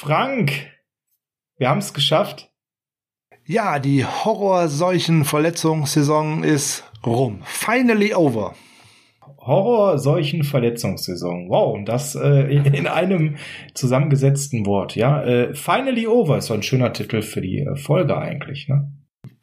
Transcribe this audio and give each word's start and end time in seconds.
Frank, 0.00 0.52
wir 1.56 1.68
haben 1.68 1.78
es 1.78 1.92
geschafft. 1.92 2.52
Ja, 3.44 3.80
die 3.80 4.04
Horrorseuchen-Verletzungssaison 4.04 6.44
ist 6.44 6.84
rum. 7.04 7.40
Finally 7.42 8.14
over. 8.14 8.54
Horror-Seuchen-Verletzungssaison. 9.38 11.48
Wow, 11.48 11.74
und 11.74 11.86
das 11.86 12.14
äh, 12.14 12.42
in 12.42 12.86
einem 12.86 13.38
zusammengesetzten 13.74 14.66
Wort. 14.66 14.94
Ja, 14.94 15.24
äh, 15.24 15.52
Finally 15.52 16.06
Over 16.06 16.38
ist 16.38 16.46
so 16.46 16.54
ein 16.54 16.62
schöner 16.62 16.92
Titel 16.92 17.20
für 17.20 17.40
die 17.40 17.62
äh, 17.62 17.74
Folge 17.74 18.16
eigentlich. 18.16 18.68
Ne? 18.68 18.92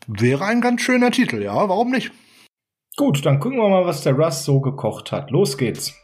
Wäre 0.07 0.45
ein 0.45 0.61
ganz 0.61 0.83
schöner 0.83 1.11
Titel, 1.11 1.43
ja, 1.43 1.67
warum 1.67 1.91
nicht? 1.91 2.13
Gut, 2.95 3.25
dann 3.25 3.41
gucken 3.41 3.57
wir 3.57 3.67
mal, 3.67 3.85
was 3.85 4.03
der 4.03 4.13
Russ 4.13 4.45
so 4.45 4.61
gekocht 4.61 5.11
hat. 5.11 5.31
Los 5.31 5.57
geht's. 5.57 6.01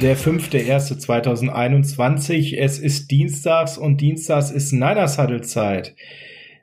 Der 0.00 0.16
5.1.2021. 0.16 2.56
Es 2.56 2.78
ist 2.78 3.10
Dienstags 3.10 3.76
und 3.76 4.00
Dienstags 4.00 4.52
ist 4.52 4.70
Niners 4.72 5.18
Huddle 5.18 5.40
Zeit. 5.40 5.96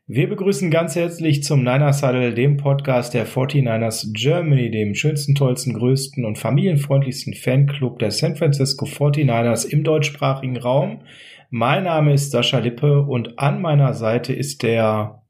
Wir 0.07 0.29
begrüßen 0.29 0.71
ganz 0.71 0.95
herzlich 0.95 1.43
zum 1.43 1.59
Niners 1.59 2.01
Huddle, 2.01 2.33
dem 2.33 2.55
Podcast 2.57 3.13
der 3.13 3.27
49ers 3.27 4.13
Germany, 4.13 4.71
dem 4.71 4.95
schönsten, 4.95 5.35
tollsten, 5.35 5.73
größten 5.73 6.23
und 6.23 6.37
familienfreundlichsten 6.37 7.33
Fanclub 7.33 7.99
der 7.99 8.11
San 8.11 8.37
Francisco 8.37 8.85
49ers 8.85 9.65
im 9.65 9.83
deutschsprachigen 9.83 10.55
Raum. 10.57 11.01
Mein 11.49 11.83
Name 11.83 12.13
ist 12.13 12.31
Sascha 12.31 12.59
Lippe 12.59 13.01
und 13.01 13.39
an 13.39 13.61
meiner 13.61 13.93
Seite 13.93 14.31
ist 14.33 14.63
der 14.63 15.23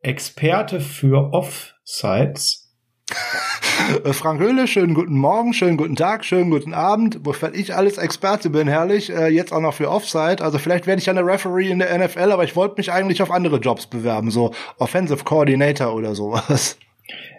Experte 0.00 0.80
für 0.80 1.32
Offsites, 1.32 2.72
Frank 4.12 4.40
Höhle, 4.40 4.66
schönen 4.66 4.94
guten 4.94 5.16
Morgen, 5.16 5.52
schönen 5.52 5.76
guten 5.76 5.96
Tag, 5.96 6.24
schönen 6.24 6.50
guten 6.50 6.74
Abend. 6.74 7.20
Wofür 7.24 7.54
ich 7.54 7.74
alles 7.74 7.98
Experte 7.98 8.50
bin, 8.50 8.68
herrlich. 8.68 9.10
Äh, 9.10 9.28
jetzt 9.28 9.52
auch 9.52 9.60
noch 9.60 9.74
für 9.74 9.90
Offside. 9.90 10.42
Also 10.42 10.58
vielleicht 10.58 10.86
werde 10.86 11.00
ich 11.00 11.06
ja 11.06 11.12
eine 11.12 11.24
Referee 11.24 11.70
in 11.70 11.78
der 11.78 11.96
NFL, 11.96 12.32
aber 12.32 12.44
ich 12.44 12.56
wollte 12.56 12.74
mich 12.78 12.92
eigentlich 12.92 13.22
auf 13.22 13.30
andere 13.30 13.58
Jobs 13.58 13.86
bewerben, 13.86 14.30
so 14.30 14.52
Offensive 14.78 15.24
Coordinator 15.24 15.94
oder 15.94 16.14
sowas. 16.14 16.78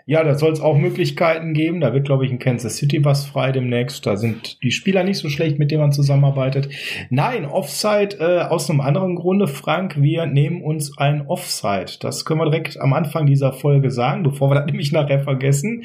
Ja, 0.06 0.24
da 0.24 0.36
soll 0.36 0.54
es 0.54 0.62
auch 0.62 0.78
Möglichkeiten 0.78 1.54
geben. 1.54 1.82
Da 1.82 1.94
wird, 1.94 2.06
glaube 2.06 2.26
ich, 2.26 2.32
in 2.32 2.40
Kansas 2.40 2.78
City 2.78 3.04
was 3.04 3.26
frei 3.26 3.52
demnächst. 3.52 4.06
Da 4.06 4.16
sind 4.16 4.64
die 4.64 4.72
Spieler 4.72 5.04
nicht 5.04 5.18
so 5.18 5.28
schlecht, 5.28 5.60
mit 5.60 5.70
denen 5.70 5.82
man 5.82 5.92
zusammenarbeitet. 5.92 6.70
Nein, 7.10 7.46
Offside 7.46 8.18
äh, 8.20 8.42
aus 8.44 8.70
einem 8.70 8.80
anderen 8.80 9.16
Grunde, 9.16 9.48
Frank. 9.48 10.02
Wir 10.02 10.26
nehmen 10.26 10.62
uns 10.62 10.98
ein 10.98 11.28
Offside. 11.28 11.98
Das 12.00 12.24
können 12.24 12.40
wir 12.40 12.50
direkt 12.50 12.80
am 12.80 12.94
Anfang 12.94 13.26
dieser 13.26 13.52
Folge 13.52 13.92
sagen, 13.92 14.24
bevor 14.24 14.50
wir 14.50 14.56
das 14.56 14.66
nämlich 14.68 14.94
nachher 14.94 15.20
vergessen. 15.20 15.84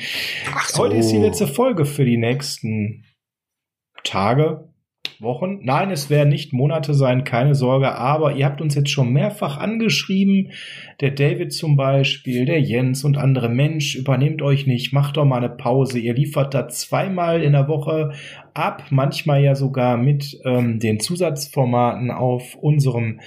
Ach 0.54 0.68
so. 0.68 0.84
Heute 0.84 0.96
ist 0.96 1.10
die 1.10 1.18
letzte 1.18 1.48
Folge 1.48 1.84
für 1.84 2.04
die 2.04 2.18
nächsten 2.18 3.04
Tage, 4.04 4.72
Wochen. 5.22 5.60
Nein, 5.62 5.90
es 5.90 6.10
werden 6.10 6.28
nicht 6.28 6.52
Monate 6.52 6.94
sein, 6.94 7.24
keine 7.24 7.54
Sorge, 7.54 7.94
aber 7.94 8.34
ihr 8.34 8.44
habt 8.44 8.60
uns 8.60 8.74
jetzt 8.74 8.90
schon 8.90 9.12
mehrfach 9.12 9.56
angeschrieben. 9.56 10.50
Der 11.02 11.10
David 11.10 11.52
zum 11.52 11.74
Beispiel, 11.74 12.44
der 12.44 12.60
Jens 12.60 13.02
und 13.02 13.18
andere 13.18 13.48
Mensch, 13.48 13.96
übernehmt 13.96 14.40
euch 14.40 14.68
nicht, 14.68 14.92
macht 14.92 15.16
doch 15.16 15.24
mal 15.24 15.38
eine 15.38 15.48
Pause. 15.48 15.98
Ihr 15.98 16.14
liefert 16.14 16.54
da 16.54 16.68
zweimal 16.68 17.42
in 17.42 17.54
der 17.54 17.66
Woche 17.66 18.12
ab, 18.54 18.84
manchmal 18.90 19.42
ja 19.42 19.56
sogar 19.56 19.96
mit 19.96 20.38
ähm, 20.44 20.78
den 20.78 21.00
Zusatzformaten 21.00 22.12
auf 22.12 22.54
unserem 22.54 23.18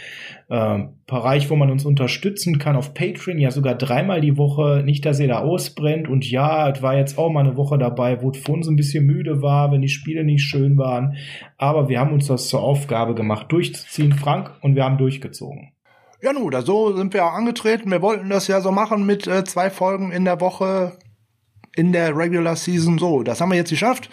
äh, 0.48 0.84
Bereich, 1.06 1.50
wo 1.50 1.58
man 1.58 1.70
uns 1.70 1.84
unterstützen 1.84 2.60
kann, 2.60 2.78
auf 2.78 2.94
Patreon, 2.94 3.40
ja 3.40 3.52
sogar 3.52 3.76
dreimal 3.76 4.22
die 4.22 4.38
Woche. 4.38 4.82
Nicht, 4.86 5.06
dass 5.06 5.20
ihr 5.20 5.28
da 5.28 5.40
ausbrennt 5.40 6.08
und 6.08 6.32
ja, 6.32 6.70
es 6.70 6.82
war 6.82 6.96
jetzt 6.96 7.18
auch 7.18 7.30
mal 7.30 7.46
eine 7.46 7.58
Woche 7.58 7.78
dabei, 7.78 8.22
wo 8.22 8.30
es 8.30 8.38
für 8.38 8.54
uns 8.54 8.70
ein 8.70 8.78
bisschen 8.78 9.06
müde 9.06 9.42
war, 9.42 9.74
wenn 9.74 9.82
die 9.82 9.90
Spiele 9.90 10.24
nicht 10.24 10.44
schön 10.44 10.78
waren. 10.78 11.18
Aber 11.58 11.90
wir 11.90 12.00
haben 12.00 12.14
uns 12.14 12.28
das 12.28 12.48
zur 12.48 12.62
Aufgabe 12.62 13.16
gemacht, 13.16 13.52
durchzuziehen, 13.52 14.14
Frank, 14.14 14.52
und 14.62 14.78
wir 14.78 14.86
haben 14.86 14.98
durchgezogen. 14.98 15.75
Ja, 16.26 16.34
nun, 16.34 16.50
da 16.50 16.64
so 16.64 16.98
sind 16.98 17.14
wir 17.14 17.24
auch 17.24 17.34
angetreten. 17.34 17.92
Wir 17.92 18.02
wollten 18.02 18.32
das 18.32 18.48
ja 18.48 18.60
so 18.60 18.72
machen 18.72 19.06
mit 19.06 19.28
äh, 19.28 19.44
zwei 19.44 19.70
Folgen 19.70 20.12
in 20.12 20.26
der 20.26 20.42
Woche 20.42 20.98
in 21.76 21.92
der 21.92 22.18
Regular 22.18 22.56
Season. 22.56 22.98
So, 22.98 23.22
das 23.22 23.42
haben 23.42 23.50
wir 23.50 23.58
jetzt 23.58 23.70
geschafft. 23.70 24.10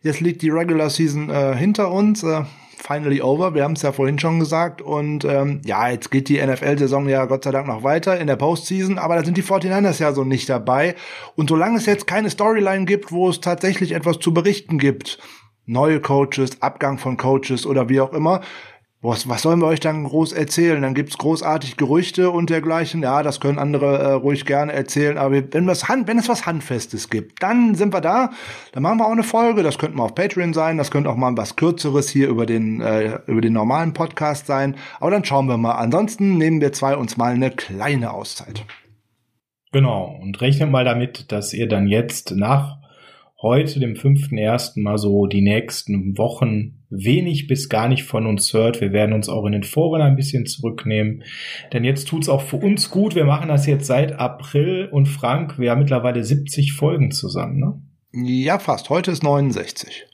Jetzt 0.00 0.20
liegt 0.20 0.42
die 0.42 0.50
Regular 0.50 0.88
Season 0.88 1.30
äh, 1.30 1.56
hinter 1.56 1.90
uns. 1.90 2.22
Äh, 2.22 2.44
finally 2.76 3.20
over. 3.20 3.56
Wir 3.56 3.64
haben 3.64 3.72
es 3.72 3.82
ja 3.82 3.90
vorhin 3.90 4.20
schon 4.20 4.38
gesagt. 4.38 4.80
Und 4.80 5.24
ähm, 5.24 5.60
ja, 5.64 5.88
jetzt 5.88 6.12
geht 6.12 6.28
die 6.28 6.40
NFL-Saison 6.40 7.08
ja 7.08 7.24
Gott 7.24 7.42
sei 7.42 7.50
Dank 7.50 7.66
noch 7.66 7.82
weiter 7.82 8.20
in 8.20 8.28
der 8.28 8.36
Postseason, 8.36 8.96
aber 8.96 9.16
da 9.16 9.24
sind 9.24 9.36
die 9.36 9.42
49ers 9.42 10.00
ja 10.00 10.12
so 10.12 10.22
nicht 10.22 10.48
dabei. 10.48 10.94
Und 11.34 11.48
solange 11.48 11.78
es 11.78 11.86
jetzt 11.86 12.06
keine 12.06 12.30
Storyline 12.30 12.84
gibt, 12.84 13.10
wo 13.10 13.28
es 13.30 13.40
tatsächlich 13.40 13.96
etwas 13.96 14.20
zu 14.20 14.32
berichten 14.32 14.78
gibt, 14.78 15.18
neue 15.66 16.00
Coaches, 16.00 16.62
Abgang 16.62 16.98
von 16.98 17.16
Coaches 17.16 17.66
oder 17.66 17.88
wie 17.88 18.00
auch 18.00 18.12
immer, 18.12 18.42
was, 19.00 19.28
was 19.28 19.42
sollen 19.42 19.60
wir 19.60 19.66
euch 19.68 19.78
dann 19.78 20.02
groß 20.02 20.32
erzählen? 20.32 20.82
Dann 20.82 20.94
gibt's 20.94 21.18
großartig 21.18 21.76
Gerüchte 21.76 22.30
und 22.30 22.50
dergleichen. 22.50 23.00
Ja, 23.02 23.22
das 23.22 23.38
können 23.38 23.60
andere 23.60 23.96
äh, 23.98 24.12
ruhig 24.14 24.44
gerne 24.44 24.72
erzählen. 24.72 25.18
Aber 25.18 25.40
wenn, 25.52 25.68
was 25.68 25.88
Hand, 25.88 26.08
wenn 26.08 26.18
es 26.18 26.28
was 26.28 26.46
Handfestes 26.46 27.08
gibt, 27.08 27.40
dann 27.40 27.76
sind 27.76 27.94
wir 27.94 28.00
da. 28.00 28.30
Dann 28.72 28.82
machen 28.82 28.98
wir 28.98 29.06
auch 29.06 29.12
eine 29.12 29.22
Folge. 29.22 29.62
Das 29.62 29.78
könnte 29.78 29.96
mal 29.96 30.04
auf 30.04 30.16
Patreon 30.16 30.52
sein. 30.52 30.78
Das 30.78 30.90
könnte 30.90 31.10
auch 31.10 31.16
mal 31.16 31.36
was 31.36 31.54
Kürzeres 31.54 32.08
hier 32.08 32.28
über 32.28 32.44
den, 32.44 32.80
äh, 32.80 33.20
über 33.28 33.40
den 33.40 33.52
normalen 33.52 33.92
Podcast 33.92 34.48
sein. 34.48 34.74
Aber 34.98 35.12
dann 35.12 35.24
schauen 35.24 35.46
wir 35.46 35.58
mal. 35.58 35.76
Ansonsten 35.76 36.36
nehmen 36.36 36.60
wir 36.60 36.72
zwei 36.72 36.96
uns 36.96 37.16
mal 37.16 37.32
eine 37.34 37.52
kleine 37.52 38.12
Auszeit. 38.12 38.64
Genau. 39.70 40.18
Und 40.20 40.40
rechnet 40.40 40.72
mal 40.72 40.84
damit, 40.84 41.30
dass 41.30 41.54
ihr 41.54 41.68
dann 41.68 41.86
jetzt 41.86 42.32
nach 42.32 42.78
heute, 43.40 43.78
dem 43.78 43.94
fünften 43.94 44.38
ersten 44.38 44.82
Mal 44.82 44.98
so 44.98 45.26
die 45.26 45.42
nächsten 45.42 46.18
Wochen 46.18 46.77
wenig 46.90 47.46
bis 47.46 47.68
gar 47.68 47.88
nicht 47.88 48.04
von 48.04 48.26
uns 48.26 48.52
hört. 48.52 48.80
Wir 48.80 48.92
werden 48.92 49.12
uns 49.12 49.28
auch 49.28 49.44
in 49.44 49.52
den 49.52 49.64
Foren 49.64 50.00
ein 50.00 50.16
bisschen 50.16 50.46
zurücknehmen. 50.46 51.22
Denn 51.72 51.84
jetzt 51.84 52.08
tut's 52.08 52.28
auch 52.28 52.42
für 52.42 52.56
uns 52.56 52.90
gut. 52.90 53.14
Wir 53.14 53.24
machen 53.24 53.48
das 53.48 53.66
jetzt 53.66 53.86
seit 53.86 54.18
April 54.18 54.88
und 54.90 55.06
Frank, 55.06 55.58
wir 55.58 55.70
haben 55.70 55.80
mittlerweile 55.80 56.24
70 56.24 56.72
Folgen 56.72 57.10
zusammen, 57.10 57.58
ne? 57.58 57.82
Ja, 58.12 58.58
fast. 58.58 58.88
Heute 58.90 59.10
ist 59.10 59.22
69. 59.22 60.06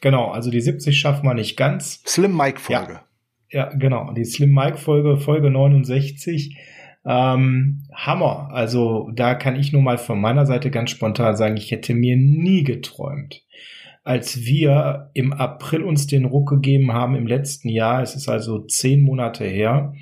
Genau, 0.00 0.30
also 0.30 0.50
die 0.50 0.60
70 0.60 0.98
schaffen 0.98 1.24
wir 1.24 1.34
nicht 1.34 1.56
ganz. 1.56 2.02
Slim 2.06 2.36
Mike 2.36 2.60
Folge. 2.60 3.00
Ja, 3.50 3.70
ja 3.70 3.74
genau. 3.74 4.12
Die 4.12 4.24
Slim 4.24 4.52
Mike 4.52 4.78
Folge, 4.78 5.16
Folge 5.16 5.50
69. 5.50 6.56
Ähm, 7.04 7.82
Hammer. 7.92 8.50
Also 8.52 9.10
da 9.14 9.34
kann 9.34 9.56
ich 9.56 9.72
nur 9.72 9.82
mal 9.82 9.98
von 9.98 10.20
meiner 10.20 10.46
Seite 10.46 10.70
ganz 10.70 10.90
spontan 10.90 11.36
sagen, 11.36 11.56
ich 11.56 11.70
hätte 11.70 11.94
mir 11.94 12.16
nie 12.16 12.62
geträumt, 12.62 13.42
als 14.04 14.44
wir 14.44 15.10
im 15.14 15.32
April 15.32 15.82
uns 15.82 16.06
den 16.06 16.24
Ruck 16.24 16.50
gegeben 16.50 16.92
haben 16.92 17.14
im 17.14 17.26
letzten 17.26 17.68
Jahr, 17.68 18.02
es 18.02 18.16
ist 18.16 18.28
also 18.28 18.60
zehn 18.60 19.02
Monate 19.02 19.44
her, 19.44 19.94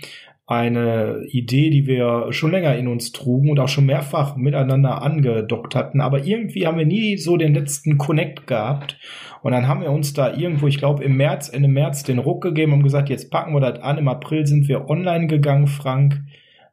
eine 0.46 1.22
Idee, 1.28 1.70
die 1.70 1.86
wir 1.86 2.32
schon 2.32 2.50
länger 2.50 2.74
in 2.74 2.88
uns 2.88 3.12
trugen 3.12 3.50
und 3.50 3.60
auch 3.60 3.68
schon 3.68 3.86
mehrfach 3.86 4.34
miteinander 4.34 5.00
angedockt 5.00 5.76
hatten, 5.76 6.00
aber 6.00 6.24
irgendwie 6.24 6.66
haben 6.66 6.78
wir 6.78 6.86
nie 6.86 7.18
so 7.18 7.36
den 7.36 7.54
letzten 7.54 7.98
Connect 7.98 8.48
gehabt. 8.48 8.98
Und 9.42 9.52
dann 9.52 9.68
haben 9.68 9.82
wir 9.82 9.92
uns 9.92 10.12
da 10.12 10.34
irgendwo, 10.34 10.66
ich 10.66 10.78
glaube 10.78 11.04
im 11.04 11.16
März, 11.16 11.48
Ende 11.48 11.68
März 11.68 12.02
den 12.02 12.18
Ruck 12.18 12.42
gegeben 12.42 12.72
und 12.72 12.82
gesagt, 12.82 13.08
jetzt 13.10 13.30
packen 13.30 13.54
wir 13.54 13.60
das 13.60 13.80
an. 13.80 13.96
Im 13.96 14.08
April 14.08 14.44
sind 14.44 14.68
wir 14.68 14.90
online 14.90 15.28
gegangen, 15.28 15.68
Frank. 15.68 16.20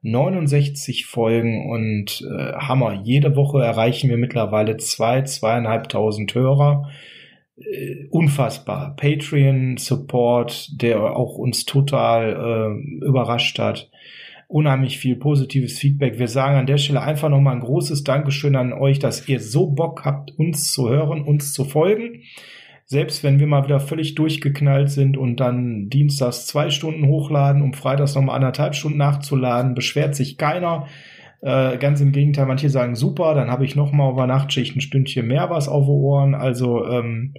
69 0.03 1.06
Folgen 1.06 1.69
und 1.69 2.21
äh, 2.21 2.53
Hammer. 2.53 3.01
Jede 3.03 3.35
Woche 3.35 3.63
erreichen 3.63 4.09
wir 4.09 4.18
mittlerweile 4.18 4.77
zwei, 4.77 5.23
zweieinhalbtausend 5.23 6.33
Hörer. 6.33 6.89
Äh, 7.59 8.07
unfassbar. 8.09 8.95
Patreon-Support, 8.95 10.81
der 10.81 11.01
auch 11.15 11.38
uns 11.38 11.65
total 11.65 12.33
äh, 12.71 13.06
überrascht 13.06 13.59
hat. 13.59 13.89
Unheimlich 14.48 14.98
viel 14.98 15.18
positives 15.18 15.77
Feedback. 15.77 16.19
Wir 16.19 16.27
sagen 16.27 16.57
an 16.57 16.68
der 16.68 16.77
Stelle 16.77 17.01
einfach 17.01 17.30
nochmal 17.30 17.56
ein 17.56 17.62
großes 17.62 18.04
Dankeschön 18.04 18.56
an 18.56 18.71
euch, 18.71 19.00
dass 19.00 19.27
ihr 19.27 19.42
so 19.42 19.68
Bock 19.68 20.06
habt, 20.06 20.31
uns 20.38 20.71
zu 20.71 20.89
hören, 20.89 21.21
uns 21.21 21.51
zu 21.51 21.65
folgen 21.65 22.21
selbst 22.89 23.21
wenn 23.21 23.38
wir 23.38 23.48
mal 23.48 23.65
wieder 23.65 23.81
völlig 23.81 24.15
durchgeknallt 24.15 24.89
sind 24.89 25.18
und 25.18 25.42
dann 25.42 25.89
dienstags 25.89 26.48
zwei 26.48 26.69
Stunden 26.69 27.06
hochladen, 27.07 27.62
um 27.62 27.74
freitags 27.74 28.15
nochmal 28.15 28.38
anderthalb 28.38 28.75
Stunden 28.75 28.98
nachzuladen, 28.98 29.75
beschwert 29.75 30.15
sich 30.15 30.38
keiner. 30.38 30.88
Äh, 31.47 31.77
ganz 31.77 32.01
im 32.01 32.11
Gegenteil, 32.11 32.45
manche 32.45 32.69
sagen 32.69 32.95
super, 32.95 33.33
dann 33.33 33.49
habe 33.49 33.63
ich 33.63 33.77
noch 33.77 33.94
mal 33.94 34.11
über 34.11 34.27
Nachtschicht 34.27 34.75
ein 34.75 34.81
Stündchen 34.81 35.27
mehr 35.27 35.49
was 35.49 35.69
auf 35.69 35.85
die 35.85 35.91
Ohren. 35.91 36.35
Also 36.35 36.85
ähm, 36.85 37.35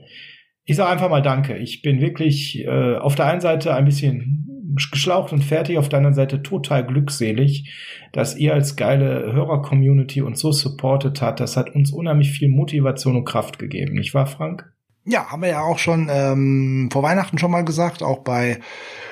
ich 0.65 0.77
sage 0.77 0.89
einfach 0.89 1.11
mal 1.11 1.21
Danke. 1.21 1.59
Ich 1.59 1.83
bin 1.83 2.01
wirklich 2.01 2.65
äh, 2.65 2.97
auf 2.97 3.17
der 3.17 3.27
einen 3.27 3.43
Seite 3.43 3.75
ein 3.75 3.85
bisschen 3.85 4.49
geschlaucht 4.91 5.35
und 5.35 5.45
fertig, 5.45 5.77
auf 5.77 5.91
der 5.91 5.99
anderen 5.99 6.15
Seite 6.15 6.43
total 6.43 6.87
glückselig, 6.87 7.71
dass 8.13 8.35
ihr 8.35 8.55
als 8.55 8.77
geile 8.77 9.31
Hörer-Community 9.31 10.23
uns 10.23 10.41
so 10.41 10.53
supportet 10.53 11.21
hat. 11.21 11.39
Das 11.39 11.59
hat 11.59 11.75
uns 11.75 11.93
unheimlich 11.93 12.31
viel 12.31 12.49
Motivation 12.49 13.15
und 13.15 13.27
Kraft 13.27 13.59
gegeben. 13.59 13.93
Nicht 13.93 14.15
wahr, 14.15 14.27
Frank? 14.27 14.73
Ja, 15.05 15.31
haben 15.31 15.43
wir 15.43 15.51
ja 15.51 15.61
auch 15.61 15.79
schon 15.79 16.09
ähm, 16.11 16.89
vor 16.91 17.03
Weihnachten 17.03 17.37
schon 17.37 17.51
mal 17.51 17.65
gesagt, 17.67 18.03
auch 18.03 18.21
bei 18.21 18.59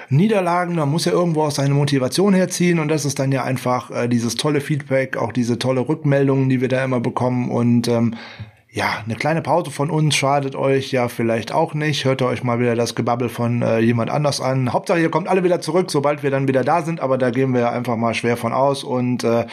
Niederlagen, 0.09 0.77
da 0.77 0.87
muss 0.87 1.05
ja 1.05 1.13
irgendwo 1.13 1.43
auch 1.43 1.51
seine 1.51 1.75
Motivation 1.75 2.35
herziehen 2.35 2.79
und 2.79 2.89
das 2.89 3.05
ist 3.05 3.19
dann 3.19 3.33
ja 3.33 3.45
einfach 3.45 3.91
äh, 3.91 4.09
dieses 4.09 4.37
tolle 4.37 4.61
Feedback, 4.61 5.17
auch 5.17 5.33
diese 5.33 5.59
tolle 5.59 5.89
Rückmeldungen, 5.89 6.49
die 6.49 6.61
wir 6.61 6.69
da 6.69 6.85
immer 6.85 7.01
bekommen 7.01 7.51
und 7.51 7.89
ähm, 7.89 8.15
ja, 8.77 9.03
eine 9.07 9.15
kleine 9.15 9.41
Pause 9.41 9.71
von 9.71 9.91
uns 9.91 10.15
schadet 10.17 10.55
euch 10.55 10.93
ja 10.93 11.09
vielleicht 11.09 11.51
auch 11.51 11.73
nicht. 11.73 12.05
Hört 12.05 12.21
euch 12.21 12.45
mal 12.45 12.61
wieder 12.61 12.75
das 12.75 12.95
Gebabbel 12.95 13.31
von 13.31 13.63
äh, 13.63 13.79
jemand 13.79 14.11
anders 14.11 14.43
an. 14.43 14.71
Hauptsache, 14.71 15.01
ihr 15.01 15.11
kommt 15.11 15.29
alle 15.29 15.43
wieder 15.45 15.63
zurück, 15.63 15.91
sobald 15.91 16.23
wir 16.23 16.31
dann 16.31 16.47
wieder 16.47 16.63
da 16.63 16.83
sind, 16.83 17.01
aber 17.01 17.17
da 17.17 17.31
gehen 17.31 17.55
wir 17.55 17.73
einfach 17.73 17.97
mal 17.97 18.13
schwer 18.13 18.37
von 18.37 18.53
aus 18.53 18.85
und 18.85 19.25
äh, 19.25 19.47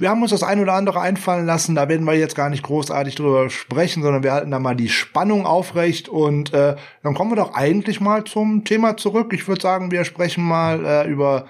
wir 0.00 0.08
haben 0.08 0.22
uns 0.22 0.30
das 0.30 0.42
ein 0.42 0.60
oder 0.60 0.72
andere 0.72 1.00
einfallen 1.00 1.46
lassen, 1.46 1.74
da 1.74 1.88
werden 1.88 2.06
wir 2.06 2.14
jetzt 2.14 2.34
gar 2.34 2.48
nicht 2.48 2.62
großartig 2.62 3.14
drüber 3.14 3.50
sprechen, 3.50 4.02
sondern 4.02 4.22
wir 4.22 4.32
halten 4.32 4.50
da 4.50 4.58
mal 4.58 4.74
die 4.74 4.88
Spannung 4.88 5.46
aufrecht 5.46 6.08
und 6.08 6.52
äh, 6.54 6.76
dann 7.02 7.14
kommen 7.14 7.30
wir 7.30 7.36
doch 7.36 7.54
eigentlich 7.54 8.00
mal 8.00 8.24
zum 8.24 8.64
Thema 8.64 8.96
zurück. 8.96 9.32
Ich 9.34 9.46
würde 9.46 9.60
sagen, 9.60 9.90
wir 9.90 10.04
sprechen 10.04 10.42
mal 10.42 10.84
äh, 10.84 11.08
über 11.08 11.46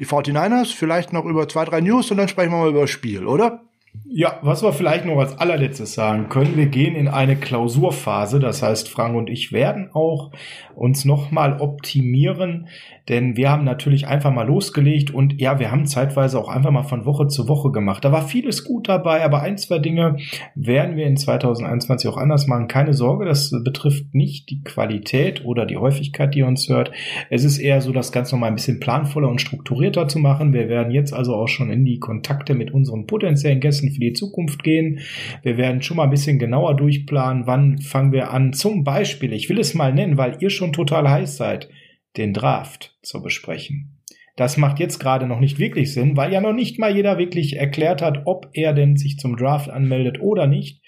die 0.00 0.06
49ers, 0.06 0.74
vielleicht 0.74 1.12
noch 1.12 1.24
über 1.24 1.48
zwei, 1.48 1.64
drei 1.64 1.80
News 1.80 2.10
und 2.10 2.18
dann 2.18 2.28
sprechen 2.28 2.52
wir 2.52 2.58
mal 2.58 2.70
über 2.70 2.82
das 2.82 2.90
Spiel, 2.90 3.26
oder? 3.26 3.62
Ja, 4.04 4.38
was 4.42 4.62
wir 4.62 4.72
vielleicht 4.72 5.06
noch 5.06 5.18
als 5.18 5.38
allerletztes 5.38 5.94
sagen 5.94 6.28
können, 6.28 6.56
wir 6.56 6.66
gehen 6.66 6.96
in 6.96 7.08
eine 7.08 7.36
Klausurphase. 7.36 8.40
Das 8.40 8.62
heißt, 8.62 8.88
Frank 8.88 9.16
und 9.16 9.30
ich 9.30 9.52
werden 9.52 9.90
auch 9.92 10.32
uns 10.74 11.04
nochmal 11.04 11.60
optimieren, 11.60 12.68
denn 13.08 13.36
wir 13.36 13.50
haben 13.50 13.64
natürlich 13.64 14.06
einfach 14.06 14.32
mal 14.32 14.46
losgelegt 14.46 15.12
und 15.12 15.40
ja, 15.40 15.58
wir 15.58 15.70
haben 15.70 15.86
zeitweise 15.86 16.38
auch 16.38 16.48
einfach 16.48 16.70
mal 16.70 16.84
von 16.84 17.04
Woche 17.04 17.26
zu 17.26 17.48
Woche 17.48 17.70
gemacht. 17.70 18.04
Da 18.04 18.12
war 18.12 18.26
vieles 18.26 18.64
gut 18.64 18.88
dabei, 18.88 19.22
aber 19.22 19.42
ein, 19.42 19.58
zwei 19.58 19.78
Dinge 19.78 20.16
werden 20.54 20.96
wir 20.96 21.06
in 21.06 21.16
2021 21.16 22.08
auch 22.08 22.16
anders 22.16 22.46
machen. 22.46 22.66
Keine 22.66 22.94
Sorge, 22.94 23.26
das 23.26 23.50
betrifft 23.62 24.14
nicht 24.14 24.48
die 24.50 24.62
Qualität 24.62 25.44
oder 25.44 25.66
die 25.66 25.76
Häufigkeit, 25.76 26.34
die 26.34 26.42
uns 26.42 26.68
hört. 26.68 26.92
Es 27.28 27.44
ist 27.44 27.58
eher 27.58 27.82
so, 27.82 27.92
das 27.92 28.10
Ganze 28.10 28.34
nochmal 28.34 28.50
ein 28.50 28.56
bisschen 28.56 28.80
planvoller 28.80 29.28
und 29.28 29.40
strukturierter 29.40 30.08
zu 30.08 30.18
machen. 30.18 30.54
Wir 30.54 30.68
werden 30.68 30.92
jetzt 30.92 31.12
also 31.12 31.34
auch 31.34 31.48
schon 31.48 31.70
in 31.70 31.84
die 31.84 31.98
Kontakte 31.98 32.54
mit 32.54 32.72
unseren 32.72 33.06
potenziellen 33.06 33.60
Gästen 33.60 33.90
für 33.90 34.00
die 34.00 34.14
Zukunft 34.14 34.62
gehen. 34.62 35.00
Wir 35.42 35.58
werden 35.58 35.82
schon 35.82 35.98
mal 35.98 36.04
ein 36.04 36.10
bisschen 36.10 36.38
genauer 36.38 36.74
durchplanen, 36.74 37.46
wann 37.46 37.78
fangen 37.78 38.12
wir 38.12 38.30
an. 38.30 38.54
Zum 38.54 38.82
Beispiel, 38.82 39.34
ich 39.34 39.50
will 39.50 39.58
es 39.58 39.74
mal 39.74 39.92
nennen, 39.92 40.16
weil 40.16 40.38
ihr 40.40 40.48
schon 40.48 40.72
total 40.72 41.10
heiß 41.10 41.36
seid 41.36 41.68
den 42.16 42.32
Draft 42.32 42.96
zu 43.02 43.22
besprechen. 43.22 43.98
Das 44.36 44.56
macht 44.56 44.80
jetzt 44.80 44.98
gerade 44.98 45.26
noch 45.26 45.38
nicht 45.38 45.58
wirklich 45.58 45.92
Sinn, 45.92 46.16
weil 46.16 46.32
ja 46.32 46.40
noch 46.40 46.52
nicht 46.52 46.78
mal 46.78 46.94
jeder 46.94 47.18
wirklich 47.18 47.56
erklärt 47.56 48.02
hat, 48.02 48.22
ob 48.24 48.48
er 48.52 48.72
denn 48.72 48.96
sich 48.96 49.18
zum 49.18 49.36
Draft 49.36 49.70
anmeldet 49.70 50.20
oder 50.20 50.46
nicht. 50.46 50.82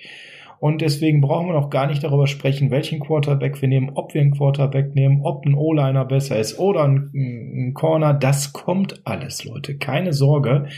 Und 0.59 0.81
deswegen 0.81 1.21
brauchen 1.21 1.49
wir 1.49 1.53
noch 1.53 1.71
gar 1.71 1.87
nicht 1.87 2.03
darüber 2.03 2.27
sprechen, 2.27 2.71
welchen 2.71 2.99
Quarterback 2.99 3.61
wir 3.61 3.69
nehmen, 3.69 3.91
ob 3.95 4.15
wir 4.15 4.21
einen 4.21 4.33
Quarterback 4.33 4.95
nehmen, 4.95 5.21
ob 5.23 5.45
ein 5.45 5.55
O-Liner 5.55 6.05
besser 6.05 6.39
ist 6.39 6.59
oder 6.59 6.85
ein, 6.85 7.11
ein 7.15 7.75
Corner. 7.75 8.15
Das 8.15 8.53
kommt 8.53 9.07
alles, 9.07 9.45
Leute. 9.45 9.77
Keine 9.77 10.13
Sorge. 10.13 10.69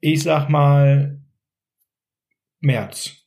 Ich 0.00 0.22
sag 0.22 0.48
mal 0.48 1.20
März 2.60 3.21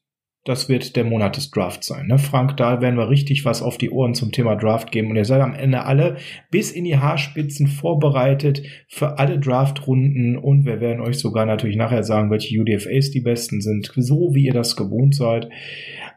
das 0.46 0.70
wird 0.70 0.96
der 0.96 1.04
Monat 1.04 1.38
des 1.38 1.50
Drafts 1.50 1.88
sein. 1.88 2.06
Ne? 2.06 2.20
Frank, 2.20 2.56
da 2.58 2.80
werden 2.80 2.98
wir 3.00 3.10
richtig 3.10 3.46
was 3.46 3.64
auf 3.64 3.80
die 3.80 3.90
Ohren 3.90 4.14
zum 4.14 4.32
Thema 4.32 4.56
Draft 4.56 4.92
geben. 4.92 5.10
Und 5.10 5.16
ihr 5.16 5.26
seid 5.26 5.42
am 5.42 5.56
Ende 5.56 5.86
alle 5.86 6.18
bis 6.52 6.72
in 6.72 6.84
die 6.84 6.98
Haarspitzen 6.98 7.66
vorbereitet 7.66 8.62
für 8.88 9.18
alle 9.18 9.40
Draftrunden. 9.40 10.38
Und 10.38 10.66
wir 10.66 10.80
werden 10.80 11.02
euch 11.02 11.18
sogar 11.18 11.48
natürlich 11.48 11.78
nachher 11.78 12.04
sagen, 12.04 12.30
welche 12.30 12.60
UDFAs 12.60 13.10
die 13.10 13.22
besten 13.22 13.60
sind, 13.60 13.92
so 13.96 14.36
wie 14.36 14.46
ihr 14.46 14.54
das 14.54 14.76
gewohnt 14.76 15.16
seid. 15.16 15.50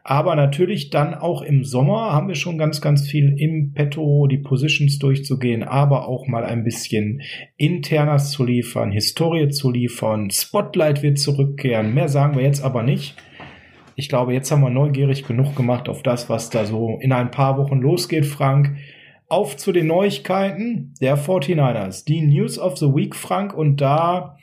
Aber 0.03 0.35
natürlich 0.35 0.91
dann 0.91 1.15
auch 1.15 1.41
im 1.41 1.63
Sommer 1.63 2.13
haben 2.13 2.27
wir 2.27 2.35
schon 2.35 2.59
ganz, 2.59 2.81
ganz 2.81 3.07
viel 3.07 3.33
im 3.35 3.73
Petto, 3.73 4.27
die 4.27 4.37
Positions 4.37 4.99
durchzugehen, 4.99 5.63
aber 5.63 6.07
auch 6.07 6.27
mal 6.27 6.45
ein 6.45 6.63
bisschen 6.63 7.21
Internas 7.57 8.29
zu 8.29 8.45
liefern, 8.45 8.91
Historie 8.91 9.49
zu 9.49 9.71
liefern. 9.71 10.29
Spotlight 10.29 11.01
wird 11.01 11.17
zurückkehren. 11.17 11.95
Mehr 11.95 12.09
sagen 12.09 12.37
wir 12.37 12.43
jetzt 12.43 12.63
aber 12.63 12.83
nicht. 12.83 13.15
Ich 13.99 14.07
glaube, 14.07 14.31
jetzt 14.31 14.49
haben 14.49 14.61
wir 14.61 14.69
neugierig 14.69 15.27
genug 15.27 15.57
gemacht 15.57 15.89
auf 15.89 16.03
das, 16.03 16.29
was 16.29 16.49
da 16.49 16.63
so 16.63 16.97
in 17.01 17.11
ein 17.11 17.31
paar 17.31 17.57
Wochen 17.57 17.79
losgeht, 17.79 18.25
Frank. 18.25 18.77
Auf 19.27 19.57
zu 19.57 19.73
den 19.73 19.87
Neuigkeiten 19.87 20.93
der 21.01 21.17
49ers. 21.17 22.05
Die 22.05 22.21
News 22.21 22.57
of 22.57 22.77
the 22.77 22.85
Week, 22.85 23.13
Frank. 23.13 23.53
Und 23.53 23.81
da, 23.81 24.37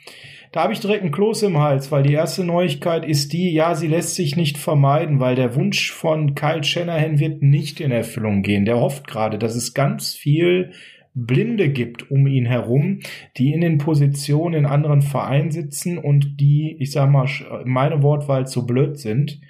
da 0.51 0.61
habe 0.61 0.73
ich 0.73 0.79
direkt 0.79 1.01
einen 1.01 1.11
Kloß 1.11 1.41
im 1.41 1.57
Hals, 1.57 1.91
weil 1.91 2.03
die 2.03 2.13
erste 2.13 2.43
Neuigkeit 2.43 3.03
ist 3.03 3.33
die, 3.33 3.51
ja, 3.51 3.73
sie 3.73 3.87
lässt 3.87 4.13
sich 4.13 4.35
nicht 4.35 4.59
vermeiden, 4.59 5.19
weil 5.19 5.33
der 5.33 5.55
Wunsch 5.55 5.91
von 5.91 6.35
Kyle 6.35 6.63
Shanahan 6.63 7.17
wird 7.17 7.41
nicht 7.41 7.79
in 7.79 7.89
Erfüllung 7.89 8.43
gehen. 8.43 8.63
Der 8.63 8.79
hofft 8.79 9.07
gerade, 9.07 9.39
dass 9.39 9.55
es 9.55 9.73
ganz 9.73 10.13
viel 10.13 10.71
Blinde 11.17 11.69
gibt 11.69 12.11
um 12.11 12.27
ihn 12.27 12.45
herum, 12.45 12.99
die 13.37 13.51
in 13.51 13.61
den 13.61 13.79
Positionen 13.79 14.53
in 14.53 14.65
anderen 14.67 15.01
Vereinen 15.01 15.49
sitzen 15.49 15.97
und 15.97 16.39
die, 16.39 16.77
ich 16.79 16.91
sag 16.91 17.09
mal, 17.09 17.27
meine 17.65 18.03
Wortwahl 18.03 18.45
zu 18.45 18.67
blöd 18.67 18.97
sind, 18.99 19.41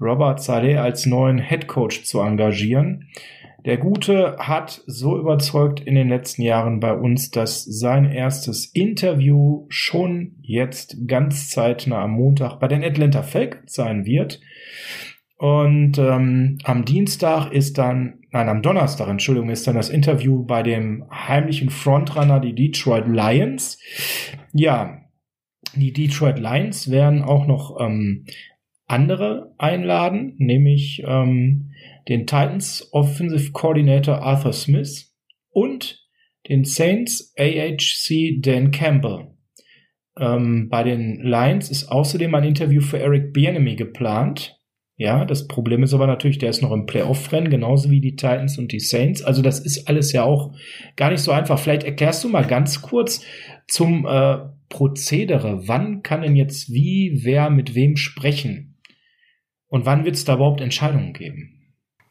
Robert 0.00 0.42
Saleh 0.42 0.78
als 0.78 1.06
neuen 1.06 1.38
Head 1.38 1.68
Coach 1.68 2.02
zu 2.02 2.20
engagieren. 2.20 3.08
Der 3.64 3.76
Gute 3.76 4.36
hat 4.38 4.82
so 4.86 5.16
überzeugt 5.16 5.78
in 5.78 5.94
den 5.94 6.08
letzten 6.08 6.42
Jahren 6.42 6.80
bei 6.80 6.92
uns, 6.92 7.30
dass 7.30 7.62
sein 7.62 8.10
erstes 8.10 8.66
Interview 8.66 9.66
schon 9.68 10.32
jetzt 10.40 11.06
ganz 11.06 11.50
zeitnah 11.50 12.02
am 12.02 12.12
Montag 12.12 12.58
bei 12.58 12.66
den 12.66 12.82
Atlanta 12.82 13.22
Falcons 13.22 13.72
sein 13.72 14.04
wird. 14.04 14.40
Und 15.36 15.98
ähm, 15.98 16.58
am 16.64 16.84
Dienstag 16.84 17.52
ist 17.52 17.78
dann, 17.78 18.21
nein, 18.32 18.48
am 18.48 18.62
Donnerstag, 18.62 19.08
Entschuldigung, 19.08 19.50
ist 19.50 19.66
dann 19.66 19.76
das 19.76 19.90
Interview 19.90 20.44
bei 20.44 20.62
dem 20.62 21.04
heimlichen 21.10 21.70
Frontrunner, 21.70 22.40
die 22.40 22.54
Detroit 22.54 23.06
Lions. 23.06 23.78
Ja, 24.52 25.02
die 25.74 25.92
Detroit 25.92 26.38
Lions 26.38 26.90
werden 26.90 27.22
auch 27.22 27.46
noch 27.46 27.80
ähm, 27.80 28.26
andere 28.86 29.54
einladen, 29.58 30.34
nämlich 30.38 31.02
ähm, 31.06 31.72
den 32.08 32.26
Titans 32.26 32.88
Offensive 32.92 33.52
Coordinator 33.52 34.22
Arthur 34.22 34.52
Smith 34.52 35.14
und 35.50 36.02
den 36.48 36.64
Saints 36.64 37.32
AHC 37.38 38.40
Dan 38.40 38.70
Campbell. 38.70 39.28
Ähm, 40.18 40.68
bei 40.68 40.82
den 40.82 41.22
Lions 41.22 41.70
ist 41.70 41.88
außerdem 41.88 42.34
ein 42.34 42.44
Interview 42.44 42.82
für 42.82 42.98
Eric 42.98 43.32
Bienemy 43.32 43.76
geplant. 43.76 44.58
Ja, 45.02 45.24
das 45.24 45.48
Problem 45.48 45.82
ist 45.82 45.94
aber 45.94 46.06
natürlich, 46.06 46.38
der 46.38 46.50
ist 46.50 46.62
noch 46.62 46.70
im 46.70 46.86
Playoff-Rennen, 46.86 47.50
genauso 47.50 47.90
wie 47.90 48.00
die 48.00 48.14
Titans 48.14 48.56
und 48.56 48.70
die 48.70 48.78
Saints. 48.78 49.20
Also 49.20 49.42
das 49.42 49.58
ist 49.58 49.88
alles 49.88 50.12
ja 50.12 50.22
auch 50.22 50.54
gar 50.94 51.10
nicht 51.10 51.22
so 51.22 51.32
einfach. 51.32 51.58
Vielleicht 51.58 51.82
erklärst 51.82 52.22
du 52.22 52.28
mal 52.28 52.46
ganz 52.46 52.82
kurz 52.82 53.24
zum 53.66 54.06
äh, 54.06 54.38
Prozedere. 54.68 55.66
Wann 55.66 56.04
kann 56.04 56.22
denn 56.22 56.36
jetzt 56.36 56.72
wie, 56.72 57.18
wer 57.24 57.50
mit 57.50 57.74
wem 57.74 57.96
sprechen? 57.96 58.78
Und 59.66 59.86
wann 59.86 60.04
wird 60.04 60.14
es 60.14 60.24
da 60.24 60.36
überhaupt 60.36 60.60
Entscheidungen 60.60 61.14
geben? 61.14 61.61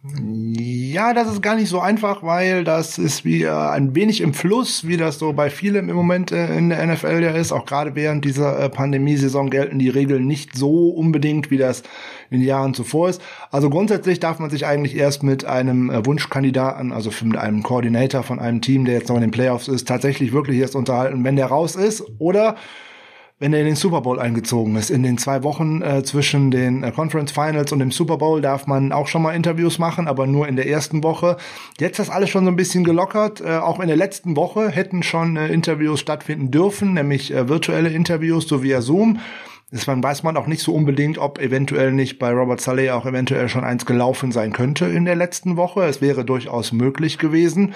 Ja, 0.04 1.14
das 1.14 1.32
ist 1.32 1.44
gar 1.44 1.56
nicht 1.56 1.70
so 1.70 1.80
einfach, 1.80 2.24
weil 2.24 2.64
das 2.64 2.98
ist 2.98 3.24
wie 3.24 3.44
äh, 3.44 3.52
ein 3.52 3.94
wenig 3.94 4.22
im 4.22 4.34
Fluss, 4.34 4.88
wie 4.88 4.98
das 4.98 5.20
so 5.20 5.32
bei 5.32 5.52
vielen 5.52 5.90
im 5.90 5.96
Moment 5.96 6.32
äh, 6.32 6.58
in 6.58 6.70
der 6.70 6.84
NFL 6.88 7.22
ja 7.22 7.32
ist. 7.32 7.52
Auch 7.52 7.68
gerade 7.68 7.94
während 7.94 8.26
dieser 8.26 8.60
äh, 8.60 8.68
Pandemiesaison 8.70 9.52
gelten 9.52 9.78
die 9.78 9.90
Regeln 9.90 10.26
nicht 10.26 10.56
so 10.56 10.90
unbedingt, 10.90 11.52
wie 11.52 11.58
das 11.58 11.84
in 12.32 12.40
den 12.40 12.48
Jahren 12.48 12.74
zuvor 12.74 13.10
ist. 13.10 13.22
Also 13.52 13.70
grundsätzlich 13.70 14.20
darf 14.20 14.40
man 14.40 14.50
sich 14.50 14.66
eigentlich 14.66 14.96
erst 14.98 15.22
mit 15.22 15.46
einem 15.46 15.92
Wunschkandidaten, 16.04 16.94
also 16.94 17.12
mit 17.24 17.38
einem 17.38 17.62
Coordinator 17.62 18.24
von 18.24 18.40
einem 18.40 18.62
Team, 18.62 18.86
der 18.86 18.96
jetzt 18.96 19.10
noch 19.10 19.18
in 19.18 19.22
den 19.22 19.32
Playoffs 19.32 19.68
ist, 19.68 19.88
tatsächlich 19.88 20.34
wirklich 20.34 20.58
erst 20.58 20.76
unterhalten, 20.76 21.24
wenn 21.24 21.36
der 21.36 21.48
raus 21.48 21.76
ist 21.76 22.04
oder 22.18 22.56
wenn 23.42 23.54
er 23.54 23.62
in 23.62 23.66
den 23.66 23.76
Super 23.76 24.02
Bowl 24.02 24.20
eingezogen 24.20 24.76
ist. 24.76 24.92
In 24.92 25.02
den 25.02 25.18
zwei 25.18 25.42
Wochen 25.42 25.82
äh, 25.82 26.04
zwischen 26.04 26.52
den 26.52 26.84
äh, 26.84 26.92
Conference 26.92 27.32
Finals 27.32 27.72
und 27.72 27.80
dem 27.80 27.90
Super 27.90 28.18
Bowl 28.18 28.40
darf 28.40 28.68
man 28.68 28.92
auch 28.92 29.08
schon 29.08 29.24
mal 29.24 29.34
Interviews 29.34 29.80
machen, 29.80 30.08
aber 30.08 30.28
nur 30.28 30.48
in 30.48 30.56
der 30.56 30.68
ersten 30.68 31.02
Woche. 31.02 31.38
Jetzt 31.80 31.98
ist 31.98 32.12
alles 32.12 32.30
schon 32.30 32.46
so 32.46 32.52
ein 32.52 32.56
bisschen 32.56 32.84
gelockert. 32.84 33.42
Äh, 33.42 33.58
auch 33.58 33.80
in 33.80 33.88
der 33.88 33.98
letzten 33.98 34.36
Woche 34.36 34.70
hätten 34.70 35.02
schon 35.02 35.38
äh, 35.38 35.48
Interviews 35.48 36.00
stattfinden 36.00 36.52
dürfen, 36.52 36.94
nämlich 36.94 37.34
äh, 37.34 37.50
virtuelle 37.50 37.90
Interviews 37.90 38.48
so 38.48 38.62
via 38.62 38.80
Zoom. 38.80 39.20
Deswegen 39.72 40.04
weiß 40.04 40.22
man 40.22 40.38
auch 40.38 40.46
nicht 40.46 40.62
so 40.62 40.76
unbedingt, 40.76 41.18
ob 41.18 41.40
eventuell 41.40 41.94
nicht 41.94 42.20
bei 42.20 42.32
Robert 42.32 42.62
Saleh 42.62 42.92
auch 42.92 43.08
eventuell 43.08 43.50
schon 43.50 43.64
eins 43.64 43.88
gelaufen 43.88 44.32
sein 44.32 44.54
könnte 44.54 44.86
in 44.86 45.06
der 45.06 45.16
letzten 45.16 45.58
Woche. 45.58 45.82
Es 45.86 46.00
wäre 46.00 46.26
durchaus 46.26 46.74
möglich 46.74 47.18
gewesen. 47.18 47.74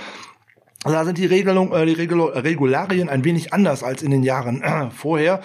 Da 0.91 1.05
sind 1.05 1.17
die, 1.17 1.25
Regelung, 1.25 1.73
äh, 1.73 1.85
die 1.85 1.93
Regul 1.93 2.21
Regularien 2.21 3.09
ein 3.09 3.23
wenig 3.23 3.53
anders 3.53 3.83
als 3.83 4.03
in 4.03 4.11
den 4.11 4.23
Jahren 4.23 4.61
äh, 4.61 4.89
vorher. 4.91 5.41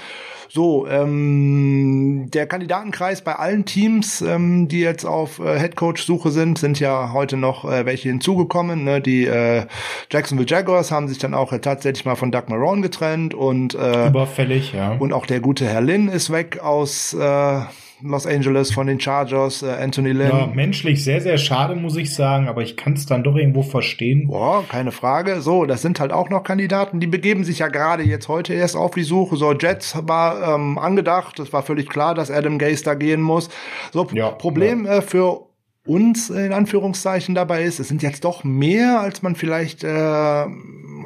So, 0.53 0.89
ähm, 0.89 2.29
der 2.35 2.49
Kandidatenkreis 2.49 3.23
bei 3.23 3.37
allen 3.37 3.67
Teams, 3.67 4.21
ähm, 4.21 4.67
die 4.67 4.81
jetzt 4.81 5.05
auf 5.05 5.39
äh, 5.39 5.57
Headcoach-Suche 5.57 6.33
sind, 6.33 6.59
sind 6.59 6.81
ja 6.81 7.13
heute 7.13 7.37
noch 7.37 7.65
äh, 7.65 7.87
welche 7.87 8.09
hinzugekommen. 8.09 8.83
Ne? 8.83 9.01
Die 9.01 9.27
äh, 9.27 9.67
Jacksonville 10.11 10.49
Jaguars 10.49 10.91
haben 10.91 11.07
sich 11.07 11.19
dann 11.19 11.35
auch 11.35 11.53
äh, 11.53 11.61
tatsächlich 11.61 12.05
mal 12.05 12.17
von 12.17 12.33
Doug 12.33 12.49
Marone 12.49 12.83
getrennt 12.83 13.33
und 13.33 13.77
äh, 13.77 14.09
überfällig, 14.09 14.73
ja. 14.73 14.97
Und 14.99 15.13
auch 15.13 15.25
der 15.25 15.39
gute 15.39 15.67
Herr 15.67 15.83
Lynn 15.83 16.09
ist 16.09 16.33
weg 16.33 16.59
aus 16.59 17.15
äh, 17.15 17.61
Los 18.03 18.27
Angeles 18.27 18.73
von 18.73 18.87
den 18.87 18.99
Chargers, 18.99 19.63
äh, 19.63 19.71
Anthony 19.71 20.13
Lynn. 20.13 20.29
Ja, 20.29 20.47
menschlich 20.47 21.05
sehr, 21.05 21.21
sehr 21.21 21.39
schade, 21.39 21.75
muss 21.77 21.97
ich 21.97 22.15
sagen, 22.15 22.49
aber 22.49 22.63
ich 22.63 22.77
kann 22.77 22.95
es 22.95 23.07
dann 23.07 23.23
doch 23.23 23.37
irgendwo 23.37 23.63
verstehen. 23.63 24.29
Boah, 24.29 24.65
keine 24.67 24.93
Frage. 24.93 25.41
So, 25.41 25.67
das 25.67 25.83
sind 25.83 26.01
halt 26.01 26.13
auch 26.13 26.31
noch 26.31 26.43
Kandidaten, 26.43 27.01
die 27.01 27.07
begeben 27.07 27.45
sich 27.45 27.59
ja 27.59 27.69
gerade 27.69 28.03
jetzt 28.03 28.29
heute 28.29 28.55
erst 28.55 28.77
auf 28.77 28.95
die 28.95 29.03
Suche. 29.03 29.37
So, 29.37 29.53
Jets 29.53 29.97
war 30.03 30.55
ähm, 30.55 30.79
angedacht, 30.79 31.39
es 31.39 31.53
war 31.53 31.63
völlig 31.63 31.89
klar, 31.89 32.15
dass 32.15 32.31
Adam 32.31 32.59
Gase 32.59 32.85
da 32.85 32.95
gehen 32.95 33.21
muss. 33.21 33.51
So, 33.93 34.07
ja, 34.13 34.31
Problem 34.31 34.87
ja. 34.87 34.99
Äh, 34.99 35.03
für 35.03 35.51
uns 35.87 36.31
in 36.31 36.53
Anführungszeichen 36.53 37.35
dabei 37.35 37.65
ist, 37.65 37.81
es 37.81 37.89
sind 37.89 38.03
jetzt 38.03 38.25
doch 38.25 38.45
mehr, 38.45 39.01
als 39.01 39.23
man 39.23 39.35
vielleicht 39.35 39.83
äh, 39.83 40.47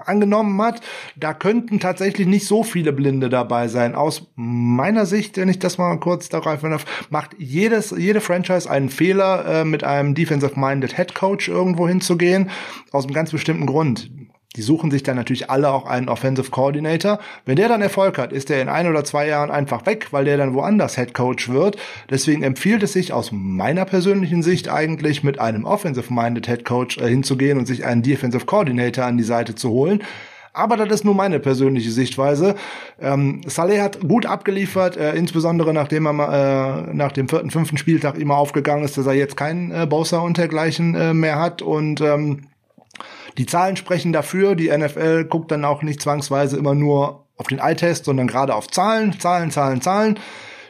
angenommen 0.01 0.61
hat. 0.63 0.81
Da 1.17 1.35
könnten 1.35 1.81
tatsächlich 1.81 2.27
nicht 2.27 2.47
so 2.47 2.63
viele 2.63 2.93
Blinde 2.93 3.29
dabei 3.29 3.69
sein. 3.69 3.95
Aus 3.95 4.31
meiner 4.37 5.07
Sicht, 5.07 5.37
wenn 5.37 5.49
ich 5.49 5.59
das 5.59 5.79
mal 5.79 5.99
kurz 5.99 6.29
darauf 6.29 6.61
darf, 6.61 6.85
macht 7.11 7.37
jedes, 7.39 7.91
jede 7.91 8.21
Franchise 8.21 8.71
einen 8.71 8.89
Fehler, 8.89 9.45
äh, 9.47 9.65
mit 9.65 9.85
einem 9.85 10.15
defensive-minded 10.15 10.97
Head 10.97 11.15
Coach 11.15 11.49
irgendwo 11.49 11.89
hinzugehen. 11.89 12.51
Aus 12.93 13.05
einem 13.05 13.15
ganz 13.15 13.31
bestimmten 13.31 13.67
Grund. 13.67 14.11
Die 14.57 14.63
suchen 14.63 14.93
sich 14.93 15.03
dann 15.03 15.17
natürlich 15.17 15.51
alle 15.51 15.71
auch 15.71 15.87
einen 15.87 16.09
Offensive 16.09 16.51
Coordinator. 16.51 17.19
Wenn 17.45 17.57
der 17.57 17.69
dann 17.69 17.83
Erfolg 17.83 18.19
hat, 18.19 18.33
ist 18.33 18.51
der 18.51 18.63
in 18.63 18.69
ein 18.69 18.87
oder 18.87 19.03
zwei 19.03 19.27
Jahren 19.27 19.51
einfach 19.51 19.85
weg, 19.85 20.09
weil 20.13 20.25
der 20.25 20.37
dann 20.37 20.55
woanders 20.55 20.95
Head 20.95 21.13
Coach 21.13 21.49
wird. 21.49 21.77
Deswegen 22.09 22.45
empfiehlt 22.45 22.85
es 22.85 22.93
sich 22.93 23.13
aus 23.13 23.31
meiner 23.33 23.85
persönlichen 23.85 24.45
Sicht 24.45 24.69
eigentlich 24.69 25.25
mit 25.25 25.41
einem 25.41 25.65
Offensive-minded 25.65 26.47
Head 26.47 26.65
Coach 26.65 26.99
äh, 26.99 27.09
hinzugehen 27.09 27.59
und 27.59 27.67
sich 27.67 27.85
einen 27.85 28.03
Defensive 28.03 28.47
Coordinator 28.47 29.05
an 29.05 29.17
die 29.17 29.25
Seite 29.25 29.57
zu 29.57 29.71
holen. 29.71 30.05
Aber 30.53 30.77
das 30.77 30.89
ist 30.89 31.05
nur 31.05 31.17
meine 31.17 31.41
persönliche 31.41 31.91
Sichtweise. 31.91 32.55
Ähm, 33.01 33.41
Saleh 33.45 33.81
hat 33.81 34.07
gut 34.07 34.25
abgeliefert, 34.25 34.97
äh, 34.97 35.17
insbesondere 35.17 35.75
nachdem 35.75 36.07
er 36.07 36.91
äh, 36.91 36.95
nach 36.95 37.11
dem 37.11 37.29
vierten, 37.29 37.51
fünften 37.51 37.77
Spieltag 37.77 38.17
immer 38.17 38.37
aufgegangen 38.37 38.85
ist, 38.85 38.97
dass 38.97 39.07
er 39.07 39.15
jetzt 39.15 39.37
keinen 39.37 39.73
äh, 39.73 39.85
Bowser 39.85 40.23
und 40.23 40.39
dergleichen 40.39 40.95
äh, 40.95 41.13
mehr 41.13 41.41
hat 41.41 41.61
und 41.61 42.01
ähm, 42.01 42.43
die 43.39 43.47
Zahlen 43.47 43.77
sprechen 43.77 44.13
dafür. 44.13 44.55
Die 44.55 44.77
NFL 44.77 45.25
guckt 45.25 45.51
dann 45.51 45.65
auch 45.65 45.83
nicht 45.83 46.01
zwangsweise 46.01 46.57
immer 46.57 46.75
nur 46.75 47.27
auf 47.37 47.49
den 47.49 47.59
Eye-Test, 47.59 48.05
sondern 48.05 48.27
gerade 48.27 48.55
auf 48.55 48.69
Zahlen, 48.69 49.19
Zahlen, 49.19 49.51
Zahlen, 49.51 49.81
Zahlen. 49.81 50.19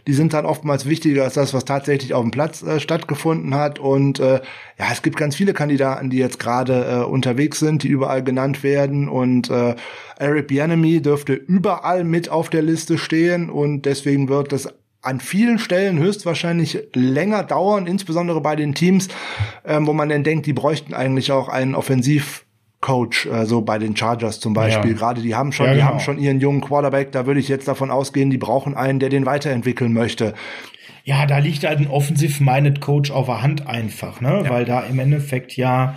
Die 0.06 0.12
sind 0.12 0.35
dann 0.35 0.44
oftmals 0.44 0.87
wichtiger 0.87 1.25
als 1.25 1.35
das, 1.35 1.54
was 1.54 1.64
tatsächlich 1.64 2.12
auf 2.12 2.23
dem 2.23 2.30
Platz 2.30 2.62
äh, 2.62 2.78
stattgefunden 2.78 3.54
hat. 3.54 3.78
Und 3.78 4.21
äh, 4.21 4.40
ja, 4.78 4.87
es 4.92 5.00
gibt 5.00 5.16
ganz 5.16 5.35
viele 5.35 5.54
Kandidaten, 5.54 6.11
die 6.11 6.18
jetzt 6.18 6.38
gerade 6.38 6.85
äh, 6.85 7.04
unterwegs 7.04 7.59
sind, 7.59 7.83
die 7.83 7.88
überall 7.88 8.23
genannt 8.23 8.62
werden. 8.62 9.09
Und 9.09 9.49
äh, 9.50 9.76
Eric 10.18 10.49
Bianemi 10.49 11.00
dürfte 11.00 11.33
überall 11.33 12.04
mit 12.04 12.28
auf 12.28 12.50
der 12.50 12.62
Liste 12.62 12.99
stehen. 12.99 13.49
Und 13.49 13.83
deswegen 13.87 14.28
wird 14.28 14.52
das 14.52 14.68
an 15.00 15.21
vielen 15.21 15.59
Stellen 15.59 15.99
höchstwahrscheinlich 15.99 16.88
länger 16.94 17.42
dauern, 17.42 17.87
insbesondere 17.87 18.40
bei 18.40 18.56
den 18.56 18.75
Teams, 18.75 19.09
ähm, 19.64 19.87
wo 19.87 19.92
man 19.92 20.09
dann 20.09 20.25
denkt, 20.25 20.47
die 20.47 20.54
bräuchten 20.54 20.94
eigentlich 20.94 21.30
auch 21.30 21.49
einen 21.49 21.75
Offensiv 21.75 22.43
Coach, 22.84 23.24
äh, 23.24 23.46
so 23.46 23.62
bei 23.62 23.78
den 23.78 23.96
Chargers 23.96 24.40
zum 24.40 24.52
Beispiel. 24.52 24.90
Ja. 24.90 24.96
Gerade 24.96 25.22
die 25.22 25.34
haben 25.34 25.52
schon, 25.52 25.64
ja, 25.64 25.72
genau. 25.72 25.84
die 25.84 25.90
haben 25.90 26.00
schon 26.00 26.18
ihren 26.18 26.38
jungen 26.38 26.60
Quarterback. 26.60 27.12
Da 27.12 27.24
würde 27.24 27.40
ich 27.40 27.48
jetzt 27.48 27.66
davon 27.66 27.90
ausgehen, 27.90 28.28
die 28.28 28.36
brauchen 28.36 28.76
einen, 28.76 28.98
der 28.98 29.08
den 29.08 29.24
weiterentwickeln 29.24 29.94
möchte. 29.94 30.34
Ja, 31.02 31.24
da 31.24 31.38
liegt 31.38 31.64
halt 31.64 31.78
ein 31.78 31.86
offensive-minded 31.86 32.82
Coach 32.82 33.10
auf 33.10 33.26
der 33.26 33.40
Hand 33.40 33.66
einfach, 33.66 34.20
ne? 34.20 34.42
Ja. 34.44 34.50
Weil 34.50 34.66
da 34.66 34.80
im 34.80 34.98
Endeffekt 34.98 35.56
ja 35.56 35.94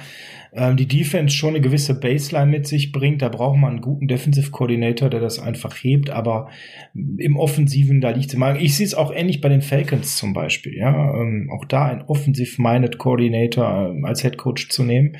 ähm, 0.57 0.75
die 0.75 0.87
Defense 0.87 1.35
schon 1.35 1.49
eine 1.49 1.61
gewisse 1.61 1.99
Baseline 1.99 2.49
mit 2.49 2.67
sich 2.67 2.91
bringt. 2.91 3.21
Da 3.21 3.29
braucht 3.29 3.57
man 3.57 3.73
einen 3.73 3.81
guten 3.81 4.07
Defensive 4.07 4.49
Coordinator, 4.49 5.09
der 5.09 5.19
das 5.19 5.39
einfach 5.39 5.75
hebt. 5.75 6.09
Aber 6.09 6.49
im 6.95 7.37
Offensiven, 7.37 8.01
da 8.01 8.09
liegt 8.09 8.29
es 8.29 8.33
im 8.33 8.43
Ich 8.59 8.75
sehe 8.75 8.85
es 8.85 8.95
auch 8.95 9.13
ähnlich 9.13 9.39
bei 9.39 9.49
den 9.49 9.61
Falcons 9.61 10.17
zum 10.17 10.33
Beispiel. 10.33 10.75
Ja, 10.75 11.13
ähm, 11.13 11.51
auch 11.53 11.65
da 11.65 11.85
ein 11.85 12.01
offensive-minded 12.01 12.97
Coordinator 12.97 13.95
äh, 13.95 14.07
als 14.07 14.23
Head 14.23 14.37
Coach 14.37 14.69
zu 14.69 14.83
nehmen. 14.83 15.17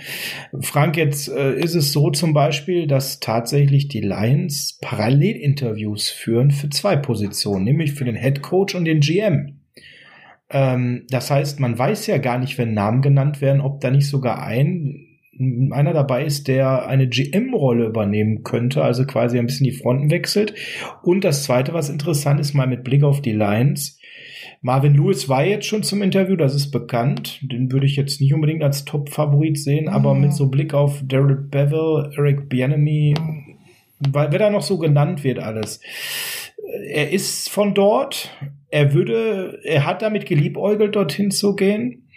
Frank, 0.60 0.98
jetzt 0.98 1.29
äh, 1.29 1.53
ist 1.60 1.75
es 1.75 1.91
so 1.91 2.10
zum 2.10 2.34
Beispiel, 2.34 2.88
dass 2.88 3.20
tatsächlich 3.20 3.88
die 3.89 4.01
Lions 4.01 4.79
Parallelinterviews 4.82 6.10
führen 6.10 6.50
für 6.50 6.70
zwei 6.70 6.96
Positionen, 6.96 7.63
nämlich 7.63 7.94
für 7.94 8.06
den 8.06 8.15
Head 8.15 8.41
Coach 8.41 8.74
und 8.74 8.86
den 8.86 9.01
GM. 9.01 9.60
Ähm, 10.50 11.06
das 11.10 11.29
heißt, 11.29 11.60
man 11.60 11.77
weiß 11.77 12.08
ja 12.08 12.17
gar 12.17 12.39
nicht, 12.39 12.58
wenn 12.58 12.74
Namen 12.74 13.03
genannt 13.03 13.39
werden, 13.39 13.62
ob 13.62 13.82
da 13.82 13.91
nicht 13.91 14.08
sogar 14.08 14.41
ein 14.41 15.07
einer 15.72 15.94
dabei 15.94 16.25
ist, 16.25 16.48
der 16.48 16.88
eine 16.88 17.08
GM-Rolle 17.08 17.86
übernehmen 17.86 18.44
könnte, 18.44 18.84
also 18.84 19.06
quasi 19.06 19.38
ein 19.38 19.46
bisschen 19.46 19.65
die 19.65 19.72
Fronten 19.72 20.10
wechselt. 20.10 20.53
Und 21.03 21.24
das 21.24 21.44
zweite, 21.44 21.74
was 21.74 21.89
interessant 21.89 22.39
ist, 22.39 22.53
mal 22.53 22.67
mit 22.67 22.84
Blick 22.84 23.03
auf 23.03 23.22
die 23.22 23.34
Lions. 23.34 24.00
Marvin 24.62 24.96
Lewis 24.96 25.29
war 25.29 25.46
jetzt 25.46 25.67
schon 25.67 25.84
zum 25.84 26.01
Interview, 26.01 26.36
das 26.36 26.56
ist 26.56 26.72
bekannt. 26.72 27.39
Den 27.44 27.72
würde 27.72 27.86
ich 27.86 27.96
jetzt 27.96 28.20
nicht 28.20 28.34
unbedingt 28.34 28.63
als 28.63 28.86
Top-Favorit 28.86 29.58
sehen, 29.58 29.88
aber 29.88 30.15
mit 30.15 30.34
so 30.34 30.50
Blick 30.50 30.74
auf 30.74 31.01
Daryl 31.06 31.36
Bevel, 31.36 32.12
Eric 32.17 32.50
Bienemy, 32.50 33.13
weil 34.00 34.32
wer 34.32 34.39
da 34.39 34.50
noch 34.50 34.63
so 34.63 34.77
genannt 34.77 35.24
wird 35.24 35.39
alles. 35.39 35.79
Er 36.88 37.12
ist 37.12 37.50
von 37.50 37.74
dort. 37.74 38.32
Er 38.70 38.94
würde, 38.94 39.60
er 39.63 39.86
hat 39.86 40.01
damit 40.01 40.25
geliebäugelt, 40.25 40.96
dorthin 40.96 41.32
zu 41.32 41.56
gehen. 41.56 42.08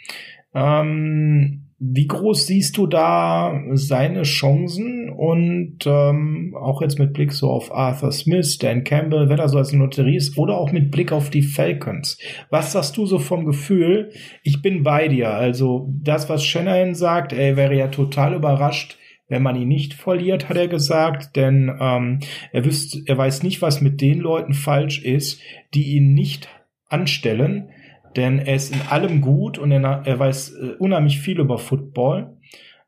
Ähm, 0.55 1.60
wie 1.83 2.07
groß 2.07 2.47
siehst 2.47 2.77
du 2.77 2.87
da 2.87 3.59
seine 3.73 4.23
Chancen 4.23 5.09
und 5.09 5.79
ähm, 5.87 6.55
auch 6.61 6.83
jetzt 6.83 6.99
mit 6.99 7.15
Blick 7.15 7.33
so 7.33 7.51
auf 7.51 7.75
Arthur 7.75 8.13
Smith, 8.13 8.59
Dan 8.59 8.85
Campbell, 8.85 9.31
wenn 9.31 9.39
er 9.39 9.49
so 9.49 9.57
als 9.57 9.73
Lotterie 9.73 10.17
ist, 10.17 10.37
oder 10.37 10.59
auch 10.59 10.73
mit 10.73 10.91
Blick 10.91 11.11
auf 11.11 11.31
die 11.31 11.41
Falcons? 11.41 12.19
Was 12.51 12.73
sagst 12.73 12.99
du 12.99 13.07
so 13.07 13.19
vom 13.19 13.47
Gefühl? 13.47 14.13
Ich 14.43 14.61
bin 14.61 14.83
bei 14.83 15.09
dir. 15.09 15.31
Also 15.31 15.89
das, 16.03 16.29
was 16.29 16.45
Shanahan 16.45 16.95
sagt, 16.95 17.33
er 17.33 17.57
wäre 17.57 17.75
ja 17.75 17.89
total 17.89 18.35
überrascht, 18.35 18.99
wenn 19.29 19.43
man 19.43 19.57
ihn 19.57 19.69
nicht 19.69 19.95
verliert, 19.95 20.51
hat 20.51 20.59
er 20.59 20.69
gesagt, 20.69 21.35
denn 21.35 21.75
ähm, 21.81 22.19
er, 22.53 22.65
wüsst, 22.67 23.09
er 23.09 23.17
weiß 23.17 23.43
nicht, 23.43 23.63
was 23.63 23.81
mit 23.81 24.03
den 24.03 24.19
Leuten 24.21 24.53
falsch 24.53 25.03
ist, 25.03 25.41
die 25.73 25.97
ihn 25.97 26.13
nicht 26.13 26.51
anstellen 26.89 27.71
denn 28.17 28.39
er 28.39 28.57
ist 28.57 28.75
in 28.75 28.81
allem 28.89 29.21
gut 29.21 29.59
und 29.59 29.71
er, 29.71 30.03
er 30.05 30.19
weiß 30.19 30.55
äh, 30.55 30.67
unheimlich 30.79 31.21
viel 31.21 31.39
über 31.39 31.59
Football. 31.59 32.37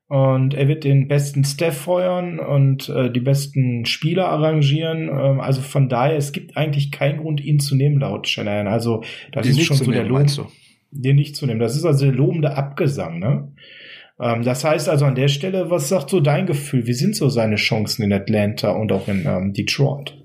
Und 0.09 0.52
er 0.52 0.69
wird 0.69 0.85
den 0.85 1.09
besten 1.09 1.43
Staff 1.43 1.75
feuern 1.75 2.38
und 2.38 2.91
äh, 2.91 3.11
die 3.11 3.21
besten 3.21 3.87
Spieler 3.87 4.29
arrangieren. 4.29 5.09
Ähm, 5.09 5.41
also 5.41 5.62
von 5.62 5.88
daher, 5.88 6.17
es 6.17 6.33
gibt 6.33 6.55
eigentlich 6.55 6.93
keinen 6.93 7.23
Grund, 7.23 7.43
ihn 7.43 7.61
zu 7.61 7.76
nehmen, 7.76 7.99
laut 7.99 8.29
Shanahan. 8.29 8.67
Also 8.67 9.02
das 9.33 9.47
die 9.47 9.52
ist 9.52 9.64
schon 9.64 9.79
so 9.79 9.91
der 9.91 10.05
Lob, 10.05 10.26
den 10.91 11.17
nicht 11.17 11.35
zu 11.35 11.47
nehmen. 11.47 11.61
Das 11.61 11.76
ist 11.76 11.87
also 11.87 12.05
der 12.05 12.14
lobende 12.14 12.57
Abgesang, 12.57 13.21
ne? 13.21 13.52
Ähm, 14.21 14.43
das 14.43 14.64
heißt 14.64 14.88
also 14.91 15.07
an 15.07 15.14
der 15.14 15.29
Stelle, 15.29 15.71
was 15.71 15.88
sagt 15.88 16.11
so 16.11 16.21
dein 16.21 16.45
Gefühl? 16.45 16.87
Wie 16.87 16.93
sind 16.93 17.17
so 17.17 17.31
seine 17.31 17.57
Chancen 17.57 18.02
in 18.02 18.12
Atlanta 18.12 18.73
und 18.73 18.93
auch 18.93 19.09
in 19.09 19.25
ähm, 19.26 19.55
Detroit? 19.55 20.22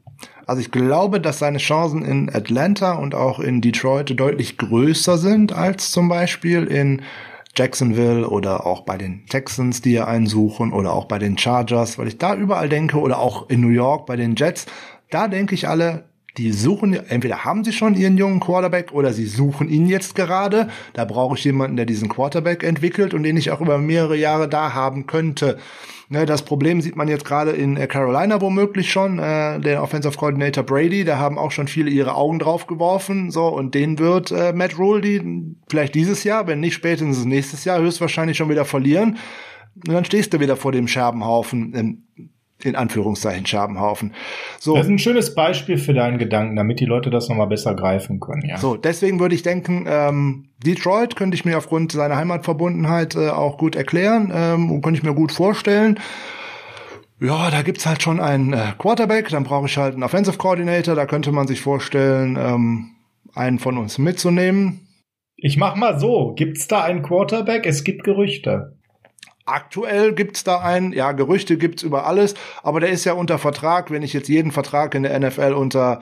Also 0.47 0.61
ich 0.61 0.71
glaube, 0.71 1.19
dass 1.19 1.39
seine 1.39 1.57
Chancen 1.57 2.05
in 2.05 2.33
Atlanta 2.33 2.93
und 2.93 3.13
auch 3.13 3.41
in 3.41 3.59
Detroit 3.59 4.17
deutlich 4.17 4.57
größer 4.57 5.17
sind 5.17 5.51
als 5.51 5.91
zum 5.91 6.07
Beispiel 6.07 6.63
in 6.63 7.01
Jacksonville 7.53 8.29
oder 8.29 8.65
auch 8.65 8.81
bei 8.81 8.97
den 8.97 9.25
Texans, 9.25 9.81
die 9.81 9.95
er 9.95 10.07
einsuchen 10.07 10.71
oder 10.71 10.93
auch 10.93 11.05
bei 11.05 11.19
den 11.19 11.37
Chargers, 11.37 11.97
weil 11.97 12.07
ich 12.07 12.17
da 12.17 12.33
überall 12.33 12.69
denke 12.69 12.97
oder 12.97 13.19
auch 13.19 13.49
in 13.49 13.59
New 13.59 13.69
York 13.69 14.05
bei 14.05 14.15
den 14.15 14.35
Jets, 14.37 14.67
da 15.09 15.27
denke 15.27 15.53
ich 15.53 15.67
alle, 15.67 16.05
die 16.37 16.53
suchen, 16.53 16.93
entweder 16.93 17.43
haben 17.43 17.65
sie 17.65 17.73
schon 17.73 17.95
ihren 17.95 18.15
jungen 18.15 18.39
Quarterback 18.39 18.93
oder 18.93 19.11
sie 19.11 19.25
suchen 19.25 19.67
ihn 19.67 19.87
jetzt 19.87 20.15
gerade. 20.15 20.69
Da 20.93 21.03
brauche 21.03 21.35
ich 21.35 21.43
jemanden, 21.43 21.75
der 21.75 21.87
diesen 21.87 22.09
Quarterback 22.09 22.63
entwickelt 22.63 23.13
und 23.13 23.23
den 23.23 23.35
ich 23.35 23.51
auch 23.51 23.59
über 23.59 23.79
mehrere 23.79 24.15
Jahre 24.15 24.47
da 24.47 24.73
haben 24.73 25.07
könnte. 25.07 25.57
Ne, 26.09 26.25
das 26.25 26.43
Problem 26.43 26.79
sieht 26.79 26.95
man 26.95 27.09
jetzt 27.09 27.25
gerade 27.25 27.51
in 27.51 27.75
äh, 27.75 27.85
Carolina 27.85 28.39
womöglich 28.39 28.89
schon. 28.89 29.19
Äh, 29.19 29.59
der 29.59 29.83
Offensive 29.83 30.17
Coordinator 30.17 30.63
Brady, 30.63 31.03
da 31.03 31.17
haben 31.17 31.37
auch 31.37 31.51
schon 31.51 31.67
viele 31.67 31.89
ihre 31.89 32.15
Augen 32.15 32.39
drauf 32.39 32.65
geworfen. 32.65 33.29
So, 33.29 33.47
und 33.47 33.75
den 33.75 33.99
wird 33.99 34.31
äh, 34.31 34.53
Matt 34.53 34.77
Rule 34.77 35.01
die 35.01 35.55
vielleicht 35.69 35.95
dieses 35.95 36.23
Jahr, 36.23 36.47
wenn 36.47 36.61
nicht 36.61 36.75
spätestens 36.75 37.25
nächstes 37.25 37.65
Jahr, 37.65 37.79
höchstwahrscheinlich 37.79 38.37
schon 38.37 38.49
wieder 38.49 38.63
verlieren. 38.63 39.17
Und 39.75 39.93
dann 39.93 40.05
stehst 40.05 40.33
du 40.33 40.39
wieder 40.39 40.55
vor 40.55 40.71
dem 40.71 40.87
Scherbenhaufen. 40.87 41.73
Ähm, 41.75 42.31
in 42.63 42.75
Anführungszeichen 42.75 43.45
Scherbenhaufen. 43.45 44.13
So. 44.59 44.75
Das 44.75 44.85
ist 44.85 44.91
ein 44.91 44.99
schönes 44.99 45.35
Beispiel 45.35 45.77
für 45.77 45.93
deinen 45.93 46.17
Gedanken, 46.17 46.55
damit 46.55 46.79
die 46.79 46.85
Leute 46.85 47.09
das 47.09 47.29
nochmal 47.29 47.47
besser 47.47 47.75
greifen 47.75 48.19
können, 48.19 48.43
ja. 48.47 48.57
So, 48.57 48.75
deswegen 48.75 49.19
würde 49.19 49.35
ich 49.35 49.43
denken, 49.43 49.85
ähm, 49.87 50.49
Detroit 50.65 51.15
könnte 51.15 51.35
ich 51.35 51.45
mir 51.45 51.57
aufgrund 51.57 51.91
seiner 51.91 52.15
Heimatverbundenheit 52.17 53.15
äh, 53.15 53.29
auch 53.29 53.57
gut 53.57 53.75
erklären 53.75 54.31
ähm, 54.33 54.71
und 54.71 54.81
könnte 54.81 54.99
ich 54.99 55.03
mir 55.03 55.13
gut 55.13 55.31
vorstellen. 55.31 55.99
Ja, 57.19 57.49
da 57.49 57.61
gibt's 57.61 57.85
halt 57.85 58.01
schon 58.01 58.19
einen 58.19 58.53
äh, 58.53 58.73
Quarterback, 58.77 59.29
dann 59.29 59.43
brauche 59.43 59.67
ich 59.67 59.77
halt 59.77 59.93
einen 59.93 60.03
Offensive 60.03 60.37
Coordinator, 60.37 60.95
da 60.95 61.05
könnte 61.05 61.31
man 61.31 61.47
sich 61.47 61.61
vorstellen, 61.61 62.37
ähm, 62.39 62.91
einen 63.33 63.59
von 63.59 63.77
uns 63.77 63.97
mitzunehmen. 63.97 64.87
Ich 65.35 65.57
mach 65.57 65.75
mal 65.75 65.99
so, 65.99 66.33
gibt's 66.35 66.67
da 66.67 66.83
einen 66.83 67.03
Quarterback? 67.03 67.67
Es 67.67 67.83
gibt 67.83 68.03
Gerüchte. 68.03 68.76
Aktuell 69.47 70.13
gibt's 70.13 70.43
da 70.43 70.59
einen, 70.59 70.93
ja, 70.93 71.13
Gerüchte 71.13 71.57
gibt's 71.57 71.81
über 71.81 72.05
alles, 72.05 72.35
aber 72.63 72.79
der 72.79 72.89
ist 72.89 73.05
ja 73.05 73.13
unter 73.13 73.37
Vertrag. 73.37 73.89
Wenn 73.91 74.03
ich 74.03 74.13
jetzt 74.13 74.27
jeden 74.27 74.51
Vertrag 74.51 74.93
in 74.93 75.03
der 75.03 75.17
NFL 75.19 75.53
unter 75.53 76.01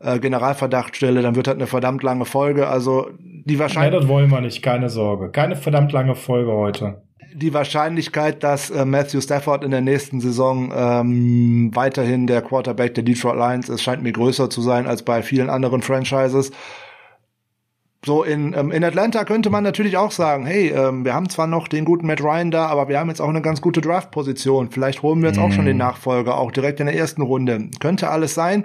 äh, 0.00 0.18
Generalverdacht 0.18 0.96
stelle, 0.96 1.22
dann 1.22 1.36
wird 1.36 1.46
das 1.46 1.54
eine 1.54 1.66
verdammt 1.66 2.02
lange 2.02 2.24
Folge. 2.24 2.68
Also 2.68 3.10
die 3.18 3.58
Wahrscheinlichkeit. 3.58 3.92
Ja, 3.94 4.00
das 4.00 4.08
wollen 4.08 4.30
wir 4.30 4.40
nicht, 4.40 4.62
keine 4.62 4.88
Sorge. 4.90 5.30
Keine 5.30 5.56
verdammt 5.56 5.92
lange 5.92 6.14
Folge 6.14 6.52
heute 6.52 7.02
die 7.32 7.54
Wahrscheinlichkeit, 7.54 8.42
dass 8.42 8.70
äh, 8.70 8.84
Matthew 8.84 9.20
Stafford 9.20 9.64
in 9.64 9.70
der 9.70 9.80
nächsten 9.80 10.20
Saison 10.20 10.72
ähm, 10.74 11.70
weiterhin 11.74 12.26
der 12.26 12.42
Quarterback 12.42 12.94
der 12.94 13.04
Detroit 13.04 13.36
Lions 13.36 13.68
ist, 13.68 13.82
scheint 13.82 14.02
mir 14.02 14.12
größer 14.12 14.50
zu 14.50 14.60
sein 14.62 14.86
als 14.86 15.02
bei 15.02 15.22
vielen 15.22 15.50
anderen 15.50 15.82
Franchises. 15.82 16.50
So 18.04 18.22
in, 18.22 18.54
ähm, 18.54 18.70
in 18.70 18.82
Atlanta 18.82 19.24
könnte 19.24 19.50
man 19.50 19.62
natürlich 19.62 19.98
auch 19.98 20.10
sagen, 20.10 20.46
hey, 20.46 20.68
ähm, 20.68 21.04
wir 21.04 21.12
haben 21.12 21.28
zwar 21.28 21.46
noch 21.46 21.68
den 21.68 21.84
guten 21.84 22.06
Matt 22.06 22.22
Ryan 22.22 22.50
da, 22.50 22.66
aber 22.66 22.88
wir 22.88 22.98
haben 22.98 23.08
jetzt 23.08 23.20
auch 23.20 23.28
eine 23.28 23.42
ganz 23.42 23.60
gute 23.60 23.82
Draft-Position. 23.82 24.70
Vielleicht 24.70 25.02
holen 25.02 25.20
wir 25.20 25.28
jetzt 25.28 25.38
mm. 25.38 25.42
auch 25.42 25.52
schon 25.52 25.66
den 25.66 25.76
mhm. 25.76 25.80
Nachfolger, 25.80 26.38
auch 26.38 26.50
direkt 26.50 26.80
in 26.80 26.86
der 26.86 26.96
ersten 26.96 27.20
Runde. 27.20 27.68
Könnte 27.78 28.08
alles 28.08 28.34
sein. 28.34 28.64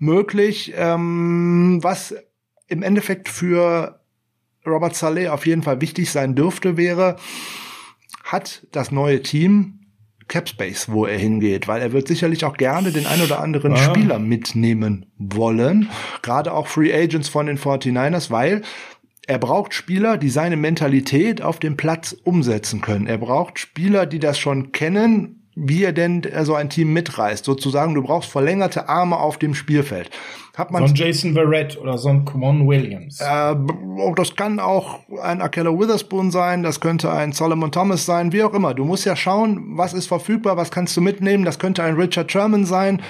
Möglich. 0.00 0.74
Ähm, 0.76 1.78
was 1.82 2.14
im 2.66 2.82
Endeffekt 2.82 3.28
für 3.28 4.00
Robert 4.66 4.96
Saleh 4.96 5.28
auf 5.28 5.46
jeden 5.46 5.62
Fall 5.62 5.80
wichtig 5.80 6.10
sein 6.10 6.34
dürfte, 6.34 6.76
wäre, 6.76 7.16
hat 8.24 8.66
das 8.72 8.90
neue 8.90 9.22
Team 9.22 9.75
Capspace, 10.28 10.90
wo 10.90 11.06
er 11.06 11.18
hingeht, 11.18 11.68
weil 11.68 11.80
er 11.80 11.92
wird 11.92 12.08
sicherlich 12.08 12.44
auch 12.44 12.56
gerne 12.56 12.90
den 12.90 13.06
ein 13.06 13.22
oder 13.22 13.40
anderen 13.40 13.72
ah. 13.72 13.76
Spieler 13.76 14.18
mitnehmen 14.18 15.06
wollen, 15.18 15.88
gerade 16.22 16.52
auch 16.52 16.66
Free 16.66 16.92
Agents 16.92 17.28
von 17.28 17.46
den 17.46 17.58
49ers, 17.58 18.30
weil 18.30 18.62
er 19.26 19.38
braucht 19.38 19.74
Spieler, 19.74 20.18
die 20.18 20.28
seine 20.28 20.56
Mentalität 20.56 21.42
auf 21.42 21.58
dem 21.58 21.76
Platz 21.76 22.12
umsetzen 22.24 22.80
können. 22.80 23.06
Er 23.06 23.18
braucht 23.18 23.58
Spieler, 23.58 24.06
die 24.06 24.20
das 24.20 24.38
schon 24.38 24.70
kennen, 24.70 25.45
wie 25.56 25.82
er 25.82 25.92
denn 25.92 26.22
so 26.42 26.54
ein 26.54 26.68
Team 26.68 26.92
mitreißt. 26.92 27.44
Sozusagen, 27.44 27.94
du 27.94 28.02
brauchst 28.02 28.30
verlängerte 28.30 28.90
Arme 28.90 29.16
auf 29.16 29.38
dem 29.38 29.54
Spielfeld. 29.54 30.10
Hat 30.54 30.70
man 30.70 30.86
so 30.86 30.92
ein 30.92 30.94
Jason 30.94 31.32
Verrett 31.32 31.78
oder 31.78 31.96
so 31.96 32.10
ein 32.10 32.26
Quon 32.26 32.68
Williams. 32.68 33.20
Äh, 33.20 33.54
oh, 33.98 34.14
das 34.14 34.36
kann 34.36 34.60
auch 34.60 35.00
ein 35.22 35.40
Akella 35.40 35.70
Witherspoon 35.70 36.30
sein, 36.30 36.62
das 36.62 36.80
könnte 36.80 37.10
ein 37.10 37.32
Solomon 37.32 37.72
Thomas 37.72 38.04
sein, 38.04 38.32
wie 38.32 38.42
auch 38.42 38.52
immer. 38.52 38.74
Du 38.74 38.84
musst 38.84 39.06
ja 39.06 39.16
schauen, 39.16 39.76
was 39.76 39.94
ist 39.94 40.06
verfügbar, 40.06 40.58
was 40.58 40.70
kannst 40.70 40.96
du 40.96 41.00
mitnehmen. 41.00 41.44
Das 41.44 41.58
könnte 41.58 41.82
ein 41.82 41.94
Richard 41.94 42.30
Sherman 42.30 42.66
sein. 42.66 43.02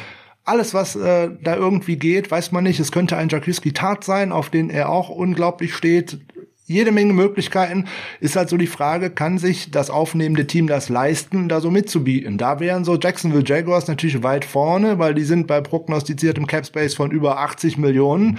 Alles, 0.45 0.73
was 0.73 0.95
äh, 0.95 1.31
da 1.43 1.57
irgendwie 1.57 1.97
geht, 1.97 2.31
weiß 2.31 2.53
man 2.53 2.63
nicht. 2.63 2.79
Es 2.79 2.93
könnte 2.93 3.17
ein 3.17 3.29
Jakiski 3.29 3.73
Tat 3.73 4.05
sein, 4.05 4.31
auf 4.31 4.51
den 4.51 4.71
er 4.71 4.89
auch 4.89 5.09
unglaublich 5.09 5.75
steht 5.75 6.21
jede 6.67 6.91
Menge 6.93 7.13
Möglichkeiten. 7.13 7.87
Ist 8.21 8.37
halt 8.37 8.49
so 8.49 8.57
die 8.57 8.67
Frage, 8.67 9.11
kann 9.11 9.39
sich 9.39 9.71
das 9.71 9.89
aufnehmende 9.89 10.47
Team 10.47 10.67
das 10.67 10.89
leisten, 10.89 11.49
da 11.49 11.61
so 11.61 11.71
mitzubieten? 11.71 12.39
Da 12.39 12.61
wären 12.61 12.85
so 12.85 12.97
Jacksonville 12.97 13.45
Jaguars 13.47 13.87
natürlich 13.87 14.23
weit 14.23 14.45
vorne, 14.45 14.99
weil 14.99 15.15
die 15.15 15.25
sind 15.25 15.47
bei 15.47 15.61
prognostiziertem 15.61 16.47
Cap 16.47 16.67
Space 16.67 16.95
von 16.95 17.11
über 17.11 17.39
80 17.39 17.79
Millionen. 17.79 18.39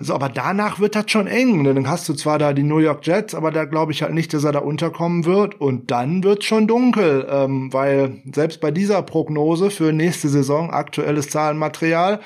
So, 0.00 0.14
aber 0.14 0.28
danach 0.28 0.80
wird 0.80 0.96
das 0.96 1.10
schon 1.10 1.26
eng. 1.26 1.62
Dann 1.64 1.88
hast 1.88 2.08
du 2.08 2.14
zwar 2.14 2.38
da 2.38 2.52
die 2.52 2.64
New 2.64 2.78
York 2.78 3.06
Jets, 3.06 3.34
aber 3.34 3.50
da 3.52 3.64
glaube 3.64 3.92
ich 3.92 4.02
halt 4.02 4.12
nicht, 4.12 4.34
dass 4.34 4.44
er 4.44 4.52
da 4.52 4.58
unterkommen 4.58 5.24
wird. 5.24 5.60
Und 5.60 5.90
dann 5.90 6.24
wird's 6.24 6.46
schon 6.46 6.66
dunkel, 6.66 7.26
ähm, 7.30 7.72
weil 7.72 8.18
selbst 8.32 8.60
bei 8.60 8.72
dieser 8.72 9.02
Prognose 9.02 9.70
für 9.70 9.92
nächste 9.92 10.28
Saison 10.28 10.70
aktuelles 10.70 11.30
Zahlenmaterial 11.30 12.20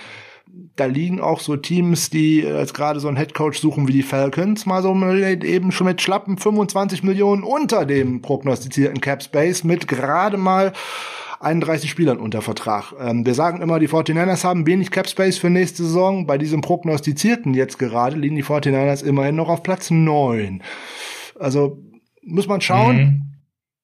da 0.76 0.86
liegen 0.86 1.20
auch 1.20 1.40
so 1.40 1.56
Teams, 1.56 2.10
die 2.10 2.40
jetzt 2.40 2.74
gerade 2.74 3.00
so 3.00 3.08
einen 3.08 3.16
Headcoach 3.16 3.54
suchen 3.54 3.88
wie 3.88 3.92
die 3.92 4.02
Falcons, 4.02 4.66
mal 4.66 4.82
so 4.82 4.94
eben 4.94 5.72
schon 5.72 5.86
mit 5.86 6.00
schlappen 6.00 6.38
25 6.38 7.02
Millionen 7.02 7.42
unter 7.42 7.84
dem 7.84 8.22
prognostizierten 8.22 9.00
Cap 9.00 9.22
Space 9.22 9.64
mit 9.64 9.88
gerade 9.88 10.36
mal 10.36 10.72
31 11.40 11.90
Spielern 11.90 12.18
unter 12.18 12.42
Vertrag. 12.42 12.92
Ähm, 13.00 13.24
wir 13.24 13.34
sagen 13.34 13.62
immer, 13.62 13.78
die 13.78 13.88
49ers 13.88 14.44
haben 14.44 14.66
wenig 14.66 14.90
Cap 14.90 15.08
Space 15.08 15.38
für 15.38 15.50
nächste 15.50 15.84
Saison. 15.84 16.26
Bei 16.26 16.38
diesem 16.38 16.60
prognostizierten 16.60 17.54
jetzt 17.54 17.78
gerade 17.78 18.16
liegen 18.16 18.36
die 18.36 18.44
49ers 18.44 19.02
immerhin 19.02 19.36
noch 19.36 19.48
auf 19.48 19.62
Platz 19.62 19.90
9. 19.90 20.62
Also 21.38 21.82
muss 22.22 22.46
man 22.46 22.60
schauen. 22.60 22.96
Mhm. 22.96 23.22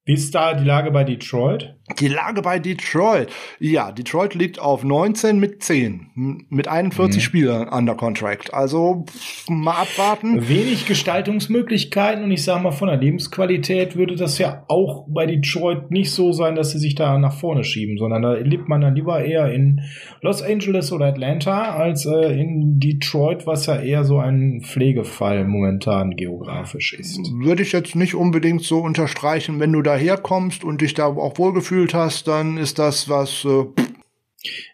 Wie 0.04 0.12
ist 0.12 0.34
da 0.34 0.54
die 0.54 0.64
Lage 0.64 0.90
bei 0.90 1.04
Detroit? 1.04 1.75
Die 2.00 2.08
Lage 2.08 2.42
bei 2.42 2.58
Detroit. 2.58 3.28
Ja, 3.60 3.92
Detroit 3.92 4.34
liegt 4.34 4.58
auf 4.58 4.82
19 4.82 5.38
mit 5.38 5.62
10. 5.62 6.46
Mit 6.48 6.66
41 6.66 7.16
mhm. 7.16 7.24
Spielern 7.24 7.68
under 7.68 7.94
contract. 7.94 8.52
Also 8.52 9.06
mal 9.48 9.82
abwarten. 9.82 10.48
Wenig 10.48 10.86
Gestaltungsmöglichkeiten 10.86 12.24
und 12.24 12.32
ich 12.32 12.42
sage 12.42 12.60
mal, 12.64 12.72
von 12.72 12.88
der 12.88 12.96
Lebensqualität 12.96 13.94
würde 13.94 14.16
das 14.16 14.38
ja 14.38 14.64
auch 14.66 15.06
bei 15.08 15.26
Detroit 15.26 15.92
nicht 15.92 16.10
so 16.10 16.32
sein, 16.32 16.56
dass 16.56 16.72
sie 16.72 16.80
sich 16.80 16.96
da 16.96 17.18
nach 17.18 17.38
vorne 17.38 17.62
schieben, 17.62 17.98
sondern 17.98 18.22
da 18.22 18.32
lebt 18.32 18.68
man 18.68 18.80
dann 18.80 18.96
lieber 18.96 19.24
eher 19.24 19.52
in 19.52 19.80
Los 20.22 20.42
Angeles 20.42 20.90
oder 20.90 21.06
Atlanta 21.06 21.76
als 21.76 22.04
äh, 22.04 22.40
in 22.40 22.80
Detroit, 22.80 23.46
was 23.46 23.66
ja 23.66 23.76
eher 23.76 24.02
so 24.02 24.18
ein 24.18 24.62
Pflegefall 24.64 25.44
momentan 25.44 26.16
geografisch 26.16 26.94
ist. 26.94 27.20
Würde 27.32 27.62
ich 27.62 27.70
jetzt 27.70 27.94
nicht 27.94 28.16
unbedingt 28.16 28.62
so 28.62 28.80
unterstreichen, 28.80 29.60
wenn 29.60 29.72
du 29.72 29.82
da 29.82 29.94
herkommst 29.94 30.64
und 30.64 30.80
dich 30.80 30.94
da 30.94 31.06
auch 31.06 31.38
wohlgefühlt 31.38 31.75
gefühlt 31.76 31.94
hast, 31.94 32.26
dann 32.26 32.56
ist 32.56 32.78
das 32.78 33.08
was. 33.08 33.44
Äh, 33.44 33.66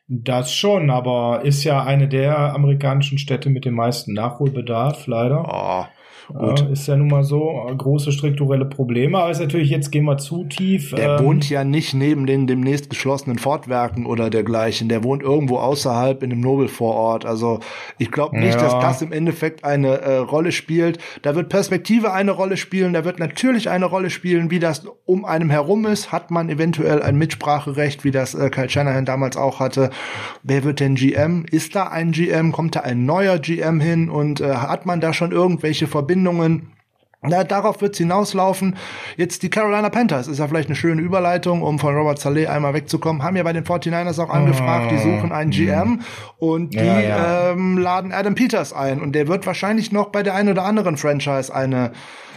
das 0.06 0.52
schon, 0.52 0.90
aber 0.90 1.40
ist 1.44 1.64
ja 1.64 1.82
eine 1.82 2.06
der 2.06 2.54
amerikanischen 2.54 3.18
Städte 3.18 3.48
mit 3.48 3.64
dem 3.64 3.74
meisten 3.74 4.12
Nachholbedarf, 4.12 5.06
leider. 5.06 5.44
Oh. 5.48 6.01
Gut. 6.28 6.60
Ja, 6.60 6.68
ist 6.68 6.86
ja 6.86 6.96
nun 6.96 7.08
mal 7.08 7.24
so, 7.24 7.66
große 7.76 8.12
strukturelle 8.12 8.64
Probleme, 8.64 9.18
aber 9.18 9.30
ist 9.30 9.40
natürlich, 9.40 9.70
jetzt 9.70 9.90
gehen 9.90 10.04
wir 10.04 10.18
zu 10.18 10.44
tief. 10.44 10.90
Der 10.94 11.18
ähm, 11.18 11.24
wohnt 11.24 11.50
ja 11.50 11.64
nicht 11.64 11.94
neben 11.94 12.26
den 12.26 12.46
demnächst 12.46 12.90
geschlossenen 12.90 13.38
Fortwerken 13.38 14.06
oder 14.06 14.30
dergleichen. 14.30 14.88
Der 14.88 15.04
wohnt 15.04 15.22
irgendwo 15.22 15.58
außerhalb 15.58 16.22
in 16.22 16.32
einem 16.32 16.40
Nobelvorort. 16.40 17.26
Also 17.26 17.60
ich 17.98 18.10
glaube 18.10 18.38
nicht, 18.38 18.54
ja. 18.54 18.60
dass 18.60 18.72
das 18.80 19.02
im 19.02 19.12
Endeffekt 19.12 19.64
eine 19.64 20.00
äh, 20.00 20.16
Rolle 20.18 20.52
spielt. 20.52 20.98
Da 21.22 21.34
wird 21.34 21.48
Perspektive 21.48 22.12
eine 22.12 22.30
Rolle 22.30 22.56
spielen, 22.56 22.92
da 22.92 23.04
wird 23.04 23.18
natürlich 23.18 23.68
eine 23.68 23.86
Rolle 23.86 24.10
spielen, 24.10 24.50
wie 24.50 24.58
das 24.58 24.86
um 25.04 25.24
einem 25.24 25.50
herum 25.50 25.86
ist. 25.86 26.12
Hat 26.12 26.30
man 26.30 26.48
eventuell 26.48 27.02
ein 27.02 27.16
Mitspracherecht, 27.16 28.04
wie 28.04 28.10
das 28.10 28.34
äh, 28.34 28.48
Kyle 28.50 28.70
Shanahan 28.70 29.04
damals 29.04 29.36
auch 29.36 29.60
hatte. 29.60 29.90
Wer 30.42 30.64
wird 30.64 30.80
denn 30.80 30.94
GM? 30.94 31.44
Ist 31.50 31.74
da 31.74 31.88
ein 31.88 32.12
GM? 32.12 32.52
Kommt 32.52 32.76
da 32.76 32.80
ein 32.80 33.04
neuer 33.04 33.38
GM 33.38 33.80
hin? 33.80 34.08
Und 34.08 34.40
äh, 34.40 34.54
hat 34.54 34.86
man 34.86 35.00
da 35.00 35.12
schon 35.12 35.32
irgendwelche 35.32 35.86
Verbindungen? 35.86 36.21
Verbindungen. 36.22 36.68
Na, 37.24 37.44
darauf 37.44 37.80
wird's 37.80 37.98
hinauslaufen. 37.98 38.74
Jetzt 39.16 39.44
die 39.44 39.50
Carolina 39.50 39.90
Panthers 39.90 40.26
ist 40.26 40.38
ja 40.38 40.48
vielleicht 40.48 40.68
eine 40.68 40.74
schöne 40.74 41.02
Überleitung, 41.02 41.62
um 41.62 41.78
von 41.78 41.94
Robert 41.94 42.18
Saleh 42.18 42.48
einmal 42.48 42.74
wegzukommen. 42.74 43.22
Haben 43.22 43.36
ja 43.36 43.44
bei 43.44 43.52
den 43.52 43.62
49ers 43.62 44.20
auch 44.20 44.28
angefragt, 44.28 44.90
die 44.90 44.98
suchen 44.98 45.30
einen 45.30 45.52
GM 45.52 45.88
mhm. 45.88 46.00
und 46.38 46.74
die 46.74 46.78
ja, 46.78 47.00
ja. 47.00 47.50
Ähm, 47.50 47.78
laden 47.78 48.12
Adam 48.12 48.34
Peters 48.34 48.72
ein. 48.72 49.00
Und 49.00 49.12
der 49.12 49.28
wird 49.28 49.46
wahrscheinlich 49.46 49.92
noch 49.92 50.08
bei 50.08 50.24
der 50.24 50.34
einen 50.34 50.48
oder 50.48 50.64
anderen 50.64 50.96
Franchise 50.96 51.54
eine 51.54 51.92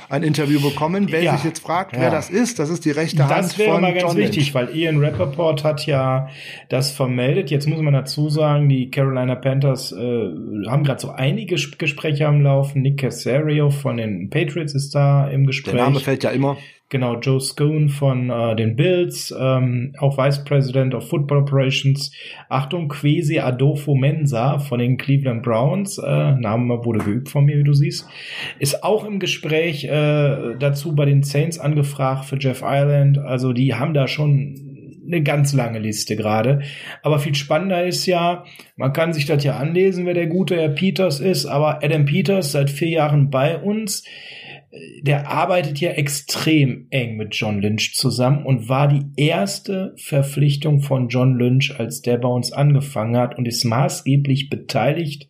ein 0.10 0.24
Interview 0.24 0.62
bekommen. 0.62 1.08
Wer 1.10 1.24
ja, 1.24 1.36
sich 1.36 1.46
jetzt 1.46 1.60
fragt, 1.60 1.96
ja. 1.96 2.02
wer 2.02 2.12
das 2.12 2.30
ist, 2.30 2.60
das 2.60 2.70
ist 2.70 2.86
die 2.86 2.91
rechte 2.91 3.18
das 3.18 3.30
Hand 3.30 3.44
Das 3.44 3.58
wäre 3.58 3.80
mal 3.80 3.94
ganz 3.94 4.13
John 4.13 4.18
wichtig, 4.18 4.54
weil 4.54 4.76
Ian 4.76 5.00
Rappaport 5.00 5.63
hat 5.63 5.86
ja 5.86 6.30
das 6.70 6.91
vermeldet. 6.91 7.52
Jetzt 7.52 7.68
muss 7.68 7.82
man 7.82 7.94
dazu 7.94 8.30
sagen, 8.30 8.70
die 8.70 8.89
Carolina 8.89 9.36
Panthers 9.36 9.91
äh, 9.91 9.96
haben 10.68 10.84
gerade 10.84 11.00
so 11.00 11.12
einige 11.12 11.56
Gespräche 11.56 12.28
am 12.28 12.41
Laufen. 12.41 12.82
Nick 12.82 13.00
Casario 13.00 13.70
von 13.70 13.98
den 13.98 14.30
Patriots 14.30 14.74
ist 14.74 14.96
da 14.96 15.28
im 15.28 15.46
Gespräch. 15.46 15.76
Der 15.76 15.84
Name 15.84 16.00
fällt 16.00 16.24
ja 16.24 16.32
immer. 16.32 16.58
Genau, 16.89 17.19
Joe 17.19 17.41
Scone 17.41 17.89
von 17.89 18.30
äh, 18.30 18.56
den 18.56 18.76
Bills, 18.76 19.34
ähm, 19.38 19.93
auch 19.98 20.19
Vice 20.19 20.43
President 20.43 20.93
of 20.93 21.10
Football 21.10 21.39
Operations. 21.39 22.12
Achtung, 22.48 22.89
Quesi 22.89 23.39
Adolfo 23.39 23.95
Mensa 23.95 24.60
von 24.60 24.78
den 24.78 24.98
Cleveland 24.98 25.41
Browns, 25.41 25.98
äh, 25.98 26.32
Name 26.34 26.86
wurde 26.86 27.00
geübt 27.00 27.30
von 27.30 27.45
mir, 27.45 27.58
wie 27.58 27.63
du 27.63 27.74
siehst, 27.74 28.08
ist 28.60 28.84
auch 28.84 29.04
im 29.04 29.19
Gespräch 29.19 29.86
äh, 29.86 30.56
dazu 30.60 30.93
bei 30.93 31.06
den 31.06 31.24
Saints 31.24 31.58
angefragt 31.58 32.26
für 32.26 32.38
Jeff 32.38 32.62
Ireland. 32.62 33.17
Also 33.17 33.52
die 33.52 33.74
haben 33.74 33.95
da 33.95 34.08
schon 34.08 34.76
eine 35.08 35.24
ganz 35.24 35.54
lange 35.54 35.80
Liste 35.80 36.15
gerade. 36.15 36.62
Aber 37.02 37.19
viel 37.19 37.36
spannender 37.36 37.84
ist 37.86 38.06
ja, 38.06 38.45
man 38.76 38.93
kann 38.93 39.13
sich 39.13 39.26
das 39.26 39.43
ja 39.43 39.58
anlesen, 39.58 40.06
wer 40.06 40.13
der 40.13 40.28
gute 40.28 40.56
Herr 40.56 40.69
Peters 40.69 41.19
ist, 41.19 41.45
aber 41.45 41.84
Adam 41.84 42.06
Peters 42.06 42.52
seit 42.52 42.69
vier 42.69 42.89
Jahren 42.89 43.30
bei 43.30 43.58
uns 43.58 44.04
der 45.01 45.29
arbeitet 45.29 45.79
ja 45.79 45.91
extrem 45.91 46.88
eng 46.89 47.17
mit 47.17 47.35
John 47.35 47.61
Lynch 47.61 47.93
zusammen 47.95 48.45
und 48.45 48.69
war 48.69 48.88
die 48.88 49.05
erste 49.15 49.93
Verpflichtung 49.97 50.81
von 50.81 51.09
John 51.09 51.38
Lynch, 51.38 51.79
als 51.79 52.01
der 52.01 52.17
bei 52.17 52.27
uns 52.27 52.51
angefangen 52.51 53.17
hat 53.17 53.38
und 53.38 53.47
ist 53.47 53.63
maßgeblich 53.63 54.49
beteiligt 54.49 55.29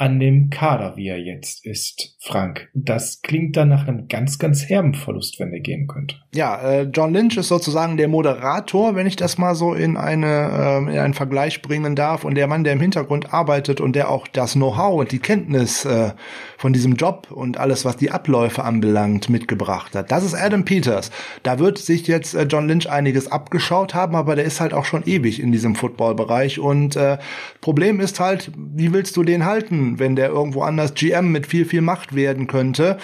an 0.00 0.18
dem 0.18 0.48
Kader, 0.48 0.96
wie 0.96 1.08
er 1.08 1.20
jetzt 1.20 1.66
ist, 1.66 2.16
Frank. 2.20 2.70
Das 2.72 3.20
klingt 3.20 3.58
dann 3.58 3.68
nach 3.68 3.86
einem 3.86 4.08
ganz, 4.08 4.38
ganz 4.38 4.64
herben 4.66 4.94
Verlust, 4.94 5.38
wenn 5.38 5.52
er 5.52 5.60
gehen 5.60 5.86
könnte. 5.88 6.16
Ja, 6.34 6.58
äh, 6.62 6.82
John 6.84 7.12
Lynch 7.12 7.36
ist 7.36 7.48
sozusagen 7.48 7.98
der 7.98 8.08
Moderator, 8.08 8.94
wenn 8.94 9.06
ich 9.06 9.16
das 9.16 9.36
mal 9.36 9.54
so 9.54 9.74
in, 9.74 9.98
eine, 9.98 10.86
äh, 10.86 10.92
in 10.94 10.98
einen 10.98 11.12
Vergleich 11.12 11.60
bringen 11.60 11.96
darf. 11.96 12.24
Und 12.24 12.36
der 12.36 12.46
Mann, 12.46 12.64
der 12.64 12.72
im 12.72 12.80
Hintergrund 12.80 13.34
arbeitet 13.34 13.82
und 13.82 13.94
der 13.94 14.08
auch 14.08 14.26
das 14.26 14.54
Know-how 14.54 15.00
und 15.00 15.12
die 15.12 15.18
Kenntnis 15.18 15.84
äh, 15.84 16.12
von 16.56 16.72
diesem 16.72 16.94
Job 16.94 17.30
und 17.30 17.58
alles, 17.58 17.84
was 17.84 17.98
die 17.98 18.10
Abläufe 18.10 18.64
anbelangt, 18.64 19.28
mitgebracht 19.28 19.94
hat. 19.94 20.10
Das 20.10 20.24
ist 20.24 20.34
Adam 20.34 20.64
Peters. 20.64 21.10
Da 21.42 21.58
wird 21.58 21.76
sich 21.76 22.06
jetzt 22.06 22.34
äh, 22.34 22.44
John 22.44 22.68
Lynch 22.68 22.88
einiges 22.88 23.30
abgeschaut 23.30 23.92
haben, 23.92 24.16
aber 24.16 24.34
der 24.34 24.46
ist 24.46 24.62
halt 24.62 24.72
auch 24.72 24.86
schon 24.86 25.02
ewig 25.04 25.40
in 25.40 25.52
diesem 25.52 25.74
Footballbereich. 25.74 26.58
Und 26.58 26.96
äh, 26.96 27.18
Problem 27.60 28.00
ist 28.00 28.18
halt, 28.18 28.50
wie 28.56 28.94
willst 28.94 29.18
du 29.18 29.24
den 29.24 29.44
halten? 29.44 29.89
Wenn 29.98 30.16
der 30.16 30.28
irgendwo 30.28 30.62
anders 30.62 30.94
GM 30.94 31.32
mit 31.32 31.46
viel, 31.46 31.64
viel 31.64 31.80
Macht 31.80 32.14
werden 32.14 32.46
könnte. 32.46 32.98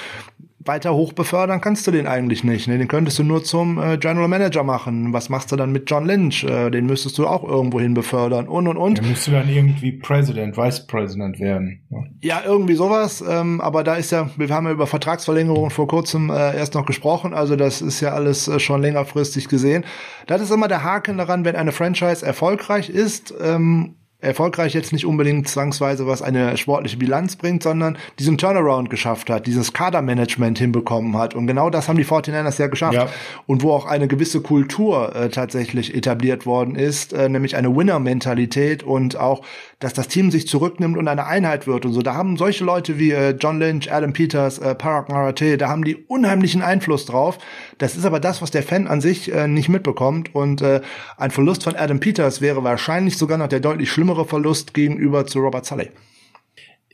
Weiter 0.66 0.94
hoch 0.94 1.12
befördern 1.12 1.60
kannst 1.60 1.86
du 1.86 1.90
den 1.90 2.06
eigentlich 2.06 2.44
nicht. 2.44 2.68
Ne? 2.68 2.78
Den 2.78 2.88
könntest 2.88 3.18
du 3.18 3.24
nur 3.24 3.44
zum 3.44 3.78
äh, 3.78 3.98
General 3.98 4.28
Manager 4.28 4.64
machen. 4.64 5.12
Was 5.12 5.28
machst 5.28 5.52
du 5.52 5.56
dann 5.56 5.72
mit 5.72 5.90
John 5.90 6.06
Lynch? 6.06 6.44
Äh, 6.44 6.70
den 6.70 6.86
müsstest 6.86 7.18
du 7.18 7.26
auch 7.26 7.44
irgendwo 7.44 7.80
hin 7.80 7.94
befördern 7.94 8.48
und 8.48 8.66
und 8.68 8.76
und. 8.76 8.98
Dann 8.98 9.08
müsstest 9.08 9.28
du 9.28 9.32
dann 9.32 9.48
irgendwie 9.48 9.92
President, 9.92 10.56
Vice 10.56 10.86
President 10.86 11.38
werden. 11.40 11.80
Ja, 11.90 11.98
ja 12.20 12.42
irgendwie 12.44 12.74
sowas. 12.74 13.22
Ähm, 13.26 13.60
aber 13.60 13.84
da 13.84 13.94
ist 13.94 14.12
ja, 14.12 14.30
wir 14.36 14.48
haben 14.48 14.66
ja 14.66 14.72
über 14.72 14.86
Vertragsverlängerung 14.86 15.70
vor 15.70 15.86
kurzem 15.86 16.30
äh, 16.30 16.56
erst 16.56 16.74
noch 16.74 16.86
gesprochen. 16.86 17.34
Also 17.34 17.56
das 17.56 17.80
ist 17.80 18.00
ja 18.00 18.12
alles 18.12 18.48
äh, 18.48 18.58
schon 18.58 18.82
längerfristig 18.82 19.48
gesehen. 19.48 19.84
Das 20.26 20.40
ist 20.40 20.50
immer 20.50 20.68
der 20.68 20.82
Haken 20.82 21.18
daran, 21.18 21.44
wenn 21.44 21.56
eine 21.56 21.72
Franchise 21.72 22.24
erfolgreich 22.24 22.90
ist. 22.90 23.32
Ähm, 23.40 23.94
erfolgreich 24.20 24.72
jetzt 24.74 24.92
nicht 24.92 25.04
unbedingt 25.04 25.48
zwangsweise 25.48 26.06
was 26.06 26.22
eine 26.22 26.56
sportliche 26.56 26.96
Bilanz 26.96 27.36
bringt, 27.36 27.62
sondern 27.62 27.98
diesen 28.18 28.38
Turnaround 28.38 28.88
geschafft 28.88 29.28
hat, 29.28 29.46
dieses 29.46 29.72
Kadermanagement 29.72 30.58
hinbekommen 30.58 31.16
hat. 31.16 31.34
Und 31.34 31.46
genau 31.46 31.70
das 31.70 31.88
haben 31.88 31.98
die 31.98 32.04
49ers 32.04 32.58
ja 32.60 32.66
geschafft. 32.68 32.94
Ja. 32.94 33.08
Und 33.46 33.62
wo 33.62 33.72
auch 33.72 33.86
eine 33.86 34.08
gewisse 34.08 34.40
Kultur 34.40 35.14
äh, 35.14 35.28
tatsächlich 35.28 35.94
etabliert 35.94 36.46
worden 36.46 36.76
ist, 36.76 37.12
äh, 37.12 37.28
nämlich 37.28 37.56
eine 37.56 37.76
Winner-Mentalität 37.76 38.82
und 38.82 39.16
auch, 39.16 39.42
dass 39.78 39.92
das 39.92 40.08
Team 40.08 40.30
sich 40.30 40.48
zurücknimmt 40.48 40.96
und 40.96 41.06
eine 41.06 41.26
Einheit 41.26 41.66
wird 41.66 41.84
und 41.84 41.92
so. 41.92 42.00
Da 42.00 42.14
haben 42.14 42.36
solche 42.36 42.64
Leute 42.64 42.98
wie 42.98 43.10
äh, 43.10 43.36
John 43.38 43.58
Lynch, 43.58 43.92
Adam 43.92 44.12
Peters, 44.12 44.58
äh, 44.58 44.74
Parag 44.74 45.08
Marate, 45.10 45.58
da 45.58 45.68
haben 45.68 45.84
die 45.84 45.96
unheimlichen 45.96 46.62
Einfluss 46.62 47.04
drauf. 47.04 47.38
Das 47.78 47.96
ist 47.96 48.06
aber 48.06 48.18
das, 48.18 48.40
was 48.40 48.50
der 48.50 48.62
Fan 48.62 48.86
an 48.86 49.00
sich 49.00 49.32
äh, 49.32 49.46
nicht 49.46 49.68
mitbekommt. 49.68 50.34
Und 50.34 50.62
äh, 50.62 50.80
ein 51.18 51.30
Verlust 51.30 51.64
von 51.64 51.76
Adam 51.76 52.00
Peters 52.00 52.40
wäre 52.40 52.64
wahrscheinlich 52.64 53.18
sogar 53.18 53.36
noch 53.36 53.48
der 53.48 53.60
deutlich 53.60 53.90
schlimmere 53.90 54.24
Verlust 54.24 54.72
gegenüber 54.72 55.26
zu 55.26 55.40
Robert 55.40 55.66
Sully. 55.66 55.90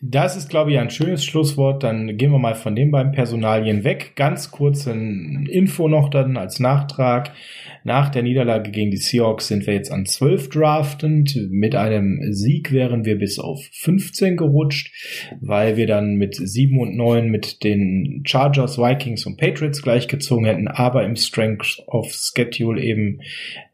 Das 0.04 0.36
ist, 0.36 0.50
glaube 0.50 0.72
ich, 0.72 0.80
ein 0.80 0.90
schönes 0.90 1.24
Schlusswort. 1.24 1.84
Dann 1.84 2.16
gehen 2.16 2.32
wir 2.32 2.40
mal 2.40 2.56
von 2.56 2.74
den 2.74 2.90
beiden 2.90 3.12
Personalien 3.12 3.84
weg. 3.84 4.14
Ganz 4.16 4.50
kurz 4.50 4.88
ein 4.88 5.46
Info 5.46 5.88
noch 5.88 6.10
dann 6.10 6.36
als 6.36 6.58
Nachtrag. 6.58 7.30
Nach 7.84 8.10
der 8.10 8.22
Niederlage 8.22 8.70
gegen 8.70 8.90
die 8.90 8.96
Seahawks 8.96 9.48
sind 9.48 9.66
wir 9.66 9.74
jetzt 9.74 9.90
an 9.90 10.06
12 10.06 10.50
draftend. 10.50 11.36
Mit 11.50 11.74
einem 11.74 12.32
Sieg 12.32 12.72
wären 12.72 13.04
wir 13.04 13.18
bis 13.18 13.38
auf 13.38 13.60
15 13.72 14.36
gerutscht, 14.36 14.92
weil 15.40 15.76
wir 15.76 15.86
dann 15.86 16.14
mit 16.14 16.36
7 16.36 16.78
und 16.78 16.96
9 16.96 17.28
mit 17.28 17.64
den 17.64 18.22
Chargers, 18.24 18.78
Vikings 18.78 19.26
und 19.26 19.36
Patriots 19.36 19.82
gleichgezogen 19.82 20.44
hätten, 20.44 20.68
aber 20.68 21.04
im 21.04 21.16
Strength 21.16 21.82
of 21.86 22.12
Schedule 22.12 22.80
eben 22.80 23.20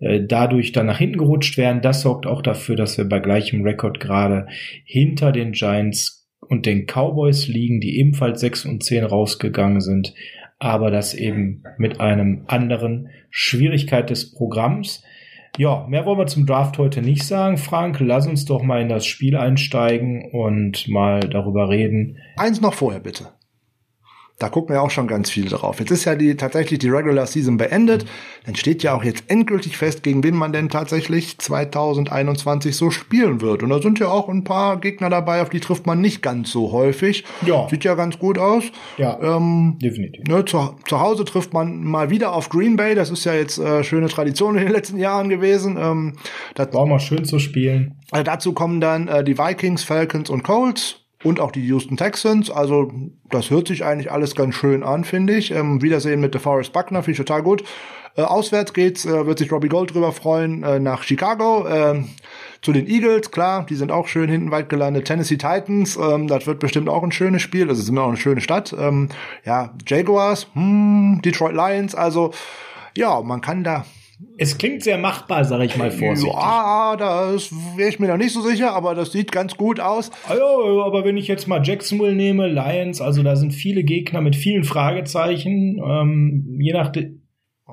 äh, 0.00 0.20
dadurch 0.26 0.72
dann 0.72 0.86
nach 0.86 0.98
hinten 0.98 1.18
gerutscht 1.18 1.58
wären. 1.58 1.82
Das 1.82 2.02
sorgt 2.02 2.26
auch 2.26 2.40
dafür, 2.40 2.76
dass 2.76 2.96
wir 2.96 3.04
bei 3.04 3.18
gleichem 3.18 3.62
Rekord 3.62 4.00
gerade 4.00 4.46
hinter 4.84 5.32
den 5.32 5.52
Giants 5.52 6.26
und 6.40 6.64
den 6.64 6.86
Cowboys 6.86 7.46
liegen, 7.46 7.80
die 7.80 7.98
ebenfalls 7.98 8.40
6 8.40 8.64
und 8.64 8.82
10 8.82 9.04
rausgegangen 9.04 9.80
sind 9.80 10.14
aber 10.58 10.90
das 10.90 11.14
eben 11.14 11.62
mit 11.76 12.00
einem 12.00 12.44
anderen 12.46 13.10
Schwierigkeit 13.30 14.10
des 14.10 14.34
Programms. 14.34 15.02
Ja, 15.56 15.86
mehr 15.88 16.04
wollen 16.04 16.18
wir 16.18 16.26
zum 16.26 16.46
Draft 16.46 16.78
heute 16.78 17.02
nicht 17.02 17.24
sagen. 17.24 17.56
Frank, 17.56 17.98
lass 18.00 18.26
uns 18.26 18.44
doch 18.44 18.62
mal 18.62 18.80
in 18.80 18.88
das 18.88 19.06
Spiel 19.06 19.36
einsteigen 19.36 20.30
und 20.30 20.88
mal 20.88 21.20
darüber 21.20 21.68
reden. 21.68 22.18
Eins 22.36 22.60
noch 22.60 22.74
vorher 22.74 23.00
bitte. 23.00 23.28
Da 24.38 24.48
gucken 24.48 24.72
wir 24.72 24.83
auch 24.83 24.90
schon 24.90 25.09
ganz 25.09 25.31
viel 25.31 25.48
drauf. 25.48 25.81
Jetzt 25.81 25.90
ist 25.90 26.05
ja 26.05 26.14
die, 26.14 26.37
tatsächlich 26.37 26.79
die 26.79 26.88
Regular 26.88 27.27
Season 27.27 27.57
beendet. 27.57 28.07
Dann 28.46 28.55
steht 28.55 28.85
ja 28.85 28.94
auch 28.94 29.03
jetzt 29.03 29.24
endgültig 29.27 29.77
fest, 29.77 30.05
gegen 30.05 30.22
wen 30.22 30.37
man 30.37 30.53
denn 30.53 30.68
tatsächlich 30.68 31.38
2021 31.38 32.77
so 32.77 32.92
spielen 32.92 33.40
wird. 33.40 33.64
Und 33.64 33.70
da 33.70 33.83
sind 33.83 33.98
ja 33.98 34.07
auch 34.07 34.29
ein 34.29 34.44
paar 34.44 34.79
Gegner 34.79 35.11
dabei, 35.11 35.42
auf 35.42 35.48
die 35.48 35.59
trifft 35.59 35.88
man 35.88 36.01
nicht 36.01 36.22
ganz 36.22 36.53
so 36.53 36.70
häufig. 36.70 37.24
Ja. 37.44 37.68
Sieht 37.68 37.83
ja 37.83 37.96
ganz 37.96 38.20
gut 38.20 38.38
aus. 38.38 38.62
Ja, 38.96 39.18
ähm, 39.20 39.77
definitiv. 39.83 40.24
Ne, 40.29 40.44
zu, 40.44 40.77
zu 40.87 41.01
Hause 41.01 41.24
trifft 41.24 41.53
man 41.53 41.83
mal 41.83 42.11
wieder 42.11 42.33
auf 42.33 42.48
Green 42.48 42.77
Bay. 42.77 42.94
Das 42.94 43.11
ist 43.11 43.24
ja 43.24 43.35
jetzt 43.35 43.59
äh, 43.59 43.83
schöne 43.83 44.09
Tradition 44.09 44.57
in 44.57 44.62
den 44.62 44.72
letzten 44.72 44.98
Jahren 44.98 45.31
gewesen. 45.31 45.77
Ähm, 45.77 46.12
das 46.55 46.72
war 46.72 46.87
mal 46.87 47.01
schön 47.01 47.24
zu 47.24 47.40
spielen. 47.40 47.96
Äh, 48.12 48.22
dazu 48.22 48.53
kommen 48.53 48.81
dann 48.81 49.09
äh, 49.09 49.24
die 49.24 49.37
Vikings, 49.37 49.83
Falcons 49.83 50.31
und 50.31 50.44
Colts 50.44 51.07
und 51.24 51.40
auch 51.40 51.50
die 51.50 51.66
Houston 51.66 51.96
Texans. 51.96 52.50
Also 52.50 52.92
das 53.31 53.50
hört 53.50 53.68
sich 53.68 53.85
eigentlich 53.85 54.11
alles 54.12 54.35
ganz 54.35 54.54
schön 54.54 54.83
an, 54.83 55.04
finde 55.04 55.35
ich. 55.37 55.50
Ähm, 55.50 55.83
Wiedersehen 55.83 56.20
mit 56.20 56.35
DeForest 56.35 56.72
Buckner, 56.72 57.02
finde 57.02 57.12
ich 57.12 57.26
total 57.26 57.42
gut. 57.42 57.64
Äh, 58.16 58.22
auswärts 58.22 58.72
geht's, 58.72 59.04
äh, 59.04 59.26
wird 59.26 59.38
sich 59.38 59.52
Robbie 59.52 59.68
Gold 59.68 59.94
drüber 59.94 60.12
freuen, 60.12 60.62
äh, 60.62 60.81
nach 60.81 61.02
Chicago. 61.02 61.66
Äh, 61.66 62.02
zu 62.62 62.72
den 62.72 62.88
Eagles, 62.88 63.31
klar, 63.31 63.66
die 63.66 63.76
sind 63.76 63.92
auch 63.92 64.09
schön 64.09 64.28
hinten 64.28 64.50
weit 64.50 64.68
gelandet. 64.68 65.04
Tennessee 65.07 65.37
Titans, 65.37 65.96
ähm, 65.96 66.26
das 66.26 66.46
wird 66.46 66.59
bestimmt 66.59 66.88
auch 66.88 67.02
ein 67.02 67.12
schönes 67.12 67.42
Spiel. 67.42 67.66
Das 67.66 67.78
ist 67.78 67.88
immer 67.88 68.02
auch 68.02 68.09
eine 68.09 68.16
schöne 68.16 68.40
Stadt. 68.40 68.74
Ähm, 68.78 69.09
ja, 69.44 69.72
Jaguars, 69.87 70.48
hm, 70.54 71.20
Detroit 71.24 71.54
Lions, 71.54 71.94
also 71.94 72.33
ja, 72.96 73.20
man 73.22 73.40
kann 73.40 73.62
da 73.62 73.85
es 74.37 74.59
klingt 74.59 74.83
sehr 74.83 74.98
machbar, 74.98 75.44
sage 75.44 75.64
ich 75.64 75.76
mal 75.76 75.90
vorsichtig. 75.90 76.33
Ja, 76.33 76.96
das 76.96 77.52
wäre 77.76 77.88
ich 77.88 78.00
mir 78.00 78.09
noch 78.09 78.16
nicht 78.16 78.33
so 78.33 78.40
sicher, 78.40 78.72
aber 78.72 78.94
das 78.94 79.12
sieht 79.12 79.31
ganz 79.33 79.57
gut 79.57 79.81
aus. 79.81 80.11
Ja, 80.28 80.85
aber 80.85 81.04
wenn 81.04 81.16
ich 81.16 81.28
jetzt 81.28 81.46
mal 81.46 81.61
Jacksonville 81.64 82.14
nehme, 82.14 82.48
Lions, 82.48 83.00
also 83.00 83.22
da 83.22 83.37
sind 83.37 83.52
viele 83.52 83.85
Gegner 83.85 84.20
mit 84.20 84.37
vielen 84.37 84.64
Fragezeichen, 84.64 85.81
ähm, 85.85 86.59
je 86.61 86.72
nach 86.72 86.92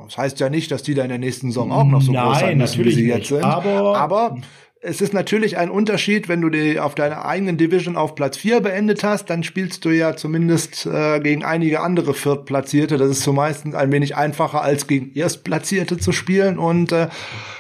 das 0.04 0.18
heißt 0.18 0.40
ja 0.42 0.50
nicht, 0.50 0.72
dass 0.72 0.84
die 0.84 0.94
da 0.94 1.04
in 1.04 1.10
der 1.10 1.18
nächsten 1.20 1.48
Saison 1.48 1.72
auch 1.72 1.86
noch 1.86 2.02
so 2.02 2.12
Nein, 2.12 2.26
groß 2.26 2.40
sein 2.40 2.58
müssen, 2.58 2.84
wie 2.84 2.92
sie 2.92 3.08
jetzt 3.08 3.28
sind. 3.30 3.44
Aber, 3.44 3.98
aber 3.98 4.38
es 4.86 5.02
ist 5.02 5.14
natürlich 5.14 5.58
ein 5.58 5.72
Unterschied, 5.72 6.30
wenn 6.30 6.42
du 6.42 6.50
die 6.50 6.80
auf 6.80 6.94
deiner 6.94 7.26
eigenen 7.26 7.58
Division 7.58 7.96
auf 7.96 8.14
Platz 8.14 8.38
4 8.38 8.62
beendet 8.62 9.04
hast, 9.04 9.32
dann 9.32 9.44
spielst 9.44 9.84
du 9.84 9.90
ja 9.90 10.16
zumindest 10.16 10.86
äh, 10.86 11.20
gegen 11.20 11.44
einige 11.44 11.80
andere 11.80 12.14
Viertplatzierte. 12.14 12.98
Das 12.98 13.10
ist 13.10 13.24
zumeist 13.24 13.66
ein 13.66 13.92
wenig 13.92 14.16
einfacher 14.16 14.62
als 14.62 14.86
gegen 14.86 15.12
Erstplatzierte 15.16 15.98
zu 15.98 16.12
spielen. 16.12 16.60
Und 16.60 16.92
äh, 16.92 17.08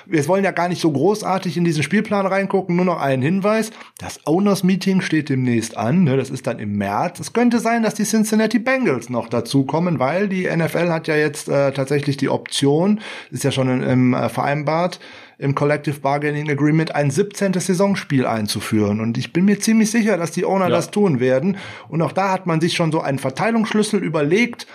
wir 0.06 0.28
wollen 0.28 0.44
ja 0.44 0.52
gar 0.52 0.70
nicht 0.70 0.80
so 0.80 0.92
großartig 0.92 1.58
in 1.58 1.64
diesen 1.64 1.82
Spielplan 1.82 2.28
reingucken. 2.28 2.76
Nur 2.76 2.86
noch 2.86 3.02
einen 3.02 3.24
Hinweis. 3.24 3.72
Das 3.98 4.20
Owners 4.28 4.64
Meeting 4.64 5.02
steht 5.02 5.30
demnächst 5.30 5.76
an. 5.76 6.04
Ne? 6.04 6.18
Das 6.18 6.30
ist 6.30 6.46
dann 6.46 6.60
im 6.60 6.78
März. 6.78 7.20
Es 7.20 7.34
könnte 7.34 7.58
sein, 7.60 7.82
dass 7.82 7.96
die 7.96 8.04
Cincinnati 8.04 8.60
Bengals 8.60 9.10
noch 9.10 9.30
dazukommen, 9.30 9.98
weil 9.98 10.30
die 10.30 10.46
NFL 10.46 10.90
hat 10.90 11.08
ja 11.08 11.16
jetzt 11.16 11.50
äh, 11.50 11.72
tatsächlich 11.72 12.18
die 12.18 12.30
Option, 12.30 13.02
ist 13.32 13.44
ja 13.44 13.52
schon 13.52 13.82
im, 13.82 14.14
äh, 14.14 14.30
vereinbart, 14.30 15.00
im 15.38 15.56
Collective 15.56 16.00
Bargaining 16.00 16.50
Agreement 16.50 16.96
ein 16.96 17.12
17. 17.12 17.54
Saisonspiel 17.54 18.26
einzuführen. 18.26 19.02
Und 19.02 19.18
ich 19.18 19.34
bin 19.34 19.46
mir 19.46 19.60
ziemlich 19.60 19.92
sicher, 19.92 20.18
dass 20.18 20.32
die 20.32 20.46
Owner 20.46 20.70
ja. 20.70 20.76
das 20.76 20.92
tun 20.92 21.20
werden. 21.20 21.58
Und 21.90 22.02
auch 22.02 22.12
da 22.12 22.32
hat 22.32 22.46
man 22.46 22.62
sich 22.62 22.74
schon 22.74 22.92
so 22.92 23.02
einen 23.02 23.20
Verteilungsschlüssel 23.20 24.04
überlegt, 24.04 24.68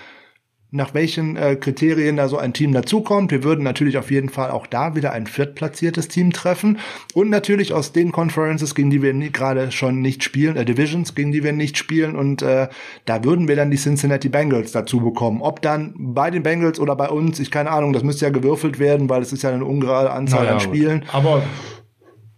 nach 0.73 0.95
welchen 0.95 1.37
äh, 1.37 1.57
Kriterien 1.57 2.17
da 2.17 2.29
so 2.29 2.39
ein 2.39 2.53
Team 2.53 2.73
dazukommt. 2.73 3.31
Wir 3.31 3.43
würden 3.43 3.65
natürlich 3.65 3.99
auf 3.99 4.11
jeden 4.11 4.29
Fall 4.29 4.51
auch 4.51 4.67
da 4.67 4.95
wieder 4.95 5.13
ein 5.13 5.27
viertplatziertes 5.27 6.09
Team 6.09 6.33
treffen 6.33 6.79
und 7.15 7.31
natürlich 7.31 7.73
aus 7.73 7.93
den 7.93 8.13
Conferences, 8.13 8.75
gegen 8.75 8.91
die 8.91 9.03
wir 9.03 9.13
gerade 9.31 9.73
schon 9.73 10.01
nicht 10.01 10.23
spielen, 10.23 10.57
äh, 10.57 10.65
Divisions, 10.65 11.15
gegen 11.15 11.33
die 11.33 11.43
wir 11.43 11.53
nicht 11.53 11.77
spielen 11.77 12.17
und 12.17 12.43
äh, 12.43 12.69
da 13.05 13.25
würden 13.25 13.49
wir 13.49 13.57
dann 13.57 13.71
die 13.71 13.77
Cincinnati 13.77 14.29
Bengals 14.29 14.73
dazu 14.73 15.01
bekommen. 15.01 15.43
Ob 15.43 15.61
dann 15.63 15.95
bei 15.97 16.31
den 16.31 16.43
Bengals 16.43 16.79
oder 16.79 16.95
bei 16.97 17.09
uns, 17.09 17.41
ich 17.41 17.51
keine 17.51 17.71
Ahnung, 17.71 17.93
das 17.93 18.03
müsste 18.03 18.27
ja 18.27 18.31
gewürfelt 18.31 18.79
werden, 18.79 19.09
weil 19.09 19.23
es 19.23 19.33
ist 19.33 19.43
ja 19.43 19.51
eine 19.51 19.65
ungerade 19.65 20.11
Anzahl 20.11 20.45
naja, 20.45 20.55
an 20.55 20.61
Spielen. 20.61 21.05
Aber 21.13 21.43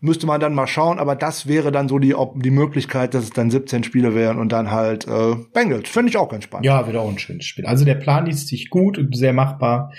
müsste 0.02 0.26
man 0.26 0.40
dann 0.40 0.52
mal 0.52 0.66
schauen, 0.66 0.98
aber 0.98 1.14
das 1.14 1.46
wäre 1.46 1.70
dann 1.70 1.88
so 1.88 1.98
die, 1.98 2.14
die 2.34 2.50
Möglichkeit, 2.50 3.14
dass 3.14 3.24
es 3.24 3.30
dann 3.30 3.50
17 3.50 3.84
Spiele 3.84 4.14
wären 4.14 4.38
und 4.38 4.50
dann 4.50 4.70
halt 4.70 5.06
äh, 5.06 5.36
Bengals. 5.54 5.88
Finde 5.88 6.10
ich 6.10 6.16
auch 6.16 6.28
ganz 6.28 6.44
spannend. 6.44 6.66
Ja, 6.66 6.86
wird 6.86 6.96
auch 6.96 7.08
ein 7.08 7.18
schönes 7.18 7.46
Spiel. 7.46 7.64
Also 7.66 7.84
der 7.84 7.94
Plan 7.94 8.26
liest 8.26 8.48
sich 8.48 8.68
gut 8.68 8.98
und 8.98 9.16
sehr 9.16 9.32
machbar. 9.32 9.92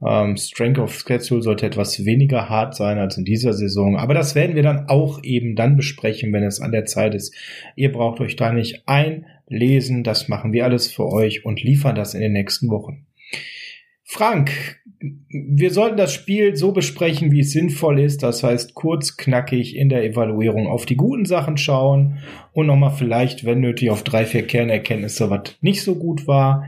Ähm, 0.00 0.36
Strength 0.36 0.78
of 0.78 0.94
Schedule 0.94 1.42
sollte 1.42 1.66
etwas 1.66 2.04
weniger 2.04 2.48
hart 2.48 2.76
sein 2.76 2.98
als 2.98 3.18
in 3.18 3.24
dieser 3.24 3.52
Saison. 3.52 3.96
Aber 3.96 4.14
das 4.14 4.36
werden 4.36 4.54
wir 4.54 4.62
dann 4.62 4.88
auch 4.88 5.22
eben 5.24 5.56
dann 5.56 5.76
besprechen, 5.76 6.32
wenn 6.32 6.44
es 6.44 6.60
an 6.60 6.70
der 6.70 6.86
Zeit 6.86 7.16
ist. 7.16 7.34
Ihr 7.74 7.90
braucht 7.90 8.20
euch 8.20 8.36
da 8.36 8.52
nicht 8.52 8.84
einlesen. 8.86 10.04
Das 10.04 10.28
machen 10.28 10.52
wir 10.52 10.64
alles 10.64 10.90
für 10.92 11.06
euch 11.06 11.44
und 11.44 11.60
liefern 11.60 11.96
das 11.96 12.14
in 12.14 12.20
den 12.20 12.32
nächsten 12.32 12.70
Wochen. 12.70 13.06
Frank, 14.04 14.79
wir 15.00 15.70
sollten 15.70 15.96
das 15.96 16.12
Spiel 16.12 16.56
so 16.56 16.72
besprechen, 16.72 17.32
wie 17.32 17.40
es 17.40 17.52
sinnvoll 17.52 18.00
ist. 18.00 18.22
Das 18.22 18.42
heißt, 18.42 18.74
kurz, 18.74 19.16
knackig 19.16 19.74
in 19.74 19.88
der 19.88 20.04
Evaluierung 20.04 20.66
auf 20.66 20.84
die 20.84 20.96
guten 20.96 21.24
Sachen 21.24 21.56
schauen 21.56 22.18
und 22.52 22.66
nochmal 22.66 22.92
vielleicht, 22.92 23.44
wenn 23.46 23.60
nötig, 23.60 23.90
auf 23.90 24.02
drei, 24.04 24.26
vier 24.26 24.46
Kernerkenntnisse, 24.46 25.30
was 25.30 25.56
nicht 25.62 25.82
so 25.82 25.94
gut 25.94 26.26
war. 26.26 26.64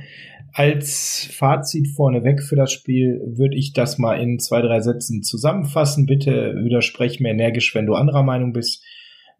Als 0.55 1.29
Fazit 1.33 1.88
vorneweg 1.88 2.42
für 2.42 2.57
das 2.57 2.73
Spiel 2.73 3.21
würde 3.25 3.57
ich 3.57 3.73
das 3.73 3.99
mal 3.99 4.14
in 4.14 4.38
zwei, 4.38 4.61
drei 4.61 4.81
Sätzen 4.81 5.23
zusammenfassen. 5.23 6.07
Bitte 6.07 6.55
widersprech 6.62 7.21
mir 7.21 7.31
energisch, 7.31 7.75
wenn 7.75 7.87
du 7.87 7.95
anderer 7.95 8.23
Meinung 8.23 8.53
bist. 8.53 8.83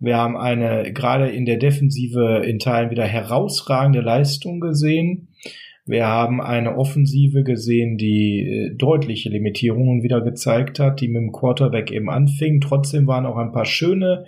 Wir 0.01 0.17
haben 0.17 0.37
eine 0.37 0.93
gerade 0.93 1.29
in 1.29 1.45
der 1.45 1.59
Defensive 1.59 2.43
in 2.45 2.59
Teilen 2.59 2.91
wieder 2.91 3.05
herausragende 3.05 4.01
Leistung 4.01 4.61
gesehen. 4.61 5.29
Wir 5.85 6.07
haben 6.07 6.41
eine 6.41 6.77
Offensive 6.77 7.43
gesehen, 7.43 7.97
die 7.97 8.41
äh, 8.41 8.77
deutliche 8.77 9.31
Limitierungen 9.31 10.03
wieder 10.03 10.21
gezeigt 10.21 10.79
hat, 10.79 11.01
die 11.01 11.09
mit 11.09 11.23
dem 11.23 11.33
Quarterback 11.33 11.91
eben 11.91 12.09
anfing. 12.09 12.61
Trotzdem 12.61 13.07
waren 13.07 13.27
auch 13.27 13.37
ein 13.37 13.53
paar 13.53 13.65
schöne 13.65 14.25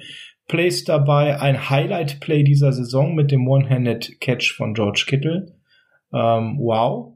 Plays 0.49 0.85
dabei. 0.85 1.41
Ein 1.41 1.71
Highlight-Play 1.71 2.43
dieser 2.43 2.73
Saison 2.73 3.15
mit 3.15 3.31
dem 3.31 3.47
One-Handed 3.47 4.21
Catch 4.21 4.53
von 4.57 4.75
George 4.75 5.05
Kittle. 5.07 5.55
Ähm, 6.13 6.59
wow. 6.59 7.15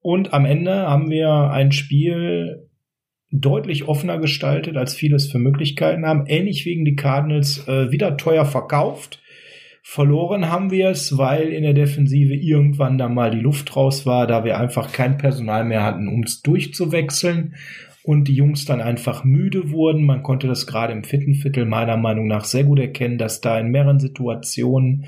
Und 0.00 0.32
am 0.32 0.44
Ende 0.44 0.72
haben 0.72 1.10
wir 1.10 1.50
ein 1.50 1.72
Spiel 1.72 2.68
deutlich 3.32 3.88
offener 3.88 4.18
gestaltet, 4.18 4.76
als 4.76 4.94
vieles 4.94 5.30
für 5.30 5.38
Möglichkeiten 5.38 6.06
haben. 6.06 6.26
Ähnlich 6.26 6.64
wegen 6.64 6.84
die 6.84 6.96
Cardinals 6.96 7.66
äh, 7.66 7.90
wieder 7.90 8.16
teuer 8.16 8.44
verkauft 8.44 9.21
Verloren 9.84 10.48
haben 10.48 10.70
wir 10.70 10.90
es, 10.90 11.18
weil 11.18 11.48
in 11.48 11.64
der 11.64 11.74
Defensive 11.74 12.34
irgendwann 12.34 12.98
da 12.98 13.08
mal 13.08 13.32
die 13.32 13.40
Luft 13.40 13.74
raus 13.74 14.06
war, 14.06 14.28
da 14.28 14.44
wir 14.44 14.58
einfach 14.58 14.92
kein 14.92 15.18
Personal 15.18 15.64
mehr 15.64 15.82
hatten, 15.82 16.06
um 16.08 16.22
es 16.22 16.40
durchzuwechseln 16.40 17.56
und 18.04 18.28
die 18.28 18.34
Jungs 18.34 18.64
dann 18.64 18.80
einfach 18.80 19.24
müde 19.24 19.70
wurden. 19.70 20.04
Man 20.04 20.22
konnte 20.22 20.46
das 20.46 20.68
gerade 20.68 20.92
im 20.92 21.02
vierten 21.02 21.34
Viertel 21.34 21.66
meiner 21.66 21.96
Meinung 21.96 22.28
nach 22.28 22.44
sehr 22.44 22.64
gut 22.64 22.78
erkennen, 22.78 23.18
dass 23.18 23.40
da 23.40 23.58
in 23.58 23.70
mehreren 23.70 23.98
Situationen 23.98 25.06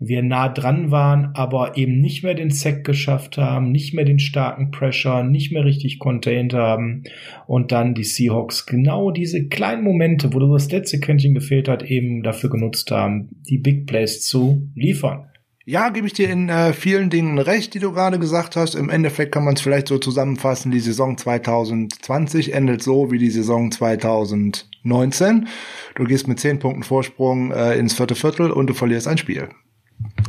wir 0.00 0.22
nah 0.22 0.48
dran 0.48 0.90
waren, 0.90 1.30
aber 1.34 1.76
eben 1.76 2.00
nicht 2.00 2.24
mehr 2.24 2.34
den 2.34 2.50
Sack 2.50 2.84
geschafft 2.84 3.36
haben, 3.36 3.70
nicht 3.70 3.92
mehr 3.92 4.06
den 4.06 4.18
starken 4.18 4.70
Pressure, 4.70 5.22
nicht 5.22 5.52
mehr 5.52 5.66
richtig 5.66 5.98
contained 5.98 6.54
haben 6.54 7.04
und 7.46 7.70
dann 7.70 7.94
die 7.94 8.04
Seahawks 8.04 8.64
genau 8.64 9.10
diese 9.10 9.46
kleinen 9.48 9.84
Momente, 9.84 10.32
wo 10.32 10.38
das 10.38 10.72
letzte 10.72 11.00
Quäntchen 11.00 11.34
gefehlt 11.34 11.68
hat, 11.68 11.82
eben 11.82 12.22
dafür 12.22 12.48
genutzt 12.48 12.90
haben, 12.90 13.28
die 13.48 13.58
Big 13.58 13.86
Plays 13.86 14.22
zu 14.22 14.70
liefern. 14.74 15.26
Ja, 15.66 15.90
gebe 15.90 16.06
ich 16.06 16.14
dir 16.14 16.30
in 16.30 16.48
äh, 16.48 16.72
vielen 16.72 17.10
Dingen 17.10 17.38
recht, 17.38 17.74
die 17.74 17.78
du 17.78 17.92
gerade 17.92 18.18
gesagt 18.18 18.56
hast. 18.56 18.74
Im 18.74 18.88
Endeffekt 18.88 19.32
kann 19.32 19.44
man 19.44 19.54
es 19.54 19.60
vielleicht 19.60 19.88
so 19.88 19.98
zusammenfassen, 19.98 20.72
die 20.72 20.80
Saison 20.80 21.18
2020 21.18 22.54
endet 22.54 22.82
so 22.82 23.12
wie 23.12 23.18
die 23.18 23.30
Saison 23.30 23.70
2019. 23.70 25.46
Du 25.94 26.04
gehst 26.04 26.26
mit 26.26 26.40
zehn 26.40 26.58
Punkten 26.58 26.82
Vorsprung 26.82 27.52
äh, 27.52 27.76
ins 27.76 27.92
vierte 27.92 28.14
Viertel 28.14 28.50
und 28.50 28.68
du 28.68 28.74
verlierst 28.74 29.06
ein 29.06 29.18
Spiel. 29.18 29.50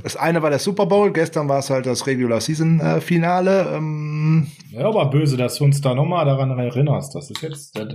Das 0.04 0.16
eine 0.16 0.42
war 0.42 0.50
der 0.50 0.60
Super 0.60 0.88
Bowl, 0.88 1.12
gestern 1.12 1.48
war 1.48 1.60
es 1.60 1.70
halt 1.70 1.86
das 1.86 2.08
Regular 2.08 2.42
Season 2.42 2.80
äh, 2.80 3.02
Finale. 3.02 3.72
Ähm, 3.76 4.48
ja, 4.72 4.86
aber 4.86 5.06
böse, 5.06 5.38
dass 5.38 5.56
du 5.56 5.66
uns 5.66 5.82
da 5.82 5.94
nochmal 5.94 6.26
daran 6.26 6.58
erinnerst. 6.58 7.14
Das 7.14 7.30
ist 7.30 7.42
jetzt, 7.42 7.78
das 7.78 7.90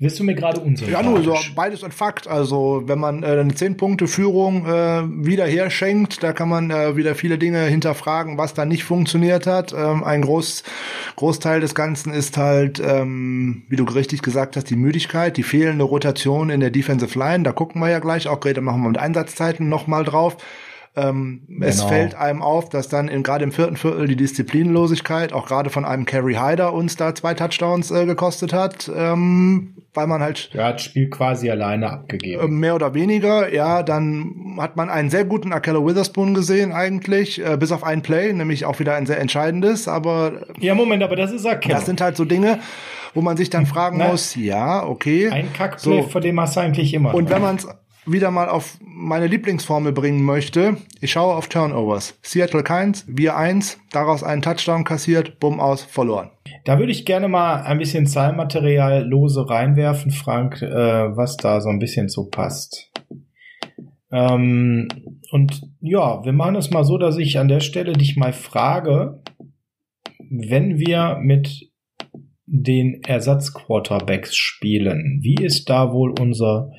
wirst 0.00 0.18
du 0.18 0.24
mir 0.24 0.34
gerade 0.34 0.60
unsympathisch. 0.60 0.92
Ja, 0.92 1.02
nur 1.02 1.22
so 1.22 1.36
beides 1.54 1.84
ein 1.84 1.92
Fakt. 1.92 2.26
Also 2.26 2.82
wenn 2.86 2.98
man 2.98 3.22
äh, 3.22 3.26
eine 3.26 3.54
10 3.54 3.76
Punkte 3.76 4.08
Führung 4.08 4.66
äh, 4.66 5.02
wieder 5.24 5.46
herschenkt, 5.46 6.22
da 6.22 6.32
kann 6.32 6.48
man 6.48 6.70
äh, 6.70 6.96
wieder 6.96 7.14
viele 7.14 7.38
Dinge 7.38 7.60
hinterfragen, 7.62 8.38
was 8.38 8.54
da 8.54 8.64
nicht 8.64 8.84
funktioniert 8.84 9.46
hat. 9.46 9.72
Ähm, 9.72 10.02
ein 10.02 10.22
Groß, 10.22 10.64
Großteil 11.16 11.60
des 11.60 11.74
Ganzen 11.74 12.12
ist 12.12 12.38
halt, 12.38 12.80
ähm, 12.80 13.62
wie 13.68 13.76
du 13.76 13.84
richtig 13.84 14.22
gesagt 14.22 14.56
hast, 14.56 14.68
die 14.70 14.76
Müdigkeit, 14.76 15.36
die 15.36 15.42
fehlende 15.44 15.84
Rotation 15.84 16.50
in 16.50 16.60
der 16.60 16.70
Defensive 16.70 17.16
Line. 17.18 17.44
Da 17.44 17.52
gucken 17.52 17.80
wir 17.80 17.90
ja 17.90 18.00
gleich 18.00 18.26
auch, 18.26 18.40
gerade 18.40 18.60
machen 18.62 18.82
wir 18.82 18.88
mit 18.88 18.98
Einsatzzeiten 18.98 19.68
nochmal 19.68 20.04
drauf. 20.04 20.36
Ähm, 20.94 21.42
genau. 21.48 21.66
Es 21.66 21.82
fällt 21.82 22.14
einem 22.14 22.42
auf, 22.42 22.68
dass 22.68 22.88
dann 22.88 23.08
in, 23.08 23.22
gerade 23.22 23.44
im 23.44 23.52
vierten 23.52 23.76
Viertel 23.76 24.06
die 24.08 24.16
Disziplinlosigkeit 24.16 25.32
auch 25.32 25.46
gerade 25.46 25.70
von 25.70 25.86
einem 25.86 26.04
Carrie 26.04 26.36
Hyder 26.36 26.74
uns 26.74 26.96
da 26.96 27.14
zwei 27.14 27.32
Touchdowns 27.32 27.90
äh, 27.90 28.04
gekostet 28.04 28.52
hat, 28.52 28.90
ähm, 28.94 29.74
weil 29.94 30.06
man 30.06 30.20
halt 30.20 30.50
er 30.52 30.66
hat 30.66 30.74
das 30.74 30.82
Spiel 30.82 31.08
quasi 31.08 31.50
alleine 31.50 31.90
abgegeben. 31.90 32.42
Äh, 32.42 32.48
mehr 32.48 32.74
oder 32.74 32.92
weniger, 32.92 33.52
ja. 33.52 33.82
Dann 33.82 34.56
hat 34.58 34.76
man 34.76 34.90
einen 34.90 35.08
sehr 35.08 35.24
guten 35.24 35.54
Akello 35.54 35.86
Witherspoon 35.86 36.34
gesehen 36.34 36.72
eigentlich, 36.72 37.42
äh, 37.42 37.56
bis 37.56 37.72
auf 37.72 37.84
ein 37.84 38.02
Play, 38.02 38.34
nämlich 38.34 38.66
auch 38.66 38.78
wieder 38.78 38.94
ein 38.94 39.06
sehr 39.06 39.18
entscheidendes. 39.18 39.88
Aber 39.88 40.42
ja, 40.60 40.74
Moment, 40.74 41.02
aber 41.02 41.16
das 41.16 41.32
ist 41.32 41.46
Akello. 41.46 41.74
Das 41.74 41.86
sind 41.86 42.02
halt 42.02 42.18
so 42.18 42.26
Dinge, 42.26 42.58
wo 43.14 43.22
man 43.22 43.38
sich 43.38 43.48
dann 43.48 43.64
fragen 43.64 43.96
Nein. 43.98 44.10
muss, 44.10 44.34
ja, 44.34 44.84
okay. 44.84 45.30
Ein 45.30 45.54
Kackplay, 45.54 46.02
so. 46.02 46.08
vor 46.08 46.20
dem 46.20 46.38
hast 46.38 46.56
du 46.56 46.60
eigentlich 46.60 46.92
immer. 46.92 47.14
Und 47.14 47.30
wenn 47.30 47.40
man 47.40 47.56
es 47.56 47.66
wieder 48.06 48.30
mal 48.30 48.48
auf 48.48 48.78
meine 48.80 49.26
Lieblingsformel 49.26 49.92
bringen 49.92 50.24
möchte, 50.24 50.76
ich 51.00 51.12
schaue 51.12 51.34
auf 51.34 51.48
Turnovers. 51.48 52.18
Seattle 52.22 52.62
keins, 52.62 53.04
wir 53.08 53.36
eins, 53.36 53.78
daraus 53.92 54.22
einen 54.22 54.42
Touchdown 54.42 54.84
kassiert, 54.84 55.38
bumm 55.38 55.60
aus, 55.60 55.82
verloren. 55.82 56.30
Da 56.64 56.78
würde 56.78 56.92
ich 56.92 57.04
gerne 57.04 57.28
mal 57.28 57.62
ein 57.62 57.78
bisschen 57.78 58.06
Zahlmaterial 58.06 59.04
lose 59.04 59.48
reinwerfen, 59.48 60.10
Frank, 60.10 60.62
äh, 60.62 60.68
was 61.16 61.36
da 61.36 61.60
so 61.60 61.68
ein 61.68 61.78
bisschen 61.78 62.08
so 62.08 62.28
passt. 62.28 62.92
Ähm, 64.10 64.88
und 65.30 65.62
ja, 65.80 66.24
wir 66.24 66.32
machen 66.32 66.56
es 66.56 66.70
mal 66.70 66.84
so, 66.84 66.98
dass 66.98 67.18
ich 67.18 67.38
an 67.38 67.48
der 67.48 67.60
Stelle 67.60 67.94
dich 67.94 68.16
mal 68.16 68.32
frage, 68.32 69.22
wenn 70.30 70.78
wir 70.78 71.18
mit 71.20 71.70
den 72.46 73.02
Ersatzquarterbacks 73.02 74.36
spielen, 74.36 75.20
wie 75.22 75.42
ist 75.42 75.70
da 75.70 75.92
wohl 75.92 76.12
unser 76.20 76.70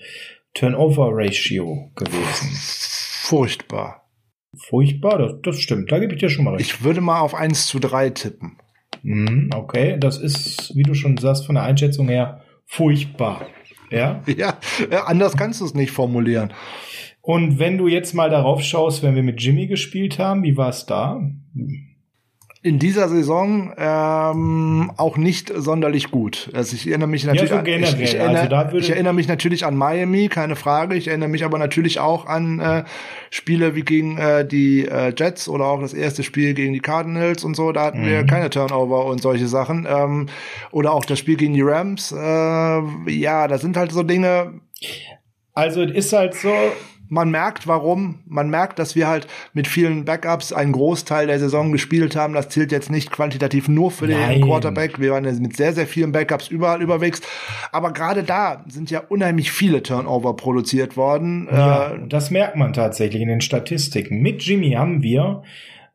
Turnover-Ratio 0.54 1.92
gewesen. 1.96 2.50
Furchtbar. 2.54 4.08
Furchtbar, 4.56 5.18
das, 5.18 5.34
das 5.42 5.60
stimmt. 5.60 5.92
Da 5.92 6.00
gebe 6.00 6.14
ich 6.14 6.20
dir 6.20 6.30
schon 6.30 6.46
mal 6.46 6.56
recht. 6.56 6.66
Ich 6.66 6.84
würde 6.84 7.02
mal 7.02 7.22
auf 7.22 7.34
1 7.34 7.68
zu 7.68 7.80
3 7.80 8.12
tippen. 8.12 8.58
Mm, 9.02 9.50
okay, 9.54 9.98
das 10.00 10.18
ist, 10.18 10.76
wie 10.76 10.84
du 10.84 10.94
schon 10.94 11.18
sagst, 11.18 11.46
von 11.46 11.56
der 11.56 11.64
Einschätzung 11.64 12.08
her 12.08 12.42
furchtbar. 12.66 13.48
Ja, 13.90 14.22
ja 14.38 14.58
äh, 14.90 14.96
anders 14.96 15.36
kannst 15.36 15.62
du 15.62 15.66
es 15.66 15.74
nicht 15.74 15.92
formulieren. 15.92 16.54
Und 17.22 17.58
wenn 17.58 17.78
du 17.78 17.88
jetzt 17.88 18.14
mal 18.14 18.30
darauf 18.30 18.62
schaust, 18.62 19.02
wenn 19.02 19.16
wir 19.16 19.24
mit 19.24 19.42
Jimmy 19.42 19.68
gespielt 19.68 20.20
haben, 20.20 20.44
wie 20.44 20.58
war 20.58 20.70
es 20.70 20.86
da? 20.86 21.22
In 22.64 22.80
dieser 22.80 23.10
Saison 23.10 23.74
ähm, 23.78 24.92
auch 24.96 25.18
nicht 25.18 25.52
sonderlich 25.54 26.12
gut. 26.12 26.50
Also 26.54 26.76
ich 26.78 26.88
erinnere 26.88 27.10
mich 27.10 27.26
natürlich 27.26 27.50
ja, 27.50 27.58
so 27.58 27.60
an, 27.60 27.84
ich, 27.84 28.00
ich, 28.00 28.16
erinnere, 28.16 28.58
also 28.58 28.78
ich 28.78 28.90
erinnere 28.90 29.14
mich 29.14 29.28
natürlich 29.28 29.66
an 29.66 29.76
Miami, 29.76 30.30
keine 30.30 30.56
Frage. 30.56 30.96
Ich 30.96 31.10
erinnere 31.10 31.28
mich 31.28 31.44
aber 31.44 31.58
natürlich 31.58 32.00
auch 32.00 32.26
an 32.26 32.62
äh, 32.62 32.86
Spiele 33.32 33.76
wie 33.76 33.82
gegen 33.82 34.18
äh, 34.18 34.48
die 34.48 34.88
äh, 34.88 35.14
Jets 35.16 35.50
oder 35.50 35.66
auch 35.66 35.82
das 35.82 35.94
erste 35.94 36.24
Spiel 36.24 36.54
gegen 36.54 36.72
die 36.72 36.80
Cardinals 36.80 37.44
und 37.44 37.56
so. 37.56 37.74
Da 37.74 37.84
hatten 37.84 38.04
mhm. 38.04 38.06
wir 38.06 38.26
keine 38.26 38.50
Turnover 38.50 39.08
und 39.08 39.22
solche 39.22 39.48
Sachen. 39.48 39.86
Ähm, 39.86 40.28
oder 40.72 40.94
auch 40.94 41.04
das 41.04 41.20
Spiel 41.20 41.36
gegen 41.36 41.54
die 41.54 41.64
Rams. 41.64 42.14
Äh, 42.14 43.12
ja, 43.12 43.50
das 43.50 43.60
sind 43.60 43.76
halt 43.76 43.92
so 43.92 44.04
Dinge. 44.04 44.62
Also 45.54 45.84
es 45.84 45.92
ist 45.92 46.14
halt 46.14 46.34
so, 46.34 46.54
man 47.14 47.30
merkt, 47.30 47.68
warum. 47.68 48.20
Man 48.26 48.50
merkt, 48.50 48.80
dass 48.80 48.96
wir 48.96 49.08
halt 49.08 49.28
mit 49.54 49.68
vielen 49.68 50.04
Backups 50.04 50.52
einen 50.52 50.72
Großteil 50.72 51.28
der 51.28 51.38
Saison 51.38 51.72
gespielt 51.72 52.16
haben. 52.16 52.34
Das 52.34 52.50
zählt 52.50 52.72
jetzt 52.72 52.90
nicht 52.90 53.12
quantitativ 53.12 53.68
nur 53.68 53.92
für 53.92 54.08
den 54.08 54.20
Nein. 54.20 54.42
Quarterback. 54.42 55.00
Wir 55.00 55.12
waren 55.12 55.24
mit 55.24 55.56
sehr, 55.56 55.74
sehr 55.74 55.86
vielen 55.86 56.12
Backups 56.12 56.48
überall 56.48 56.82
überwegs. 56.82 57.22
Aber 57.72 57.94
gerade 57.94 58.24
da 58.24 58.66
sind 58.68 58.90
ja 58.90 59.00
unheimlich 59.08 59.52
viele 59.52 59.84
Turnover 59.84 60.36
produziert 60.36 60.98
worden. 60.98 61.48
Ja, 61.52 61.94
äh, 61.94 62.00
das 62.08 62.32
merkt 62.32 62.56
man 62.56 62.74
tatsächlich 62.74 63.22
in 63.22 63.28
den 63.28 63.42
Statistiken. 63.42 64.22
Mit 64.22 64.42
Jimmy 64.42 64.72
haben 64.72 65.04
wir 65.04 65.44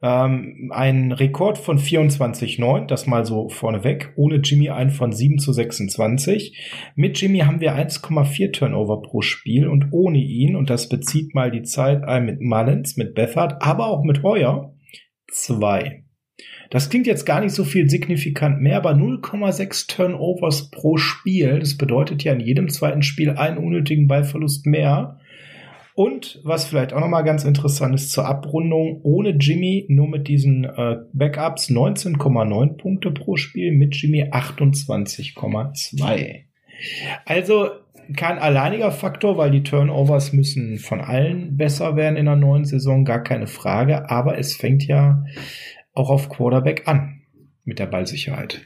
ähm, 0.01 0.71
ein 0.73 1.13
Rekord 1.13 1.59
von 1.59 1.79
24,9, 1.79 2.87
das 2.87 3.07
mal 3.07 3.25
so 3.25 3.49
vorneweg. 3.49 4.13
Ohne 4.17 4.37
Jimmy 4.37 4.71
ein 4.71 4.91
von 4.91 5.13
7 5.13 5.39
zu 5.39 5.53
26. 5.53 6.93
Mit 6.95 7.21
Jimmy 7.21 7.41
haben 7.41 7.61
wir 7.61 7.75
1,4 7.75 8.53
Turnover 8.53 9.03
pro 9.03 9.23
Spiel 9.23 9.67
und 9.67 9.89
ohne 9.91 10.19
ihn, 10.19 10.55
und 10.55 10.71
das 10.71 10.89
bezieht 10.89 11.35
mal 11.35 11.51
die 11.51 11.63
Zeit 11.63 12.05
ein 12.05 12.27
mit 12.27 12.41
Mullins, 12.41 12.97
mit 12.97 13.15
Bethard, 13.15 13.61
aber 13.61 13.89
auch 13.89 14.05
mit 14.05 14.23
Heuer, 14.23 14.75
zwei. 15.31 16.05
Das 16.71 16.91
klingt 16.91 17.07
jetzt 17.07 17.25
gar 17.25 17.41
nicht 17.41 17.55
so 17.55 17.65
viel 17.65 17.89
signifikant 17.89 18.61
mehr, 18.61 18.77
aber 18.77 18.93
0,6 18.93 19.89
Turnovers 19.89 20.71
pro 20.71 20.97
Spiel. 20.97 21.59
Das 21.59 21.77
bedeutet 21.77 22.23
ja 22.25 22.33
in 22.35 22.41
jedem 22.41 22.69
zweiten 22.69 23.03
Spiel 23.03 23.31
einen 23.31 23.59
unnötigen 23.59 24.07
Ballverlust 24.07 24.67
mehr. 24.67 25.19
Und 25.99 26.41
was 26.45 26.67
vielleicht 26.67 26.93
auch 26.93 27.01
nochmal 27.01 27.25
ganz 27.25 27.43
interessant 27.43 27.93
ist 27.93 28.13
zur 28.13 28.25
Abrundung, 28.25 29.01
ohne 29.03 29.31
Jimmy 29.31 29.85
nur 29.89 30.07
mit 30.07 30.29
diesen 30.29 30.63
äh, 30.63 30.99
Backups 31.13 31.71
19,9 31.71 32.77
Punkte 32.77 33.11
pro 33.11 33.35
Spiel, 33.35 33.73
mit 33.73 33.97
Jimmy 33.97 34.23
28,2. 34.23 36.43
Also 37.25 37.71
kein 38.17 38.39
alleiniger 38.39 38.93
Faktor, 38.93 39.39
weil 39.39 39.51
die 39.51 39.65
Turnovers 39.65 40.33
müssen 40.33 40.79
von 40.79 41.01
allen 41.01 41.57
besser 41.57 41.97
werden 41.97 42.15
in 42.15 42.27
der 42.27 42.37
neuen 42.37 42.65
Saison, 42.65 43.05
gar 43.05 43.25
keine 43.25 43.49
Frage, 43.49 44.09
aber 44.09 44.39
es 44.39 44.55
fängt 44.55 44.87
ja 44.87 45.25
auch 45.95 46.11
auf 46.11 46.29
Quarterback 46.29 46.87
an. 46.87 47.23
mit 47.65 47.81
der 47.81 47.87
Ballsicherheit. 47.87 48.61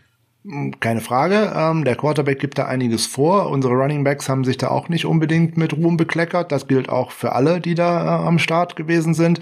Keine 0.80 1.00
Frage. 1.00 1.52
Ähm, 1.54 1.84
der 1.84 1.94
Quarterback 1.94 2.40
gibt 2.40 2.58
da 2.58 2.66
einiges 2.66 3.06
vor. 3.06 3.48
Unsere 3.48 3.74
Running 3.74 4.02
Backs 4.02 4.28
haben 4.28 4.42
sich 4.42 4.58
da 4.58 4.68
auch 4.68 4.88
nicht 4.88 5.06
unbedingt 5.06 5.56
mit 5.56 5.72
Ruhm 5.72 5.96
bekleckert. 5.96 6.50
Das 6.50 6.66
gilt 6.66 6.88
auch 6.88 7.12
für 7.12 7.32
alle, 7.32 7.60
die 7.60 7.76
da 7.76 8.04
äh, 8.04 8.26
am 8.26 8.40
Start 8.40 8.74
gewesen 8.74 9.14
sind. 9.14 9.38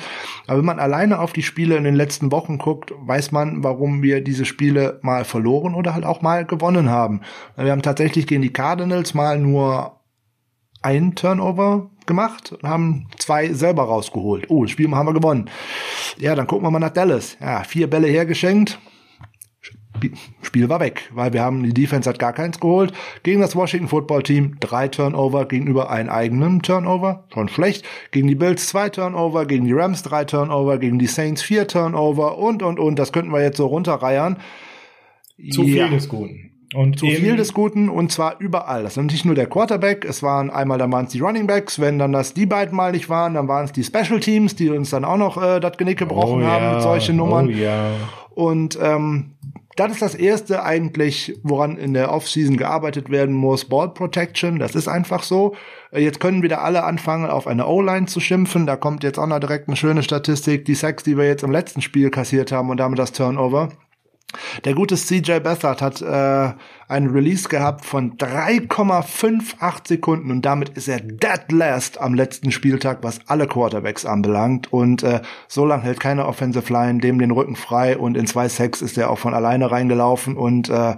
Aber 0.46 0.58
wenn 0.58 0.66
man 0.66 0.78
alleine 0.78 1.18
auf 1.20 1.32
die 1.32 1.42
Spiele 1.42 1.76
in 1.78 1.84
den 1.84 1.94
letzten 1.94 2.30
Wochen 2.30 2.58
guckt, 2.58 2.92
weiß 3.00 3.32
man, 3.32 3.64
warum 3.64 4.02
wir 4.02 4.22
diese 4.22 4.44
Spiele 4.44 4.98
mal 5.00 5.24
verloren 5.24 5.74
oder 5.74 5.94
halt 5.94 6.04
auch 6.04 6.20
mal 6.20 6.44
gewonnen 6.44 6.90
haben. 6.90 7.22
Wir 7.56 7.72
haben 7.72 7.82
tatsächlich 7.82 8.26
gegen 8.26 8.42
die 8.42 8.52
Cardinals 8.52 9.14
mal 9.14 9.38
nur 9.38 10.00
ein 10.82 11.14
Turnover 11.14 11.90
gemacht 12.06 12.52
und 12.52 12.68
haben 12.68 13.06
zwei 13.18 13.52
selber 13.54 13.84
rausgeholt. 13.84 14.50
Oh, 14.50 14.64
das 14.64 14.72
Spiel 14.72 14.90
haben 14.90 15.06
wir 15.06 15.14
gewonnen. 15.14 15.48
Ja, 16.18 16.34
dann 16.34 16.46
gucken 16.46 16.66
wir 16.66 16.70
mal 16.70 16.78
nach 16.78 16.90
Dallas. 16.90 17.38
Ja, 17.40 17.62
vier 17.64 17.88
Bälle 17.88 18.08
hergeschenkt, 18.08 18.78
Spiel 20.42 20.68
war 20.68 20.80
weg, 20.80 21.10
weil 21.12 21.32
wir 21.32 21.42
haben, 21.42 21.62
die 21.62 21.74
Defense 21.74 22.08
hat 22.08 22.18
gar 22.18 22.32
keins 22.32 22.60
geholt. 22.60 22.92
Gegen 23.22 23.40
das 23.40 23.56
Washington 23.56 23.88
Football 23.88 24.22
Team 24.22 24.56
drei 24.60 24.88
Turnover 24.88 25.46
gegenüber 25.46 25.90
einem 25.90 26.08
eigenen 26.08 26.62
Turnover, 26.62 27.24
schon 27.32 27.48
schlecht. 27.48 27.84
Gegen 28.10 28.28
die 28.28 28.34
Bills 28.34 28.66
zwei 28.66 28.88
Turnover, 28.88 29.46
gegen 29.46 29.64
die 29.64 29.72
Rams 29.72 30.02
drei 30.02 30.24
Turnover, 30.24 30.78
gegen 30.78 30.98
die 30.98 31.06
Saints 31.06 31.42
vier 31.42 31.66
Turnover 31.66 32.38
und, 32.38 32.62
und, 32.62 32.78
und. 32.78 32.98
Das 32.98 33.12
könnten 33.12 33.32
wir 33.32 33.42
jetzt 33.42 33.56
so 33.56 33.66
runterreiern. 33.66 34.38
Zu 35.50 35.62
ja. 35.62 35.86
viel 35.86 35.96
des 35.96 36.08
Guten. 36.08 36.50
Und 36.72 37.00
zu 37.00 37.06
viel 37.06 37.34
des 37.34 37.52
Guten 37.52 37.88
und 37.88 38.12
zwar 38.12 38.38
überall. 38.38 38.84
Das 38.84 38.96
ist 38.96 39.02
nicht 39.02 39.24
nur 39.24 39.34
der 39.34 39.46
Quarterback, 39.46 40.04
es 40.04 40.22
waren 40.22 40.50
einmal, 40.50 40.78
dann 40.78 40.92
waren 40.92 41.06
es 41.06 41.12
die 41.12 41.18
Running 41.18 41.48
Backs, 41.48 41.80
wenn 41.80 41.98
dann 41.98 42.12
das 42.12 42.32
die 42.32 42.46
beiden 42.46 42.76
mal 42.76 42.92
nicht 42.92 43.08
waren, 43.08 43.34
dann 43.34 43.48
waren 43.48 43.64
es 43.64 43.72
die 43.72 43.82
Special 43.82 44.20
Teams, 44.20 44.54
die 44.54 44.70
uns 44.70 44.90
dann 44.90 45.04
auch 45.04 45.16
noch 45.16 45.42
äh, 45.42 45.58
das 45.58 45.76
Genick 45.78 45.98
gebrochen 45.98 46.42
oh, 46.42 46.46
haben 46.46 46.64
ja. 46.64 46.74
mit 46.74 46.82
solchen 46.82 47.16
Nummern. 47.16 47.48
Oh, 47.48 47.50
ja. 47.50 47.90
Und 48.36 48.78
ähm, 48.80 49.32
das 49.76 49.92
ist 49.92 50.02
das 50.02 50.14
erste 50.14 50.62
eigentlich, 50.62 51.38
woran 51.42 51.76
in 51.76 51.94
der 51.94 52.12
Offseason 52.12 52.56
gearbeitet 52.56 53.10
werden 53.10 53.34
muss. 53.34 53.64
Ball 53.64 53.88
Protection, 53.88 54.58
das 54.58 54.74
ist 54.74 54.88
einfach 54.88 55.22
so. 55.22 55.54
Äh, 55.92 56.02
jetzt 56.02 56.20
können 56.20 56.42
wieder 56.42 56.62
alle 56.62 56.84
anfangen, 56.84 57.30
auf 57.30 57.46
eine 57.46 57.66
O-Line 57.66 58.06
zu 58.06 58.20
schimpfen. 58.20 58.66
Da 58.66 58.76
kommt 58.76 59.04
jetzt 59.04 59.18
auch 59.18 59.26
noch 59.26 59.40
direkt 59.40 59.68
eine 59.68 59.76
schöne 59.76 60.02
Statistik. 60.02 60.64
Die 60.64 60.74
Sacks, 60.74 61.04
die 61.04 61.16
wir 61.16 61.26
jetzt 61.26 61.44
im 61.44 61.52
letzten 61.52 61.82
Spiel 61.82 62.10
kassiert 62.10 62.52
haben 62.52 62.70
und 62.70 62.78
damit 62.78 62.98
das 62.98 63.12
Turnover. 63.12 63.70
Der 64.64 64.74
gute 64.74 64.96
CJ 64.96 65.40
Beathard 65.40 65.82
hat 65.82 66.02
äh, 66.02 66.52
einen 66.88 67.10
Release 67.10 67.48
gehabt 67.48 67.84
von 67.84 68.16
3,58 68.16 69.88
Sekunden 69.88 70.30
und 70.30 70.42
damit 70.42 70.70
ist 70.70 70.88
er 70.88 71.00
dead 71.00 71.50
last 71.50 72.00
am 72.00 72.14
letzten 72.14 72.52
Spieltag, 72.52 72.98
was 73.02 73.20
alle 73.26 73.46
Quarterbacks 73.46 74.04
anbelangt. 74.04 74.72
Und 74.72 75.02
äh, 75.02 75.20
so 75.48 75.64
lange 75.64 75.84
hält 75.84 76.00
keine 76.00 76.26
Offensive 76.26 76.72
Line 76.72 77.00
dem 77.00 77.18
den 77.18 77.30
Rücken 77.30 77.56
frei 77.56 77.96
und 77.96 78.16
in 78.16 78.26
zwei 78.26 78.48
Sacks 78.48 78.82
ist 78.82 78.98
er 78.98 79.10
auch 79.10 79.18
von 79.18 79.34
alleine 79.34 79.70
reingelaufen 79.70 80.36
und 80.36 80.68
äh, 80.68 80.96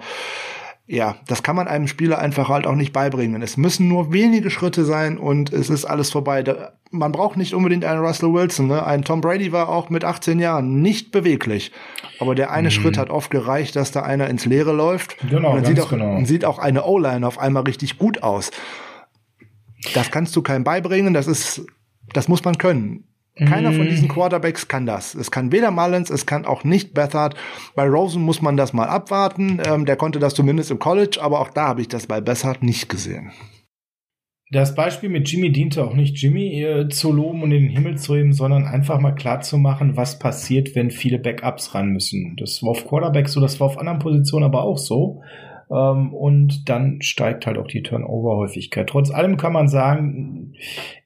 ja, 0.86 1.16
das 1.26 1.42
kann 1.42 1.56
man 1.56 1.68
einem 1.68 1.86
Spieler 1.86 2.18
einfach 2.18 2.48
halt 2.48 2.66
auch 2.66 2.74
nicht 2.74 2.92
beibringen. 2.92 3.40
Es 3.40 3.56
müssen 3.56 3.88
nur 3.88 4.12
wenige 4.12 4.50
Schritte 4.50 4.84
sein 4.84 5.16
und 5.16 5.52
es 5.52 5.70
ist 5.70 5.84
alles 5.84 6.10
vorbei. 6.10 6.42
Da, 6.42 6.72
man 6.90 7.12
braucht 7.12 7.36
nicht 7.36 7.54
unbedingt 7.54 7.84
einen 7.84 8.04
Russell 8.04 8.32
Wilson. 8.32 8.66
Ne? 8.66 8.84
Ein 8.84 9.02
Tom 9.02 9.20
Brady 9.20 9.52
war 9.52 9.68
auch 9.68 9.90
mit 9.90 10.04
18 10.04 10.40
Jahren 10.40 10.82
nicht 10.82 11.12
beweglich. 11.12 11.72
Aber 12.18 12.34
der 12.34 12.50
eine 12.50 12.68
mhm. 12.68 12.72
Schritt 12.72 12.98
hat 12.98 13.10
oft 13.10 13.30
gereicht, 13.30 13.76
dass 13.76 13.92
da 13.92 14.02
einer 14.02 14.28
ins 14.28 14.44
Leere 14.44 14.72
läuft. 14.72 15.16
Genau, 15.28 15.50
und 15.50 15.56
dann 15.56 15.64
sieht 15.64 15.80
auch, 15.80 15.90
genau. 15.90 16.24
sieht 16.24 16.44
auch 16.44 16.58
eine 16.58 16.84
O-Line 16.84 17.26
auf 17.26 17.38
einmal 17.38 17.62
richtig 17.62 17.96
gut 17.96 18.22
aus. 18.22 18.50
Das 19.94 20.10
kannst 20.10 20.34
du 20.36 20.42
keinem 20.42 20.64
beibringen. 20.64 21.14
Das 21.14 21.26
ist, 21.26 21.64
das 22.12 22.28
muss 22.28 22.44
man 22.44 22.58
können. 22.58 23.04
Keiner 23.36 23.72
von 23.72 23.88
diesen 23.88 24.08
mhm. 24.08 24.12
Quarterbacks 24.12 24.68
kann 24.68 24.84
das. 24.84 25.14
Es 25.14 25.30
kann 25.30 25.52
weder 25.52 25.70
Mullins, 25.70 26.10
es 26.10 26.26
kann 26.26 26.44
auch 26.44 26.64
nicht 26.64 26.92
Bethard. 26.92 27.34
Bei 27.74 27.88
Rosen 27.88 28.22
muss 28.22 28.42
man 28.42 28.58
das 28.58 28.74
mal 28.74 28.88
abwarten. 28.88 29.60
Ähm, 29.64 29.86
der 29.86 29.96
konnte 29.96 30.18
das 30.18 30.34
zumindest 30.34 30.70
im 30.70 30.78
College, 30.78 31.18
aber 31.20 31.40
auch 31.40 31.48
da 31.48 31.68
habe 31.68 31.80
ich 31.80 31.88
das 31.88 32.06
bei 32.06 32.20
Bethard 32.20 32.62
nicht 32.62 32.90
gesehen. 32.90 33.32
Das 34.50 34.74
Beispiel 34.74 35.08
mit 35.08 35.30
Jimmy 35.30 35.50
diente 35.50 35.82
auch 35.82 35.94
nicht 35.94 36.18
Jimmy 36.18 36.62
äh, 36.62 36.86
zu 36.90 37.10
loben 37.10 37.42
und 37.42 37.52
in 37.52 37.62
den 37.62 37.70
Himmel 37.70 37.96
zu 37.96 38.14
heben, 38.14 38.34
sondern 38.34 38.66
einfach 38.66 39.00
mal 39.00 39.14
klar 39.14 39.40
zu 39.40 39.56
machen, 39.56 39.96
was 39.96 40.18
passiert, 40.18 40.76
wenn 40.76 40.90
viele 40.90 41.18
Backups 41.18 41.74
ran 41.74 41.88
müssen. 41.88 42.36
Das 42.36 42.62
war 42.62 42.72
auf 42.72 42.86
Quarterback 42.86 43.30
so, 43.30 43.40
das 43.40 43.60
war 43.60 43.68
auf 43.68 43.78
anderen 43.78 43.98
Positionen 43.98 44.44
aber 44.44 44.62
auch 44.62 44.76
so. 44.76 45.22
Ähm, 45.72 46.12
und 46.12 46.68
dann 46.68 47.00
steigt 47.00 47.46
halt 47.46 47.56
auch 47.56 47.66
die 47.66 47.82
Turnover-Häufigkeit. 47.82 48.88
Trotz 48.88 49.10
allem 49.10 49.36
kann 49.36 49.52
man 49.52 49.68
sagen, 49.68 50.54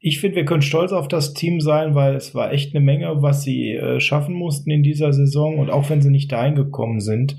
ich 0.00 0.20
finde, 0.20 0.36
wir 0.36 0.44
können 0.44 0.62
stolz 0.62 0.92
auf 0.92 1.08
das 1.08 1.34
Team 1.34 1.60
sein, 1.60 1.94
weil 1.94 2.16
es 2.16 2.34
war 2.34 2.52
echt 2.52 2.74
eine 2.74 2.84
Menge, 2.84 3.22
was 3.22 3.42
sie 3.42 3.72
äh, 3.72 4.00
schaffen 4.00 4.34
mussten 4.34 4.70
in 4.70 4.82
dieser 4.82 5.12
Saison. 5.12 5.58
Und 5.58 5.70
auch 5.70 5.88
wenn 5.88 6.02
sie 6.02 6.10
nicht 6.10 6.32
dahin 6.32 6.56
gekommen 6.56 7.00
sind, 7.00 7.36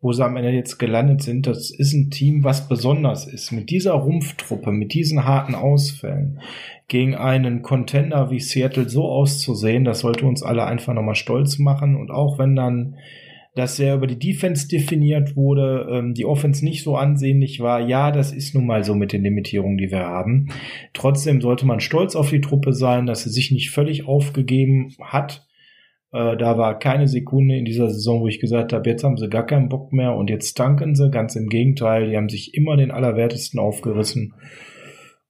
wo 0.00 0.12
sie 0.12 0.24
am 0.24 0.36
Ende 0.36 0.50
jetzt 0.50 0.78
gelandet 0.78 1.22
sind, 1.22 1.46
das 1.46 1.70
ist 1.70 1.92
ein 1.92 2.10
Team, 2.10 2.44
was 2.44 2.68
besonders 2.68 3.26
ist. 3.26 3.50
Mit 3.50 3.70
dieser 3.70 3.94
Rumpftruppe, 3.94 4.70
mit 4.70 4.92
diesen 4.92 5.24
harten 5.24 5.54
Ausfällen 5.54 6.40
gegen 6.86 7.14
einen 7.14 7.62
Contender 7.62 8.30
wie 8.30 8.40
Seattle 8.40 8.88
so 8.88 9.08
auszusehen, 9.08 9.84
das 9.84 10.00
sollte 10.00 10.26
uns 10.26 10.42
alle 10.42 10.64
einfach 10.64 10.94
nochmal 10.94 11.16
stolz 11.16 11.58
machen. 11.58 11.96
Und 11.96 12.10
auch 12.10 12.38
wenn 12.38 12.54
dann 12.54 12.96
dass 13.58 13.80
er 13.80 13.96
über 13.96 14.06
die 14.06 14.18
Defense 14.18 14.68
definiert 14.68 15.34
wurde, 15.34 15.88
ähm, 15.90 16.14
die 16.14 16.24
Offense 16.24 16.64
nicht 16.64 16.84
so 16.84 16.96
ansehnlich 16.96 17.58
war. 17.58 17.80
Ja, 17.80 18.12
das 18.12 18.32
ist 18.32 18.54
nun 18.54 18.66
mal 18.66 18.84
so 18.84 18.94
mit 18.94 19.12
den 19.12 19.24
Limitierungen, 19.24 19.78
die 19.78 19.90
wir 19.90 20.06
haben. 20.06 20.50
Trotzdem 20.94 21.40
sollte 21.40 21.66
man 21.66 21.80
stolz 21.80 22.14
auf 22.14 22.30
die 22.30 22.40
Truppe 22.40 22.72
sein, 22.72 23.06
dass 23.06 23.24
sie 23.24 23.30
sich 23.30 23.50
nicht 23.50 23.70
völlig 23.70 24.06
aufgegeben 24.06 24.94
hat. 25.00 25.48
Äh, 26.12 26.36
da 26.36 26.56
war 26.56 26.78
keine 26.78 27.08
Sekunde 27.08 27.56
in 27.56 27.64
dieser 27.64 27.90
Saison, 27.90 28.20
wo 28.20 28.28
ich 28.28 28.38
gesagt 28.38 28.72
habe, 28.72 28.88
jetzt 28.88 29.02
haben 29.02 29.16
sie 29.16 29.28
gar 29.28 29.44
keinen 29.44 29.68
Bock 29.68 29.92
mehr 29.92 30.14
und 30.14 30.30
jetzt 30.30 30.56
tanken 30.56 30.94
sie. 30.94 31.10
Ganz 31.10 31.34
im 31.34 31.48
Gegenteil, 31.48 32.10
die 32.10 32.16
haben 32.16 32.28
sich 32.28 32.54
immer 32.54 32.76
den 32.76 32.92
Allerwertesten 32.92 33.58
aufgerissen. 33.58 34.34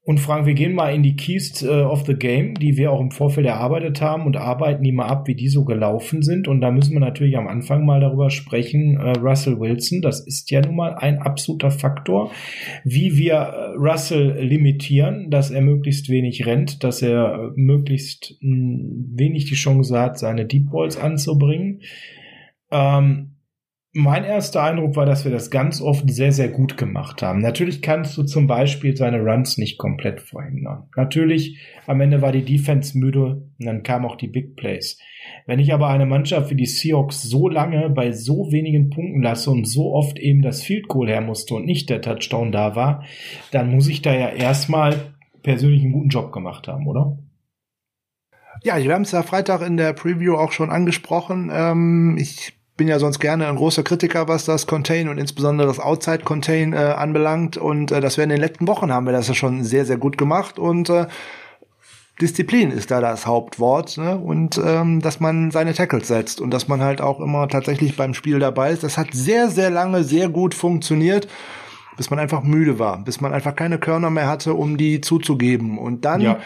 Und 0.09 0.21
Frank, 0.21 0.47
wir 0.47 0.55
gehen 0.55 0.73
mal 0.73 0.95
in 0.95 1.03
die 1.03 1.17
Keys 1.17 1.63
äh, 1.63 1.83
of 1.83 2.07
the 2.07 2.15
Game, 2.15 2.55
die 2.55 2.79
wir 2.79 2.93
auch 2.93 3.01
im 3.03 3.11
Vorfeld 3.11 3.47
erarbeitet 3.47 4.01
haben 4.01 4.25
und 4.25 4.39
arbeiten 4.39 4.83
die 4.83 4.91
mal 4.91 5.05
ab, 5.05 5.29
wie 5.29 5.35
die 5.35 5.49
so 5.49 5.67
gelaufen 5.67 6.23
sind. 6.23 6.49
Und 6.49 6.63
da 6.63 6.71
müssen 6.71 6.95
wir 6.95 7.01
natürlich 7.01 7.37
am 7.37 7.47
Anfang 7.47 7.85
mal 7.85 8.01
darüber 8.01 8.31
sprechen. 8.31 8.97
Äh, 8.97 9.19
Russell 9.19 9.61
Wilson, 9.61 10.01
das 10.01 10.27
ist 10.27 10.51
ja 10.51 10.63
nun 10.63 10.77
mal 10.77 10.95
ein 10.95 11.19
absoluter 11.19 11.71
Faktor, 11.71 12.31
wie 12.85 13.19
wir 13.19 13.35
äh, 13.35 13.75
Russell 13.77 14.43
limitieren, 14.43 15.29
dass 15.29 15.51
er 15.51 15.61
möglichst 15.61 16.09
wenig 16.09 16.47
rennt, 16.47 16.83
dass 16.85 17.03
er 17.03 17.53
möglichst 17.57 18.39
mh, 18.41 18.79
wenig 19.15 19.45
die 19.45 19.57
Chance 19.57 20.01
hat, 20.01 20.19
seine 20.19 20.47
Deep 20.47 20.71
Balls 20.71 20.97
anzubringen. 20.97 21.83
Ähm, 22.71 23.28
mein 23.93 24.25
erster 24.25 24.63
Eindruck 24.63 24.97
war, 24.97 25.07
dass 25.07 25.25
wir 25.25 25.33
das 25.33 25.51
ganz 25.51 25.81
oft 25.81 26.11
sehr, 26.11 26.31
sehr 26.31 26.49
gut 26.49 26.77
gemacht 26.77 27.23
haben. 27.23 27.41
Natürlich 27.41 27.81
kannst 27.81 28.17
du 28.19 28.23
zum 28.23 28.47
Beispiel 28.47 28.97
seine 28.97 29.21
Runs 29.21 29.57
nicht 29.57 29.79
komplett 29.79 30.21
verhindern. 30.21 30.89
Natürlich, 30.95 31.59
am 31.87 32.01
Ende 32.01 32.21
war 32.21 32.31
die 32.31 32.45
Defense 32.45 32.99
müde 32.99 33.47
und 33.59 33.67
dann 33.67 33.83
kamen 33.83 34.05
auch 34.05 34.17
die 34.17 34.29
Big 34.29 34.57
Plays. 34.57 34.99
Wenn 35.47 35.59
ich 35.59 35.73
aber 35.73 35.89
eine 35.89 36.07
Mannschaft 36.07 36.51
wie 36.51 36.57
die 36.57 36.67
Seahawks 36.67 37.23
so 37.23 37.49
lange 37.49 37.89
bei 37.89 38.13
so 38.13 38.53
wenigen 38.53 38.91
Punkten 38.91 39.23
lasse 39.23 39.51
und 39.51 39.65
so 39.65 39.95
oft 39.95 40.19
eben 40.19 40.43
das 40.43 40.63
Field 40.63 40.89
Goal 40.89 41.09
her 41.09 41.23
musste 41.23 41.55
und 41.55 41.65
nicht 41.65 41.89
der 41.89 42.03
Touchdown 42.03 42.53
da 42.53 42.77
war, 42.77 43.05
dann 43.53 43.71
muss 43.71 43.89
ich 43.89 44.03
da 44.03 44.15
ja 44.15 44.29
erstmal 44.29 45.15
persönlich 45.43 45.83
einen 45.83 45.93
guten 45.93 46.11
Job 46.11 46.33
gemacht 46.33 46.69
haben, 46.69 46.87
oder? 46.87 47.19
Ja, 48.65 48.77
wir 48.83 48.93
haben 48.93 49.03
es 49.03 49.13
ja 49.13 49.23
Freitag 49.23 49.63
in 49.63 49.77
der 49.77 49.93
Preview 49.93 50.35
auch 50.35 50.53
schon 50.53 50.71
angesprochen. 50.71 51.51
Ähm, 51.53 52.17
ich 52.19 52.58
bin 52.79 52.89
ja 52.89 52.99
sonst 52.99 53.19
gerne 53.19 53.47
ein 53.49 53.57
großer 53.57 53.83
Kritiker, 53.83 54.29
was 54.29 54.47
das 54.47 54.67
Contain 54.67 55.11
und 55.11 55.19
insbesondere 55.19 55.67
das 55.67 55.81
Outside 55.81 56.21
Contain 56.21 56.73
äh, 56.73 56.77
anbelangt. 56.77 57.59
Und 57.59 57.93
äh, 57.93 58.01
das 58.01 58.17
wir 58.17 58.25
in 58.25 58.31
den 58.31 58.41
letzten 58.41 58.67
Wochen 58.67 58.91
haben 58.91 59.05
wir 59.05 59.13
das 59.13 59.29
ja 59.29 59.35
schon 59.35 59.65
sehr, 59.65 59.85
sehr 59.85 59.99
gut 59.99 60.17
gemacht. 60.17 60.59
Und 60.59 60.89
äh, 60.89 61.07
Disziplin 62.23 62.71
ist 62.71 62.91
da 62.91 63.01
das 63.01 63.27
Hauptwort. 63.27 63.99
Ne? 63.99 64.17
Und 64.17 64.59
ähm, 64.65 65.03
dass 65.03 65.21
man 65.21 65.51
seine 65.51 65.75
Tackles 65.75 66.09
setzt 66.09 66.41
und 66.41 66.51
dass 66.53 66.69
man 66.69 66.81
halt 66.81 67.03
auch 67.03 67.21
immer 67.21 67.49
tatsächlich 67.49 67.97
beim 67.97 68.15
Spiel 68.15 68.39
dabei 68.39 68.71
ist. 68.71 68.85
Das 68.85 68.97
hat 68.97 69.09
sehr, 69.13 69.51
sehr 69.51 69.71
lange 69.71 70.05
sehr 70.05 70.31
gut 70.31 70.55
funktioniert 70.55 71.29
bis 71.97 72.11
man 72.11 72.21
einfach 72.21 72.45
müde 72.45 72.79
war, 72.79 73.03
bis 73.03 73.21
man 73.21 73.35
einfach 73.35 73.57
keine 73.57 73.77
Körner 73.77 74.09
mehr 74.09 74.29
hatte, 74.29 74.55
um 74.55 74.77
die 74.77 75.01
zuzugeben. 75.01 75.79
Und 75.79 76.05
dann 76.05 76.21
ja 76.21 76.39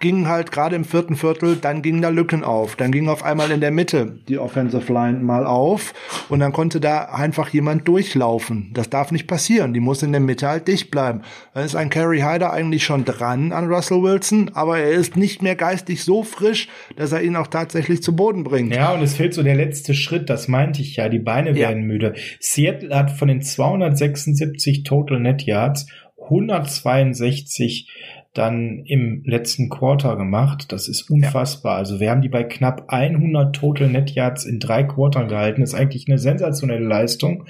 ging 0.00 0.26
halt 0.28 0.50
gerade 0.50 0.74
im 0.76 0.84
vierten 0.84 1.14
Viertel, 1.14 1.56
dann 1.56 1.82
gingen 1.82 2.02
da 2.02 2.08
Lücken 2.08 2.42
auf. 2.42 2.74
Dann 2.74 2.90
ging 2.90 3.08
auf 3.08 3.22
einmal 3.22 3.50
in 3.50 3.60
der 3.60 3.70
Mitte 3.70 4.18
die 4.28 4.38
Offensive 4.38 4.92
Line 4.92 5.20
mal 5.20 5.46
auf 5.46 5.92
und 6.28 6.40
dann 6.40 6.52
konnte 6.52 6.80
da 6.80 7.04
einfach 7.04 7.50
jemand 7.50 7.86
durchlaufen. 7.86 8.70
Das 8.72 8.88
darf 8.88 9.12
nicht 9.12 9.26
passieren. 9.26 9.74
Die 9.74 9.80
muss 9.80 10.02
in 10.02 10.12
der 10.12 10.20
Mitte 10.20 10.48
halt 10.48 10.68
dicht 10.68 10.90
bleiben. 10.90 11.20
Dann 11.54 11.64
ist 11.64 11.76
ein 11.76 11.90
Carrie 11.90 12.22
Hyder 12.22 12.52
eigentlich 12.52 12.82
schon 12.82 13.04
dran 13.04 13.52
an 13.52 13.70
Russell 13.70 14.02
Wilson, 14.02 14.50
aber 14.54 14.78
er 14.78 14.90
ist 14.90 15.16
nicht 15.16 15.42
mehr 15.42 15.54
geistig 15.54 16.02
so 16.02 16.22
frisch, 16.22 16.68
dass 16.96 17.12
er 17.12 17.22
ihn 17.22 17.36
auch 17.36 17.48
tatsächlich 17.48 18.02
zu 18.02 18.16
Boden 18.16 18.42
bringt. 18.42 18.74
Ja, 18.74 18.92
und 18.92 19.02
es 19.02 19.16
fehlt 19.16 19.34
so 19.34 19.42
der 19.42 19.54
letzte 19.54 19.92
Schritt, 19.94 20.30
das 20.30 20.48
meinte 20.48 20.80
ich 20.80 20.96
ja. 20.96 21.10
Die 21.10 21.18
Beine 21.18 21.54
werden 21.54 21.82
ja. 21.82 21.86
müde. 21.86 22.14
Seattle 22.40 22.96
hat 22.96 23.10
von 23.10 23.28
den 23.28 23.42
276 23.42 24.82
Total 24.82 25.20
Net 25.20 25.42
Yards 25.42 25.86
162 26.22 27.88
dann 28.32 28.84
im 28.86 29.24
letzten 29.24 29.68
Quarter 29.68 30.16
gemacht. 30.16 30.70
Das 30.70 30.86
ist 30.86 31.10
unfassbar. 31.10 31.72
Ja. 31.72 31.78
Also 31.78 31.98
wir 31.98 32.10
haben 32.10 32.22
die 32.22 32.28
bei 32.28 32.44
knapp 32.44 32.84
100 32.86 33.56
Total 33.56 33.88
Net 33.88 34.10
Yards 34.12 34.44
in 34.44 34.60
drei 34.60 34.84
Quartern 34.84 35.26
gehalten. 35.26 35.62
Das 35.62 35.70
ist 35.70 35.78
eigentlich 35.78 36.06
eine 36.06 36.18
sensationelle 36.18 36.86
Leistung. 36.86 37.46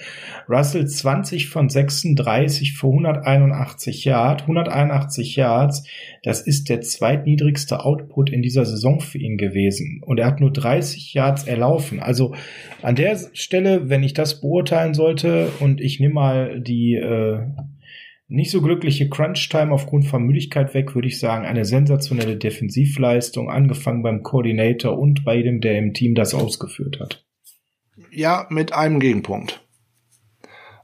Russell 0.49 0.87
20 0.87 1.51
von 1.51 1.69
36 1.69 2.79
für 2.79 2.87
181 2.87 4.07
Yards. 4.07 4.43
181 4.43 5.37
Yards. 5.37 5.85
Das 6.23 6.41
ist 6.41 6.71
der 6.71 6.81
zweitniedrigste 6.81 7.85
Output 7.85 8.31
in 8.31 8.41
dieser 8.41 8.65
Saison 8.65 9.01
für 9.01 9.19
ihn 9.19 9.37
gewesen. 9.37 10.01
Und 10.07 10.19
er 10.19 10.27
hat 10.27 10.41
nur 10.41 10.51
30 10.51 11.13
Yards 11.13 11.45
erlaufen. 11.45 12.01
Also 12.01 12.35
an 12.81 12.95
der 12.95 13.19
Stelle, 13.35 13.91
wenn 13.91 14.03
ich 14.03 14.15
das 14.15 14.41
beurteilen 14.41 14.95
sollte 14.95 15.49
und 15.61 15.83
ich 15.83 16.01
nehme 16.01 16.15
mal 16.15 16.61
die 16.61 16.95
äh, 16.95 17.41
nicht 18.31 18.53
so 18.53 18.63
glückliche 18.63 19.09
Crunch-Time 19.09 19.73
aufgrund 19.73 20.07
von 20.07 20.23
Müdigkeit 20.23 20.73
weg, 20.73 20.95
würde 20.95 21.09
ich 21.09 21.19
sagen, 21.19 21.45
eine 21.45 21.65
sensationelle 21.65 22.37
Defensivleistung, 22.37 23.51
angefangen 23.51 24.03
beim 24.03 24.23
Koordinator 24.23 24.97
und 24.97 25.25
bei 25.25 25.37
jedem, 25.37 25.61
der 25.61 25.77
im 25.79 25.95
Team 25.95 26.15
das 26.15 26.33
ausgeführt 26.33 27.01
hat. 27.01 27.25
Ja, 28.13 28.47
mit 28.49 28.73
einem 28.73 29.01
Gegenpunkt. 29.01 29.67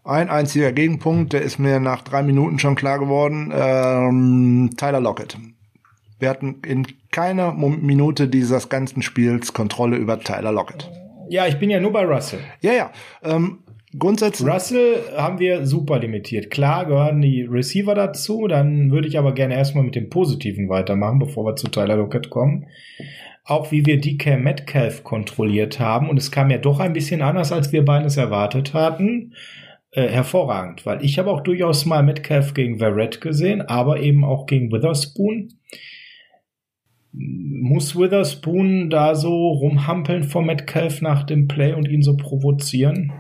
Ein 0.03 0.29
einziger 0.29 0.73
Gegenpunkt, 0.73 1.33
der 1.33 1.43
ist 1.43 1.59
mir 1.59 1.79
nach 1.79 2.03
drei 2.03 2.25
Minuten 2.25 2.59
schon 2.59 2.75
klar 2.75 2.99
geworden. 2.99 3.53
Ähm, 3.55 4.71
Tyler 4.77 5.01
Lockett. 5.01 5.39
Wir 6.19 6.29
hatten 6.29 6.63
in 6.67 6.87
keiner 7.13 7.53
Minute 7.53 8.27
dieses 8.27 8.69
ganzen 8.69 9.03
Spiels 9.03 9.53
Kontrolle 9.53 9.97
über 9.97 10.19
Tyler 10.19 10.53
Lockett. 10.53 10.91
Ja, 11.29 11.47
ich 11.47 11.59
bin 11.59 11.71
ja 11.71 11.81
nur 11.81 11.93
bei 11.93 12.05
Russell. 12.05 12.41
Ja, 12.61 12.73
ja. 12.73 12.91
Ähm, 13.23 13.61
grundsätzlich. 13.99 14.49
Russell 14.49 14.97
haben 15.17 15.39
wir 15.39 15.67
super 15.67 15.99
limitiert. 15.99 16.51
Klar 16.51 16.87
gehören 16.87 17.21
die 17.21 17.43
Receiver 17.43 17.95
dazu, 17.95 18.47
dann 18.47 18.91
würde 18.91 19.09
ich 19.09 19.19
aber 19.19 19.35
gerne 19.35 19.55
erstmal 19.55 19.85
mit 19.85 19.95
dem 19.95 20.11
Positiven 20.11 20.69
weitermachen, 20.69 21.19
bevor 21.19 21.45
wir 21.45 21.57
zu 21.57 21.69
Tyler 21.69 21.97
Lockett 21.97 22.31
kommen. 22.31 22.67
Auch 23.45 23.71
wie 23.71 23.87
wir 23.87 24.01
DK 24.01 24.39
Metcalf 24.39 25.05
kontrolliert 25.05 25.79
haben 25.79 26.11
und 26.11 26.19
es 26.19 26.31
kam 26.31 26.51
ja 26.51 26.59
doch 26.59 26.81
ein 26.81 26.93
bisschen 26.93 27.23
anders, 27.23 27.53
als 27.53 27.73
wir 27.73 27.85
beides 27.85 28.17
erwartet 28.17 28.75
hatten. 28.75 29.35
Äh, 29.93 30.09
hervorragend, 30.09 30.85
weil 30.85 31.03
ich 31.03 31.19
habe 31.19 31.31
auch 31.31 31.41
durchaus 31.41 31.87
mal 31.87 32.03
Metcalf 32.03 32.53
gegen 32.53 32.79
Verrett 32.79 33.23
gesehen, 33.23 33.63
aber 33.63 34.01
eben 34.01 34.25
auch 34.25 34.47
gegen 34.47 34.71
Witherspoon. 34.71 35.55
Muss 37.13 37.97
Witherspoon 37.97 38.91
da 38.91 39.15
so 39.15 39.53
rumhampeln 39.53 40.25
vor 40.25 40.43
Metcalf 40.43 41.01
nach 41.01 41.23
dem 41.23 41.49
Play 41.49 41.73
und 41.73 41.89
ihn 41.89 42.03
so 42.03 42.15
provozieren? 42.15 43.11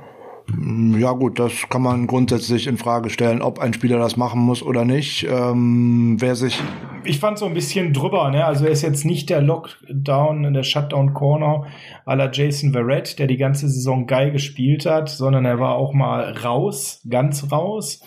Mm, 0.49 0.99
ja 0.99 1.13
gut, 1.13 1.39
das 1.39 1.69
kann 1.69 1.83
man 1.83 2.07
grundsätzlich 2.07 2.67
in 2.67 2.77
Frage 2.77 3.11
stellen, 3.11 3.43
ob 3.43 3.59
ein 3.59 3.75
Spieler 3.75 3.99
das 3.99 4.17
machen 4.17 4.41
muss 4.41 4.63
oder 4.63 4.85
nicht. 4.85 5.27
Ähm, 5.29 6.17
wer 6.19 6.35
sich 6.35 6.61
ich 7.07 7.21
fand 7.21 7.39
so 7.39 7.47
ein 7.47 7.55
bisschen 7.55 7.93
drüber, 7.93 8.31
ne? 8.31 8.45
Also 8.45 8.65
er 8.65 8.73
ist 8.73 8.83
jetzt 8.83 9.05
nicht 9.05 9.31
der 9.31 9.41
Lockdown 9.41 10.53
der 10.53 10.63
Shutdown 10.63 11.15
Corner 11.15 11.67
aller 12.05 12.31
Jason 12.33 12.73
Verrett, 12.73 13.19
der 13.19 13.27
die 13.27 13.37
ganze 13.37 13.69
Saison 13.69 14.07
geil 14.07 14.33
gespielt 14.33 14.87
hat, 14.87 15.09
sondern 15.09 15.45
er 15.45 15.61
war 15.61 15.77
auch 15.77 15.93
mal 15.93 16.33
raus, 16.33 17.07
ganz 17.09 17.51
raus. 17.53 18.03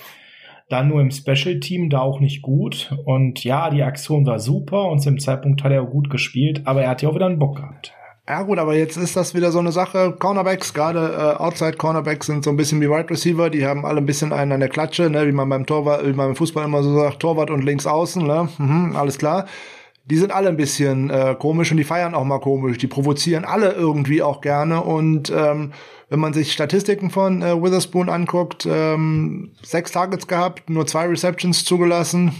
Dann 0.68 0.90
nur 0.90 1.02
im 1.02 1.12
Special 1.12 1.60
Team, 1.60 1.90
da 1.90 2.02
auch 2.02 2.20
nicht 2.20 2.42
gut. 2.42 2.96
Und 3.06 3.44
ja, 3.44 3.70
die 3.70 3.84
Aktion 3.84 4.26
war 4.26 4.40
super 4.40 4.90
und 4.90 5.00
zum 5.00 5.18
Zeitpunkt 5.18 5.64
hat 5.64 5.72
er 5.72 5.84
auch 5.84 5.90
gut 5.90 6.10
gespielt, 6.10 6.64
aber 6.66 6.84
er 6.84 6.90
hat 6.90 7.02
ja 7.02 7.10
auch 7.10 7.16
wieder 7.16 7.26
einen 7.26 7.40
Bock 7.40 7.56
gehabt. 7.56 7.94
Ja 8.30 8.44
gut, 8.44 8.60
aber 8.60 8.76
jetzt 8.76 8.96
ist 8.96 9.16
das 9.16 9.34
wieder 9.34 9.52
so 9.52 9.58
eine 9.58 9.72
Sache. 9.72 10.16
Cornerbacks, 10.20 10.76
gerade 10.76 11.36
äh, 11.40 11.42
Outside 11.42 11.78
Cornerbacks 11.78 12.28
sind 12.28 12.44
so 12.44 12.52
ein 12.52 12.58
bisschen 12.58 12.80
wie 12.80 12.88
Wide 12.88 13.10
Receiver, 13.10 13.50
die 13.50 13.66
haben 13.66 13.88
alle 13.88 13.98
ein 13.98 14.06
bisschen 14.06 14.32
einen 14.32 14.52
an 14.52 14.60
der 14.60 14.70
Klatsche, 14.70 15.10
ne, 15.10 15.26
wie 15.26 15.32
man 15.32 15.50
beim 15.50 15.66
Torwart, 15.66 16.04
wie 16.04 16.14
man 16.14 16.28
beim 16.28 16.36
Fußball 16.36 16.64
immer 16.64 16.84
so 16.84 16.94
sagt, 16.94 17.22
Torwart 17.22 17.50
und 17.50 17.64
links 17.64 17.88
außen, 17.88 18.24
ne? 18.24 18.48
Mhm, 18.60 18.96
alles 18.96 19.18
klar. 19.18 19.48
Die 20.06 20.16
sind 20.16 20.32
alle 20.32 20.50
ein 20.50 20.58
bisschen 20.58 21.10
äh, 21.10 21.36
komisch 21.40 21.72
und 21.72 21.78
die 21.78 21.84
feiern 21.84 22.14
auch 22.14 22.24
mal 22.24 22.40
komisch. 22.40 22.78
Die 22.78 22.86
provozieren 22.86 23.46
alle 23.46 23.72
irgendwie 23.72 24.22
auch 24.22 24.42
gerne 24.42 24.84
und 24.84 25.34
ähm, 25.36 25.74
wenn 26.10 26.20
man 26.20 26.34
sich 26.34 26.52
Statistiken 26.52 27.10
von 27.10 27.42
äh, 27.42 27.60
Witherspoon 27.60 28.10
anguckt, 28.10 28.68
ähm, 28.70 29.54
sechs 29.64 29.92
Targets 29.92 30.28
gehabt, 30.28 30.70
nur 30.70 30.86
zwei 30.86 31.08
Receptions 31.08 31.66
zugelassen, 31.66 32.36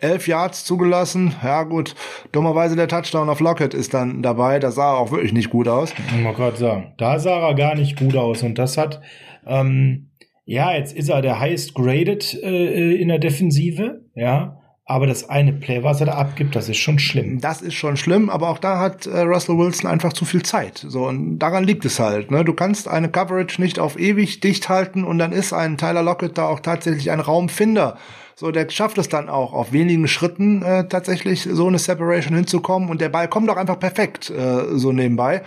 elf 0.00 0.26
Yards 0.26 0.64
zugelassen. 0.64 1.34
Ja 1.42 1.62
gut, 1.62 1.94
dummerweise 2.32 2.76
der 2.76 2.88
Touchdown 2.88 3.28
auf 3.28 3.40
Lockett 3.40 3.74
ist 3.74 3.94
dann 3.94 4.22
dabei. 4.22 4.58
Das 4.58 4.74
sah 4.74 4.94
auch 4.94 5.10
wirklich 5.10 5.32
nicht 5.32 5.50
gut 5.50 5.68
aus. 5.68 5.92
Ich 6.14 6.22
mal 6.22 6.34
gerade 6.34 6.56
sagen, 6.56 6.92
da 6.98 7.18
sah 7.18 7.48
er 7.48 7.54
gar 7.54 7.74
nicht 7.74 7.98
gut 7.98 8.16
aus 8.16 8.42
und 8.42 8.58
das 8.58 8.76
hat 8.76 9.00
ähm, 9.46 10.10
ja 10.44 10.74
jetzt 10.74 10.94
ist 10.96 11.08
er 11.08 11.22
der 11.22 11.40
highest 11.40 11.74
graded 11.74 12.34
äh, 12.42 12.94
in 12.94 13.08
der 13.08 13.18
Defensive, 13.18 14.02
ja. 14.14 14.56
Aber 14.90 15.06
das 15.06 15.30
eine 15.30 15.52
Play, 15.52 15.84
was 15.84 16.00
er 16.00 16.06
da 16.06 16.14
abgibt, 16.14 16.56
das 16.56 16.68
ist 16.68 16.78
schon 16.78 16.98
schlimm. 16.98 17.40
Das 17.40 17.62
ist 17.62 17.74
schon 17.74 17.96
schlimm, 17.96 18.28
aber 18.28 18.48
auch 18.48 18.58
da 18.58 18.80
hat 18.80 19.06
äh, 19.06 19.20
Russell 19.20 19.56
Wilson 19.56 19.88
einfach 19.88 20.12
zu 20.12 20.24
viel 20.24 20.42
Zeit. 20.42 20.84
So, 20.84 21.06
und 21.06 21.38
daran 21.38 21.62
liegt 21.62 21.84
es 21.84 22.00
halt. 22.00 22.32
Ne? 22.32 22.44
Du 22.44 22.54
kannst 22.54 22.88
eine 22.88 23.08
Coverage 23.08 23.62
nicht 23.62 23.78
auf 23.78 23.96
ewig 23.96 24.40
dicht 24.40 24.68
halten 24.68 25.04
und 25.04 25.18
dann 25.18 25.30
ist 25.30 25.52
ein 25.52 25.78
Tyler 25.78 26.02
Lockett 26.02 26.36
da 26.38 26.48
auch 26.48 26.58
tatsächlich 26.58 27.12
ein 27.12 27.20
Raumfinder. 27.20 27.98
So, 28.34 28.50
der 28.50 28.68
schafft 28.68 28.98
es 28.98 29.08
dann 29.08 29.28
auch, 29.28 29.52
auf 29.52 29.70
wenigen 29.70 30.08
Schritten 30.08 30.62
äh, 30.62 30.88
tatsächlich 30.88 31.44
so 31.48 31.68
eine 31.68 31.78
Separation 31.78 32.34
hinzukommen 32.34 32.88
und 32.88 33.00
der 33.00 33.10
Ball 33.10 33.28
kommt 33.28 33.48
auch 33.48 33.58
einfach 33.58 33.78
perfekt 33.78 34.30
äh, 34.30 34.76
so 34.76 34.90
nebenbei. 34.90 35.42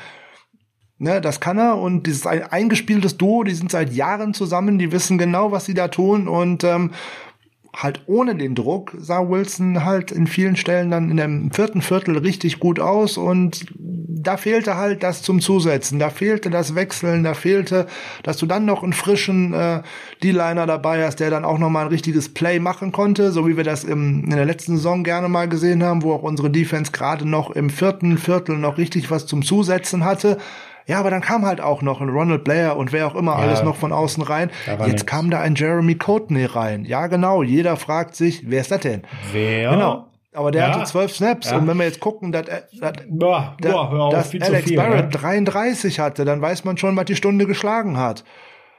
Ne, 0.99 1.19
das 1.19 1.41
kann 1.41 1.57
er 1.57 1.79
und 1.79 2.07
dieses 2.07 2.25
ein 2.25 2.43
eingespieltes 2.43 3.17
Duo, 3.17 3.43
die 3.43 3.55
sind 3.55 3.71
seit 3.71 3.91
Jahren 3.91 4.33
zusammen, 4.33 4.79
die 4.79 4.93
wissen 4.93 5.17
genau, 5.17 5.51
was 5.51 5.65
sie 5.65 5.73
da 5.73 5.89
tun 5.89 6.29
und 6.29 6.63
ähm, 6.63 6.91
halt 7.75 8.01
ohne 8.05 8.35
den 8.35 8.55
Druck 8.55 8.93
sah 8.97 9.27
Wilson 9.27 9.83
halt 9.83 10.11
in 10.11 10.27
vielen 10.27 10.55
Stellen 10.55 10.91
dann 10.91 11.09
in 11.09 11.17
dem 11.17 11.51
vierten 11.51 11.81
Viertel 11.81 12.17
richtig 12.17 12.59
gut 12.59 12.79
aus 12.79 13.17
und 13.17 13.65
da 14.23 14.37
fehlte 14.37 14.77
halt 14.77 15.03
das 15.03 15.21
zum 15.21 15.41
Zusetzen, 15.41 15.99
da 15.99 16.09
fehlte 16.09 16.49
das 16.49 16.75
Wechseln, 16.75 17.23
da 17.23 17.33
fehlte, 17.33 17.87
dass 18.21 18.37
du 18.37 18.45
dann 18.45 18.65
noch 18.65 18.83
einen 18.83 18.93
frischen 18.93 19.53
äh, 19.53 19.81
D-Liner 20.23 20.65
dabei 20.65 21.05
hast, 21.05 21.19
der 21.19 21.29
dann 21.29 21.43
auch 21.43 21.57
noch 21.57 21.69
mal 21.69 21.81
ein 21.81 21.87
richtiges 21.87 22.33
Play 22.33 22.59
machen 22.59 22.91
konnte, 22.91 23.31
so 23.31 23.47
wie 23.47 23.57
wir 23.57 23.63
das 23.63 23.83
im, 23.83 24.23
in 24.23 24.29
der 24.29 24.45
letzten 24.45 24.77
Saison 24.77 25.03
gerne 25.03 25.27
mal 25.27 25.49
gesehen 25.49 25.83
haben, 25.83 26.03
wo 26.03 26.13
auch 26.13 26.23
unsere 26.23 26.49
Defense 26.49 26.91
gerade 26.91 27.27
noch 27.27 27.51
im 27.51 27.69
vierten 27.69 28.17
Viertel 28.17 28.57
noch 28.57 28.77
richtig 28.77 29.11
was 29.11 29.25
zum 29.25 29.43
Zusetzen 29.43 30.05
hatte. 30.05 30.37
Ja, 30.85 30.99
aber 30.99 31.09
dann 31.09 31.21
kam 31.21 31.45
halt 31.45 31.61
auch 31.61 31.81
noch 31.81 32.01
ein 32.01 32.09
Ronald 32.09 32.43
Blair 32.43 32.77
und 32.77 32.91
wer 32.91 33.07
auch 33.07 33.15
immer 33.15 33.33
ja, 33.33 33.39
alles 33.39 33.63
noch 33.63 33.75
von 33.75 33.91
außen 33.91 34.23
rein. 34.23 34.51
Jetzt 34.67 34.87
nix. 34.87 35.05
kam 35.05 35.29
da 35.29 35.39
ein 35.39 35.55
Jeremy 35.55 35.95
Courtney 35.95 36.45
rein. 36.45 36.85
Ja, 36.85 37.07
genau. 37.07 37.43
Jeder 37.43 37.77
fragt 37.77 38.15
sich, 38.15 38.49
wer 38.49 38.61
ist 38.61 38.71
das 38.71 38.81
denn? 38.81 39.03
Wer? 39.31 39.71
Genau. 39.71 40.07
Aber 40.33 40.51
der 40.51 40.67
ja. 40.67 40.73
hatte 40.73 40.85
zwölf 40.85 41.15
Snaps. 41.15 41.51
Ja. 41.51 41.57
Und 41.57 41.67
wenn 41.67 41.77
wir 41.77 41.85
jetzt 41.85 41.99
gucken, 41.99 42.31
dass, 42.31 42.45
dass, 42.45 42.93
boah, 43.07 43.55
boah, 43.61 44.09
dass 44.11 44.33
Alex 44.33 44.67
viel, 44.67 44.77
Barrett 44.77 45.05
ne? 45.05 45.19
33 45.19 45.99
hatte, 45.99 46.25
dann 46.25 46.41
weiß 46.41 46.65
man 46.65 46.77
schon, 46.77 46.95
was 46.95 47.05
die 47.05 47.15
Stunde 47.15 47.45
geschlagen 47.45 47.97
hat. 47.97 48.23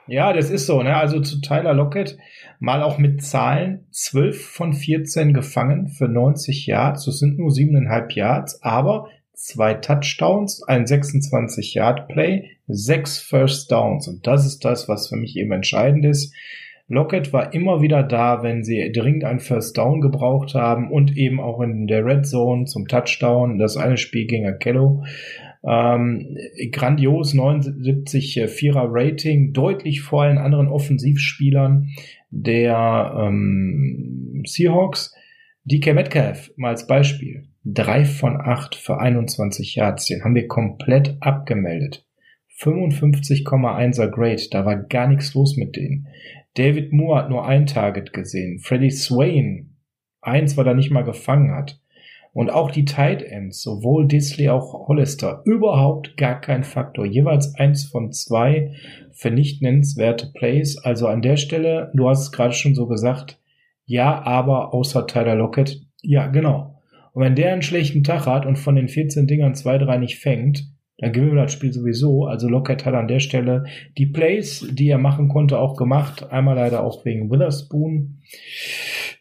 Ja, 0.06 0.32
das 0.32 0.50
ist 0.50 0.66
so. 0.66 0.82
Ne? 0.82 0.94
Also 0.94 1.20
zu 1.20 1.40
Tyler 1.40 1.72
Lockett 1.72 2.18
mal 2.58 2.82
auch 2.82 2.98
mit 2.98 3.22
Zahlen. 3.22 3.86
12 3.92 4.46
von 4.46 4.72
14 4.72 5.32
gefangen 5.32 5.88
für 5.88 6.08
90 6.08 6.66
Yards. 6.66 7.06
Das 7.06 7.18
sind 7.18 7.38
nur 7.38 7.50
siebeneinhalb 7.50 8.12
Yards. 8.12 8.62
Aber 8.62 9.08
zwei 9.34 9.74
Touchdowns, 9.74 10.62
ein 10.62 10.86
26-Yard-Play, 10.86 12.50
sechs 12.68 13.18
First 13.18 13.70
Downs. 13.70 14.08
Und 14.08 14.26
das 14.26 14.46
ist 14.46 14.64
das, 14.64 14.88
was 14.88 15.08
für 15.08 15.16
mich 15.16 15.36
eben 15.36 15.52
entscheidend 15.52 16.04
ist. 16.04 16.32
Lockett 16.86 17.32
war 17.32 17.54
immer 17.54 17.80
wieder 17.80 18.02
da, 18.02 18.42
wenn 18.42 18.62
sie 18.62 18.92
dringend 18.92 19.24
ein 19.24 19.40
First 19.40 19.76
Down 19.78 20.00
gebraucht 20.00 20.54
haben 20.54 20.90
und 20.90 21.16
eben 21.16 21.40
auch 21.40 21.60
in 21.60 21.86
der 21.86 22.04
Red 22.04 22.26
Zone 22.26 22.66
zum 22.66 22.86
Touchdown. 22.88 23.58
Das 23.58 23.76
eine 23.76 23.96
Spiel 23.96 24.26
gegen 24.26 24.46
Akello. 24.46 25.02
Ähm, 25.66 26.36
grandios 26.72 27.32
79 27.32 28.42
Vierer 28.48 28.88
Rating, 28.90 29.54
deutlich 29.54 30.02
vor 30.02 30.24
allen 30.24 30.36
anderen 30.36 30.68
Offensivspielern 30.68 31.88
der 32.30 33.14
ähm, 33.18 34.42
Seahawks. 34.46 35.14
DK 35.64 35.94
Metcalf 35.94 36.52
mal 36.56 36.68
als 36.68 36.86
Beispiel 36.86 37.44
Drei 37.64 38.04
von 38.04 38.38
acht 38.40 38.74
für 38.74 38.98
21 38.98 39.74
Yards. 39.74 40.06
Den 40.06 40.22
haben 40.22 40.34
wir 40.34 40.48
komplett 40.48 41.16
abgemeldet. 41.20 42.04
55,1er 42.58 44.08
Grade. 44.08 44.42
Da 44.50 44.66
war 44.66 44.76
gar 44.76 45.08
nichts 45.08 45.34
los 45.34 45.56
mit 45.56 45.76
denen. 45.76 46.06
David 46.54 46.92
Moore 46.92 47.20
hat 47.20 47.30
nur 47.30 47.46
ein 47.46 47.66
Target 47.66 48.12
gesehen. 48.12 48.58
Freddie 48.58 48.90
Swain, 48.90 49.76
eins, 50.20 50.56
weil 50.56 50.66
er 50.66 50.74
nicht 50.74 50.90
mal 50.90 51.04
gefangen 51.04 51.52
hat. 51.52 51.80
Und 52.32 52.50
auch 52.50 52.70
die 52.70 52.84
Tight 52.84 53.22
Ends, 53.22 53.62
sowohl 53.62 54.08
Disley 54.08 54.48
auch 54.48 54.88
Hollister, 54.88 55.42
überhaupt 55.44 56.16
gar 56.16 56.40
kein 56.40 56.64
Faktor. 56.64 57.06
Jeweils 57.06 57.54
eins 57.54 57.84
von 57.84 58.12
zwei 58.12 58.72
für 59.12 59.30
nicht 59.30 59.62
nennenswerte 59.62 60.32
Plays. 60.34 60.76
Also 60.78 61.06
an 61.06 61.22
der 61.22 61.36
Stelle, 61.36 61.92
du 61.94 62.08
hast 62.08 62.22
es 62.22 62.32
gerade 62.32 62.52
schon 62.52 62.74
so 62.74 62.86
gesagt, 62.86 63.38
ja, 63.86 64.20
aber 64.22 64.74
außer 64.74 65.06
Tyler 65.06 65.36
Lockett, 65.36 65.80
ja, 66.02 66.26
genau. 66.26 66.73
Und 67.14 67.22
wenn 67.22 67.36
der 67.36 67.52
einen 67.52 67.62
schlechten 67.62 68.04
Tag 68.04 68.26
hat 68.26 68.44
und 68.44 68.58
von 68.58 68.74
den 68.74 68.88
14 68.88 69.26
Dingern 69.26 69.54
zwei, 69.54 69.78
drei 69.78 69.96
nicht 69.96 70.18
fängt, 70.18 70.66
dann 70.98 71.12
gewinnen 71.12 71.34
wir 71.34 71.42
das 71.42 71.52
Spiel 71.52 71.72
sowieso. 71.72 72.26
Also 72.26 72.48
Lockett 72.48 72.84
hat 72.84 72.94
an 72.94 73.08
der 73.08 73.20
Stelle 73.20 73.64
die 73.98 74.06
Plays, 74.06 74.66
die 74.70 74.88
er 74.88 74.98
machen 74.98 75.28
konnte, 75.28 75.58
auch 75.58 75.76
gemacht. 75.76 76.30
Einmal 76.30 76.56
leider 76.56 76.84
auch 76.84 77.04
wegen 77.04 77.30
Witherspoon. 77.30 78.20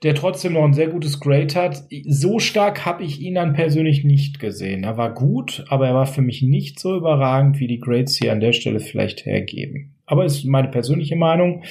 der 0.04 0.16
trotzdem 0.16 0.54
noch 0.54 0.66
ein 0.66 0.74
sehr 0.74 0.88
gutes 0.88 1.20
Grade 1.20 1.56
hat. 1.56 1.84
So 2.08 2.40
stark 2.40 2.86
habe 2.86 3.04
ich 3.04 3.22
ihn 3.22 3.36
dann 3.36 3.54
persönlich 3.54 4.04
nicht 4.04 4.40
gesehen. 4.40 4.84
Er 4.84 4.98
war 4.98 5.14
gut, 5.14 5.66
aber 5.70 5.88
er 5.88 5.96
war 5.96 6.06
für 6.06 6.22
mich 6.22 6.42
nicht 6.42 6.80
so 6.80 6.96
überragend, 6.96 7.60
wie 7.60 7.68
die 7.68 7.80
Grades 7.80 8.18
hier 8.18 8.34
an 8.34 8.42
der 8.42 8.54
Stelle 8.54 8.80
vielleicht 8.80 9.26
hergeben. 9.26 9.96
Aber 10.06 10.26
ist 10.26 10.44
meine 10.46 10.68
persönliche 10.68 11.16
Meinung. 11.16 11.64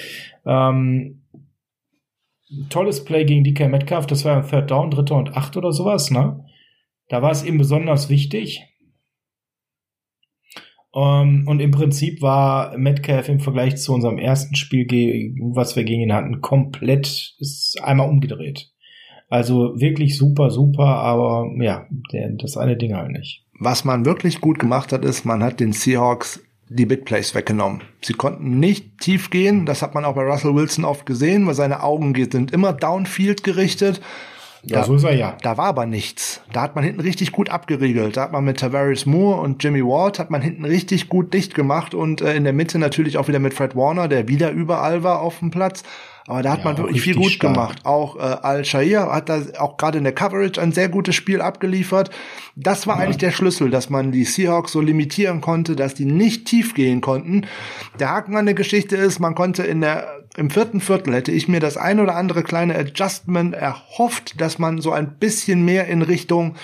Ähm, 0.46 1.21
tolles 2.68 3.04
Play 3.04 3.24
gegen 3.24 3.44
DK 3.44 3.68
Metcalf, 3.68 4.06
das 4.06 4.24
war 4.24 4.38
ja 4.38 4.42
Third 4.42 4.70
Down, 4.70 4.90
Dritter 4.90 5.16
und 5.16 5.36
Acht 5.36 5.56
oder 5.56 5.72
sowas, 5.72 6.10
ne? 6.10 6.44
Da 7.08 7.22
war 7.22 7.30
es 7.30 7.44
ihm 7.44 7.58
besonders 7.58 8.08
wichtig. 8.08 8.62
Um, 10.94 11.02
ähm, 11.02 11.48
und 11.48 11.60
im 11.60 11.70
Prinzip 11.70 12.20
war 12.20 12.76
Metcalf 12.76 13.28
im 13.28 13.40
Vergleich 13.40 13.76
zu 13.76 13.94
unserem 13.94 14.18
ersten 14.18 14.56
Spiel, 14.56 14.86
was 15.54 15.74
wir 15.74 15.84
gegen 15.84 16.02
ihn 16.02 16.12
hatten, 16.12 16.42
komplett 16.42 17.34
ist 17.38 17.82
einmal 17.82 18.10
umgedreht. 18.10 18.70
Also 19.30 19.80
wirklich 19.80 20.18
super, 20.18 20.50
super, 20.50 20.84
aber 20.84 21.50
ja, 21.58 21.86
das 22.38 22.58
eine 22.58 22.76
Ding 22.76 22.94
halt 22.94 23.12
nicht. 23.12 23.46
Was 23.58 23.84
man 23.86 24.04
wirklich 24.04 24.42
gut 24.42 24.58
gemacht 24.58 24.92
hat, 24.92 25.06
ist, 25.06 25.24
man 25.24 25.42
hat 25.42 25.60
den 25.60 25.72
Seahawks 25.72 26.44
die 26.74 26.86
Big 26.86 27.04
Plays 27.04 27.34
weggenommen. 27.34 27.82
Sie 28.00 28.14
konnten 28.14 28.58
nicht 28.58 28.98
tief 29.00 29.30
gehen, 29.30 29.66
das 29.66 29.82
hat 29.82 29.94
man 29.94 30.04
auch 30.04 30.14
bei 30.14 30.22
Russell 30.22 30.54
Wilson 30.54 30.84
oft 30.84 31.06
gesehen, 31.06 31.46
weil 31.46 31.54
seine 31.54 31.82
Augen 31.82 32.14
sind 32.30 32.52
immer 32.52 32.72
downfield 32.72 33.44
gerichtet 33.44 34.00
ja, 34.64 34.78
da, 34.78 34.84
so 34.84 34.94
ist 34.94 35.02
er 35.02 35.14
ja. 35.14 35.36
Da 35.42 35.56
war 35.56 35.66
aber 35.66 35.86
nichts. 35.86 36.40
Da 36.52 36.62
hat 36.62 36.76
man 36.76 36.84
hinten 36.84 37.00
richtig 37.00 37.32
gut 37.32 37.50
abgeriegelt. 37.50 38.16
Da 38.16 38.22
hat 38.22 38.32
man 38.32 38.44
mit 38.44 38.60
Tavares 38.60 39.06
Moore 39.06 39.40
und 39.40 39.62
Jimmy 39.62 39.82
Ward 39.82 40.20
hat 40.20 40.30
man 40.30 40.40
hinten 40.40 40.64
richtig 40.64 41.08
gut 41.08 41.34
dicht 41.34 41.54
gemacht 41.54 41.94
und 41.94 42.20
äh, 42.20 42.34
in 42.34 42.44
der 42.44 42.52
Mitte 42.52 42.78
natürlich 42.78 43.18
auch 43.18 43.26
wieder 43.26 43.40
mit 43.40 43.54
Fred 43.54 43.74
Warner, 43.74 44.06
der 44.06 44.28
wieder 44.28 44.52
überall 44.52 45.02
war 45.02 45.20
auf 45.20 45.40
dem 45.40 45.50
Platz. 45.50 45.82
Aber 46.26 46.42
da 46.42 46.52
hat 46.52 46.60
ja, 46.60 46.64
man 46.66 46.78
wirklich 46.78 47.02
viel 47.02 47.16
gut 47.16 47.32
stark. 47.32 47.54
gemacht. 47.54 47.78
Auch 47.84 48.16
äh, 48.16 48.20
Al-Shair 48.20 49.12
hat 49.12 49.28
da 49.28 49.42
auch 49.58 49.76
gerade 49.76 49.98
in 49.98 50.04
der 50.04 50.14
Coverage 50.14 50.60
ein 50.60 50.72
sehr 50.72 50.88
gutes 50.88 51.14
Spiel 51.14 51.40
abgeliefert. 51.40 52.10
Das 52.54 52.86
war 52.86 52.96
ja. 52.96 53.04
eigentlich 53.04 53.18
der 53.18 53.32
Schlüssel, 53.32 53.70
dass 53.70 53.90
man 53.90 54.12
die 54.12 54.24
Seahawks 54.24 54.72
so 54.72 54.80
limitieren 54.80 55.40
konnte, 55.40 55.74
dass 55.74 55.94
die 55.94 56.04
nicht 56.04 56.46
tief 56.46 56.74
gehen 56.74 57.00
konnten. 57.00 57.46
Der 57.98 58.10
Haken 58.10 58.36
an 58.36 58.46
der 58.46 58.54
Geschichte 58.54 58.96
ist, 58.96 59.18
man 59.18 59.34
konnte 59.34 59.64
in 59.64 59.80
der 59.80 60.22
im 60.36 60.48
vierten 60.48 60.80
Viertel 60.80 61.14
hätte 61.14 61.30
ich 61.30 61.46
mir 61.46 61.60
das 61.60 61.76
ein 61.76 62.00
oder 62.00 62.16
andere 62.16 62.42
kleine 62.42 62.74
Adjustment 62.74 63.54
erhofft, 63.54 64.40
dass 64.40 64.58
man 64.58 64.80
so 64.80 64.90
ein 64.90 65.18
bisschen 65.18 65.62
mehr 65.62 65.88
in 65.88 66.00
Richtung 66.00 66.54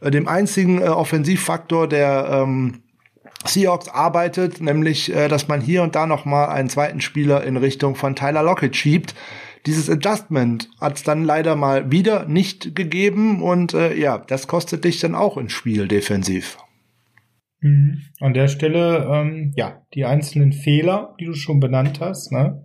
äh, 0.00 0.10
dem 0.10 0.28
einzigen 0.28 0.80
äh, 0.80 0.86
Offensivfaktor 0.86 1.88
der 1.88 2.28
ähm, 2.30 2.82
Seahawks 3.48 3.88
arbeitet, 3.88 4.60
nämlich, 4.60 5.14
äh, 5.14 5.28
dass 5.28 5.48
man 5.48 5.60
hier 5.60 5.82
und 5.82 5.94
da 5.94 6.06
noch 6.06 6.24
mal 6.24 6.46
einen 6.46 6.68
zweiten 6.68 7.00
Spieler 7.00 7.44
in 7.44 7.56
Richtung 7.56 7.94
von 7.94 8.16
Tyler 8.16 8.42
Lockett 8.42 8.76
schiebt. 8.76 9.14
Dieses 9.66 9.90
Adjustment 9.90 10.68
hat 10.80 10.96
es 10.96 11.02
dann 11.02 11.24
leider 11.24 11.56
mal 11.56 11.90
wieder 11.90 12.26
nicht 12.26 12.76
gegeben 12.76 13.42
und 13.42 13.74
äh, 13.74 13.94
ja, 13.94 14.18
das 14.18 14.46
kostet 14.46 14.84
dich 14.84 15.00
dann 15.00 15.14
auch 15.14 15.36
ins 15.36 15.52
Spiel 15.52 15.88
defensiv. 15.88 16.58
Mhm. 17.60 18.02
An 18.20 18.34
der 18.34 18.48
Stelle, 18.48 19.08
ähm, 19.10 19.52
ja, 19.56 19.82
die 19.94 20.04
einzelnen 20.04 20.52
Fehler, 20.52 21.16
die 21.18 21.24
du 21.24 21.34
schon 21.34 21.58
benannt 21.58 22.00
hast, 22.00 22.30
ne? 22.30 22.64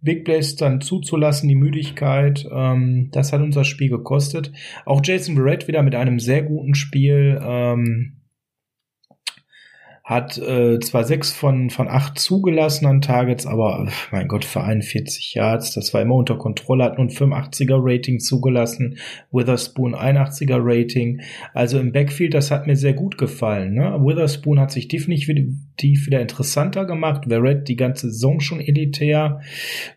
Big 0.00 0.24
Plays 0.24 0.56
dann 0.56 0.80
zuzulassen, 0.80 1.48
die 1.48 1.56
Müdigkeit, 1.56 2.46
ähm, 2.50 3.10
das 3.12 3.32
hat 3.32 3.40
unser 3.40 3.64
Spiel 3.64 3.90
gekostet. 3.90 4.52
Auch 4.86 5.00
Jason 5.04 5.34
Barrett 5.34 5.68
wieder 5.68 5.82
mit 5.82 5.94
einem 5.94 6.18
sehr 6.18 6.42
guten 6.42 6.74
Spiel. 6.74 7.38
Ähm, 7.42 8.17
hat 10.08 10.38
äh, 10.38 10.78
zwar 10.80 11.04
sechs 11.04 11.32
von, 11.32 11.68
von 11.68 11.86
acht 11.86 12.18
zugelassenen 12.18 13.02
Targets, 13.02 13.46
aber 13.46 13.88
mein 14.10 14.26
Gott, 14.26 14.46
für 14.46 14.64
41 14.64 15.34
Yards, 15.34 15.74
das 15.74 15.92
war 15.92 16.00
immer 16.00 16.14
unter 16.14 16.38
Kontrolle, 16.38 16.84
hat 16.84 16.96
nun 16.96 17.10
85er 17.10 17.76
Rating 17.78 18.18
zugelassen, 18.18 18.96
Witherspoon 19.32 19.94
81er 19.94 20.60
Rating, 20.62 21.20
also 21.52 21.78
im 21.78 21.92
Backfield, 21.92 22.32
das 22.32 22.50
hat 22.50 22.66
mir 22.66 22.76
sehr 22.76 22.94
gut 22.94 23.18
gefallen. 23.18 23.74
Ne? 23.74 23.98
Witherspoon 24.00 24.58
hat 24.58 24.70
sich 24.70 24.88
definitiv 24.88 26.06
wieder 26.06 26.22
interessanter 26.22 26.86
gemacht, 26.86 27.26
Verrett 27.28 27.68
die 27.68 27.76
ganze 27.76 28.10
Saison 28.10 28.40
schon 28.40 28.60
elitär, 28.60 29.42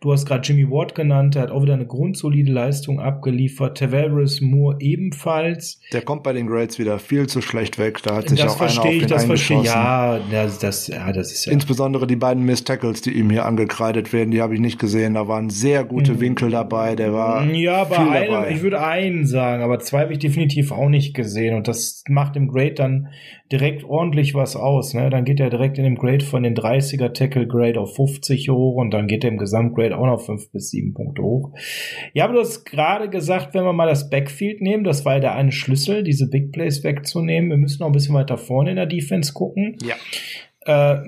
du 0.01 0.11
hast 0.11 0.25
gerade 0.25 0.45
Jimmy 0.45 0.69
Ward 0.69 0.93
genannt, 0.93 1.35
der 1.35 1.43
hat 1.43 1.51
auch 1.51 1.63
wieder 1.63 1.75
eine 1.75 1.87
grundsolide 1.87 2.51
Leistung 2.51 2.99
abgeliefert, 2.99 3.77
Tavares 3.77 4.41
Moore 4.41 4.75
ebenfalls. 4.81 5.79
Der 5.93 6.01
kommt 6.01 6.23
bei 6.23 6.33
den 6.33 6.47
Grades 6.47 6.79
wieder 6.79 6.99
viel 6.99 7.27
zu 7.27 7.41
schlecht 7.41 7.79
weg, 7.79 8.03
da 8.03 8.17
hat 8.17 8.27
sich 8.27 8.41
das 8.41 8.57
auch 8.57 8.59
einer 8.59 8.77
auf 8.77 8.81
den 8.81 8.91
ich, 8.91 9.05
das 9.05 9.23
verstehe, 9.23 9.63
ja, 9.63 10.00
ja, 10.31 10.47
das, 10.47 10.87
ja, 10.87 11.11
das 11.11 11.31
ist 11.31 11.45
ja. 11.45 11.51
Insbesondere 11.51 12.07
die 12.07 12.15
beiden 12.15 12.43
Miss 12.43 12.63
Tackles, 12.63 13.01
die 13.01 13.11
ihm 13.11 13.29
hier 13.29 13.45
angekreidet 13.45 14.13
werden, 14.13 14.31
die 14.31 14.41
habe 14.41 14.53
ich 14.53 14.59
nicht 14.59 14.79
gesehen. 14.79 15.13
Da 15.13 15.27
waren 15.27 15.49
sehr 15.49 15.83
gute 15.83 16.13
mhm. 16.13 16.19
Winkel 16.21 16.51
dabei. 16.51 16.95
Der 16.95 17.13
war. 17.13 17.45
Ja, 17.45 17.83
bei 17.83 17.97
einem, 17.97 18.31
dabei. 18.31 18.51
ich 18.51 18.61
würde 18.61 18.83
einen 18.83 19.25
sagen, 19.25 19.63
aber 19.63 19.79
zwei 19.79 20.01
habe 20.01 20.13
ich 20.13 20.19
definitiv 20.19 20.71
auch 20.71 20.89
nicht 20.89 21.13
gesehen. 21.13 21.55
Und 21.55 21.67
das 21.67 22.03
macht 22.07 22.35
im 22.35 22.47
Grade 22.47 22.73
dann 22.73 23.07
direkt 23.51 23.83
ordentlich 23.83 24.33
was 24.33 24.55
aus. 24.55 24.93
Ne? 24.93 25.09
Dann 25.09 25.25
geht 25.25 25.39
er 25.39 25.49
direkt 25.49 25.77
in 25.77 25.83
dem 25.83 25.95
Grade 25.95 26.23
von 26.23 26.43
den 26.43 26.55
30er 26.55 27.13
Tackle 27.13 27.47
Grade 27.47 27.79
auf 27.79 27.95
50 27.95 28.49
hoch 28.49 28.75
und 28.75 28.91
dann 28.91 29.07
geht 29.07 29.23
er 29.23 29.31
im 29.31 29.37
Gesamtgrade 29.37 29.97
auch 29.97 30.05
noch 30.05 30.21
5 30.21 30.51
bis 30.51 30.69
7 30.69 30.93
Punkte 30.93 31.21
hoch. 31.21 31.51
Ja, 32.13 32.25
aber 32.25 32.35
du 32.35 32.39
hast 32.39 32.65
gerade 32.65 33.09
gesagt, 33.09 33.53
wenn 33.53 33.63
wir 33.63 33.73
mal 33.73 33.87
das 33.87 34.09
Backfield 34.09 34.61
nehmen, 34.61 34.83
das 34.83 35.05
war 35.05 35.15
ja 35.15 35.19
der 35.19 35.35
eine 35.35 35.51
Schlüssel, 35.51 36.03
diese 36.03 36.29
Big 36.29 36.51
Plays 36.51 36.83
wegzunehmen. 36.83 37.49
Wir 37.49 37.57
müssen 37.57 37.79
noch 37.79 37.87
ein 37.87 37.93
bisschen 37.93 38.15
weiter 38.15 38.37
vorne 38.37 38.71
in 38.71 38.77
der 38.77 38.85
Defense 38.85 39.33
gucken. 39.33 39.77
Ja. 39.83 39.95
Äh, 40.65 41.01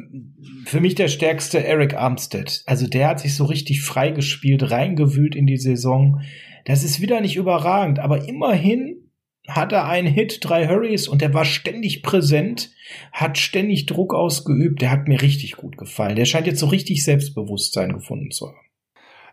für 0.66 0.82
mich 0.82 0.96
der 0.96 1.08
stärkste 1.08 1.64
Eric 1.64 1.94
Armstead. 1.94 2.64
Also 2.66 2.88
der 2.88 3.08
hat 3.08 3.20
sich 3.20 3.36
so 3.36 3.46
richtig 3.46 3.82
freigespielt, 3.82 4.72
reingewühlt 4.72 5.36
in 5.36 5.46
die 5.46 5.58
Saison. 5.58 6.22
Das 6.66 6.84
ist 6.84 7.02
wieder 7.02 7.22
nicht 7.22 7.36
überragend, 7.36 8.00
aber 8.00 8.28
immerhin 8.28 9.03
hat 9.48 9.72
er 9.72 9.88
einen 9.88 10.08
Hit, 10.08 10.40
drei 10.42 10.68
Hurries 10.68 11.08
und 11.08 11.22
der 11.22 11.34
war 11.34 11.46
ständig 11.46 12.02
präsent, 12.02 12.72
hat 13.12 13.38
ständig 13.38 13.86
Druck 13.86 14.14
ausgeübt. 14.14 14.82
Der 14.82 14.92
hat 14.92 15.08
mir 15.08 15.22
richtig 15.22 15.58
gut 15.58 15.78
gefallen. 15.78 16.16
Der 16.16 16.26
scheint 16.26 16.48
jetzt 16.48 16.60
so 16.60 16.68
richtig 16.68 17.04
Selbstbewusstsein 17.04 17.94
gefunden 17.94 18.32
zu 18.32 18.48
haben. 18.48 18.63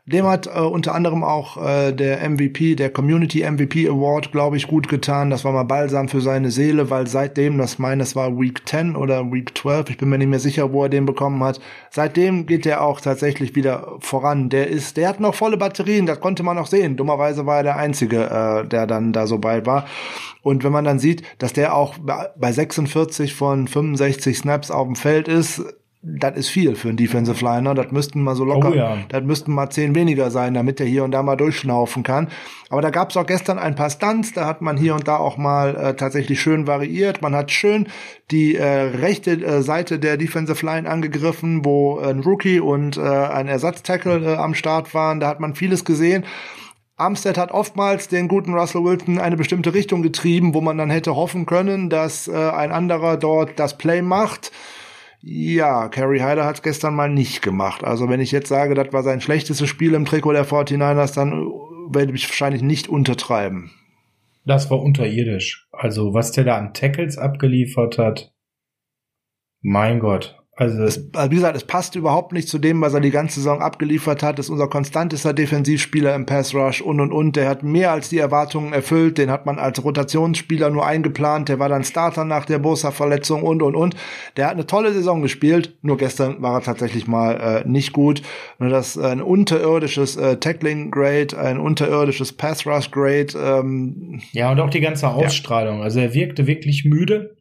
Dem 0.07 0.27
hat 0.27 0.47
äh, 0.47 0.59
unter 0.61 0.95
anderem 0.95 1.23
auch 1.23 1.57
äh, 1.57 1.93
der 1.93 2.29
MVP, 2.29 2.75
der 2.75 2.91
Community 2.91 3.49
MVP 3.49 3.89
Award, 3.89 4.33
glaube 4.33 4.57
ich, 4.57 4.67
gut 4.67 4.89
getan. 4.89 5.31
Das 5.31 5.45
war 5.45 5.53
mal 5.53 5.65
balsam 5.65 6.09
für 6.09 6.21
seine 6.21 6.51
Seele, 6.51 6.91
weil 6.91 7.07
seitdem, 7.07 7.59
das 7.59 7.79
meine, 7.79 8.03
es 8.03 8.17
war 8.17 8.39
Week 8.39 8.67
10 8.67 8.97
oder 8.97 9.31
Week 9.31 9.57
12, 9.57 9.91
ich 9.91 9.99
bin 9.99 10.09
mir 10.09 10.19
nicht 10.19 10.29
mehr 10.29 10.41
sicher, 10.41 10.73
wo 10.73 10.85
er 10.85 10.89
den 10.89 11.05
bekommen 11.07 11.43
hat. 11.45 11.61
Seitdem 11.91 12.47
geht 12.47 12.67
er 12.67 12.83
auch 12.83 13.01
tatsächlich 13.01 13.55
wieder 13.55 13.97
voran. 14.01 14.49
Der 14.49 14.69
ist, 14.69 14.97
der 14.97 15.09
hat 15.09 15.21
noch 15.21 15.35
volle 15.35 15.59
Batterien, 15.59 16.07
das 16.07 16.21
konnte 16.21 16.43
man 16.43 16.59
auch 16.59 16.67
sehen. 16.67 16.97
Dummerweise 16.97 17.45
war 17.47 17.59
er 17.59 17.63
der 17.63 17.77
Einzige, 17.77 18.25
äh, 18.25 18.67
der 18.67 18.87
dann 18.87 19.13
da 19.13 19.27
so 19.27 19.39
bei 19.39 19.65
war. 19.67 19.87
Und 20.43 20.65
wenn 20.65 20.73
man 20.73 20.85
dann 20.85 20.99
sieht, 20.99 21.23
dass 21.39 21.53
der 21.53 21.75
auch 21.75 21.97
bei 21.99 22.53
46 22.53 23.35
von 23.35 23.69
65 23.69 24.39
Snaps 24.39 24.71
auf 24.71 24.87
dem 24.87 24.97
Feld 24.97 25.29
ist, 25.29 25.63
das 26.03 26.35
ist 26.35 26.49
viel 26.49 26.77
für 26.77 26.89
einen 26.89 26.97
Defensive 26.97 27.45
Liner. 27.45 27.75
Das 27.75 27.93
müssten 27.93 28.23
mal 28.23 28.35
so 28.35 28.45
locker, 28.45 28.71
oh 28.71 28.75
ja. 28.75 28.99
das 29.11 29.23
müssten 29.23 29.53
mal 29.53 29.69
zehn 29.69 29.95
weniger 29.95 30.31
sein, 30.31 30.55
damit 30.55 30.81
er 30.81 30.87
hier 30.87 31.05
und 31.05 31.11
da 31.11 31.23
mal 31.23 31.37
durchschnaufen 31.37 32.03
kann. 32.03 32.29
Aber 32.71 32.81
da 32.81 32.89
gab 32.89 33.11
es 33.11 33.17
auch 33.19 33.27
gestern 33.27 33.59
ein 33.59 33.75
paar 33.75 33.91
Stunts, 33.91 34.33
da 34.33 34.47
hat 34.47 34.63
man 34.63 34.79
hier 34.79 34.95
und 34.95 35.07
da 35.07 35.17
auch 35.19 35.37
mal 35.37 35.77
äh, 35.77 35.95
tatsächlich 35.95 36.41
schön 36.41 36.67
variiert. 36.67 37.21
Man 37.21 37.35
hat 37.35 37.51
schön 37.51 37.89
die 38.31 38.57
äh, 38.57 38.65
rechte 38.65 39.33
äh, 39.33 39.63
Seite 39.63 39.99
der 39.99 40.17
Defensive 40.17 40.65
Line 40.65 40.89
angegriffen, 40.89 41.67
wo 41.67 41.99
ein 41.99 42.21
Rookie 42.21 42.61
und 42.61 42.97
äh, 42.97 43.01
ein 43.01 43.49
Ersatztackle 43.49 44.25
äh, 44.25 44.37
am 44.37 44.55
Start 44.55 44.95
waren. 44.95 45.21
Da 45.21 45.29
hat 45.29 45.41
man 45.41 45.55
vieles 45.55 45.85
gesehen. 45.85 46.25
Armstead 46.97 47.37
hat 47.39 47.51
oftmals 47.51 48.09
den 48.09 48.29
guten 48.29 48.55
Russell 48.55 48.85
Wilson 48.85 49.19
eine 49.19 49.37
bestimmte 49.37 49.73
Richtung 49.75 50.03
getrieben, 50.03 50.55
wo 50.55 50.61
man 50.61 50.79
dann 50.79 50.91
hätte 50.91 51.17
hoffen 51.17 51.47
können, 51.47 51.91
dass 51.91 52.29
äh, 52.29 52.33
ein 52.33 52.73
anderer 52.73 53.17
dort 53.19 53.59
das 53.59 53.77
Play 53.77 54.01
macht. 54.03 54.53
Ja, 55.23 55.89
Kerry 55.89 56.21
Hyder 56.21 56.47
hat 56.47 56.57
es 56.57 56.63
gestern 56.63 56.95
mal 56.95 57.11
nicht 57.11 57.43
gemacht. 57.43 57.85
Also 57.85 58.09
wenn 58.09 58.21
ich 58.21 58.33
jetzt 58.33 58.49
sage, 58.49 58.75
das 58.75 58.93
war 58.93 59.03
sein 59.03 59.21
schlechtestes 59.21 59.69
Spiel 59.69 59.95
im 59.95 60.07
Trikot 60.07 60.33
der 60.33 60.47
49ers, 60.47 61.15
dann 61.15 61.33
werde 61.93 62.15
ich 62.15 62.29
wahrscheinlich 62.29 62.63
nicht 62.63 62.89
untertreiben. 62.89 63.71
Das 64.47 64.71
war 64.71 64.81
unterirdisch. 64.81 65.69
Also 65.73 66.15
was 66.15 66.33
der 66.33 66.45
da 66.45 66.57
an 66.57 66.73
Tackles 66.73 67.19
abgeliefert 67.19 67.99
hat, 67.99 68.33
mein 69.61 70.01
Gott. 70.01 70.40
Also, 70.61 70.83
es, 70.83 71.09
also 71.15 71.31
wie 71.31 71.37
gesagt, 71.37 71.57
es 71.57 71.65
passt 71.65 71.97
überhaupt 71.97 72.35
nicht 72.35 72.47
zu 72.47 72.59
dem, 72.59 72.83
was 72.83 72.93
er 72.93 73.01
die 73.01 73.11
ganze 73.11 73.37
Saison 73.37 73.63
abgeliefert 73.63 74.23
hat. 74.23 74.39
Das 74.39 74.47
ist 74.47 74.51
unser 74.51 74.69
konstantester 74.69 75.33
Defensivspieler 75.33 76.15
im 76.15 76.27
Pass 76.27 76.55
Rush 76.55 76.83
und 76.83 77.01
und 77.01 77.13
und. 77.13 77.37
Der 77.37 77.49
hat 77.49 77.63
mehr 77.63 77.93
als 77.93 78.11
die 78.11 78.19
Erwartungen 78.19 78.75
erfüllt. 78.75 79.17
Den 79.17 79.31
hat 79.31 79.47
man 79.47 79.59
als 79.59 79.83
Rotationsspieler 79.83 80.69
nur 80.69 80.85
eingeplant. 80.85 81.49
Der 81.49 81.59
war 81.61 81.71
dann 81.71 81.83
Starter 81.83 82.27
nach 82.27 82.45
der 82.45 82.59
Bosa-Verletzung 82.59 83.43
und 83.43 83.63
und 83.63 83.75
und. 83.75 83.97
Der 84.37 84.49
hat 84.49 84.53
eine 84.53 84.67
tolle 84.67 84.93
Saison 84.93 85.23
gespielt. 85.23 85.79
Nur 85.81 85.97
gestern 85.97 86.43
war 86.43 86.59
er 86.59 86.61
tatsächlich 86.61 87.07
mal 87.07 87.63
äh, 87.65 87.67
nicht 87.67 87.95
gut. 87.95 88.21
Nur 88.59 88.69
das 88.69 88.99
äh, 88.99 89.07
ein 89.07 89.23
unterirdisches 89.23 90.19
äh, 90.19 90.37
Tackling 90.37 90.91
Grade, 90.91 91.39
ein 91.39 91.59
unterirdisches 91.59 92.35
Pass 92.35 92.67
Rush 92.67 92.91
Grade. 92.91 93.29
Ähm, 93.35 94.21
ja 94.33 94.53
und 94.53 94.61
auch 94.61 94.69
die 94.69 94.81
ganze 94.81 95.09
Ausstrahlung. 95.09 95.79
Ja. 95.79 95.85
Also 95.85 96.01
er 96.01 96.13
wirkte 96.13 96.47
wirklich 96.47 96.85
müde, 96.85 97.35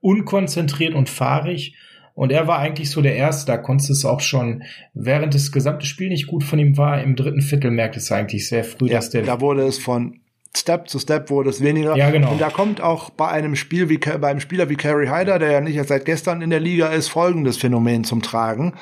unkonzentriert 0.00 0.94
und 0.94 1.08
fahrig 1.08 1.76
Und 2.14 2.30
er 2.30 2.46
war 2.46 2.60
eigentlich 2.60 2.90
so 2.90 3.02
der 3.02 3.16
Erste, 3.16 3.46
da 3.50 3.58
konntest 3.58 3.88
du 3.88 3.92
es 3.92 4.04
auch 4.04 4.20
schon, 4.20 4.62
während 4.94 5.34
das 5.34 5.50
gesamte 5.50 5.84
Spiel 5.84 6.08
nicht 6.08 6.28
gut 6.28 6.44
von 6.44 6.60
ihm 6.60 6.76
war, 6.76 7.02
im 7.02 7.16
dritten 7.16 7.42
Viertel 7.42 7.72
merkt 7.72 7.96
es 7.96 8.12
eigentlich 8.12 8.48
sehr 8.48 8.62
früh, 8.62 8.88
Ja, 8.88 8.96
dass 8.96 9.10
der 9.10 9.22
da 9.22 9.40
wurde 9.40 9.62
es 9.62 9.78
von 9.78 10.20
Step 10.56 10.88
zu 10.88 11.00
Step 11.00 11.30
wurde 11.30 11.50
es 11.50 11.60
weniger. 11.62 11.96
Ja, 11.96 12.10
genau. 12.10 12.30
Und 12.30 12.40
da 12.40 12.48
kommt 12.50 12.80
auch 12.80 13.10
bei 13.10 13.26
einem 13.28 13.56
Spiel 13.56 13.88
wie 13.88 13.98
bei 13.98 14.28
einem 14.28 14.38
Spieler 14.40 14.68
wie 14.68 14.76
Kerry 14.76 15.08
Hyder, 15.08 15.40
der 15.40 15.50
ja 15.50 15.60
nicht 15.60 15.74
erst 15.74 15.88
seit 15.88 16.04
gestern 16.04 16.42
in 16.42 16.50
der 16.50 16.60
Liga 16.60 16.88
ist, 16.88 17.08
folgendes 17.08 17.56
Phänomen 17.56 18.04
zum 18.04 18.22
Tragen. 18.22 18.74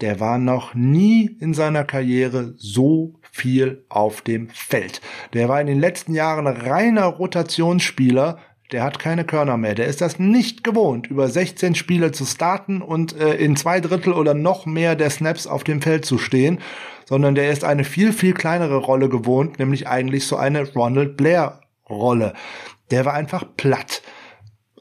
Der 0.00 0.20
war 0.20 0.38
noch 0.38 0.74
nie 0.74 1.36
in 1.40 1.54
seiner 1.54 1.84
Karriere 1.84 2.54
so 2.56 3.14
viel 3.32 3.84
auf 3.88 4.22
dem 4.22 4.48
Feld. 4.50 5.00
Der 5.32 5.48
war 5.48 5.60
in 5.60 5.66
den 5.66 5.80
letzten 5.80 6.14
Jahren 6.14 6.46
reiner 6.46 7.06
Rotationsspieler. 7.06 8.38
Der 8.72 8.82
hat 8.82 8.98
keine 8.98 9.24
Körner 9.24 9.58
mehr. 9.58 9.74
Der 9.74 9.86
ist 9.86 10.00
das 10.00 10.18
nicht 10.18 10.64
gewohnt, 10.64 11.06
über 11.06 11.28
16 11.28 11.74
Spiele 11.74 12.10
zu 12.10 12.24
starten 12.24 12.80
und 12.80 13.14
äh, 13.18 13.34
in 13.34 13.54
zwei 13.56 13.80
Drittel 13.80 14.14
oder 14.14 14.32
noch 14.32 14.64
mehr 14.64 14.96
der 14.96 15.10
Snaps 15.10 15.46
auf 15.46 15.62
dem 15.62 15.82
Feld 15.82 16.06
zu 16.06 16.16
stehen, 16.16 16.58
sondern 17.04 17.34
der 17.34 17.50
ist 17.50 17.64
eine 17.64 17.84
viel, 17.84 18.14
viel 18.14 18.32
kleinere 18.32 18.76
Rolle 18.76 19.10
gewohnt, 19.10 19.58
nämlich 19.58 19.88
eigentlich 19.88 20.26
so 20.26 20.36
eine 20.36 20.72
Ronald 20.72 21.18
Blair 21.18 21.60
Rolle. 21.88 22.32
Der 22.90 23.04
war 23.04 23.12
einfach 23.12 23.44
platt 23.56 24.02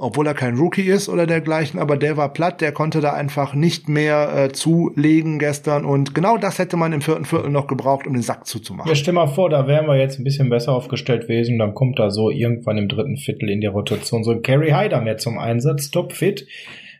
obwohl 0.01 0.25
er 0.25 0.33
kein 0.33 0.57
Rookie 0.57 0.81
ist 0.81 1.09
oder 1.09 1.27
dergleichen, 1.27 1.79
aber 1.79 1.95
der 1.95 2.17
war 2.17 2.33
platt, 2.33 2.59
der 2.59 2.71
konnte 2.71 3.01
da 3.01 3.13
einfach 3.13 3.53
nicht 3.53 3.87
mehr 3.87 4.33
äh, 4.35 4.51
zulegen 4.51 5.37
gestern 5.37 5.85
und 5.85 6.15
genau 6.15 6.37
das 6.37 6.57
hätte 6.57 6.75
man 6.75 6.91
im 6.91 7.01
vierten 7.01 7.25
Viertel 7.25 7.51
noch 7.51 7.67
gebraucht, 7.67 8.07
um 8.07 8.13
den 8.13 8.23
Sack 8.23 8.47
zuzumachen. 8.47 8.89
Ja, 8.89 8.95
stell 8.95 9.13
mal 9.13 9.27
vor, 9.27 9.49
da 9.49 9.67
wären 9.67 9.85
wir 9.85 9.97
jetzt 9.97 10.19
ein 10.19 10.23
bisschen 10.23 10.49
besser 10.49 10.73
aufgestellt 10.73 11.23
gewesen, 11.23 11.59
dann 11.59 11.75
kommt 11.75 11.99
da 11.99 12.09
so 12.09 12.31
irgendwann 12.31 12.77
im 12.77 12.87
dritten 12.87 13.17
Viertel 13.17 13.49
in 13.49 13.61
der 13.61 13.71
Rotation 13.71 14.23
so 14.23 14.31
ein 14.31 14.41
Carry 14.41 14.71
Hyder 14.71 15.01
mehr 15.01 15.17
zum 15.17 15.37
Einsatz, 15.37 15.91
topfit. 15.91 16.47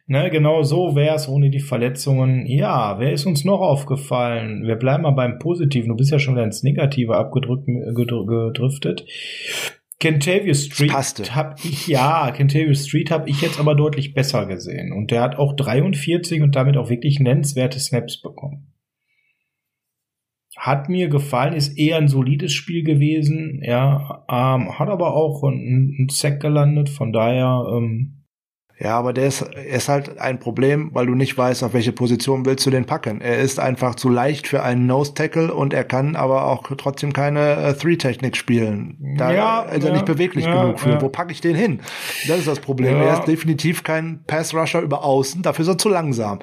Ne, 0.07 0.29
genau 0.29 0.61
so 0.63 0.95
wär's 0.95 1.29
ohne 1.29 1.49
die 1.49 1.59
Verletzungen. 1.59 2.45
Ja, 2.45 2.99
wer 2.99 3.13
ist 3.13 3.25
uns 3.25 3.45
noch 3.45 3.61
aufgefallen? 3.61 4.63
Wir 4.67 4.75
bleiben 4.75 5.03
mal 5.03 5.11
beim 5.11 5.39
Positiven. 5.39 5.89
Du 5.89 5.95
bist 5.95 6.11
ja 6.11 6.19
schon 6.19 6.35
wieder 6.35 6.43
ins 6.43 6.63
Negative 6.63 7.15
abgedrückt, 7.15 7.65
gedr 7.65 8.25
gedriftet. 8.25 9.05
Kentavious 10.01 10.65
Street 10.65 10.91
hab 11.35 11.63
ich, 11.63 11.87
ja, 11.87 12.31
Kentavious 12.31 12.87
Street 12.87 13.11
habe 13.11 13.29
ich 13.29 13.39
jetzt 13.41 13.59
aber 13.59 13.75
deutlich 13.75 14.15
besser 14.15 14.47
gesehen. 14.47 14.91
Und 14.91 15.11
der 15.11 15.21
hat 15.21 15.35
auch 15.35 15.55
43 15.55 16.41
und 16.41 16.55
damit 16.55 16.75
auch 16.75 16.89
wirklich 16.89 17.19
nennenswerte 17.19 17.79
Snaps 17.79 18.19
bekommen. 18.19 18.73
Hat 20.57 20.89
mir 20.89 21.07
gefallen, 21.07 21.53
ist 21.53 21.77
eher 21.77 21.97
ein 21.97 22.07
solides 22.07 22.51
Spiel 22.51 22.83
gewesen, 22.83 23.61
ja, 23.63 24.25
ähm, 24.27 24.77
hat 24.77 24.89
aber 24.89 25.15
auch 25.15 25.43
einen, 25.43 25.95
einen 25.97 26.09
Sack 26.09 26.39
gelandet, 26.39 26.89
von 26.89 27.13
daher, 27.13 27.65
ähm, 27.71 28.20
Ja, 28.83 28.97
aber 28.97 29.13
der 29.13 29.27
ist, 29.27 29.41
er 29.41 29.63
ist 29.77 29.89
halt 29.89 30.17
ein 30.19 30.39
Problem, 30.39 30.89
weil 30.93 31.05
du 31.05 31.13
nicht 31.13 31.37
weißt, 31.37 31.63
auf 31.63 31.73
welche 31.73 31.91
Position 31.91 32.47
willst 32.47 32.65
du 32.65 32.71
den 32.71 32.85
packen. 32.85 33.21
Er 33.21 33.37
ist 33.37 33.59
einfach 33.59 33.93
zu 33.93 34.09
leicht 34.09 34.47
für 34.47 34.63
einen 34.63 34.87
Nose-Tackle 34.87 35.53
und 35.53 35.71
er 35.71 35.83
kann 35.83 36.15
aber 36.15 36.47
auch 36.47 36.63
trotzdem 36.77 37.13
keine 37.13 37.57
äh, 37.57 37.73
Three-Technik 37.75 38.35
spielen. 38.35 38.97
Da 39.17 39.31
Ja, 39.31 39.61
ist 39.61 39.83
er 39.83 39.89
ja, 39.89 39.93
nicht 39.93 40.07
beweglich 40.07 40.45
ja, 40.45 40.63
genug 40.63 40.79
für. 40.79 40.99
Wo 40.99 41.09
packe 41.09 41.31
ich 41.31 41.41
den 41.41 41.55
hin? 41.55 41.79
Das 42.27 42.39
ist 42.39 42.47
das 42.47 42.59
Problem. 42.59 42.97
Er 42.97 43.19
ist 43.19 43.27
definitiv 43.27 43.83
kein 43.83 44.23
Pass-Rusher 44.25 44.81
über 44.81 45.03
außen, 45.03 45.43
dafür 45.43 45.61
ist 45.61 45.69
er 45.69 45.77
zu 45.77 45.89
langsam. 45.89 46.39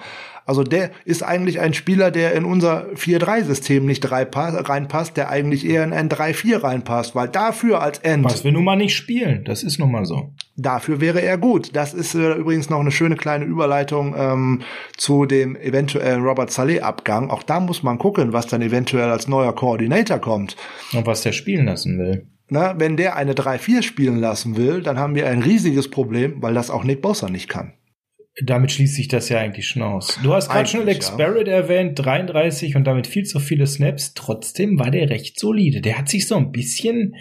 Also 0.49 0.63
der 0.63 0.93
ist 1.05 1.23
eigentlich 1.23 1.61
ein 1.61 1.75
Spieler, 1.75 2.11
der 2.11 2.33
in 2.33 2.47
unser 2.47 2.87
4-3-System 2.95 3.85
nicht 3.85 4.07
reinpa- 4.07 4.67
reinpasst, 4.67 5.15
der 5.19 5.29
eigentlich 5.29 5.67
eher 5.69 5.85
in 5.85 5.93
ein 5.93 6.09
3-4 6.09 6.63
reinpasst, 6.63 7.15
weil 7.15 7.29
dafür 7.29 7.83
als 7.83 7.99
End 7.99 8.25
was 8.25 8.45
wir 8.45 8.53
nun 8.53 8.65
mal 8.65 8.75
nicht 8.77 8.97
spielen. 8.97 9.45
Das 9.45 9.63
ist 9.63 9.79
nun 9.79 9.93
mal 9.93 10.07
so. 10.07 10.33
Dafür 10.57 11.03
wäre 11.03 11.21
er 11.21 11.37
gut. 11.37 11.77
Das 11.77 11.93
ist 11.93 12.15
äh, 12.15 12.33
übrigens 12.33 12.71
noch 12.71 12.81
eine 12.81 12.91
schöne 12.91 13.17
kleine 13.17 13.45
Überleitung 13.45 14.15
ähm, 14.17 14.63
zu 14.97 15.27
dem 15.27 15.55
eventuellen 15.55 16.23
Robert 16.23 16.51
Saleh-Abgang. 16.51 17.29
Auch 17.29 17.43
da 17.43 17.61
muss 17.61 17.83
man 17.83 17.99
gucken, 17.99 18.33
was 18.33 18.47
dann 18.47 18.63
eventuell 18.63 19.11
als 19.11 19.29
neuer 19.29 19.55
Koordinator 19.55 20.19
kommt. 20.19 20.57
Und 20.95 21.07
was 21.07 21.21
der 21.21 21.33
spielen 21.33 21.67
lassen 21.67 21.99
will. 21.99 22.27
Na, 22.49 22.81
wenn 22.81 22.97
der 22.97 23.17
eine 23.17 23.35
3-4 23.35 23.83
spielen 23.83 24.19
lassen 24.19 24.57
will, 24.57 24.83
dann 24.83 24.99
haben 24.99 25.15
wir 25.15 25.27
ein 25.27 25.43
riesiges 25.43 25.91
Problem, 25.91 26.41
weil 26.41 26.55
das 26.55 26.71
auch 26.71 26.85
Nick 26.85 27.03
Bosa 27.03 27.29
nicht 27.29 27.51
kann. 27.51 27.75
Damit 28.45 28.71
schließt 28.73 28.95
sich 28.95 29.09
das 29.09 29.29
ja 29.29 29.39
eigentlich 29.39 29.67
schon 29.67 29.83
aus. 29.83 30.19
Du 30.23 30.33
hast 30.33 30.49
gerade 30.49 30.69
schon 30.69 30.83
Alex 30.83 31.09
ja. 31.09 31.17
Barrett 31.17 31.49
erwähnt, 31.49 31.99
33 31.99 32.77
und 32.77 32.85
damit 32.85 33.07
viel 33.07 33.25
zu 33.25 33.41
viele 33.41 33.67
Snaps. 33.67 34.15
Trotzdem 34.15 34.79
war 34.79 34.91
der 34.91 35.11
recht 35.11 35.41
solide. 35.41 35.81
Der 35.81 35.99
hat 35.99 36.09
sich 36.09 36.29
so 36.29 36.37
ein 36.37 36.53
bisschen 36.53 37.17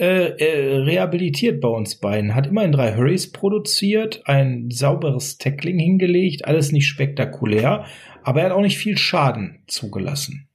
äh, 0.00 0.28
äh, 0.38 0.76
rehabilitiert 0.76 1.60
bei 1.60 1.68
uns 1.68 1.96
beiden. 1.96 2.34
Hat 2.34 2.46
immerhin 2.46 2.72
drei 2.72 2.94
Hurries 2.96 3.32
produziert, 3.32 4.22
ein 4.24 4.70
sauberes 4.70 5.38
Tackling 5.38 5.78
hingelegt, 5.78 6.46
alles 6.46 6.72
nicht 6.72 6.88
spektakulär, 6.88 7.84
aber 8.22 8.40
er 8.40 8.46
hat 8.46 8.52
auch 8.52 8.62
nicht 8.62 8.78
viel 8.78 8.96
Schaden 8.96 9.62
zugelassen. 9.66 10.49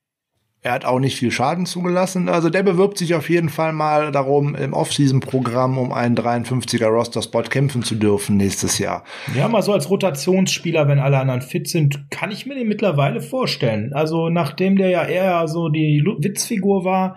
Er 0.65 0.71
hat 0.71 0.83
auch 0.83 0.97
nicht 0.97 1.15
viel 1.15 1.29
Schaden 1.29 1.67
zugelassen. 1.67 2.27
Also 2.27 2.49
der 2.49 2.63
bewirbt 2.63 2.97
sich 2.97 3.13
auf 3.13 3.29
jeden 3.29 3.49
Fall 3.49 3.71
mal 3.71 4.11
darum, 4.11 4.55
im 4.55 4.73
Off-Season-Programm 4.73 5.77
um 5.77 5.91
einen 5.91 6.17
53er 6.17 6.87
Roster-Spot 6.87 7.43
kämpfen 7.43 7.83
zu 7.83 7.93
dürfen 7.93 8.37
nächstes 8.37 8.79
Jahr. 8.79 9.03
Ja, 9.35 9.47
mal 9.47 9.61
so 9.61 9.73
als 9.73 9.91
Rotationsspieler, 9.91 10.87
wenn 10.87 10.97
alle 10.97 11.19
anderen 11.19 11.43
fit 11.43 11.69
sind, 11.69 12.09
kann 12.09 12.31
ich 12.31 12.47
mir 12.47 12.55
den 12.55 12.67
mittlerweile 12.67 13.21
vorstellen. 13.21 13.93
Also 13.93 14.29
nachdem 14.29 14.75
der 14.75 14.89
ja 14.89 15.05
eher 15.05 15.47
so 15.47 15.69
die 15.69 16.03
Witzfigur 16.17 16.83
war, 16.83 17.15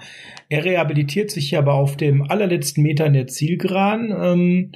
er 0.48 0.64
rehabilitiert 0.64 1.30
sich 1.30 1.50
ja 1.50 1.58
aber 1.58 1.74
auf 1.74 1.96
dem 1.96 2.22
allerletzten 2.22 2.82
Meter 2.82 3.06
in 3.06 3.12
der 3.12 3.26
Zielgeraden. 3.26 4.14
Ähm, 4.18 4.72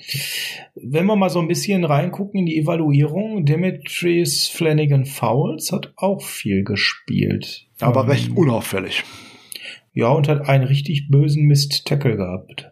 wenn 0.75 1.07
wir 1.07 1.17
mal 1.17 1.31
so 1.31 1.41
ein 1.41 1.49
bisschen 1.49 1.85
reingucken 1.85 2.41
in 2.41 2.47
die 2.47 2.59
Evaluierung, 2.59 3.47
Demetrius 3.47 4.49
Flanagan 4.49 5.07
Fowles 5.07 5.73
hat 5.73 5.93
auch 5.97 6.23
viel 6.23 6.63
gespielt. 6.63 7.67
Aber 7.81 8.03
Ähm, 8.03 8.11
recht 8.11 8.31
unauffällig. 8.37 9.03
Ja, 9.95 10.09
und 10.09 10.29
hat 10.29 10.49
einen 10.49 10.65
richtig 10.65 11.09
bösen 11.09 11.45
Mist-Tackle 11.45 12.17
gehabt. 12.17 12.71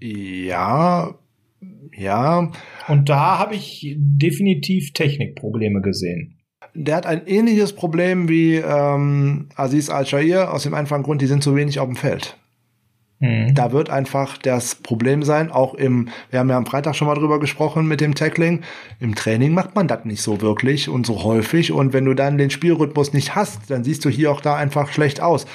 Ja, 0.00 1.14
ja. 1.96 2.50
Und 2.88 3.08
da 3.08 3.38
habe 3.38 3.54
ich 3.54 3.94
definitiv 3.98 4.92
Technikprobleme 4.92 5.80
gesehen. 5.80 6.41
Der 6.74 6.96
hat 6.96 7.06
ein 7.06 7.26
ähnliches 7.26 7.74
Problem 7.74 8.28
wie 8.28 8.56
ähm, 8.56 9.48
Aziz 9.56 9.90
Al-Shair, 9.90 10.52
aus 10.52 10.62
dem 10.62 10.74
einfachen 10.74 11.02
Grund, 11.02 11.20
die 11.20 11.26
sind 11.26 11.42
zu 11.42 11.54
wenig 11.54 11.78
auf 11.80 11.86
dem 11.86 11.96
Feld. 11.96 12.36
Mhm. 13.22 13.54
Da 13.54 13.70
wird 13.72 13.88
einfach 13.88 14.36
das 14.36 14.74
Problem 14.74 15.22
sein, 15.22 15.50
auch 15.52 15.74
im, 15.74 16.08
wir 16.30 16.40
haben 16.40 16.50
ja 16.50 16.56
am 16.56 16.66
Freitag 16.66 16.96
schon 16.96 17.06
mal 17.06 17.14
drüber 17.14 17.38
gesprochen 17.40 17.86
mit 17.86 18.00
dem 18.00 18.14
Tackling, 18.16 18.62
im 19.00 19.14
Training 19.14 19.54
macht 19.54 19.74
man 19.76 19.86
das 19.86 20.04
nicht 20.04 20.20
so 20.22 20.40
wirklich 20.40 20.88
und 20.88 21.06
so 21.06 21.22
häufig 21.22 21.70
und 21.72 21.92
wenn 21.92 22.04
du 22.04 22.14
dann 22.14 22.36
den 22.36 22.50
Spielrhythmus 22.50 23.12
nicht 23.12 23.34
hast, 23.36 23.70
dann 23.70 23.84
siehst 23.84 24.04
du 24.04 24.08
hier 24.10 24.32
auch 24.32 24.40
da 24.40 24.56
einfach 24.56 24.90
schlecht 24.92 25.20
aus. 25.20 25.46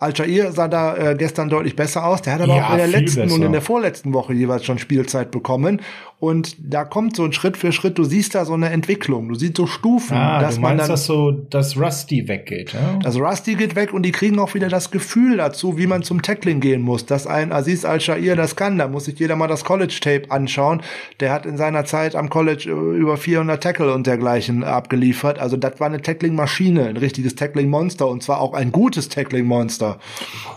Al-Shair 0.00 0.52
sah 0.52 0.68
da 0.68 0.96
äh, 0.96 1.14
gestern 1.16 1.48
deutlich 1.48 1.76
besser 1.76 2.04
aus, 2.04 2.20
der 2.22 2.34
hat 2.34 2.40
aber 2.40 2.56
Ja, 2.56 2.66
auch 2.66 2.70
in 2.72 2.78
der 2.78 2.86
letzten 2.88 3.22
besser. 3.22 3.34
und 3.36 3.42
in 3.42 3.52
der 3.52 3.62
vorletzten 3.62 4.12
Woche 4.12 4.32
jeweils 4.34 4.64
schon 4.64 4.78
Spielzeit 4.78 5.30
bekommen 5.30 5.80
und 6.18 6.56
da 6.58 6.84
kommt 6.84 7.16
so 7.16 7.24
ein 7.24 7.32
Schritt 7.32 7.56
für 7.56 7.70
Schritt, 7.70 7.96
du 7.98 8.04
siehst 8.04 8.34
da 8.34 8.44
so 8.44 8.54
eine 8.54 8.70
Entwicklung, 8.70 9.28
du 9.28 9.34
siehst 9.36 9.56
so 9.56 9.66
Stufen, 9.66 10.16
Ah, 10.16 10.40
dass 10.40 10.56
du 10.56 10.60
man 10.62 10.76
meinst, 10.76 10.82
dann 10.88 10.90
dass 10.90 11.06
so 11.06 11.30
das 11.30 11.76
Rusty 11.78 12.26
weggeht, 12.28 12.72
ja? 12.72 12.98
also 13.04 13.20
Rusty 13.20 13.54
geht 13.54 13.76
weg 13.76 13.92
und 13.92 14.02
die 14.02 14.12
kriegen 14.12 14.38
auch 14.38 14.54
wieder 14.54 14.68
das 14.68 14.90
Gefühl 14.90 15.36
dazu, 15.36 15.78
wie 15.78 15.86
man 15.86 16.02
zum 16.02 16.22
Tackling 16.22 16.60
gehen 16.60 16.82
muss. 16.82 17.03
Dass 17.06 17.26
ein 17.26 17.52
Aziz 17.52 17.84
Al-Shair 17.84 18.36
das 18.36 18.56
kann, 18.56 18.78
da 18.78 18.88
muss 18.88 19.04
sich 19.04 19.18
jeder 19.18 19.36
mal 19.36 19.48
das 19.48 19.64
College-Tape 19.64 20.30
anschauen. 20.30 20.82
Der 21.20 21.32
hat 21.32 21.46
in 21.46 21.56
seiner 21.56 21.84
Zeit 21.84 22.14
am 22.14 22.28
College 22.28 22.70
äh, 22.70 22.96
über 22.96 23.16
400 23.16 23.62
Tackle 23.62 23.92
und 23.92 24.06
dergleichen 24.06 24.64
abgeliefert. 24.64 25.38
Also 25.38 25.56
das 25.56 25.80
war 25.80 25.88
eine 25.88 26.00
Tackling-Maschine, 26.00 26.86
ein 26.88 26.96
richtiges 26.96 27.34
Tackling-Monster 27.34 28.08
und 28.08 28.22
zwar 28.22 28.40
auch 28.40 28.54
ein 28.54 28.72
gutes 28.72 29.08
Tackling-Monster. 29.08 29.98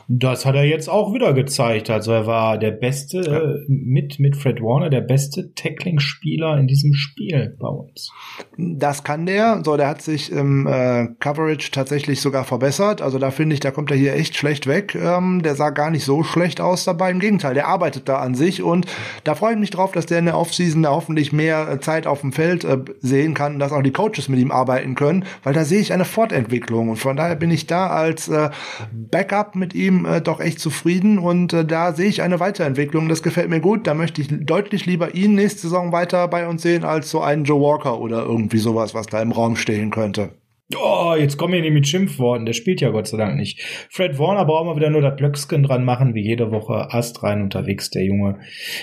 Das 0.07 0.45
hat 0.45 0.55
er 0.55 0.63
jetzt 0.63 0.89
auch 0.89 1.13
wieder 1.13 1.33
gezeigt. 1.33 1.89
Also 1.89 2.11
er 2.11 2.27
war 2.27 2.57
der 2.57 2.71
beste, 2.71 3.19
äh, 3.19 3.65
mit, 3.67 4.19
mit 4.19 4.37
Fred 4.37 4.61
Warner, 4.61 4.89
der 4.89 5.01
beste 5.01 5.53
Tackling-Spieler 5.53 6.57
in 6.57 6.67
diesem 6.67 6.93
Spiel 6.93 7.55
bei 7.59 7.67
uns. 7.67 8.11
Das 8.57 9.03
kann 9.03 9.25
der. 9.25 9.61
So, 9.63 9.77
der 9.77 9.87
hat 9.87 10.01
sich 10.01 10.31
im 10.31 10.65
äh, 10.67 11.07
Coverage 11.19 11.71
tatsächlich 11.71 12.21
sogar 12.21 12.43
verbessert. 12.43 13.01
Also 13.01 13.19
da 13.19 13.31
finde 13.31 13.53
ich, 13.53 13.59
da 13.59 13.71
kommt 13.71 13.91
er 13.91 13.97
hier 13.97 14.13
echt 14.13 14.35
schlecht 14.35 14.67
weg. 14.67 14.95
Ähm, 14.95 15.41
der 15.43 15.55
sah 15.55 15.71
gar 15.71 15.91
nicht 15.91 16.05
so 16.05 16.23
schlecht 16.23 16.36
aus 16.59 16.85
dabei. 16.85 17.11
Im 17.11 17.19
Gegenteil, 17.19 17.53
der 17.53 17.67
arbeitet 17.67 18.07
da 18.09 18.17
an 18.17 18.35
sich 18.35 18.63
und 18.63 18.85
da 19.23 19.35
freue 19.35 19.53
ich 19.53 19.59
mich 19.59 19.69
drauf, 19.69 19.91
dass 19.91 20.05
der 20.05 20.19
in 20.19 20.25
der 20.25 20.37
Offseason 20.37 20.83
da 20.83 20.91
hoffentlich 20.91 21.31
mehr 21.33 21.69
äh, 21.69 21.79
Zeit 21.79 22.07
auf 22.07 22.21
dem 22.21 22.31
Feld 22.31 22.63
äh, 22.63 22.77
sehen 23.01 23.33
kann, 23.33 23.59
dass 23.59 23.71
auch 23.71 23.81
die 23.81 23.91
Coaches 23.91 24.29
mit 24.29 24.39
ihm 24.39 24.51
arbeiten 24.51 24.95
können, 24.95 25.25
weil 25.43 25.53
da 25.53 25.65
sehe 25.65 25.79
ich 25.79 25.93
eine 25.93 26.05
Fortentwicklung 26.05 26.89
und 26.89 26.97
von 26.97 27.17
daher 27.17 27.35
bin 27.35 27.51
ich 27.51 27.67
da 27.67 27.87
als 27.87 28.27
äh, 28.27 28.49
Backup 28.91 29.55
mit 29.55 29.73
ihm 29.73 30.05
äh, 30.05 30.21
doch 30.21 30.39
echt 30.39 30.59
zufrieden 30.59 31.19
und 31.19 31.53
äh, 31.53 31.65
da 31.65 31.93
sehe 31.93 32.07
ich 32.07 32.21
eine 32.21 32.39
Weiterentwicklung. 32.39 33.09
Das 33.09 33.23
gefällt 33.23 33.49
mir 33.49 33.61
gut. 33.61 33.87
Da 33.87 33.93
möchte 33.93 34.21
ich 34.21 34.27
deutlich 34.29 34.85
lieber 34.85 35.15
ihn 35.15 35.35
nächste 35.35 35.61
Saison 35.61 35.91
weiter 35.91 36.27
bei 36.27 36.47
uns 36.47 36.61
sehen 36.61 36.83
als 36.83 37.09
so 37.09 37.21
einen 37.21 37.43
Joe 37.43 37.61
Walker 37.61 37.99
oder 37.99 38.23
irgendwie 38.23 38.59
sowas, 38.59 38.93
was 38.93 39.07
da 39.07 39.21
im 39.21 39.31
Raum 39.31 39.55
stehen 39.55 39.91
könnte. 39.91 40.31
Oh, 40.75 41.15
jetzt 41.17 41.37
kommen 41.37 41.53
wir 41.53 41.61
nicht 41.61 41.73
mit 41.73 41.87
Schimpfworten. 41.87 42.45
Der 42.45 42.51
spielt 42.51 42.81
ja 42.81 42.89
Gott 42.89 43.07
sei 43.07 43.17
Dank 43.17 43.37
nicht. 43.37 43.61
Fred 43.89 44.19
Warner 44.19 44.43
brauchen 44.43 44.67
wir 44.67 44.75
wieder 44.75 44.89
nur 44.89 45.01
das 45.01 45.17
Löcksken 45.19 45.63
dran 45.63 45.85
machen, 45.85 46.13
wie 46.13 46.21
jede 46.21 46.51
Woche. 46.51 46.93
Ast 46.93 47.23
rein 47.23 47.41
unterwegs, 47.41 47.89
der 47.89 48.03
Junge. 48.03 48.39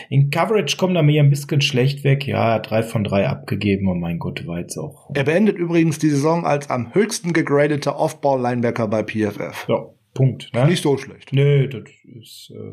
In 0.09 0.30
Coverage 0.30 0.78
kommt 0.78 0.97
er 0.97 1.03
mir 1.03 1.22
ein 1.22 1.28
bisschen 1.28 1.61
schlecht 1.61 2.03
weg. 2.03 2.26
Ja, 2.26 2.49
er 2.49 2.55
hat 2.55 2.70
drei 2.70 2.82
von 2.82 3.05
drei 3.05 3.28
abgegeben. 3.28 3.89
Und 3.89 4.01
mein 4.01 4.18
Gott, 4.18 4.47
war 4.47 4.61
jetzt 4.61 4.78
auch. 4.78 5.11
Er 5.14 5.24
beendet 5.24 5.59
übrigens 5.59 5.99
die 5.99 6.09
Saison 6.09 6.47
als 6.47 6.70
am 6.70 6.95
höchsten 6.95 7.35
gegradeter 7.35 7.99
Off-Ball-Linebacker 7.99 8.89
bei 8.89 9.03
PFF. 9.03 9.66
Ja, 9.68 9.85
Punkt. 10.14 10.55
Ne? 10.55 10.66
Nicht 10.66 10.82
so 10.82 10.97
schlecht. 10.97 11.32
Nee, 11.32 11.68
das 11.68 11.82
ist. 12.18 12.51
Äh 12.51 12.72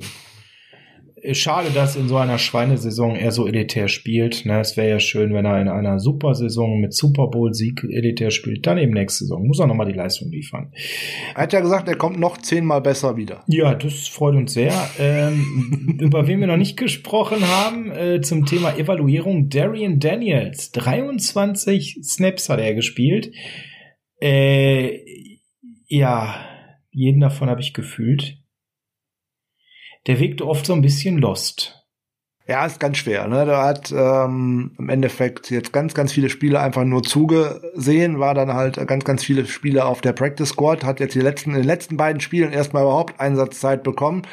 Schade, 1.33 1.69
dass 1.73 1.95
in 1.95 2.07
so 2.07 2.17
einer 2.17 2.39
Schweinesaison 2.39 3.15
er 3.15 3.31
so 3.31 3.45
elitär 3.45 3.87
spielt. 3.87 4.45
Ne? 4.45 4.59
Es 4.59 4.75
wäre 4.75 4.89
ja 4.89 4.99
schön, 4.99 5.33
wenn 5.33 5.45
er 5.45 5.61
in 5.61 5.67
einer 5.67 5.99
Supersaison 5.99 6.79
mit 6.79 6.93
Super 6.93 7.27
Bowl-Sieg 7.27 7.83
elitär 7.83 8.31
spielt. 8.31 8.65
Dann 8.65 8.79
eben 8.79 8.93
nächste 8.93 9.25
Saison. 9.25 9.45
Muss 9.45 9.59
er 9.59 9.67
nochmal 9.67 9.85
die 9.85 9.97
Leistung 9.97 10.31
liefern. 10.31 10.73
Er 11.35 11.43
hat 11.43 11.53
ja 11.53 11.59
gesagt, 11.59 11.87
er 11.87 11.95
kommt 11.95 12.19
noch 12.19 12.39
zehnmal 12.39 12.81
besser 12.81 13.17
wieder. 13.17 13.43
Ja, 13.47 13.75
das 13.75 14.07
freut 14.07 14.35
uns 14.35 14.53
sehr. 14.53 14.73
Ähm, 14.99 15.97
über 16.01 16.27
wen 16.27 16.39
wir 16.39 16.47
noch 16.47 16.57
nicht 16.57 16.77
gesprochen 16.77 17.47
haben, 17.47 17.91
äh, 17.91 18.21
zum 18.21 18.45
Thema 18.45 18.75
Evaluierung. 18.75 19.49
Darian 19.49 19.99
Daniels. 19.99 20.71
23 20.71 21.99
Snaps 22.03 22.49
hat 22.49 22.59
er 22.59 22.73
gespielt. 22.73 23.31
Äh, 24.19 24.99
ja, 25.87 26.35
jeden 26.91 27.21
davon 27.21 27.49
habe 27.49 27.61
ich 27.61 27.73
gefühlt 27.73 28.40
der 30.07 30.19
wirkte 30.19 30.47
oft 30.47 30.65
so 30.65 30.73
ein 30.73 30.81
bisschen 30.81 31.17
lost. 31.17 31.77
Ja, 32.47 32.65
ist 32.65 32.79
ganz 32.79 32.97
schwer. 32.97 33.27
Ne? 33.27 33.45
Da 33.45 33.63
hat 33.63 33.93
ähm, 33.95 34.75
im 34.77 34.89
Endeffekt 34.89 35.51
jetzt 35.51 35.71
ganz, 35.71 35.93
ganz 35.93 36.11
viele 36.11 36.29
Spiele 36.29 36.59
einfach 36.59 36.83
nur 36.83 37.03
zugesehen, 37.03 38.19
war 38.19 38.33
dann 38.33 38.53
halt 38.53 38.75
ganz, 38.87 39.05
ganz 39.05 39.23
viele 39.23 39.45
Spiele 39.45 39.85
auf 39.85 40.01
der 40.01 40.13
Practice 40.13 40.49
Squad, 40.49 40.83
hat 40.83 40.99
jetzt 40.99 41.15
die 41.15 41.21
letzten, 41.21 41.51
in 41.51 41.57
den 41.57 41.65
letzten 41.65 41.97
beiden 41.97 42.19
Spielen 42.19 42.51
erstmal 42.51 42.83
überhaupt 42.83 43.19
Einsatzzeit 43.19 43.83
bekommen. 43.83 44.23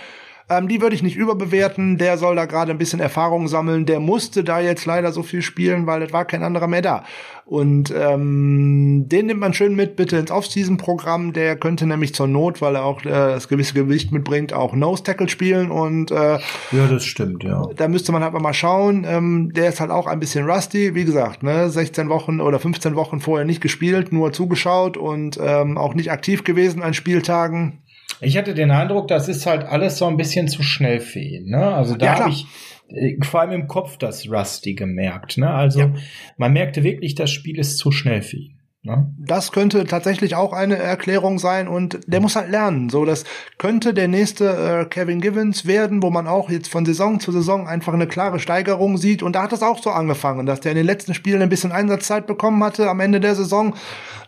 Ähm, 0.51 0.69
die 0.69 0.81
würde 0.81 0.95
ich 0.95 1.03
nicht 1.03 1.17
überbewerten. 1.17 1.99
Der 1.99 2.17
soll 2.17 2.37
da 2.37 2.47
gerade 2.47 2.71
ein 2.71 2.79
bisschen 2.79 3.01
Erfahrung 3.01 3.49
sammeln. 3.49 3.85
Der 3.85 4.01
musste 4.01 4.45
da 4.45 4.61
jetzt 4.61 4.87
leider 4.87 5.13
so 5.13 5.23
viel 5.23 5.43
spielen, 5.43 5.87
weil 5.87 6.03
es 6.03 6.13
war 6.13 6.25
kein 6.25 6.43
anderer 6.43 6.67
mehr 6.67 6.83
da. 6.83 7.05
Und 7.45 7.93
ähm, 7.97 9.09
den 9.09 9.27
nimmt 9.27 9.41
man 9.41 9.55
schön 9.55 9.75
mit, 9.75 9.97
bitte 9.97 10.19
ins 10.19 10.31
Off-Season-Programm. 10.31 11.33
Der 11.33 11.57
könnte 11.57 11.87
nämlich 11.87 12.15
zur 12.15 12.29
Not, 12.29 12.61
weil 12.61 12.77
er 12.77 12.85
auch 12.85 13.03
äh, 13.05 13.09
das 13.09 13.49
gewisse 13.49 13.75
Gewicht 13.75 14.13
mitbringt, 14.13 14.53
auch 14.53 14.75
Nose-Tackle 14.75 15.29
spielen. 15.29 15.71
Und 15.71 16.11
äh, 16.11 16.39
ja, 16.73 16.87
das 16.91 17.05
stimmt, 17.05 17.45
ja. 17.45 17.67
Da 17.75 17.89
müsste 17.89 18.13
man 18.13 18.23
halt 18.23 18.35
mal 18.35 18.55
schauen. 18.55 19.07
Ähm, 19.09 19.53
der 19.55 19.69
ist 19.69 19.81
halt 19.81 19.91
auch 19.91 20.07
ein 20.07 20.21
bisschen 20.21 20.49
rusty, 20.49 20.95
wie 20.95 21.05
gesagt, 21.05 21.43
ne, 21.43 21.71
16 21.71 22.09
Wochen 22.11 22.41
oder 22.41 22.59
15 22.59 22.97
Wochen 22.97 23.21
vorher 23.21 23.47
nicht 23.47 23.63
gespielt, 23.63 24.13
nur 24.13 24.33
zugeschaut 24.33 24.97
und 24.97 25.39
ähm, 25.43 25.79
auch 25.79 25.95
nicht 25.95 26.11
aktiv 26.11 26.45
gewesen 26.45 26.83
an 26.83 26.93
Spieltagen. 26.93 27.79
Ich 28.21 28.37
hatte 28.37 28.55
den 28.55 28.71
Eindruck, 28.71 29.09
das 29.09 29.29
ist 29.29 29.47
halt 29.47 29.65
alles 29.65 29.99
so 29.99 30.07
ein 30.07 30.17
bisschen 30.17 30.49
zu 30.49 30.63
schnell 30.63 31.01
für 31.01 31.21
ihn. 31.21 31.47
Ne? 31.47 31.75
Also 31.75 31.97
da 31.97 32.07
ja, 32.07 32.19
habe 32.19 32.31
ich 32.31 32.47
äh, 32.89 33.17
vor 33.25 33.41
allem 33.41 33.53
im 33.53 33.67
Kopf 33.69 33.97
das 33.97 34.29
Rusty 34.31 34.75
gemerkt. 34.75 35.39
Ne? 35.39 35.49
Also 35.49 35.81
ja. 35.81 35.95
man 36.37 36.53
merkte 36.53 36.83
wirklich, 36.83 37.15
das 37.15 37.31
Spiel 37.31 37.59
ist 37.59 37.79
zu 37.79 37.91
schnell 37.91 38.23
für 38.23 38.37
ihn. 38.37 38.58
Ne? 38.83 39.13
Das 39.19 39.51
könnte 39.51 39.85
tatsächlich 39.87 40.37
auch 40.37 40.53
eine 40.53 40.77
Erklärung 40.77 41.41
sein 41.41 41.67
und 41.67 41.99
der 42.07 42.21
muss 42.21 42.37
halt 42.37 42.49
lernen. 42.49 42.89
So, 42.91 43.05
das 43.05 43.25
könnte 43.59 43.93
der 43.93 44.07
nächste 44.07 44.45
äh, 44.47 44.85
Kevin 44.85 45.21
Givens 45.21 45.67
werden, 45.67 46.01
wo 46.03 46.11
man 46.11 46.29
auch 46.29 46.49
jetzt 46.49 46.69
von 46.69 46.87
Saison 46.87 47.19
zu 47.19 47.33
Saison 47.33 47.67
einfach 47.67 47.93
eine 47.93 48.07
klare 48.07 48.39
Steigerung 48.39 48.97
sieht. 48.97 49.25
Und 49.25 49.35
da 49.35 49.43
hat 49.43 49.53
das 49.53 49.65
auch 49.65 49.83
so 49.83 49.91
angefangen, 49.91 50.47
dass 50.47 50.61
der 50.61 50.73
in 50.73 50.77
den 50.77 50.87
letzten 50.87 51.13
Spielen 51.13 51.43
ein 51.43 51.49
bisschen 51.49 51.73
Einsatzzeit 51.73 52.29
bekommen 52.29 52.63
hatte 52.63 52.89
am 52.89 53.01
Ende 53.01 53.19
der 53.19 53.35
Saison 53.35 53.75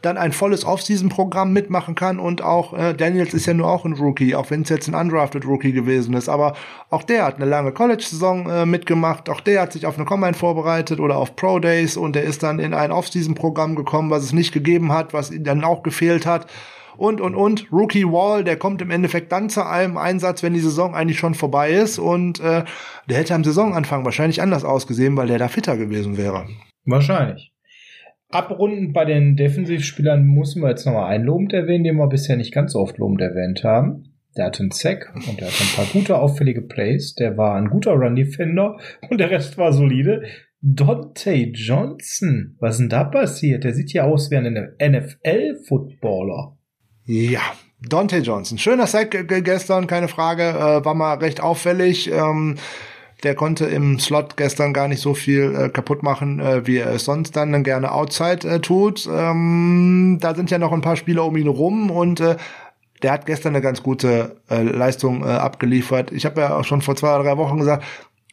dann 0.02 0.16
ein 0.16 0.32
volles 0.32 0.64
Off-Season-Programm 0.64 1.52
mitmachen 1.52 1.94
kann 1.94 2.18
und 2.18 2.42
auch 2.42 2.72
äh, 2.72 2.94
Daniels 2.94 3.34
ist 3.34 3.46
ja 3.46 3.54
nur 3.54 3.70
auch 3.70 3.84
ein 3.84 3.92
Rookie, 3.92 4.34
auch 4.34 4.50
wenn 4.50 4.62
es 4.62 4.70
jetzt 4.70 4.88
ein 4.88 4.94
undrafted 4.94 5.44
Rookie 5.44 5.72
gewesen 5.72 6.14
ist, 6.14 6.28
aber 6.28 6.54
auch 6.88 7.02
der 7.02 7.26
hat 7.26 7.36
eine 7.36 7.44
lange 7.44 7.72
College-Saison 7.72 8.48
äh, 8.48 8.66
mitgemacht, 8.66 9.28
auch 9.28 9.40
der 9.40 9.62
hat 9.62 9.72
sich 9.72 9.86
auf 9.86 9.96
eine 9.96 10.06
Combine 10.06 10.34
vorbereitet 10.34 11.00
oder 11.00 11.16
auf 11.16 11.36
Pro 11.36 11.58
Days 11.58 11.96
und 11.96 12.16
der 12.16 12.24
ist 12.24 12.42
dann 12.42 12.58
in 12.58 12.72
ein 12.72 12.92
Off-Season-Programm 12.92 13.76
gekommen, 13.76 14.10
was 14.10 14.24
es 14.24 14.32
nicht 14.32 14.39
gegeben 14.52 14.92
hat, 14.92 15.12
was 15.12 15.30
ihm 15.30 15.44
dann 15.44 15.64
auch 15.64 15.82
gefehlt 15.82 16.26
hat 16.26 16.46
und, 17.00 17.22
und, 17.22 17.34
und. 17.34 17.72
Rookie 17.72 18.04
Wall, 18.04 18.44
der 18.44 18.58
kommt 18.58 18.82
im 18.82 18.90
Endeffekt 18.90 19.32
dann 19.32 19.48
zu 19.48 19.66
einem 19.66 19.96
Einsatz, 19.96 20.42
wenn 20.42 20.52
die 20.52 20.60
Saison 20.60 20.94
eigentlich 20.94 21.18
schon 21.18 21.34
vorbei 21.34 21.70
ist. 21.70 21.98
Und 21.98 22.40
äh, 22.40 22.64
der 23.08 23.16
hätte 23.16 23.34
am 23.34 23.42
Saisonanfang 23.42 24.04
wahrscheinlich 24.04 24.42
anders 24.42 24.64
ausgesehen, 24.64 25.16
weil 25.16 25.26
der 25.26 25.38
da 25.38 25.48
fitter 25.48 25.78
gewesen 25.78 26.18
wäre. 26.18 26.46
Wahrscheinlich. 26.84 27.52
Abrundend 28.28 28.92
bei 28.92 29.06
den 29.06 29.34
Defensivspielern 29.34 30.22
müssen 30.24 30.62
wir 30.62 30.68
jetzt 30.68 30.84
nochmal 30.84 31.10
einen 31.10 31.24
lobend 31.24 31.54
erwähnen, 31.54 31.84
den 31.84 31.96
wir 31.96 32.06
bisher 32.06 32.36
nicht 32.36 32.52
ganz 32.52 32.74
so 32.74 32.80
oft 32.80 32.98
lobend 32.98 33.22
erwähnt 33.22 33.64
haben. 33.64 34.14
Der 34.36 34.44
hatte 34.44 34.60
einen 34.60 34.70
Sack 34.70 35.10
und 35.14 35.40
der 35.40 35.48
hatte 35.48 35.64
ein 35.64 35.74
paar 35.74 35.86
gute, 35.92 36.18
auffällige 36.18 36.62
Plays. 36.62 37.14
Der 37.14 37.38
war 37.38 37.56
ein 37.56 37.70
guter 37.70 37.92
Run-Defender 37.92 38.78
und 39.08 39.18
der 39.18 39.30
Rest 39.30 39.56
war 39.56 39.72
solide. 39.72 40.22
Dante 40.62 41.32
Johnson, 41.54 42.56
was 42.60 42.74
ist 42.74 42.80
denn 42.80 42.88
da 42.90 43.04
passiert? 43.04 43.64
Der 43.64 43.74
sieht 43.74 43.92
ja 43.94 44.04
aus 44.04 44.30
wie 44.30 44.36
ein 44.36 44.74
NFL-Footballer. 44.78 46.58
Ja, 47.06 47.40
Dante 47.80 48.18
Johnson. 48.18 48.58
Schöner 48.58 48.86
Sack 48.86 49.26
gestern, 49.26 49.86
keine 49.86 50.08
Frage. 50.08 50.42
Äh, 50.42 50.84
war 50.84 50.94
mal 50.94 51.14
recht 51.14 51.40
auffällig. 51.40 52.10
Ähm, 52.12 52.56
der 53.22 53.34
konnte 53.34 53.66
im 53.66 53.98
Slot 53.98 54.36
gestern 54.36 54.72
gar 54.72 54.88
nicht 54.88 55.00
so 55.00 55.14
viel 55.14 55.54
äh, 55.54 55.68
kaputt 55.70 56.02
machen, 56.02 56.40
äh, 56.40 56.66
wie 56.66 56.76
er 56.76 56.92
es 56.92 57.04
sonst 57.04 57.36
dann 57.36 57.62
gerne 57.64 57.92
outside 57.92 58.46
äh, 58.48 58.60
tut. 58.60 59.08
Ähm, 59.10 60.18
da 60.20 60.34
sind 60.34 60.50
ja 60.50 60.58
noch 60.58 60.72
ein 60.72 60.80
paar 60.82 60.96
Spieler 60.96 61.24
um 61.24 61.36
ihn 61.36 61.48
rum 61.48 61.90
und 61.90 62.20
äh, 62.20 62.36
der 63.02 63.12
hat 63.12 63.24
gestern 63.24 63.54
eine 63.54 63.62
ganz 63.62 63.82
gute 63.82 64.42
äh, 64.50 64.62
Leistung 64.62 65.24
abgeliefert. 65.24 66.12
Ich 66.12 66.26
habe 66.26 66.42
ja 66.42 66.56
auch 66.58 66.64
schon 66.64 66.82
vor 66.82 66.96
zwei 66.96 67.14
oder 67.14 67.24
drei 67.24 67.38
Wochen 67.38 67.58
gesagt, 67.58 67.82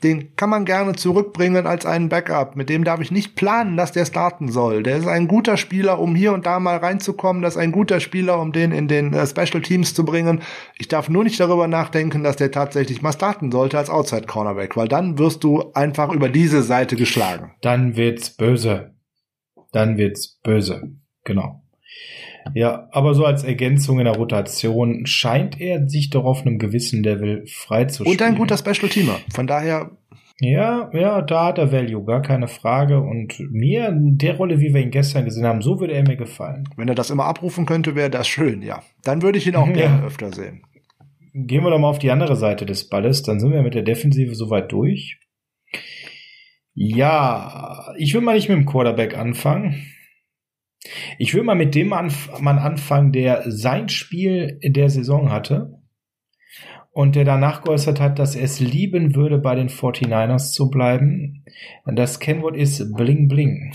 den 0.04 0.36
kann 0.36 0.50
man 0.50 0.66
gerne 0.66 0.94
zurückbringen 0.94 1.66
als 1.66 1.86
einen 1.86 2.10
Backup. 2.10 2.56
Mit 2.56 2.70
dem 2.70 2.84
darf 2.84 3.00
ich 3.00 3.12
nicht 3.12 3.36
planen, 3.36 3.78
dass 3.78 3.92
der 3.92 4.06
starten 4.06 4.52
soll. 4.52 4.84
Der 4.84 4.98
ist 4.98 5.08
ein 5.08 5.28
guter 5.28 5.58
Spieler, 5.58 6.00
um 6.00 6.16
hier 6.16 6.34
und 6.34 6.46
da 6.46 6.60
mal 6.60 6.78
reinzukommen. 6.78 7.42
Das 7.42 7.56
ist 7.56 7.62
ein 7.62 7.72
guter 7.72 8.00
Spieler, 8.00 8.40
um 8.40 8.52
den 8.52 8.72
in 8.72 8.88
den 8.88 9.14
äh, 9.14 9.26
Special 9.26 9.62
Teams 9.62 9.94
zu 9.94 10.06
bringen. 10.06 10.42
Ich 10.78 10.88
darf 10.88 11.10
nur 11.10 11.24
nicht 11.24 11.40
darüber 11.40 11.68
nachdenken, 11.68 12.24
dass 12.24 12.36
der 12.36 12.52
tatsächlich 12.52 13.02
mal 13.02 13.12
starten 13.12 13.52
sollte 13.52 13.78
als 13.78 13.90
Outside 13.90 14.28
Cornerback, 14.28 14.78
weil 14.78 14.88
dann 14.88 15.18
wirst 15.18 15.44
du 15.44 15.72
einfach 15.74 16.12
über 16.12 16.30
diese 16.30 16.62
Seite 16.62 16.96
geschlagen. 16.96 17.54
Dann 17.62 17.96
wird's 17.96 18.30
böse. 18.30 18.94
Dann 19.72 19.98
wird's 19.98 20.40
böse. 20.44 20.92
Genau. 21.24 21.64
Ja, 22.54 22.88
aber 22.92 23.14
so 23.14 23.26
als 23.26 23.44
Ergänzung 23.44 24.00
in 24.00 24.06
der 24.06 24.16
Rotation 24.16 25.06
scheint 25.06 25.60
er 25.60 25.88
sich 25.88 26.10
doch 26.10 26.26
auf 26.26 26.46
einem 26.46 26.60
gewissen 26.60 27.04
Level 27.04 27.46
freizuspielen. 27.48 28.20
Und 28.20 28.26
ein 28.26 28.36
guter 28.36 28.58
Special 28.58 28.90
Teamer. 28.90 29.20
Von 29.34 29.48
daher. 29.48 29.92
Ja, 30.40 30.92
ja, 30.94 31.22
da 31.24 31.48
hat 31.48 31.58
er 31.58 31.72
Value, 31.72 32.06
gar 32.06 32.22
keine 32.22 32.48
Frage. 32.48 33.00
Und 33.00 33.40
mir, 33.40 33.88
in 33.90 34.18
der 34.18 34.38
Rolle, 34.38 34.60
wie 34.60 34.74
wir 34.74 34.82
ihn 34.82 34.92
gestern 34.92 35.26
gesehen 35.26 35.48
haben, 35.48 35.64
so 35.64 35.80
würde 35.80 35.94
er 35.94 36.08
mir 36.08 36.16
gefallen. 36.16 36.70
Wenn 36.76 36.88
er 36.88 36.96
das 36.96 37.10
immer 37.10 37.26
abrufen 37.26 37.66
könnte, 37.66 37.96
wäre 37.96 38.12
das 38.12 38.28
schön, 38.28 38.62
ja. 38.62 38.84
Dann 39.04 39.24
würde 39.24 39.40
ich 39.40 39.48
ihn 39.48 39.56
auch 39.56 39.68
gerne 39.74 40.06
öfter 40.06 40.32
sehen. 40.32 40.62
Gehen 41.34 41.64
wir 41.64 41.72
doch 41.72 41.80
mal 41.80 41.90
auf 41.90 42.00
die 42.00 42.12
andere 42.12 42.36
Seite 42.36 42.66
des 42.66 42.88
Balles, 42.88 43.24
dann 43.24 43.40
sind 43.40 43.52
wir 43.52 43.62
mit 43.62 43.74
der 43.74 43.84
Defensive 43.84 44.34
soweit 44.36 44.72
durch. 44.72 45.20
Ja, 46.80 47.94
ich 47.98 48.14
will 48.14 48.22
mal 48.22 48.36
nicht 48.36 48.50
mit 48.50 48.58
dem 48.58 48.68
Quarterback 48.68 49.18
anfangen. 49.18 49.88
Ich 51.18 51.34
will 51.34 51.44
mal 51.44 51.56
mit 51.56 51.76
dem 51.76 51.94
anf 51.94 52.40
Mann 52.40 52.60
anfangen, 52.60 53.12
der 53.12 53.44
sein 53.52 53.90
Spiel 53.90 54.58
in 54.62 54.74
der 54.74 54.90
Saison 54.90 55.32
hatte 55.32 55.82
und 56.92 57.16
der 57.16 57.26
danach 57.26 57.62
geäußert 57.62 58.00
hat, 58.00 58.18
dass 58.18 58.36
er 58.36 58.44
es 58.44 58.60
lieben 58.60 59.14
würde, 59.14 59.38
bei 59.38 59.56
den 59.56 59.70
49ers 59.70 60.52
zu 60.52 60.70
bleiben. 60.70 61.44
Das 61.86 62.20
Kennwort 62.20 62.58
ist 62.58 62.96
Bling 62.96 63.28
Bling. 63.28 63.74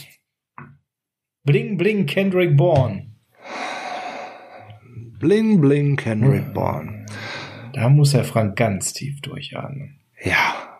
Bling 1.45 1.77
Bling 1.77 2.07
Kendrick 2.07 2.57
Bourne. 2.57 3.13
Bling 5.21 5.61
Bling 5.61 5.97
Kendrick 5.97 6.53
Bourne. 6.53 7.07
Da 7.73 7.89
muss 7.89 8.13
Herr 8.13 8.25
Frank 8.25 8.57
ganz 8.57 8.93
tief 8.93 9.21
durchatmen. 9.21 10.01
Ja, 10.25 10.72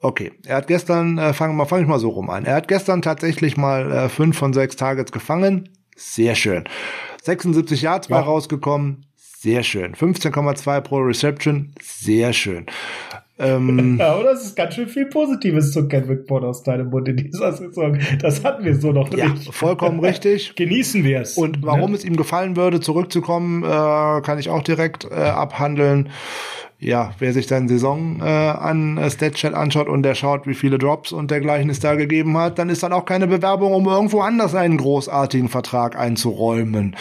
Okay, 0.00 0.32
er 0.44 0.56
hat 0.56 0.66
gestern, 0.66 1.18
äh, 1.18 1.32
fangen 1.32 1.56
wir 1.56 1.66
fang 1.66 1.80
ich 1.80 1.88
mal 1.88 1.98
so 1.98 2.10
rum 2.10 2.30
an. 2.30 2.44
Er 2.44 2.54
hat 2.54 2.68
gestern 2.68 3.02
tatsächlich 3.02 3.56
mal 3.56 3.90
äh, 3.90 4.08
fünf 4.08 4.36
von 4.36 4.52
sechs 4.52 4.76
Targets 4.76 5.10
gefangen. 5.10 5.70
Sehr 5.96 6.34
schön. 6.34 6.64
76 7.22 7.82
Yards 7.82 8.08
ja. 8.08 8.20
rausgekommen. 8.20 9.06
Sehr 9.16 9.62
schön. 9.62 9.94
15,2 9.94 10.80
pro 10.80 10.98
Reception. 10.98 11.72
Sehr 11.80 12.32
schön. 12.32 12.66
Ähm, 13.38 13.96
ja, 14.00 14.14
aber 14.14 14.24
das 14.24 14.44
ist 14.44 14.56
ganz 14.56 14.74
schön 14.74 14.88
viel 14.88 15.06
Positives 15.06 15.72
zu 15.72 15.88
Kendrick 15.88 16.26
Bourne 16.26 16.46
aus 16.46 16.62
deinem 16.62 16.90
Mund 16.90 17.08
in 17.08 17.16
dieser 17.16 17.52
Saison. 17.52 17.98
Das 18.20 18.44
hatten 18.44 18.64
wir 18.64 18.76
so 18.76 18.92
noch 18.92 19.12
ja, 19.12 19.28
nicht. 19.28 19.52
vollkommen 19.52 20.00
richtig. 20.00 20.54
Genießen 20.56 21.04
wir 21.04 21.20
es. 21.20 21.36
Und 21.36 21.62
warum 21.62 21.90
ne? 21.90 21.96
es 21.96 22.04
ihm 22.04 22.16
gefallen 22.16 22.56
würde, 22.56 22.80
zurückzukommen, 22.80 23.62
äh, 23.62 24.20
kann 24.22 24.38
ich 24.38 24.48
auch 24.50 24.62
direkt 24.62 25.04
äh, 25.04 25.14
abhandeln. 25.14 26.10
Ja, 26.78 27.12
wer 27.18 27.32
sich 27.32 27.46
dann 27.46 27.68
Saison 27.68 28.20
äh, 28.20 28.24
an 28.24 28.98
äh, 28.98 29.10
Statchat 29.10 29.54
anschaut 29.54 29.88
und 29.88 30.02
der 30.02 30.14
schaut, 30.14 30.46
wie 30.46 30.54
viele 30.54 30.76
Drops 30.76 31.10
und 31.10 31.30
dergleichen 31.30 31.70
es 31.70 31.80
da 31.80 31.94
gegeben 31.94 32.36
hat, 32.36 32.58
dann 32.58 32.68
ist 32.68 32.82
dann 32.82 32.92
auch 32.92 33.06
keine 33.06 33.26
Bewerbung, 33.26 33.72
um 33.72 33.86
irgendwo 33.86 34.20
anders 34.20 34.54
einen 34.54 34.76
großartigen 34.76 35.48
Vertrag 35.48 35.96
einzuräumen. 35.96 36.94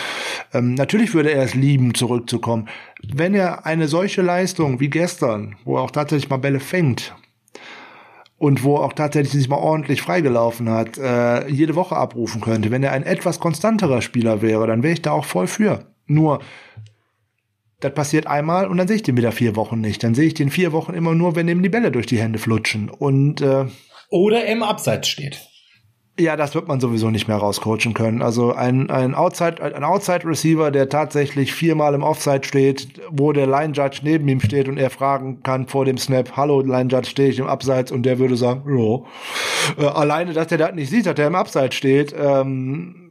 Ähm, 0.54 0.76
natürlich 0.76 1.14
würde 1.14 1.32
er 1.32 1.44
es 1.44 1.56
lieben, 1.56 1.94
zurückzukommen. 1.94 2.70
Wenn 3.14 3.34
er 3.34 3.66
eine 3.66 3.88
solche 3.90 4.22
Leistung 4.22 4.80
wie 4.80 4.90
gestern, 4.90 5.58
wo 5.66 5.76
er 5.76 5.82
auch 5.82 5.92
tatsächlich 5.92 6.30
mal 6.30 6.38
Bälle 6.38 6.62
fängt, 6.62 7.14
und 8.38 8.64
wo 8.64 8.78
auch 8.78 8.94
tatsächlich 8.94 9.32
sich 9.32 9.50
mal 9.50 9.58
ordentlich 9.58 10.02
freigelaufen 10.02 10.70
hat, 10.70 10.98
äh, 10.98 11.48
jede 11.48 11.76
Woche 11.76 11.96
abrufen 11.96 12.42
könnte. 12.42 12.70
Wenn 12.70 12.84
er 12.84 12.92
ein 12.92 13.04
etwas 13.04 13.40
konstanterer 13.40 14.02
Spieler 14.02 14.42
wäre, 14.42 14.68
dann 14.68 14.84
wäre 14.84 14.94
ich 14.94 15.02
da 15.02 15.12
auch 15.12 15.26
voll 15.26 15.48
für. 15.48 15.86
Nur 16.06 16.40
das 17.86 17.94
passiert 17.94 18.28
einmal 18.28 18.68
und 18.68 18.78
dann 18.78 18.88
sehe 18.88 18.98
ich 18.98 19.04
den 19.04 19.18
wieder 19.18 19.32
vier 19.32 19.56
Wochen 19.56 19.80
nicht. 19.80 20.04
Dann 20.04 20.16
sehe 20.16 20.28
ich 20.28 20.34
den 20.34 20.50
vier 20.50 20.72
Wochen 20.72 20.94
immer 20.94 21.14
nur, 21.14 21.36
wenn 21.36 21.48
ihm 21.48 21.62
die 21.62 21.70
Bälle 21.70 21.92
durch 21.92 22.08
die 22.08 22.20
Hände 22.20 22.40
flutschen. 22.40 22.90
Und 22.90 23.42
äh, 23.42 23.66
oder 24.10 24.46
im 24.46 24.64
Abseits 24.64 25.08
steht. 25.08 25.40
Ja, 26.18 26.38
das 26.38 26.56
wird 26.56 26.70
man 26.70 26.80
sowieso 26.80 27.10
nicht 27.10 27.28
mehr 27.28 27.36
rauscoachen 27.36 27.94
können. 27.94 28.22
Also 28.22 28.54
ein, 28.54 28.90
ein 28.90 29.16
Outside, 29.16 29.62
ein 29.62 29.84
Outside 29.84 30.26
Receiver, 30.26 30.72
der 30.72 30.88
tatsächlich 30.88 31.54
viermal 31.54 31.94
im 31.94 32.04
Offside 32.04 32.46
steht, 32.46 33.02
wo 33.10 33.34
der 33.34 33.48
Line 33.48 33.74
Judge 33.74 34.00
neben 34.02 34.26
ihm 34.30 34.40
steht 34.40 34.70
und 34.70 34.78
er 34.78 34.90
fragen 34.90 35.44
kann 35.44 35.68
vor 35.68 35.84
dem 35.84 35.98
Snap, 35.98 36.38
hallo 36.38 36.62
Line 36.62 36.90
Judge, 36.90 37.10
stehe 37.10 37.30
ich 37.30 37.40
im 37.40 37.48
Abseits? 37.48 37.92
Und 37.92 38.04
der 38.04 38.18
würde 38.18 38.38
sagen, 38.38 38.64
ja. 38.78 39.84
Äh, 39.84 39.90
alleine, 39.90 40.32
dass 40.32 40.48
der 40.48 40.58
das 40.58 40.74
nicht 40.74 40.90
sieht, 40.90 41.06
dass 41.06 41.16
der 41.16 41.28
im 41.28 41.36
Abseits 41.36 41.76
steht, 41.76 42.16
ähm, 42.18 43.05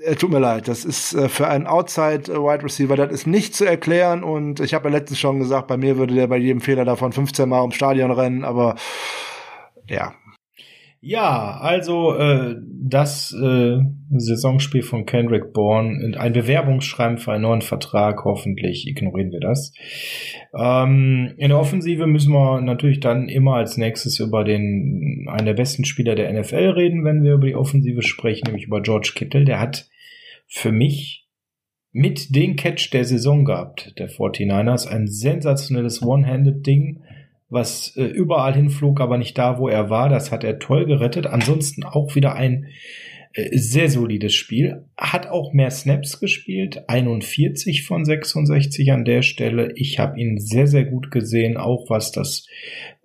äh, 0.00 0.16
tut 0.16 0.30
mir 0.30 0.38
leid, 0.38 0.68
das 0.68 0.84
ist 0.84 1.14
äh, 1.14 1.28
für 1.28 1.48
einen 1.48 1.66
Outside 1.66 2.32
äh, 2.32 2.36
Receiver, 2.36 2.96
das 2.96 3.12
ist 3.12 3.26
nicht 3.26 3.54
zu 3.54 3.64
erklären 3.64 4.22
und 4.22 4.60
ich 4.60 4.74
habe 4.74 4.88
ja 4.88 4.96
letztens 4.96 5.18
schon 5.18 5.38
gesagt, 5.38 5.68
bei 5.68 5.76
mir 5.76 5.96
würde 5.96 6.14
der 6.14 6.26
bei 6.26 6.36
jedem 6.36 6.60
Fehler 6.60 6.84
davon 6.84 7.12
15 7.12 7.48
Mal 7.48 7.60
ums 7.60 7.74
Stadion 7.74 8.10
rennen, 8.10 8.44
aber 8.44 8.76
ja. 9.88 10.14
Ja, 11.00 11.58
also 11.60 12.16
äh, 12.16 12.56
das 12.60 13.32
äh, 13.32 13.78
Saisonspiel 14.10 14.82
von 14.82 15.06
Kendrick 15.06 15.52
Bourne, 15.52 16.18
ein 16.18 16.32
Bewerbungsschreiben 16.32 17.18
für 17.18 17.32
einen 17.32 17.42
neuen 17.42 17.62
Vertrag, 17.62 18.24
hoffentlich 18.24 18.88
ignorieren 18.88 19.30
wir 19.30 19.38
das. 19.38 19.72
Ähm, 20.58 21.34
in 21.36 21.50
der 21.50 21.58
Offensive 21.60 22.06
müssen 22.06 22.32
wir 22.32 22.60
natürlich 22.60 22.98
dann 22.98 23.28
immer 23.28 23.54
als 23.54 23.76
nächstes 23.76 24.18
über 24.18 24.42
den 24.42 25.26
einen 25.28 25.46
der 25.46 25.54
besten 25.54 25.84
Spieler 25.84 26.16
der 26.16 26.32
NFL 26.32 26.70
reden, 26.70 27.04
wenn 27.04 27.22
wir 27.22 27.34
über 27.34 27.46
die 27.46 27.54
Offensive 27.54 28.02
sprechen, 28.02 28.46
nämlich 28.46 28.66
über 28.66 28.80
George 28.80 29.12
Kittle. 29.14 29.44
Der 29.44 29.60
hat 29.60 29.88
für 30.48 30.72
mich 30.72 31.28
mit 31.92 32.34
den 32.34 32.56
Catch 32.56 32.92
der 32.92 33.04
Saison 33.04 33.44
gehabt, 33.44 33.94
der 33.98 34.10
49ers, 34.10 34.88
ein 34.88 35.06
sensationelles 35.06 36.02
One-Handed-Ding 36.02 37.02
was 37.50 37.96
äh, 37.96 38.04
überall 38.04 38.54
hinflog, 38.54 39.00
aber 39.00 39.18
nicht 39.18 39.38
da, 39.38 39.58
wo 39.58 39.68
er 39.68 39.90
war. 39.90 40.08
Das 40.08 40.30
hat 40.30 40.44
er 40.44 40.58
toll 40.58 40.86
gerettet. 40.86 41.26
Ansonsten 41.26 41.84
auch 41.84 42.14
wieder 42.14 42.34
ein 42.34 42.66
äh, 43.32 43.56
sehr 43.56 43.88
solides 43.88 44.34
Spiel. 44.34 44.84
Hat 44.96 45.28
auch 45.28 45.52
mehr 45.52 45.70
Snaps 45.70 46.20
gespielt, 46.20 46.84
41 46.88 47.84
von 47.84 48.04
66 48.04 48.92
an 48.92 49.04
der 49.04 49.22
Stelle. 49.22 49.72
Ich 49.76 49.98
habe 49.98 50.18
ihn 50.18 50.38
sehr, 50.38 50.66
sehr 50.66 50.84
gut 50.84 51.10
gesehen, 51.10 51.56
auch 51.56 51.88
was 51.88 52.12
das 52.12 52.46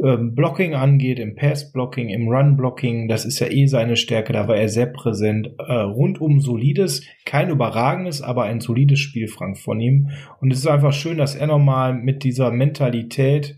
ähm, 0.04 0.34
Blocking 0.34 0.74
angeht, 0.76 1.20
im 1.20 1.36
Pass-Blocking, 1.36 2.10
im 2.10 2.28
Run-Blocking. 2.28 3.08
Das 3.08 3.26
ist 3.26 3.40
ja 3.40 3.48
eh 3.48 3.68
seine 3.68 3.96
Stärke, 3.96 4.34
da 4.34 4.48
war 4.48 4.58
er 4.58 4.70
sehr 4.70 4.88
präsent. 4.88 5.52
Äh, 5.58 5.74
rundum 5.74 6.40
solides, 6.40 7.04
kein 7.26 7.50
überragendes, 7.50 8.22
aber 8.22 8.44
ein 8.44 8.60
solides 8.60 9.00
Spiel, 9.00 9.28
Frank, 9.28 9.58
von 9.58 9.80
ihm. 9.80 10.10
Und 10.42 10.52
es 10.52 10.60
ist 10.60 10.68
einfach 10.68 10.94
schön, 10.94 11.18
dass 11.18 11.36
er 11.36 11.48
nochmal 11.48 11.94
mit 11.94 12.24
dieser 12.24 12.52
Mentalität 12.52 13.58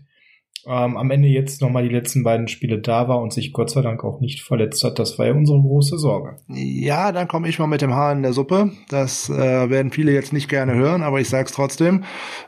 ähm, 0.66 0.96
am 0.96 1.10
Ende 1.10 1.28
jetzt 1.28 1.62
nochmal 1.62 1.84
die 1.84 1.94
letzten 1.94 2.24
beiden 2.24 2.48
Spiele 2.48 2.78
da 2.78 3.08
war 3.08 3.20
und 3.20 3.32
sich 3.32 3.52
Gott 3.52 3.70
sei 3.70 3.82
Dank 3.82 4.02
auch 4.04 4.20
nicht 4.20 4.42
verletzt 4.42 4.82
hat. 4.82 4.98
Das 4.98 5.18
war 5.18 5.26
ja 5.26 5.32
unsere 5.32 5.60
große 5.60 5.96
Sorge. 5.98 6.36
Ja, 6.48 7.12
dann 7.12 7.28
komme 7.28 7.48
ich 7.48 7.58
mal 7.58 7.68
mit 7.68 7.82
dem 7.82 7.94
Haar 7.94 8.12
in 8.12 8.22
der 8.22 8.32
Suppe. 8.32 8.72
Das 8.88 9.30
äh, 9.30 9.70
werden 9.70 9.92
viele 9.92 10.12
jetzt 10.12 10.32
nicht 10.32 10.48
gerne 10.48 10.74
hören, 10.74 11.02
aber 11.02 11.20
ich 11.20 11.28
sage 11.28 11.46
es 11.46 11.52
trotzdem. 11.52 12.04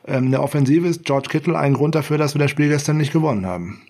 Ähm, 0.07 0.31
der 0.31 0.43
Offensive 0.43 0.87
ist 0.87 1.05
George 1.05 1.29
Kittle 1.31 1.57
ein 1.57 1.75
Grund 1.75 1.95
dafür, 1.95 2.19
dass 2.19 2.35
wir 2.35 2.41
das 2.41 2.51
Spiel 2.51 2.69
gestern 2.69 2.97
nicht 2.97 3.13
gewonnen 3.13 3.47
haben. 3.47 3.81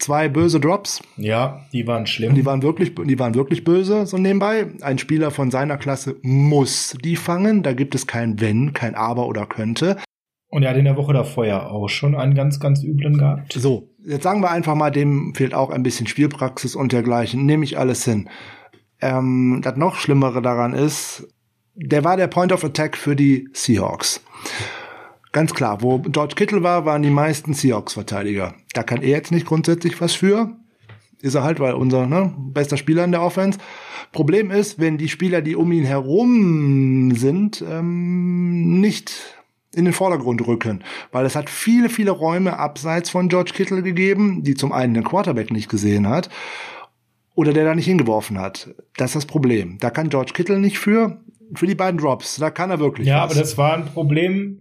Zwei 0.00 0.28
böse 0.28 0.60
Drops. 0.60 1.02
Ja, 1.16 1.60
die 1.72 1.86
waren 1.86 2.06
schlimm. 2.06 2.34
Die 2.34 2.46
waren 2.46 2.62
wirklich, 2.62 2.94
die 2.94 3.18
waren 3.18 3.34
wirklich 3.34 3.64
böse, 3.64 4.06
so 4.06 4.16
nebenbei. 4.16 4.66
Ein 4.80 4.98
Spieler 4.98 5.30
von 5.30 5.50
seiner 5.50 5.76
Klasse 5.76 6.16
muss 6.22 6.96
die 7.04 7.16
fangen. 7.16 7.62
Da 7.62 7.74
gibt 7.74 7.94
es 7.94 8.06
kein 8.06 8.40
Wenn, 8.40 8.72
kein 8.72 8.94
Aber 8.94 9.26
oder 9.26 9.44
könnte. 9.44 9.98
Und 10.50 10.64
er 10.64 10.70
hat 10.70 10.76
in 10.76 10.84
der 10.84 10.96
Woche 10.96 11.12
davor 11.12 11.46
ja 11.46 11.66
auch 11.66 11.88
schon 11.88 12.16
einen 12.16 12.34
ganz, 12.34 12.58
ganz 12.58 12.82
üblen 12.82 13.18
gehabt. 13.18 13.52
So, 13.52 13.88
jetzt 14.04 14.24
sagen 14.24 14.42
wir 14.42 14.50
einfach 14.50 14.74
mal, 14.74 14.90
dem 14.90 15.32
fehlt 15.34 15.54
auch 15.54 15.70
ein 15.70 15.84
bisschen 15.84 16.08
Spielpraxis 16.08 16.74
und 16.74 16.92
dergleichen. 16.92 17.46
Nehme 17.46 17.64
ich 17.64 17.78
alles 17.78 18.04
hin. 18.04 18.28
Ähm, 19.00 19.60
das 19.62 19.76
noch 19.76 19.94
Schlimmere 19.94 20.42
daran 20.42 20.74
ist, 20.74 21.28
der 21.76 22.02
war 22.04 22.16
der 22.16 22.26
Point 22.26 22.52
of 22.52 22.64
Attack 22.64 22.96
für 22.96 23.14
die 23.14 23.48
Seahawks. 23.52 24.22
Ganz 25.32 25.54
klar, 25.54 25.82
wo 25.82 26.00
George 26.00 26.34
Kittle 26.34 26.64
war, 26.64 26.84
waren 26.84 27.02
die 27.02 27.10
meisten 27.10 27.54
Seahawks-Verteidiger. 27.54 28.54
Da 28.74 28.82
kann 28.82 29.02
er 29.02 29.10
jetzt 29.10 29.30
nicht 29.30 29.46
grundsätzlich 29.46 30.00
was 30.00 30.14
für. 30.14 30.56
Ist 31.22 31.36
er 31.36 31.44
halt, 31.44 31.60
weil 31.60 31.74
unser 31.74 32.06
ne, 32.06 32.34
bester 32.36 32.76
Spieler 32.76 33.04
in 33.04 33.12
der 33.12 33.22
Offense. 33.22 33.60
Problem 34.10 34.50
ist, 34.50 34.80
wenn 34.80 34.98
die 34.98 35.08
Spieler, 35.08 35.42
die 35.42 35.54
um 35.54 35.70
ihn 35.70 35.84
herum 35.84 37.12
sind, 37.14 37.62
ähm, 37.68 38.80
nicht 38.80 39.39
in 39.74 39.84
den 39.84 39.94
Vordergrund 39.94 40.46
rücken, 40.46 40.82
weil 41.12 41.24
es 41.24 41.36
hat 41.36 41.48
viele, 41.48 41.88
viele 41.88 42.10
Räume 42.10 42.58
abseits 42.58 43.10
von 43.10 43.28
George 43.28 43.52
Kittle 43.54 43.82
gegeben, 43.82 44.42
die 44.42 44.54
zum 44.54 44.72
einen 44.72 44.94
den 44.94 45.04
Quarterback 45.04 45.50
nicht 45.50 45.68
gesehen 45.68 46.08
hat 46.08 46.28
oder 47.34 47.52
der 47.52 47.64
da 47.64 47.74
nicht 47.74 47.86
hingeworfen 47.86 48.38
hat. 48.38 48.74
Das 48.96 49.10
ist 49.10 49.14
das 49.16 49.26
Problem. 49.26 49.78
Da 49.78 49.90
kann 49.90 50.08
George 50.08 50.32
Kittle 50.34 50.58
nicht 50.58 50.78
für, 50.78 51.20
für 51.54 51.66
die 51.66 51.74
beiden 51.74 52.00
Drops. 52.00 52.36
Da 52.36 52.50
kann 52.50 52.70
er 52.70 52.80
wirklich. 52.80 53.06
Ja, 53.06 53.24
was. 53.24 53.30
aber 53.30 53.40
das 53.40 53.56
war 53.56 53.74
ein 53.74 53.86
Problem, 53.86 54.60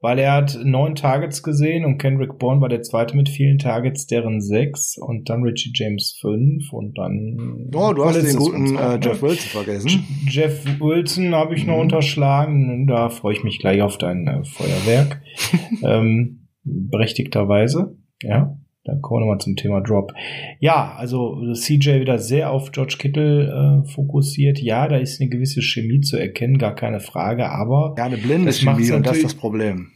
weil 0.00 0.18
er 0.18 0.32
hat 0.32 0.58
neun 0.62 0.94
Targets 0.94 1.42
gesehen 1.42 1.84
und 1.84 1.98
Kendrick 1.98 2.38
Bourne 2.38 2.60
war 2.60 2.68
der 2.68 2.82
zweite 2.82 3.16
mit 3.16 3.28
vielen 3.28 3.58
Targets, 3.58 4.06
deren 4.06 4.40
sechs 4.40 4.96
und 4.96 5.28
dann 5.28 5.42
Richie 5.42 5.72
James 5.74 6.16
fünf 6.20 6.72
und 6.72 6.96
dann. 6.96 7.70
Oh, 7.74 7.92
du 7.92 8.04
hast 8.04 8.22
den 8.22 8.36
guten 8.36 8.76
äh, 8.76 8.98
Jeff 9.02 9.20
Wilson 9.20 9.50
vergessen. 9.50 10.06
Jeff 10.28 10.64
Wilson 10.80 11.34
habe 11.34 11.54
ich 11.54 11.66
noch 11.66 11.74
mhm. 11.74 11.82
unterschlagen. 11.82 12.86
Da 12.86 13.10
freue 13.10 13.34
ich 13.34 13.44
mich 13.44 13.58
gleich 13.58 13.82
auf 13.82 13.98
dein 13.98 14.26
äh, 14.26 14.44
Feuerwerk. 14.44 15.20
ähm, 15.82 16.48
berechtigterweise, 16.64 17.96
ja. 18.22 18.56
Dann 18.84 19.02
kommen 19.02 19.20
wir 19.20 19.26
nochmal 19.26 19.40
zum 19.40 19.56
Thema 19.56 19.82
Drop. 19.82 20.14
Ja, 20.58 20.94
also 20.96 21.38
CJ 21.52 22.00
wieder 22.00 22.18
sehr 22.18 22.50
auf 22.50 22.72
George 22.72 22.96
Kittle 22.98 23.84
äh, 23.84 23.88
fokussiert. 23.90 24.58
Ja, 24.58 24.88
da 24.88 24.96
ist 24.96 25.20
eine 25.20 25.28
gewisse 25.28 25.60
Chemie 25.60 26.00
zu 26.00 26.16
erkennen, 26.16 26.56
gar 26.56 26.74
keine 26.74 27.00
Frage, 27.00 27.50
aber. 27.50 27.94
Ja, 27.98 28.04
eine 28.04 28.16
blinde 28.16 28.52
Chemie 28.52 28.90
und 28.92 29.06
das 29.06 29.18
ist 29.18 29.24
das 29.24 29.34
Problem. 29.34 29.88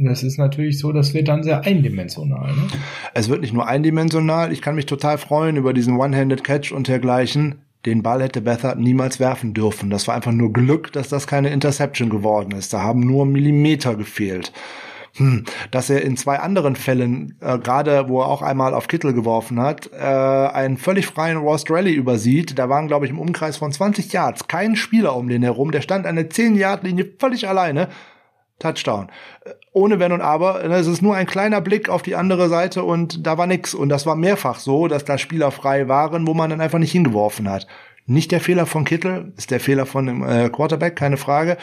Das 0.00 0.22
ist 0.22 0.38
natürlich 0.38 0.78
so, 0.78 0.92
das 0.92 1.14
wird 1.14 1.26
dann 1.26 1.42
sehr 1.42 1.64
eindimensional. 1.64 2.54
Ne? 2.54 2.62
Es 3.14 3.28
wird 3.28 3.40
nicht 3.40 3.52
nur 3.52 3.66
eindimensional, 3.66 4.52
ich 4.52 4.62
kann 4.62 4.76
mich 4.76 4.86
total 4.86 5.18
freuen 5.18 5.56
über 5.56 5.72
diesen 5.72 5.96
One-Handed 5.98 6.44
Catch 6.44 6.70
und 6.70 6.86
dergleichen. 6.86 7.56
Den 7.86 8.02
Ball 8.02 8.22
hätte 8.22 8.40
Bethard 8.40 8.78
niemals 8.78 9.18
werfen 9.18 9.54
dürfen. 9.54 9.90
Das 9.90 10.06
war 10.06 10.14
einfach 10.14 10.32
nur 10.32 10.52
Glück, 10.52 10.92
dass 10.92 11.08
das 11.08 11.26
keine 11.26 11.50
Interception 11.50 12.10
geworden 12.10 12.52
ist. 12.52 12.72
Da 12.72 12.82
haben 12.82 13.00
nur 13.00 13.26
Millimeter 13.26 13.96
gefehlt 13.96 14.52
hm, 15.18 15.44
dass 15.70 15.90
er 15.90 16.02
in 16.02 16.16
zwei 16.16 16.38
anderen 16.38 16.76
Fällen, 16.76 17.36
äh, 17.40 17.58
gerade 17.58 18.08
wo 18.08 18.20
er 18.20 18.28
auch 18.28 18.40
einmal 18.40 18.72
auf 18.72 18.86
Kittel 18.86 19.12
geworfen 19.12 19.60
hat, 19.60 19.90
äh, 19.92 19.96
einen 19.98 20.76
völlig 20.76 21.06
freien 21.06 21.38
Ross 21.38 21.64
Rally 21.68 21.92
übersieht. 21.92 22.58
Da 22.58 22.68
waren, 22.68 22.86
glaube 22.86 23.04
ich, 23.04 23.10
im 23.10 23.18
Umkreis 23.18 23.56
von 23.56 23.72
20 23.72 24.12
Yards 24.12 24.46
kein 24.46 24.76
Spieler 24.76 25.16
um 25.16 25.28
den 25.28 25.42
herum. 25.42 25.72
Der 25.72 25.80
stand 25.80 26.06
an 26.06 26.16
der 26.16 26.30
10-Yard-Linie 26.30 27.12
völlig 27.18 27.48
alleine. 27.48 27.88
Touchdown. 28.60 29.08
Äh, 29.44 29.50
ohne 29.72 29.98
Wenn 29.98 30.12
und 30.12 30.20
Aber. 30.20 30.64
Es 30.64 30.86
ist 30.86 31.02
nur 31.02 31.16
ein 31.16 31.26
kleiner 31.26 31.60
Blick 31.60 31.88
auf 31.88 32.02
die 32.02 32.16
andere 32.16 32.48
Seite 32.48 32.84
und 32.84 33.26
da 33.26 33.38
war 33.38 33.46
nix. 33.46 33.74
Und 33.74 33.88
das 33.88 34.06
war 34.06 34.16
mehrfach 34.16 34.60
so, 34.60 34.88
dass 34.88 35.04
da 35.04 35.18
Spieler 35.18 35.50
frei 35.50 35.88
waren, 35.88 36.26
wo 36.26 36.34
man 36.34 36.50
dann 36.50 36.60
einfach 36.60 36.78
nicht 36.78 36.92
hingeworfen 36.92 37.50
hat. 37.50 37.66
Nicht 38.06 38.32
der 38.32 38.40
Fehler 38.40 38.66
von 38.66 38.84
Kittel, 38.84 39.32
ist 39.36 39.50
der 39.50 39.60
Fehler 39.60 39.84
von 39.84 40.06
dem 40.06 40.22
äh, 40.26 40.48
Quarterback, 40.48 40.96
keine 40.96 41.18
Frage. 41.18 41.58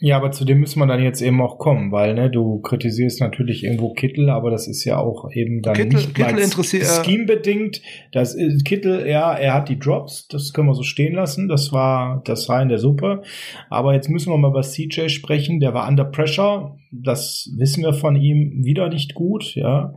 Ja, 0.00 0.16
aber 0.16 0.32
zu 0.32 0.44
dem 0.44 0.60
müssen 0.60 0.80
wir 0.80 0.86
dann 0.86 1.02
jetzt 1.02 1.22
eben 1.22 1.40
auch 1.40 1.58
kommen, 1.58 1.92
weil 1.92 2.14
ne, 2.14 2.30
du 2.30 2.60
kritisierst 2.60 3.20
natürlich 3.20 3.64
irgendwo 3.64 3.94
Kittel, 3.94 4.28
aber 4.30 4.50
das 4.50 4.66
ist 4.66 4.84
ja 4.84 4.98
auch 4.98 5.30
eben 5.32 5.62
dann 5.62 5.74
Kittel, 5.74 5.96
nicht 5.96 6.14
Kittel 6.14 6.38
interessiert 6.38 6.84
Scheme 7.04 7.24
bedingt. 7.24 7.80
Das 8.12 8.34
ist, 8.34 8.64
Kittel, 8.64 9.06
ja, 9.06 9.32
er 9.34 9.54
hat 9.54 9.68
die 9.68 9.78
Drops, 9.78 10.28
das 10.28 10.52
können 10.52 10.68
wir 10.68 10.74
so 10.74 10.82
stehen 10.82 11.14
lassen. 11.14 11.48
Das 11.48 11.72
war 11.72 12.22
das 12.24 12.48
war 12.48 12.62
in 12.62 12.68
der 12.68 12.78
Suppe. 12.78 13.22
Aber 13.70 13.94
jetzt 13.94 14.08
müssen 14.08 14.32
wir 14.32 14.38
mal 14.38 14.50
über 14.50 14.62
CJ 14.62 15.08
sprechen. 15.08 15.60
Der 15.60 15.74
war 15.74 15.88
under 15.88 16.04
pressure. 16.04 16.76
Das 16.90 17.50
wissen 17.56 17.82
wir 17.82 17.94
von 17.94 18.16
ihm 18.16 18.64
wieder 18.64 18.88
nicht 18.88 19.14
gut, 19.14 19.54
ja. 19.54 19.94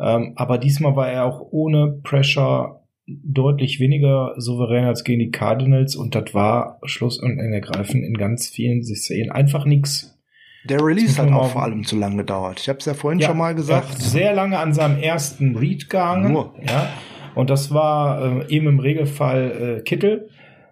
Ähm, 0.00 0.34
aber 0.36 0.58
diesmal 0.58 0.96
war 0.96 1.10
er 1.10 1.24
auch 1.24 1.40
ohne 1.50 2.00
Pressure 2.02 2.82
deutlich 3.08 3.80
weniger 3.80 4.34
souverän 4.36 4.84
als 4.84 5.02
gegen 5.02 5.20
die 5.20 5.30
Cardinals 5.30 5.96
und 5.96 6.14
das 6.14 6.34
war 6.34 6.78
Schluss 6.84 7.18
und 7.18 7.38
ergreifend 7.38 8.04
in 8.04 8.14
ganz 8.14 8.48
vielen 8.48 8.84
Szenen 8.84 9.30
einfach 9.30 9.64
nix. 9.64 10.18
Der 10.64 10.84
Release 10.84 11.20
hat 11.20 11.32
auch 11.32 11.50
vor 11.50 11.62
allem 11.62 11.84
zu 11.84 11.96
lange 11.96 12.16
gedauert. 12.16 12.60
Ich 12.60 12.68
habe 12.68 12.78
es 12.78 12.84
ja 12.84 12.94
vorhin 12.94 13.20
ja, 13.20 13.28
schon 13.28 13.38
mal 13.38 13.54
gesagt. 13.54 13.98
sehr 13.98 14.34
lange 14.34 14.58
an 14.58 14.74
seinem 14.74 14.98
ersten 14.98 15.56
Read 15.56 15.88
gehangen. 15.88 16.32
Nur. 16.32 16.54
Ja. 16.66 16.90
Und 17.34 17.48
das 17.50 17.72
war 17.72 18.42
äh, 18.42 18.54
eben 18.54 18.66
im 18.66 18.78
Regelfall 18.80 19.78
äh, 19.78 19.82
Kittel. 19.82 20.28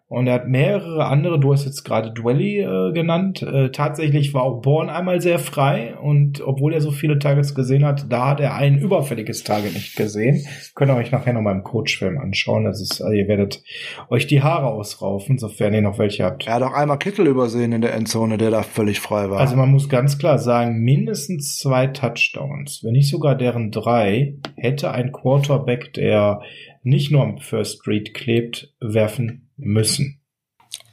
Und 0.09 0.29
er 0.29 0.35
hat 0.35 0.49
mehrere 0.49 1.07
andere, 1.07 1.41
du 1.41 1.53
hast 1.53 1.65
jetzt 1.65 1.83
gerade 1.83 2.13
Dwelly 2.13 2.61
äh, 2.61 2.93
genannt. 2.93 3.43
Äh, 3.43 3.71
tatsächlich 3.71 4.35
war 4.35 4.45
auch 4.45 4.61
Born 4.61 4.89
einmal 4.89 5.21
sehr 5.21 5.41
frei 5.41 5.97
und 6.01 6.41
obwohl 6.41 6.75
er 6.75 6.81
so 6.81 6.93
viele 6.93 7.19
Targets 7.19 7.57
gesehen 7.57 7.85
hat, 7.85 8.07
da 8.09 8.29
hat 8.29 8.41
er 8.41 8.55
ein 8.55 8.79
überfälliges 8.79 9.43
Target 9.43 9.75
nicht 9.75 9.97
gesehen. 9.97 10.47
Könnt 10.77 10.93
ihr 10.93 10.97
euch 10.97 11.11
nachher 11.11 11.33
noch 11.33 11.41
mal 11.41 11.57
im 11.57 11.65
Coachfilm 11.65 12.19
anschauen. 12.19 12.65
Das 12.65 12.81
ist, 12.81 13.03
also 13.03 13.13
ihr 13.13 13.27
werdet 13.27 13.65
euch 14.09 14.29
die 14.29 14.43
Haare 14.43 14.69
ausraufen, 14.69 15.39
sofern 15.39 15.75
ihr 15.75 15.83
noch 15.83 15.99
welche 15.99 16.23
habt. 16.23 16.47
Er 16.47 16.55
hat 16.55 16.63
auch 16.63 16.75
einmal 16.75 16.99
Kittel 16.99 17.27
übersehen 17.27 17.73
in 17.73 17.81
der 17.81 17.95
Endzone, 17.95 18.39
der 18.39 18.53
da 18.53 18.63
völlig 18.63 19.01
frei 19.01 19.29
war. 19.29 19.41
Also 19.41 19.57
man 19.57 19.73
muss 19.73 19.89
ganz 19.89 20.19
klar 20.19 20.39
sagen, 20.39 20.85
mindestens 20.85 21.57
zwei 21.57 21.89
Touchdowns, 21.89 22.83
wenn 22.85 22.93
nicht 22.93 23.11
sogar 23.11 23.35
deren 23.35 23.73
drei, 23.73 24.37
hätte 24.55 24.93
ein 24.93 25.11
Quarterback, 25.11 25.93
der 25.95 26.43
nicht 26.85 27.11
nur 27.11 27.23
am 27.23 27.39
First 27.39 27.81
Street 27.81 28.15
klebt, 28.15 28.73
werfen 28.81 29.46
müssen. 29.57 30.21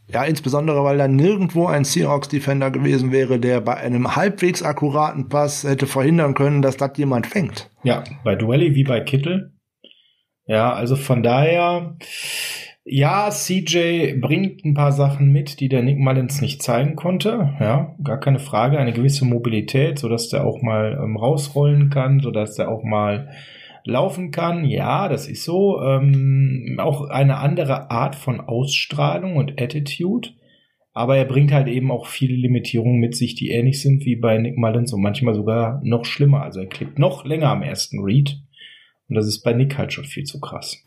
Ja, 0.08 0.24
insbesondere, 0.26 0.84
weil 0.84 0.98
da 0.98 1.08
nirgendwo 1.08 1.66
ein 1.66 1.86
Seahawks-Defender 1.86 2.72
gewesen 2.72 3.12
wäre, 3.12 3.40
der 3.40 3.62
bei 3.62 3.78
einem 3.78 4.16
halbwegs 4.16 4.62
akkuraten 4.62 5.30
Pass 5.30 5.64
hätte 5.64 5.88
verhindern 5.88 6.34
können, 6.34 6.62
dass 6.62 6.78
das 6.78 6.92
jemand 6.98 7.26
fängt. 7.26 7.70
Ja, 7.84 8.04
bei 8.24 8.36
Duelli 8.36 8.76
wie 8.76 8.84
bei 8.84 9.00
Kittel. 9.00 9.54
Ja, 10.46 10.74
also 10.74 10.98
von 10.98 11.24
daher, 11.24 11.96
ja, 12.84 13.30
CJ 13.32 14.20
bringt 14.20 14.66
ein 14.66 14.74
paar 14.74 14.92
Sachen 14.92 15.32
mit, 15.32 15.62
die 15.62 15.70
der 15.70 15.84
Nick 15.84 16.00
Mullins 16.00 16.42
nicht 16.42 16.62
zeigen 16.62 16.98
konnte. 16.98 17.56
Ja, 17.62 17.96
gar 18.04 18.20
keine 18.20 18.40
Frage. 18.40 18.78
Eine 18.78 18.92
gewisse 18.92 19.24
Mobilität, 19.24 20.00
so 20.00 20.10
dass 20.10 20.28
der 20.28 20.46
auch 20.46 20.62
mal 20.62 21.00
ähm, 21.02 21.16
rausrollen 21.16 21.90
kann, 21.90 22.20
so 22.20 22.30
dass 22.30 22.56
der 22.56 22.70
auch 22.70 22.84
mal 22.84 23.30
laufen 23.86 24.32
kann. 24.32 24.66
Ja, 24.66 25.10
das 25.10 25.28
ist 25.28 25.44
so. 25.44 25.82
Ähm, 25.82 26.78
auch 26.80 27.10
eine 27.10 27.38
andere 27.38 27.92
Art 27.92 28.16
von 28.16 28.40
Ausstrahlung 28.40 29.36
und 29.36 29.62
Attitude. 29.62 30.30
Aber 30.94 31.18
er 31.18 31.26
bringt 31.26 31.52
halt 31.52 31.68
eben 31.68 31.92
auch 31.92 32.06
viele 32.06 32.36
Limitierungen 32.36 33.00
mit 33.00 33.16
sich, 33.16 33.34
die 33.34 33.50
ähnlich 33.50 33.82
sind 33.82 34.06
wie 34.06 34.16
bei 34.16 34.38
Nick 34.38 34.58
Mullins 34.58 34.94
und 34.94 35.02
manchmal 35.02 35.34
sogar 35.34 35.82
noch 35.84 36.06
schlimmer. 36.06 36.44
Also 36.44 36.60
er 36.60 36.68
klebt 36.68 37.00
noch 37.00 37.26
länger 37.26 37.50
am 37.50 37.64
ersten 37.64 38.00
Read. 38.04 38.38
Und 39.10 39.16
das 39.16 39.28
ist 39.28 39.44
bei 39.44 39.54
Nick 39.54 39.78
halt 39.78 39.92
schon 39.92 40.06
viel 40.06 40.24
zu 40.24 40.40
krass. 40.40 40.84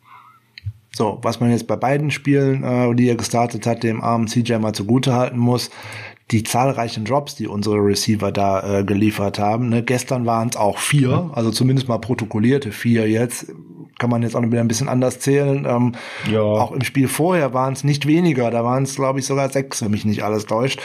So, 0.93 1.19
was 1.23 1.41
man 1.41 1.51
jetzt 1.51 1.67
bei 1.67 1.77
beiden 1.77 2.11
Spielen, 2.11 2.63
äh, 2.63 2.95
die 2.95 3.09
er 3.09 3.17
gestartet 3.17 3.67
hat, 3.67 3.83
dem 3.83 4.01
armen 4.01 4.29
CJ 4.29 4.55
mal 4.55 4.73
zugute 4.73 5.13
halten 5.13 5.39
muss, 5.39 5.71
die 6.33 6.43
zahlreichen 6.43 7.05
Drops, 7.05 7.37
die 7.37 7.47
unsere 7.47 7.77
Receiver 7.77 8.33
da 8.33 8.81
äh, 8.81 8.85
geliefert 8.85 9.39
haben. 9.39 9.69
Ne? 9.69 9.83
Gestern 9.83 10.27
waren 10.27 10.49
es 10.49 10.57
auch 10.57 10.79
vier, 10.79 11.31
also 11.33 11.51
zumindest 11.51 11.89
mal 11.89 11.99
protokollierte 11.99 12.73
vier 12.73 13.09
jetzt. 13.09 13.47
Kann 13.99 14.11
man 14.11 14.23
jetzt 14.23 14.37
auch 14.37 14.43
wieder 14.43 14.61
ein 14.61 14.69
bisschen 14.69 14.89
anders 14.89 15.21
zählen. 15.21 15.65
Ähm, 15.67 15.93
ja. 16.31 16.43
Auch 16.43 16.73
im 16.73 16.83
Spiel 16.83 17.09
vorher 17.09 17.55
waren 17.55 17.73
es 17.73 17.83
nicht 17.83 18.07
weniger, 18.07 18.51
da 18.51 18.63
waren 18.63 18.83
es, 18.83 18.97
glaube 18.97 19.21
ich, 19.21 19.27
sogar 19.27 19.49
sechs, 19.49 19.81
wenn 19.83 19.91
mich 19.91 20.05
nicht 20.05 20.23
alles 20.23 20.45
täuscht. 20.45 20.81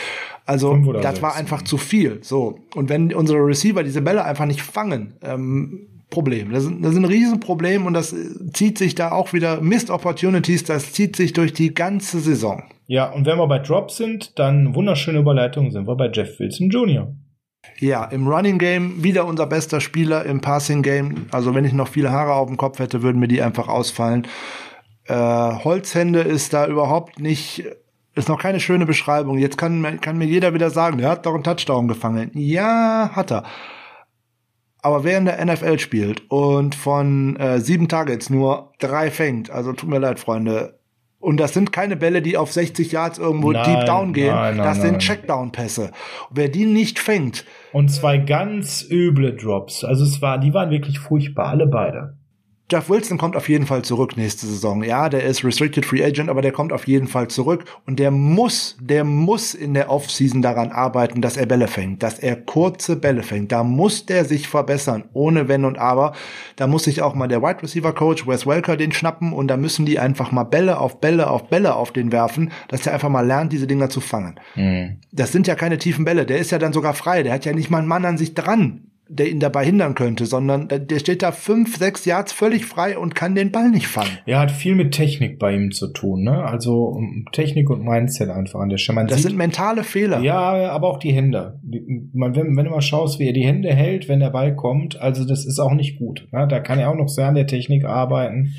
Also 0.45 0.77
das 0.93 1.03
sechs, 1.03 1.21
war 1.21 1.35
einfach 1.35 1.59
ja. 1.59 1.65
zu 1.65 1.77
viel. 1.77 2.19
So. 2.21 2.59
Und 2.73 2.89
wenn 2.89 3.13
unsere 3.13 3.39
Receiver 3.39 3.83
diese 3.83 4.01
Bälle 4.01 4.23
einfach 4.23 4.45
nicht 4.45 4.61
fangen, 4.61 5.15
ähm, 5.23 5.87
Problem. 6.11 6.51
Das 6.51 6.65
ist, 6.65 6.73
das 6.81 6.91
ist 6.91 6.97
ein 6.97 7.05
Riesenproblem 7.05 7.87
und 7.87 7.93
das 7.93 8.13
zieht 8.53 8.77
sich 8.77 8.93
da 8.95 9.11
auch 9.11 9.33
wieder 9.33 9.61
Missed 9.61 9.89
Opportunities, 9.89 10.65
das 10.65 10.91
zieht 10.91 11.15
sich 11.15 11.33
durch 11.33 11.53
die 11.53 11.73
ganze 11.73 12.19
Saison. 12.19 12.63
Ja, 12.91 13.09
und 13.09 13.25
wenn 13.25 13.37
wir 13.37 13.47
bei 13.47 13.59
Drops 13.59 13.95
sind, 13.95 14.37
dann 14.37 14.75
wunderschöne 14.75 15.19
Überleitung 15.19 15.71
sind 15.71 15.87
wir 15.87 15.95
bei 15.95 16.11
Jeff 16.11 16.37
Wilson 16.41 16.69
Jr. 16.69 17.15
Ja, 17.79 18.03
im 18.03 18.27
Running 18.27 18.57
Game 18.57 19.01
wieder 19.01 19.25
unser 19.25 19.47
bester 19.47 19.79
Spieler, 19.79 20.25
im 20.25 20.41
Passing 20.41 20.81
Game. 20.81 21.27
Also 21.31 21.55
wenn 21.55 21.63
ich 21.63 21.71
noch 21.71 21.87
viele 21.87 22.11
Haare 22.11 22.33
auf 22.33 22.49
dem 22.49 22.57
Kopf 22.57 22.79
hätte, 22.79 23.01
würden 23.01 23.21
mir 23.21 23.29
die 23.29 23.41
einfach 23.41 23.69
ausfallen. 23.69 24.27
Äh, 25.05 25.13
Holzhände 25.15 26.19
ist 26.19 26.51
da 26.51 26.67
überhaupt 26.67 27.17
nicht, 27.17 27.63
ist 28.13 28.27
noch 28.27 28.41
keine 28.41 28.59
schöne 28.59 28.85
Beschreibung. 28.85 29.37
Jetzt 29.37 29.57
kann, 29.57 30.01
kann 30.01 30.17
mir 30.17 30.25
jeder 30.25 30.53
wieder 30.53 30.69
sagen, 30.69 30.97
der 30.97 31.11
hat 31.11 31.25
doch 31.25 31.33
einen 31.33 31.45
Touchdown 31.45 31.87
gefangen. 31.87 32.31
Ja, 32.33 33.11
hat 33.13 33.31
er. 33.31 33.45
Aber 34.81 35.05
wer 35.05 35.17
in 35.17 35.23
der 35.23 35.45
NFL 35.45 35.79
spielt 35.79 36.29
und 36.29 36.75
von 36.75 37.37
äh, 37.37 37.61
sieben 37.61 37.87
Targets 37.87 38.29
nur 38.29 38.73
drei 38.79 39.11
fängt, 39.11 39.49
also 39.49 39.71
tut 39.71 39.89
mir 39.89 39.99
leid, 39.99 40.19
Freunde, 40.19 40.80
und 41.21 41.39
das 41.39 41.53
sind 41.53 41.71
keine 41.71 41.95
Bälle, 41.95 42.21
die 42.21 42.35
auf 42.35 42.51
60 42.51 42.91
Yards 42.91 43.19
irgendwo 43.19 43.51
nein, 43.51 43.63
deep 43.63 43.85
down 43.85 44.13
gehen. 44.13 44.33
Nein, 44.33 44.57
nein, 44.57 44.65
das 44.65 44.81
sind 44.81 44.99
Checkdown-Pässe. 44.99 45.91
Wer 46.31 46.49
die 46.49 46.65
nicht 46.65 46.99
fängt. 46.99 47.45
Und 47.71 47.89
zwei 47.89 48.17
ganz 48.17 48.85
üble 48.89 49.35
Drops. 49.35 49.83
Also 49.83 50.03
es 50.03 50.21
war, 50.21 50.39
die 50.39 50.53
waren 50.53 50.71
wirklich 50.71 50.99
furchtbar, 50.99 51.47
alle 51.47 51.67
beide. 51.67 52.17
Jeff 52.71 52.89
Wilson 52.89 53.17
kommt 53.17 53.35
auf 53.35 53.49
jeden 53.49 53.65
Fall 53.65 53.81
zurück 53.81 54.15
nächste 54.15 54.45
Saison. 54.45 54.81
Ja, 54.81 55.09
der 55.09 55.23
ist 55.25 55.43
Restricted 55.43 55.85
Free 55.85 56.05
Agent, 56.05 56.29
aber 56.29 56.41
der 56.41 56.53
kommt 56.53 56.71
auf 56.71 56.87
jeden 56.87 57.07
Fall 57.07 57.27
zurück 57.27 57.65
und 57.85 57.99
der 57.99 58.11
muss, 58.11 58.77
der 58.79 59.03
muss 59.03 59.53
in 59.53 59.73
der 59.73 59.89
Offseason 59.89 60.41
daran 60.41 60.71
arbeiten, 60.71 61.21
dass 61.21 61.35
er 61.35 61.47
Bälle 61.47 61.67
fängt, 61.67 62.01
dass 62.01 62.17
er 62.17 62.37
kurze 62.37 62.95
Bälle 62.95 63.23
fängt. 63.23 63.51
Da 63.51 63.65
muss 63.65 64.05
der 64.05 64.23
sich 64.23 64.47
verbessern, 64.47 65.03
ohne 65.11 65.49
Wenn 65.49 65.65
und 65.65 65.77
Aber. 65.77 66.13
Da 66.55 66.65
muss 66.65 66.85
sich 66.85 67.01
auch 67.01 67.13
mal 67.13 67.27
der 67.27 67.41
Wide 67.41 67.61
Receiver 67.61 67.93
Coach 67.93 68.25
Wes 68.25 68.47
Welker 68.47 68.77
den 68.77 68.93
schnappen 68.93 69.33
und 69.33 69.49
da 69.49 69.57
müssen 69.57 69.85
die 69.85 69.99
einfach 69.99 70.31
mal 70.31 70.45
Bälle 70.45 70.77
auf 70.79 71.01
Bälle 71.01 71.29
auf 71.29 71.49
Bälle 71.49 71.75
auf 71.75 71.91
den 71.91 72.13
werfen, 72.13 72.53
dass 72.69 72.83
der 72.83 72.93
einfach 72.93 73.09
mal 73.09 73.27
lernt, 73.27 73.51
diese 73.51 73.67
Dinger 73.67 73.89
zu 73.89 73.99
fangen. 73.99 74.39
Mhm. 74.55 75.01
Das 75.11 75.33
sind 75.33 75.45
ja 75.45 75.55
keine 75.55 75.77
tiefen 75.77 76.05
Bälle. 76.05 76.25
Der 76.25 76.37
ist 76.37 76.51
ja 76.51 76.57
dann 76.57 76.71
sogar 76.71 76.93
frei. 76.93 77.23
Der 77.23 77.33
hat 77.33 77.43
ja 77.43 77.51
nicht 77.51 77.69
mal 77.69 77.79
einen 77.79 77.89
Mann 77.89 78.05
an 78.05 78.17
sich 78.17 78.33
dran 78.33 78.90
der 79.13 79.29
ihn 79.29 79.41
dabei 79.41 79.65
hindern 79.65 79.93
könnte, 79.93 80.25
sondern 80.25 80.69
der 80.69 80.99
steht 80.99 81.21
da 81.21 81.33
fünf, 81.33 81.75
sechs 81.75 82.05
Yards 82.05 82.31
völlig 82.31 82.65
frei 82.65 82.97
und 82.97 83.13
kann 83.13 83.35
den 83.35 83.51
Ball 83.51 83.69
nicht 83.69 83.87
fangen. 83.87 84.17
Er 84.25 84.39
hat 84.39 84.51
viel 84.51 84.73
mit 84.73 84.93
Technik 84.93 85.37
bei 85.37 85.53
ihm 85.53 85.71
zu 85.71 85.89
tun, 85.89 86.23
ne? 86.23 86.45
Also 86.45 86.97
Technik 87.33 87.69
und 87.69 87.83
Mindset 87.83 88.29
einfach 88.29 88.61
an 88.61 88.69
der 88.69 88.77
Stelle. 88.77 89.05
das 89.05 89.17
sieht, 89.17 89.27
sind 89.31 89.37
mentale 89.37 89.83
Fehler. 89.83 90.21
Ja, 90.21 90.71
aber 90.71 90.87
auch 90.87 90.97
die 90.97 91.11
Hände. 91.11 91.59
Man, 92.13 92.35
wenn, 92.35 92.55
wenn 92.55 92.65
du 92.65 92.71
mal 92.71 92.81
schaust, 92.81 93.19
wie 93.19 93.27
er 93.27 93.33
die 93.33 93.45
Hände 93.45 93.73
hält, 93.73 94.07
wenn 94.07 94.21
der 94.21 94.29
Ball 94.29 94.55
kommt, 94.55 94.99
also 95.01 95.25
das 95.25 95.45
ist 95.45 95.59
auch 95.59 95.73
nicht 95.73 95.99
gut. 95.99 96.29
Ne? 96.31 96.47
Da 96.47 96.61
kann 96.61 96.79
er 96.79 96.89
auch 96.89 96.95
noch 96.95 97.09
sehr 97.09 97.27
an 97.27 97.35
der 97.35 97.47
Technik 97.47 97.83
arbeiten, 97.83 98.53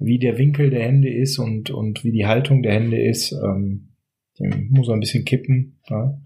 wie 0.00 0.18
der 0.18 0.36
Winkel 0.36 0.70
der 0.70 0.82
Hände 0.82 1.12
ist 1.12 1.38
und, 1.38 1.70
und 1.70 2.02
wie 2.02 2.10
die 2.10 2.26
Haltung 2.26 2.62
der 2.62 2.72
Hände 2.72 3.00
ist. 3.00 3.32
Ähm, 3.32 3.88
muss 4.70 4.88
er 4.88 4.94
ein 4.94 5.00
bisschen 5.00 5.24
kippen. 5.24 5.78
Ja? 5.88 6.18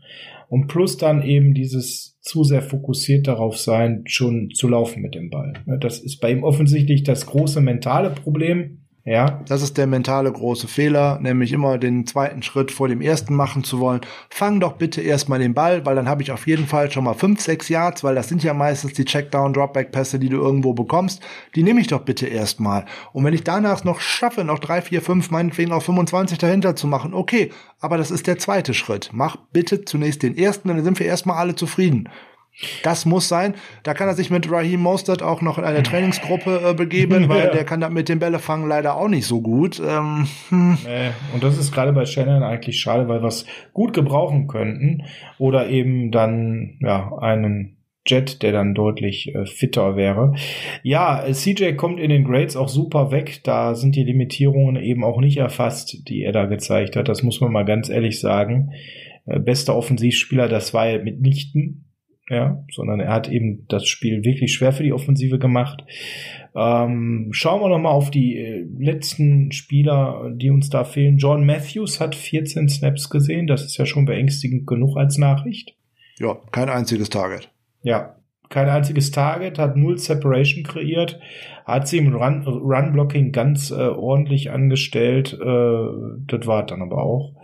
Und 0.48 0.68
plus 0.68 0.96
dann 0.96 1.22
eben 1.22 1.52
dieses 1.52 2.15
zu 2.26 2.42
sehr 2.42 2.62
fokussiert 2.62 3.28
darauf 3.28 3.56
sein, 3.56 4.02
schon 4.06 4.50
zu 4.50 4.68
laufen 4.68 5.00
mit 5.00 5.14
dem 5.14 5.30
Ball. 5.30 5.52
Das 5.80 6.00
ist 6.00 6.20
bei 6.20 6.32
ihm 6.32 6.42
offensichtlich 6.42 7.04
das 7.04 7.26
große 7.26 7.60
mentale 7.60 8.10
Problem. 8.10 8.85
Ja. 9.06 9.40
Das 9.46 9.62
ist 9.62 9.78
der 9.78 9.86
mentale 9.86 10.32
große 10.32 10.66
Fehler, 10.66 11.20
nämlich 11.20 11.52
immer 11.52 11.78
den 11.78 12.08
zweiten 12.08 12.42
Schritt 12.42 12.72
vor 12.72 12.88
dem 12.88 13.00
ersten 13.00 13.36
machen 13.36 13.62
zu 13.62 13.78
wollen. 13.78 14.00
Fang 14.30 14.58
doch 14.58 14.72
bitte 14.72 15.00
erstmal 15.00 15.38
den 15.38 15.54
Ball, 15.54 15.86
weil 15.86 15.94
dann 15.94 16.08
habe 16.08 16.24
ich 16.24 16.32
auf 16.32 16.48
jeden 16.48 16.66
Fall 16.66 16.90
schon 16.90 17.04
mal 17.04 17.14
fünf, 17.14 17.40
sechs 17.40 17.68
Yards, 17.68 18.02
weil 18.02 18.16
das 18.16 18.28
sind 18.28 18.42
ja 18.42 18.52
meistens 18.52 18.94
die 18.94 19.04
Checkdown, 19.04 19.52
Dropback-Pässe, 19.52 20.18
die 20.18 20.28
du 20.28 20.38
irgendwo 20.38 20.74
bekommst. 20.74 21.22
Die 21.54 21.62
nehme 21.62 21.80
ich 21.80 21.86
doch 21.86 22.00
bitte 22.00 22.26
erstmal. 22.26 22.84
Und 23.12 23.24
wenn 23.24 23.32
ich 23.32 23.44
danach 23.44 23.84
noch 23.84 24.00
schaffe, 24.00 24.42
noch 24.42 24.58
drei, 24.58 24.82
vier, 24.82 25.00
fünf, 25.00 25.30
meinetwegen 25.30 25.70
auch 25.70 25.84
25 25.84 26.38
dahinter 26.38 26.74
zu 26.74 26.88
machen, 26.88 27.14
okay, 27.14 27.52
aber 27.78 27.98
das 27.98 28.10
ist 28.10 28.26
der 28.26 28.38
zweite 28.40 28.74
Schritt. 28.74 29.10
Mach 29.12 29.36
bitte 29.52 29.84
zunächst 29.84 30.24
den 30.24 30.36
ersten, 30.36 30.66
dann 30.66 30.82
sind 30.82 30.98
wir 30.98 31.06
erstmal 31.06 31.36
alle 31.36 31.54
zufrieden. 31.54 32.08
Das 32.82 33.04
muss 33.04 33.28
sein. 33.28 33.54
Da 33.82 33.92
kann 33.92 34.08
er 34.08 34.14
sich 34.14 34.30
mit 34.30 34.50
Raheem 34.50 34.80
Mostert 34.80 35.22
auch 35.22 35.42
noch 35.42 35.58
in 35.58 35.64
eine 35.64 35.82
Trainingsgruppe 35.82 36.70
äh, 36.70 36.74
begeben, 36.74 37.28
weil 37.28 37.46
ja. 37.46 37.50
der 37.50 37.64
kann 37.64 37.80
da 37.80 37.90
mit 37.90 38.08
dem 38.08 38.18
Bällefangen 38.18 38.66
leider 38.66 38.96
auch 38.96 39.08
nicht 39.08 39.26
so 39.26 39.42
gut. 39.42 39.80
Ähm, 39.80 40.26
hm. 40.48 40.78
nee. 40.84 41.10
Und 41.34 41.42
das 41.42 41.58
ist 41.58 41.72
gerade 41.72 41.92
bei 41.92 42.06
Shannon 42.06 42.42
eigentlich 42.42 42.80
schade, 42.80 43.08
weil 43.08 43.22
wir 43.22 43.28
es 43.28 43.44
gut 43.74 43.92
gebrauchen 43.92 44.46
könnten. 44.46 45.02
Oder 45.38 45.68
eben 45.68 46.10
dann 46.10 46.78
ja 46.80 47.12
einen 47.18 47.76
Jet, 48.06 48.42
der 48.42 48.52
dann 48.52 48.74
deutlich 48.74 49.34
äh, 49.34 49.44
fitter 49.44 49.96
wäre. 49.96 50.34
Ja, 50.82 51.24
CJ 51.30 51.72
kommt 51.72 52.00
in 52.00 52.08
den 52.08 52.24
Grades 52.24 52.56
auch 52.56 52.68
super 52.68 53.10
weg. 53.10 53.40
Da 53.44 53.74
sind 53.74 53.96
die 53.96 54.04
Limitierungen 54.04 54.76
eben 54.76 55.04
auch 55.04 55.20
nicht 55.20 55.36
erfasst, 55.36 56.08
die 56.08 56.22
er 56.22 56.32
da 56.32 56.46
gezeigt 56.46 56.96
hat. 56.96 57.08
Das 57.08 57.22
muss 57.22 57.40
man 57.40 57.52
mal 57.52 57.64
ganz 57.64 57.90
ehrlich 57.90 58.18
sagen. 58.18 58.70
Äh, 59.26 59.40
bester 59.40 59.76
Offensivspieler, 59.76 60.48
das 60.48 60.72
war 60.72 60.86
er 60.86 61.02
mitnichten 61.02 61.85
ja, 62.28 62.64
sondern 62.70 63.00
er 63.00 63.12
hat 63.12 63.28
eben 63.28 63.66
das 63.68 63.86
Spiel 63.86 64.24
wirklich 64.24 64.52
schwer 64.52 64.72
für 64.72 64.82
die 64.82 64.92
Offensive 64.92 65.38
gemacht. 65.38 65.84
Ähm, 66.54 67.28
schauen 67.32 67.60
wir 67.60 67.68
noch 67.68 67.78
mal 67.78 67.90
auf 67.90 68.10
die 68.10 68.36
äh, 68.36 68.66
letzten 68.78 69.52
Spieler, 69.52 70.32
die 70.34 70.50
uns 70.50 70.68
da 70.68 70.84
fehlen. 70.84 71.18
John 71.18 71.46
Matthews 71.46 72.00
hat 72.00 72.14
14 72.14 72.68
Snaps 72.68 73.10
gesehen, 73.10 73.46
das 73.46 73.64
ist 73.64 73.76
ja 73.76 73.86
schon 73.86 74.06
beängstigend 74.06 74.66
genug 74.66 74.96
als 74.96 75.18
Nachricht. 75.18 75.76
Ja, 76.18 76.38
kein 76.50 76.68
einziges 76.68 77.10
Target. 77.10 77.50
Ja, 77.82 78.16
kein 78.48 78.68
einziges 78.68 79.10
Target, 79.10 79.58
hat 79.58 79.76
null 79.76 79.98
Separation 79.98 80.64
kreiert, 80.64 81.20
hat 81.64 81.88
sie 81.88 81.98
im 81.98 82.14
Run-Blocking 82.14 83.24
Run 83.24 83.32
ganz 83.32 83.70
äh, 83.70 83.74
ordentlich 83.74 84.50
angestellt. 84.50 85.32
Äh, 85.34 85.86
das 86.26 86.46
war 86.46 86.64
dann 86.64 86.82
aber 86.82 87.02
auch. 87.02 87.34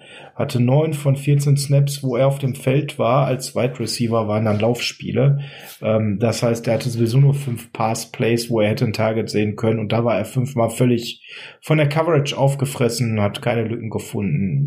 Hatte 0.43 0.61
neun 0.61 0.93
von 0.93 1.15
14 1.15 1.57
Snaps, 1.57 2.03
wo 2.03 2.17
er 2.17 2.27
auf 2.27 2.41
dem 2.41 2.57
Feld 2.57 2.99
war. 2.99 3.27
Als 3.27 3.55
Wide 3.55 3.79
Receiver 3.79 4.27
waren 4.27 4.45
dann 4.45 4.59
Laufspiele. 4.59 5.39
Ähm, 5.81 6.19
das 6.19 6.43
heißt, 6.43 6.67
er 6.67 6.75
hatte 6.75 6.91
sowieso 6.91 7.19
nur 7.19 7.35
fünf 7.35 7.73
Pass-Plays, 7.73 8.51
wo 8.51 8.61
er 8.61 8.71
hätte 8.71 8.85
ein 8.85 8.93
Target 8.93 9.31
sehen 9.31 9.55
können. 9.55 9.79
Und 9.79 9.93
da 9.93 10.05
war 10.05 10.19
er 10.19 10.25
fünfmal 10.25 10.71
völlig 10.71 11.23
von 11.61 11.79
der 11.79 11.89
Coverage 11.89 12.37
aufgefressen, 12.37 13.21
hat 13.21 13.41
keine 13.41 13.63
Lücken 13.63 13.89
gefunden. 13.89 14.67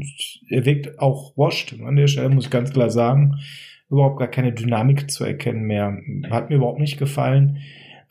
Er 0.49 0.63
wirkt 0.63 0.97
auch 0.99 1.35
washed. 1.35 1.75
An 1.85 1.97
der 1.97 2.07
Stelle 2.07 2.29
muss 2.29 2.45
ich 2.45 2.51
ganz 2.51 2.71
klar 2.71 2.89
sagen 2.89 3.35
überhaupt 3.89 4.17
gar 4.17 4.27
keine 4.27 4.51
Dynamik 4.51 5.11
zu 5.11 5.23
erkennen 5.23 5.63
mehr. 5.63 5.97
Hat 6.29 6.49
mir 6.49 6.55
überhaupt 6.55 6.79
nicht 6.79 6.97
gefallen. 6.97 7.59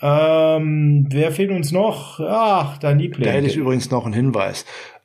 Ähm, 0.00 1.06
wer 1.10 1.32
fehlt 1.32 1.50
uns 1.50 1.72
noch? 1.72 2.20
Ach, 2.20 2.78
dein 2.78 2.98
Liebling. 2.98 3.24
Da 3.24 3.32
hätte 3.32 3.46
ich 3.46 3.56
übrigens 3.56 3.90
noch 3.90 4.04
einen 4.04 4.14
Hinweis. 4.14 4.64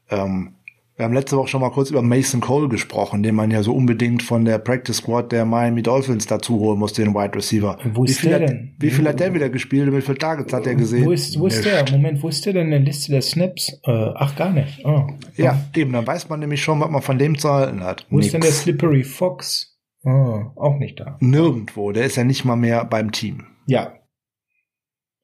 Ähm, 0.09 0.55
wir 0.99 1.05
haben 1.05 1.13
letzte 1.13 1.37
Woche 1.37 1.47
schon 1.47 1.61
mal 1.61 1.69
kurz 1.69 1.89
über 1.89 2.01
Mason 2.01 2.41
Cole 2.41 2.67
gesprochen, 2.67 3.23
den 3.23 3.33
man 3.33 3.51
ja 3.51 3.63
so 3.63 3.73
unbedingt 3.73 4.21
von 4.21 4.43
der 4.43 4.57
Practice 4.57 4.97
Squad 4.97 5.31
der 5.31 5.45
Miami 5.45 5.81
Dolphins 5.81 6.27
dazu 6.27 6.59
holen 6.59 6.77
muss, 6.77 6.91
den 6.91 7.15
Wide 7.15 7.35
Receiver. 7.35 7.77
Wo 7.93 8.03
ist 8.03 8.21
wie 8.21 8.27
der 8.27 8.41
hat, 8.41 8.49
denn? 8.49 8.75
Wie 8.77 8.89
viel 8.89 9.07
hat 9.07 9.21
der 9.21 9.33
wieder 9.33 9.47
gespielt 9.47 9.93
wie 9.93 10.01
viele 10.01 10.17
Targets 10.17 10.51
hat 10.51 10.67
er 10.67 10.75
gesehen? 10.75 11.05
Wo 11.05 11.11
ist, 11.11 11.39
wo 11.39 11.47
ist 11.47 11.63
der? 11.63 11.89
Moment, 11.89 12.21
wo 12.21 12.27
ist 12.27 12.45
der 12.45 12.51
denn 12.51 12.65
in 12.65 12.71
der 12.71 12.79
Liste 12.81 13.13
der 13.13 13.21
Snaps? 13.21 13.79
Äh, 13.85 13.91
ach, 14.13 14.35
gar 14.35 14.51
nicht. 14.51 14.83
Oh. 14.83 15.07
Ja, 15.37 15.57
eben, 15.73 15.93
dann 15.93 16.05
weiß 16.05 16.27
man 16.27 16.41
nämlich 16.41 16.61
schon, 16.61 16.81
was 16.81 16.89
man 16.89 17.01
von 17.01 17.17
dem 17.17 17.37
zu 17.37 17.49
halten 17.49 17.81
hat. 17.81 18.05
Wo 18.09 18.17
Nix. 18.17 18.25
ist 18.25 18.33
denn 18.33 18.41
der 18.41 18.51
Slippery 18.51 19.05
Fox? 19.05 19.79
Oh, 20.03 20.41
auch 20.57 20.79
nicht 20.79 20.99
da. 20.99 21.15
Nirgendwo, 21.21 21.93
der 21.93 22.07
ist 22.07 22.17
ja 22.17 22.25
nicht 22.25 22.43
mal 22.43 22.57
mehr 22.57 22.83
beim 22.83 23.13
Team. 23.13 23.45
Ja. 23.67 23.93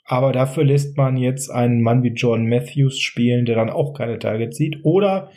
Aber 0.06 0.32
dafür 0.32 0.64
lässt 0.64 0.96
man 0.96 1.18
jetzt 1.18 1.52
einen 1.52 1.82
Mann 1.82 2.02
wie 2.02 2.14
John 2.14 2.48
Matthews 2.48 2.98
spielen, 2.98 3.44
der 3.44 3.58
dann 3.58 3.70
auch 3.70 3.94
keine 3.94 4.20
Targets 4.20 4.56
sieht. 4.56 4.78
Oder 4.84 5.32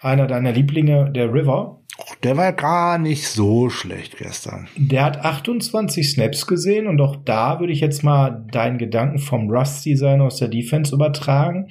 einer 0.00 0.26
deiner 0.26 0.52
Lieblinge, 0.52 1.10
der 1.10 1.32
River. 1.32 1.80
Der 2.22 2.36
war 2.36 2.52
gar 2.52 2.98
nicht 2.98 3.26
so 3.26 3.70
schlecht 3.70 4.18
gestern. 4.18 4.68
Der 4.76 5.04
hat 5.04 5.24
28 5.24 6.10
Snaps 6.10 6.46
gesehen 6.46 6.86
und 6.86 7.00
auch 7.00 7.16
da 7.16 7.58
würde 7.58 7.72
ich 7.72 7.80
jetzt 7.80 8.04
mal 8.04 8.46
deinen 8.52 8.78
Gedanken 8.78 9.18
vom 9.18 9.50
Rust-Design 9.50 10.20
aus 10.20 10.36
der 10.36 10.48
Defense 10.48 10.94
übertragen. 10.94 11.68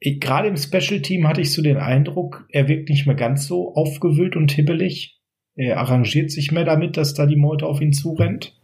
Gerade 0.00 0.48
im 0.48 0.56
Special 0.56 1.00
Team 1.00 1.26
hatte 1.26 1.40
ich 1.40 1.52
so 1.52 1.62
den 1.62 1.78
Eindruck, 1.78 2.46
er 2.50 2.68
wirkt 2.68 2.88
nicht 2.90 3.06
mehr 3.06 3.16
ganz 3.16 3.46
so 3.46 3.74
aufgewühlt 3.74 4.36
und 4.36 4.52
hibbelig. 4.52 5.20
Er 5.56 5.78
arrangiert 5.78 6.30
sich 6.30 6.52
mehr 6.52 6.64
damit, 6.64 6.96
dass 6.96 7.14
da 7.14 7.26
die 7.26 7.36
Meute 7.36 7.66
auf 7.66 7.80
ihn 7.80 7.92
zurennt. 7.92 8.56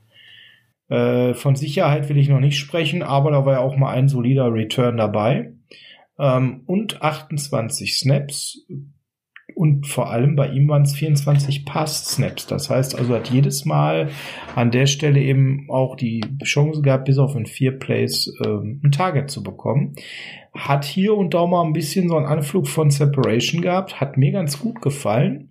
Äh, 0.89 1.33
von 1.35 1.57
Sicherheit 1.57 2.09
will 2.11 2.19
ich 2.19 2.29
noch 2.29 2.41
nicht 2.41 2.59
sprechen, 2.59 3.03
aber 3.03 3.31
da 3.31 3.47
war 3.47 3.55
ja 3.55 3.61
auch 3.61 3.77
mal 3.77 3.93
ein 3.93 4.09
solider 4.09 4.53
Return 4.53 4.99
dabei. 4.99 5.55
Ähm, 6.19 6.63
und 6.67 7.01
28 7.01 7.99
Snaps. 7.99 8.67
Und 9.63 9.87
vor 9.87 10.11
allem 10.11 10.35
bei 10.35 10.49
ihm 10.49 10.67
waren 10.67 10.83
es 10.83 10.93
24 10.93 11.65
Pass-Snaps. 11.65 12.49
Das 12.49 12.69
heißt 12.69 12.99
also, 12.99 13.15
hat 13.15 13.31
jedes 13.31 13.65
Mal 13.65 14.09
an 14.57 14.73
der 14.73 14.87
Stelle 14.87 15.21
eben 15.21 15.67
auch 15.71 15.95
die 15.95 16.21
Chance 16.43 16.83
gehabt, 16.83 17.05
bis 17.05 17.17
auf 17.19 17.37
in 17.37 17.47
vier 17.47 17.71
Plays 17.79 18.35
ähm, 18.45 18.81
ein 18.83 18.91
Target 18.91 19.31
zu 19.31 19.45
bekommen. 19.45 19.95
Hat 20.53 20.85
hier 20.85 21.15
und 21.15 21.33
da 21.33 21.47
mal 21.47 21.63
ein 21.63 21.75
bisschen 21.75 22.09
so 22.09 22.17
einen 22.17 22.27
Anflug 22.27 22.67
von 22.67 22.91
Separation 22.91 23.63
gehabt. 23.63 24.01
Hat 24.01 24.17
mir 24.17 24.33
ganz 24.33 24.59
gut 24.59 24.83
gefallen. 24.83 25.51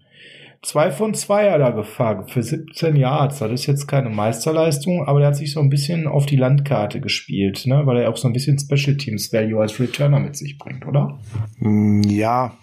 Zwei 0.61 0.91
von 0.91 1.13
zwei 1.13 1.49
hat 1.49 1.61
er 1.61 1.71
gefahren 1.71 2.27
für 2.27 2.43
17 2.43 2.97
Yards. 2.97 3.39
Das 3.39 3.49
ist 3.49 3.65
jetzt 3.65 3.87
keine 3.87 4.09
Meisterleistung, 4.09 5.07
aber 5.07 5.19
der 5.19 5.29
hat 5.29 5.37
sich 5.37 5.53
so 5.53 5.61
ein 5.61 5.69
bisschen 5.69 6.05
auf 6.05 6.25
die 6.25 6.35
Landkarte 6.35 6.99
gespielt, 6.99 7.65
ne? 7.65 7.83
weil 7.85 7.99
er 7.99 8.09
auch 8.09 8.17
so 8.17 8.27
ein 8.27 8.33
bisschen 8.33 8.59
Special 8.59 8.97
Teams 8.97 9.31
Value 9.31 9.61
als 9.61 9.79
Returner 9.79 10.19
mit 10.19 10.35
sich 10.35 10.57
bringt, 10.57 10.85
oder? 10.85 11.17
Mm, 11.59 12.01
Ja, 12.03 12.57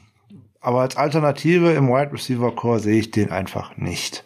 aber 0.61 0.81
als 0.81 0.97
Alternative 0.97 1.73
im 1.73 1.89
Wide 1.89 2.13
Receiver 2.13 2.55
Core 2.55 2.81
sehe 2.81 3.01
ich 3.01 3.11
den 3.11 3.31
einfach 3.31 3.77
nicht. 3.77 4.25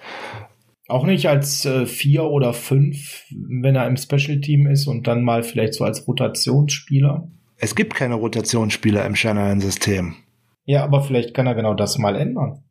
Auch 0.89 1.07
nicht 1.07 1.26
als 1.28 1.64
äh, 1.64 1.87
vier 1.87 2.24
oder 2.24 2.53
fünf, 2.53 3.24
wenn 3.30 3.76
er 3.76 3.87
im 3.87 3.97
Special 3.97 4.41
Team 4.41 4.66
ist 4.66 4.87
und 4.87 5.07
dann 5.07 5.22
mal 5.22 5.43
vielleicht 5.43 5.74
so 5.74 5.85
als 5.85 6.07
Rotationsspieler. 6.07 7.28
Es 7.57 7.74
gibt 7.74 7.95
keine 7.95 8.16
Rotationsspieler 8.16 9.07
im 9.07 9.14
Shanahan-System. 9.14 10.16
Ja, 10.64 10.85
aber 10.85 11.03
vielleicht 11.03 11.35
kann 11.35 11.47
er 11.47 11.55
genau 11.55 11.74
das 11.74 11.99
mal 11.99 12.16
ändern. 12.16 12.64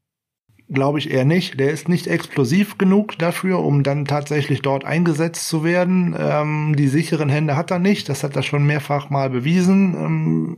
Glaube 0.69 0.99
ich 0.99 1.11
eher 1.11 1.25
nicht. 1.25 1.59
Der 1.59 1.71
ist 1.71 1.89
nicht 1.89 2.07
explosiv 2.07 2.77
genug 2.77 3.17
dafür, 3.17 3.59
um 3.59 3.83
dann 3.83 4.05
tatsächlich 4.05 4.61
dort 4.61 4.85
eingesetzt 4.85 5.47
zu 5.47 5.63
werden. 5.63 6.15
Ähm, 6.17 6.75
die 6.77 6.87
sicheren 6.87 7.29
Hände 7.29 7.57
hat 7.57 7.71
er 7.71 7.79
nicht. 7.79 8.07
Das 8.07 8.23
hat 8.23 8.35
er 8.35 8.43
schon 8.43 8.65
mehrfach 8.65 9.09
mal 9.09 9.29
bewiesen. 9.29 9.95
Ähm, 9.95 10.57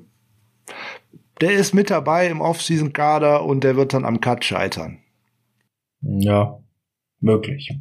der 1.41 1.53
ist 1.53 1.73
mit 1.73 1.89
dabei 1.89 2.27
im 2.27 2.41
Off-Season-Kader 2.41 3.43
und 3.45 3.63
der 3.63 3.75
wird 3.75 3.93
dann 3.93 4.05
am 4.05 4.21
Cut 4.21 4.45
scheitern. 4.45 4.99
Ja, 6.01 6.59
möglich. 7.19 7.71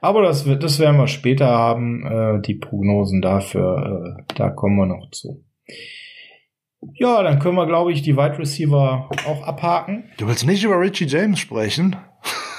Aber 0.00 0.22
das 0.22 0.46
wird, 0.46 0.62
das 0.62 0.78
werden 0.78 0.98
wir 0.98 1.08
später 1.08 1.46
haben, 1.46 2.06
äh, 2.06 2.40
die 2.42 2.54
Prognosen 2.54 3.22
dafür, 3.22 4.16
äh, 4.18 4.34
da 4.36 4.50
kommen 4.50 4.76
wir 4.76 4.86
noch 4.86 5.10
zu. 5.10 5.44
Ja, 6.94 7.22
dann 7.22 7.38
können 7.38 7.56
wir, 7.56 7.66
glaube 7.66 7.92
ich, 7.92 8.02
die 8.02 8.16
Wide 8.16 8.38
Receiver 8.38 9.08
auch 9.26 9.42
abhaken. 9.42 10.04
Du 10.18 10.26
willst 10.26 10.46
nicht 10.46 10.64
über 10.64 10.80
Richie 10.80 11.06
James 11.06 11.38
sprechen? 11.38 11.96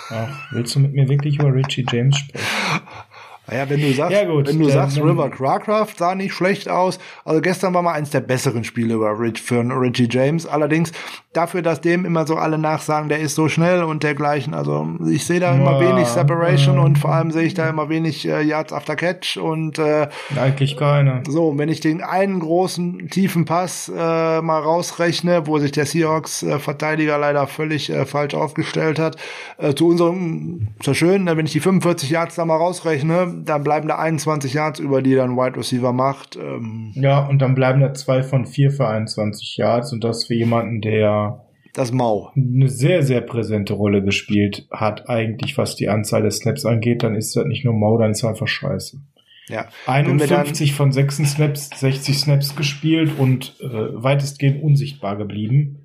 Ach, 0.09 0.51
willst 0.51 0.75
du 0.75 0.79
mit 0.79 0.93
mir 0.93 1.09
wirklich 1.09 1.39
über 1.39 1.53
Richie 1.53 1.85
James 1.89 2.17
sprechen? 2.17 2.47
Naja, 3.47 3.69
wenn 3.69 3.81
du 3.81 3.91
sagst, 3.93 4.13
Ja, 4.13 4.23
gut, 4.25 4.47
wenn 4.47 4.57
du 4.59 4.65
dann- 4.65 4.73
sagst, 4.73 4.97
dann- 4.97 5.03
River 5.09 5.29
Crawcraft 5.29 5.95
sah 5.97 6.15
nicht 6.15 6.33
schlecht 6.33 6.69
aus. 6.69 6.97
Also 7.25 7.41
gestern 7.41 7.73
war 7.73 7.81
mal 7.81 7.91
eins 7.93 8.09
der 8.09 8.21
besseren 8.21 8.63
Spiele 8.63 8.93
über 8.95 9.19
Rich, 9.19 9.41
für 9.41 9.59
Richie 9.59 10.07
James. 10.09 10.45
Allerdings 10.45 10.91
dafür, 11.33 11.61
dass 11.61 11.81
dem 11.81 12.05
immer 12.05 12.25
so 12.25 12.35
alle 12.37 12.57
nachsagen, 12.57 13.09
der 13.09 13.19
ist 13.19 13.35
so 13.35 13.49
schnell 13.49 13.83
und 13.83 14.03
dergleichen. 14.03 14.53
Also 14.53 14.87
ich 15.09 15.25
sehe 15.25 15.39
da 15.41 15.53
immer 15.53 15.81
Ja, 15.81 15.89
wenig 15.89 16.07
Separation 16.07 16.75
ja. 16.75 16.81
und 16.83 16.97
vor 16.99 17.11
allem 17.13 17.31
sehe 17.31 17.43
ich 17.43 17.53
da 17.53 17.67
immer 17.67 17.89
wenig 17.89 18.25
äh, 18.27 18.41
Yards 18.43 18.71
after 18.71 18.95
Catch 18.95 19.35
und 19.37 19.77
äh, 19.79 20.07
Eigentlich 20.39 20.77
keine. 20.77 21.23
so, 21.27 21.57
wenn 21.57 21.69
ich 21.69 21.79
den 21.81 22.01
einen 22.01 22.39
großen 22.39 23.09
tiefen 23.09 23.45
Pass 23.45 23.89
äh, 23.93 24.41
mal 24.41 24.59
rausrechne, 24.61 25.47
wo 25.47 25.57
sich 25.59 25.71
der 25.71 25.85
Seahawks 25.85 26.43
äh, 26.43 26.59
Verteidiger 26.59 27.17
leider 27.17 27.47
völlig 27.47 27.89
äh, 27.89 28.05
falsch 28.05 28.35
aufgestellt 28.35 28.99
hat, 28.99 29.17
äh, 29.57 29.73
zu 29.73 29.87
unserem, 29.87 30.67
ist 30.79 30.87
ja 30.87 30.93
schön, 30.93 31.25
wenn 31.25 31.45
ich 31.45 31.51
die 31.51 31.59
45 31.59 32.09
Yards 32.11 32.35
da 32.35 32.45
mal 32.45 32.57
rausrechne, 32.57 33.32
dann 33.43 33.63
bleiben 33.63 33.87
da 33.87 33.97
21 33.97 34.53
Yards 34.53 34.79
über, 34.79 35.01
die 35.01 35.15
dann 35.15 35.35
Wide 35.35 35.57
Receiver 35.57 35.93
macht. 35.93 36.35
Ähm, 36.35 36.91
Ja, 36.95 37.25
und 37.25 37.41
dann 37.41 37.55
bleiben 37.55 37.81
da 37.81 37.93
zwei 37.93 38.23
von 38.23 38.45
vier 38.45 38.71
für 38.71 38.87
21 38.87 39.57
Yards 39.57 39.93
und 39.93 40.03
das 40.03 40.25
für 40.25 40.35
jemanden, 40.35 40.81
der 40.81 41.45
das 41.73 41.91
Mau. 41.91 42.31
eine 42.35 42.69
sehr, 42.69 43.01
sehr 43.01 43.21
präsente 43.21 43.73
Rolle 43.73 44.03
gespielt 44.03 44.67
hat, 44.71 45.09
eigentlich 45.09 45.57
was 45.57 45.75
die 45.75 45.89
Anzahl 45.89 46.21
der 46.21 46.31
Snaps 46.31 46.65
angeht, 46.65 47.01
dann 47.01 47.15
ist 47.15 47.35
das 47.35 47.45
nicht 47.45 47.65
nur 47.65 47.73
Mau, 47.73 47.97
dann 47.97 48.11
ist 48.11 48.23
er 48.23 48.29
einfach 48.29 48.47
scheiße. 48.47 49.01
Ja. 49.49 49.67
Wenn 49.85 50.19
wir 50.19 50.39
51 50.39 50.73
von 50.73 50.91
6 50.91 51.17
Snaps, 51.17 51.69
60 51.79 52.17
Snaps 52.17 52.55
gespielt 52.55 53.11
und 53.17 53.55
äh, 53.59 53.67
weitestgehend 53.67 54.63
unsichtbar 54.63 55.17
geblieben. 55.17 55.82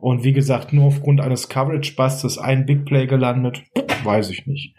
Und 0.00 0.24
wie 0.24 0.32
gesagt, 0.32 0.72
nur 0.72 0.86
aufgrund 0.86 1.20
eines 1.20 1.48
Coverage-Bustes 1.48 2.38
ein 2.38 2.64
Big 2.64 2.86
Play 2.86 3.06
gelandet, 3.06 3.62
weiß 4.04 4.30
ich 4.30 4.46
nicht. 4.46 4.74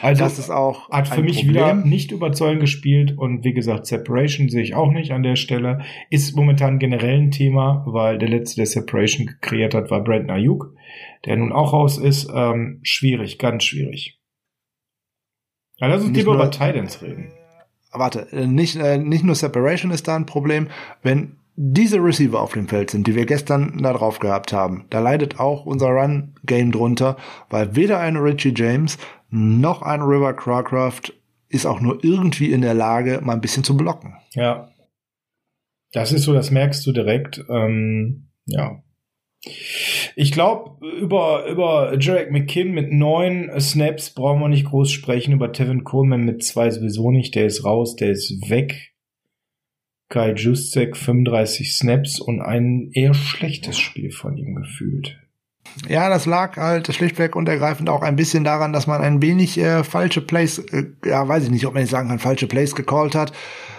Also 0.00 0.22
das 0.22 0.38
ist 0.38 0.50
auch 0.50 0.88
hat 0.90 1.08
für 1.08 1.22
mich 1.22 1.38
Problem. 1.38 1.54
wieder 1.54 1.74
nicht 1.74 2.12
überzeugend 2.12 2.60
gespielt 2.60 3.16
und 3.16 3.44
wie 3.44 3.52
gesagt, 3.52 3.86
Separation 3.86 4.48
sehe 4.48 4.62
ich 4.62 4.74
auch 4.74 4.92
nicht 4.92 5.12
an 5.12 5.22
der 5.22 5.36
Stelle. 5.36 5.80
Ist 6.08 6.36
momentan 6.36 6.78
generell 6.78 7.18
ein 7.18 7.30
Thema, 7.30 7.84
weil 7.86 8.18
der 8.18 8.28
letzte, 8.28 8.56
der 8.56 8.66
Separation 8.66 9.30
kreiert 9.40 9.74
hat, 9.74 9.90
war 9.90 10.04
Brandon 10.04 10.30
Ayuk, 10.30 10.72
der 11.26 11.36
nun 11.36 11.52
auch 11.52 11.72
raus 11.72 11.98
ist. 11.98 12.30
Ähm, 12.32 12.78
schwierig, 12.82 13.38
ganz 13.38 13.64
schwierig. 13.64 14.20
Ja, 15.78 15.88
lass 15.88 16.04
uns 16.04 16.16
lieber 16.16 16.34
über 16.34 16.50
Titans 16.50 17.02
reden. 17.02 17.32
Warte, 17.92 18.28
äh, 18.30 18.46
nicht, 18.46 18.76
äh, 18.76 18.98
nicht 18.98 19.24
nur 19.24 19.34
Separation 19.34 19.90
ist 19.90 20.06
da 20.06 20.14
ein 20.14 20.26
Problem, 20.26 20.68
wenn 21.02 21.39
diese 21.62 22.02
Receiver 22.02 22.40
auf 22.40 22.54
dem 22.54 22.68
Feld 22.68 22.90
sind, 22.90 23.06
die 23.06 23.14
wir 23.14 23.26
gestern 23.26 23.82
da 23.82 23.92
drauf 23.92 24.18
gehabt 24.18 24.50
haben, 24.50 24.86
da 24.88 24.98
leidet 24.98 25.38
auch 25.38 25.66
unser 25.66 25.88
Run-Game 25.88 26.72
drunter, 26.72 27.18
weil 27.50 27.76
weder 27.76 28.00
ein 28.00 28.16
Richie 28.16 28.54
James 28.56 28.96
noch 29.28 29.82
ein 29.82 30.00
River 30.00 30.32
Crawcraft 30.32 31.12
ist 31.50 31.66
auch 31.66 31.82
nur 31.82 32.02
irgendwie 32.02 32.50
in 32.50 32.62
der 32.62 32.72
Lage, 32.72 33.20
mal 33.22 33.34
ein 33.34 33.42
bisschen 33.42 33.62
zu 33.62 33.76
blocken. 33.76 34.16
Ja. 34.32 34.70
Das 35.92 36.12
ist 36.12 36.22
so, 36.22 36.32
das 36.32 36.50
merkst 36.50 36.86
du 36.86 36.92
direkt. 36.92 37.44
Ähm, 37.50 38.30
ja. 38.46 38.82
Ich 40.16 40.32
glaube, 40.32 40.86
über, 40.96 41.44
über 41.46 41.98
Jarek 41.98 42.30
McKinn 42.30 42.72
mit 42.72 42.90
neun 42.90 43.50
Snaps 43.60 44.14
brauchen 44.14 44.40
wir 44.40 44.48
nicht 44.48 44.66
groß 44.66 44.90
sprechen. 44.90 45.34
Über 45.34 45.52
Tevin 45.52 45.84
Coleman 45.84 46.22
mit 46.22 46.42
zwei 46.42 46.70
sowieso 46.70 47.10
nicht. 47.10 47.34
Der 47.34 47.44
ist 47.44 47.64
raus, 47.64 47.96
der 47.96 48.12
ist 48.12 48.48
weg. 48.48 48.89
Kai 50.10 50.32
Justek 50.32 50.96
35 50.96 51.74
Snaps 51.74 52.20
und 52.20 52.40
ein 52.42 52.90
eher 52.92 53.14
schlechtes 53.14 53.78
Spiel 53.78 54.10
von 54.10 54.36
ihm 54.36 54.56
gefühlt. 54.56 55.16
Ja, 55.88 56.08
das 56.08 56.26
lag 56.26 56.56
halt 56.56 56.92
schlichtweg 56.92 57.36
und 57.36 57.48
ergreifend 57.48 57.88
auch 57.88 58.02
ein 58.02 58.16
bisschen 58.16 58.42
daran, 58.42 58.72
dass 58.72 58.88
man 58.88 59.00
ein 59.02 59.22
wenig 59.22 59.56
äh, 59.58 59.84
falsche 59.84 60.20
Plays, 60.20 60.58
äh, 60.58 60.86
ja, 61.04 61.26
weiß 61.28 61.44
ich 61.44 61.50
nicht, 61.50 61.64
ob 61.64 61.74
man 61.74 61.82
jetzt 61.82 61.90
sagen 61.90 62.08
kann, 62.08 62.18
falsche 62.18 62.48
Plays 62.48 62.74
gecallt 62.74 63.14
hat. 63.14 63.32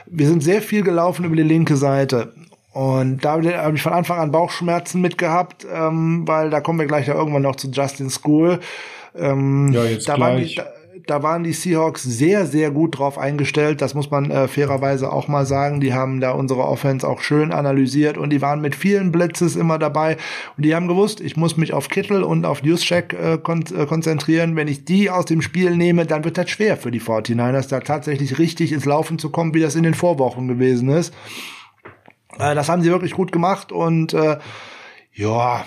Wir 0.06 0.28
sind 0.28 0.42
sehr 0.42 0.62
viel 0.62 0.84
gelaufen 0.84 1.26
über 1.26 1.36
die 1.36 1.44
linke 1.44 1.76
Seite. 1.76 2.34
Und 2.72 3.26
da 3.26 3.34
habe 3.34 3.76
ich 3.76 3.82
von 3.82 3.92
Anfang 3.92 4.20
an 4.20 4.32
Bauchschmerzen 4.32 5.02
mitgehabt, 5.02 5.68
ähm, 5.70 6.26
weil 6.26 6.50
da 6.50 6.62
kommen 6.62 6.80
wir 6.80 6.88
gleich 6.88 7.08
ja 7.08 7.16
irgendwann 7.16 7.42
noch 7.42 7.58
zu 7.58 7.70
Justin 7.70 8.10
School. 8.10 8.62
Ähm, 9.14 9.74
ja, 9.74 9.84
jetzt 9.84 10.08
da 10.08 10.16
gleich. 10.16 10.52
Die, 10.52 10.56
da, 10.56 10.68
da 11.08 11.24
waren 11.24 11.44
die 11.44 11.54
Seahawks 11.54 12.04
sehr, 12.04 12.46
sehr 12.46 12.72
gut 12.72 12.98
drauf 12.98 13.18
eingestellt. 13.18 13.82
Das 13.82 13.94
muss 13.94 14.12
man 14.12 14.30
äh, 14.30 14.48
fairerweise 14.48 15.12
auch 15.12 15.28
mal 15.28 15.46
sagen. 15.46 15.80
Die 15.80 15.94
haben 15.94 16.20
da 16.20 16.32
unsere 16.32 16.66
Offense 16.66 17.08
auch 17.08 17.22
schön 17.22 17.52
analysiert 17.52 18.18
und 18.18 18.30
die 18.30 18.42
waren 18.42 18.62
mit 18.62 18.76
vielen 18.76 19.12
Blitzes 19.12 19.56
immer 19.56 19.80
dabei. 19.80 20.18
Und 20.58 20.66
die 20.66 20.76
haben 20.76 20.88
gewusst, 20.88 21.22
ich 21.22 21.38
muss 21.38 21.56
mich 21.56 21.74
auf 21.74 21.90
Kittel 21.90 22.24
und 22.24 22.46
auf 22.46 22.64
Juszczyk 22.64 23.14
äh, 23.14 23.38
kon 23.38 23.64
äh, 23.76 23.86
konzentrieren. 23.86 24.56
Wenn 24.56 24.68
ich 24.68 24.84
die 24.84 25.10
aus 25.10 25.26
dem 25.26 25.42
Spiel 25.42 25.76
nehme, 25.76 26.06
dann 26.06 26.24
wird 26.24 26.38
das 26.38 26.50
schwer 26.50 26.78
für 26.78 26.92
die 26.92 27.02
49ers, 27.02 27.70
da 27.70 27.80
tatsächlich 27.80 28.38
richtig 28.38 28.74
ins 28.74 28.86
Laufen 28.86 29.18
zu 29.18 29.30
kommen, 29.30 29.54
wie 29.54 29.62
das 29.62 29.76
in 29.76 29.84
den 29.84 29.94
Vorwochen 29.94 30.48
gewesen 30.48 30.90
ist. 30.90 31.14
Äh, 32.38 32.54
das 32.54 32.70
haben 32.70 32.82
sie 32.82 32.92
wirklich 32.92 33.14
gut 33.14 33.32
gemacht 33.32 33.72
und 33.72 34.14
äh, 34.14 34.38
ja, 35.14 35.66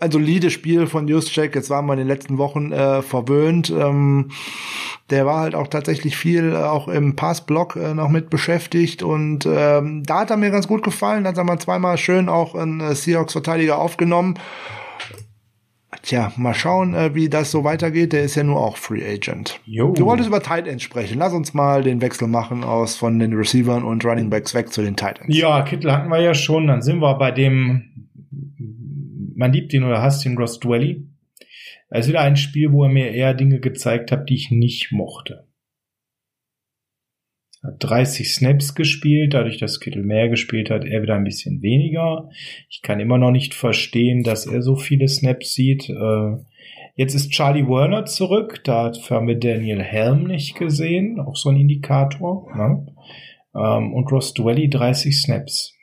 ein 0.00 0.10
solides 0.10 0.52
Spiel 0.52 0.86
von 0.86 1.06
Juszczyk. 1.06 1.54
Jetzt 1.54 1.70
waren 1.70 1.86
wir 1.86 1.92
in 1.92 1.98
den 1.98 2.08
letzten 2.08 2.38
Wochen 2.38 2.72
äh, 2.72 3.02
verwöhnt. 3.02 3.70
Ähm, 3.70 4.30
der 5.10 5.26
war 5.26 5.40
halt 5.40 5.54
auch 5.54 5.66
tatsächlich 5.66 6.16
viel 6.16 6.52
äh, 6.52 6.56
auch 6.56 6.88
im 6.88 7.16
Passblock 7.16 7.76
äh, 7.76 7.94
noch 7.94 8.08
mit 8.08 8.30
beschäftigt 8.30 9.02
und 9.02 9.46
ähm, 9.46 10.02
da 10.04 10.20
hat 10.20 10.30
er 10.30 10.36
mir 10.36 10.50
ganz 10.50 10.68
gut 10.68 10.82
gefallen. 10.82 11.24
Da 11.24 11.30
hat 11.30 11.38
er 11.38 11.44
mal 11.44 11.58
zweimal 11.58 11.98
schön 11.98 12.28
auch 12.28 12.54
einen 12.54 12.80
äh, 12.80 12.94
Seahawks-Verteidiger 12.94 13.78
aufgenommen. 13.78 14.38
Tja, 16.02 16.32
mal 16.36 16.54
schauen, 16.54 16.94
äh, 16.94 17.14
wie 17.14 17.28
das 17.28 17.50
so 17.50 17.64
weitergeht. 17.64 18.12
Der 18.12 18.22
ist 18.22 18.36
ja 18.36 18.44
nur 18.44 18.58
auch 18.60 18.76
Free 18.76 19.04
Agent. 19.04 19.60
Jo. 19.64 19.92
Du 19.92 20.06
wolltest 20.06 20.28
über 20.28 20.40
Tight 20.40 20.66
Ends 20.66 20.84
sprechen. 20.84 21.18
Lass 21.18 21.34
uns 21.34 21.52
mal 21.52 21.82
den 21.82 22.00
Wechsel 22.00 22.28
machen 22.28 22.64
aus 22.64 22.96
von 22.96 23.18
den 23.18 23.34
Receivern 23.34 23.84
und 23.84 24.04
Running 24.04 24.30
Backs 24.30 24.54
weg 24.54 24.72
zu 24.72 24.82
den 24.82 24.96
Tight 24.96 25.20
Ends. 25.20 25.36
Ja, 25.36 25.62
Kittel 25.62 25.92
hatten 25.92 26.08
wir 26.08 26.20
ja 26.20 26.32
schon. 26.32 26.68
Dann 26.68 26.80
sind 26.80 27.00
wir 27.00 27.14
bei 27.18 27.32
dem 27.32 28.08
man 29.40 29.54
liebt 29.54 29.72
ihn 29.72 29.84
oder 29.84 30.02
hasst 30.02 30.26
ihn, 30.26 30.36
Ross 30.36 30.60
Dwelly. 30.60 31.02
Es 31.88 32.04
ist 32.04 32.10
wieder 32.10 32.20
ein 32.20 32.36
Spiel, 32.36 32.72
wo 32.72 32.84
er 32.84 32.90
mir 32.90 33.10
eher 33.10 33.32
Dinge 33.32 33.58
gezeigt 33.58 34.12
hat, 34.12 34.28
die 34.28 34.34
ich 34.34 34.50
nicht 34.50 34.92
mochte. 34.92 35.48
Hat 37.62 37.76
30 37.78 38.34
Snaps 38.34 38.74
gespielt, 38.74 39.32
dadurch, 39.32 39.56
dass 39.56 39.80
Kittel 39.80 40.02
mehr 40.02 40.28
gespielt 40.28 40.68
hat, 40.68 40.84
er 40.84 41.02
wieder 41.02 41.14
ein 41.14 41.24
bisschen 41.24 41.62
weniger. 41.62 42.28
Ich 42.68 42.82
kann 42.82 43.00
immer 43.00 43.16
noch 43.16 43.30
nicht 43.30 43.54
verstehen, 43.54 44.24
dass 44.24 44.46
er 44.46 44.60
so 44.60 44.76
viele 44.76 45.08
Snaps 45.08 45.54
sieht. 45.54 45.88
Äh, 45.88 46.36
jetzt 46.96 47.14
ist 47.14 47.32
Charlie 47.32 47.66
Werner 47.66 48.04
zurück, 48.04 48.60
da 48.64 48.92
haben 49.08 49.26
wir 49.26 49.38
Daniel 49.38 49.82
Helm 49.82 50.24
nicht 50.24 50.54
gesehen, 50.56 51.18
auch 51.18 51.36
so 51.36 51.48
ein 51.48 51.56
Indikator. 51.56 52.46
Ne? 52.54 52.94
Ähm, 53.54 53.94
und 53.94 54.12
Ross 54.12 54.34
Dwelly 54.34 54.68
30 54.68 55.18
Snaps. 55.18 55.79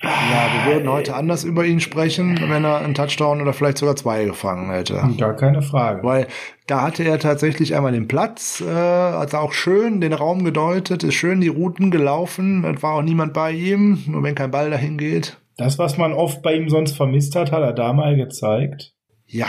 Ja, 0.00 0.48
wir 0.52 0.74
würden 0.74 0.88
heute 0.88 1.14
anders 1.16 1.42
über 1.42 1.64
ihn 1.64 1.80
sprechen, 1.80 2.38
wenn 2.48 2.64
er 2.64 2.78
einen 2.78 2.94
Touchdown 2.94 3.40
oder 3.40 3.52
vielleicht 3.52 3.78
sogar 3.78 3.96
zwei 3.96 4.24
gefangen 4.24 4.70
hätte. 4.70 5.02
Gar 5.18 5.34
keine 5.34 5.60
Frage. 5.60 6.04
Weil 6.04 6.28
da 6.68 6.82
hatte 6.82 7.02
er 7.02 7.18
tatsächlich 7.18 7.74
einmal 7.74 7.92
den 7.92 8.06
Platz, 8.06 8.60
äh, 8.60 8.66
hat 8.66 9.34
auch 9.34 9.52
schön 9.52 10.00
den 10.00 10.12
Raum 10.12 10.44
gedeutet, 10.44 11.02
ist 11.02 11.14
schön 11.14 11.40
die 11.40 11.48
Routen 11.48 11.90
gelaufen, 11.90 12.64
es 12.64 12.82
war 12.82 12.94
auch 12.94 13.02
niemand 13.02 13.32
bei 13.32 13.50
ihm, 13.50 14.04
nur 14.06 14.22
wenn 14.22 14.36
kein 14.36 14.52
Ball 14.52 14.70
dahin 14.70 14.98
geht. 14.98 15.38
Das, 15.56 15.78
was 15.78 15.98
man 15.98 16.12
oft 16.12 16.42
bei 16.42 16.54
ihm 16.54 16.68
sonst 16.68 16.96
vermisst 16.96 17.34
hat, 17.34 17.50
hat 17.50 17.62
er 17.62 17.72
da 17.72 17.92
mal 17.92 18.14
gezeigt. 18.14 18.94
Ja. 19.26 19.48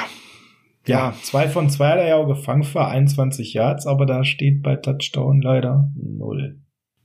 Ja, 0.88 1.09
ja. 1.09 1.13
zwei 1.21 1.47
von 1.47 1.69
zwei 1.69 1.89
hat 1.89 1.99
er 1.99 2.07
ja 2.07 2.15
auch 2.15 2.27
gefangen 2.27 2.63
für 2.63 2.88
21 2.88 3.53
Yards, 3.53 3.85
aber 3.85 4.07
da 4.07 4.23
steht 4.23 4.63
bei 4.63 4.77
Touchdown 4.77 5.41
leider 5.41 5.91
null 5.95 6.57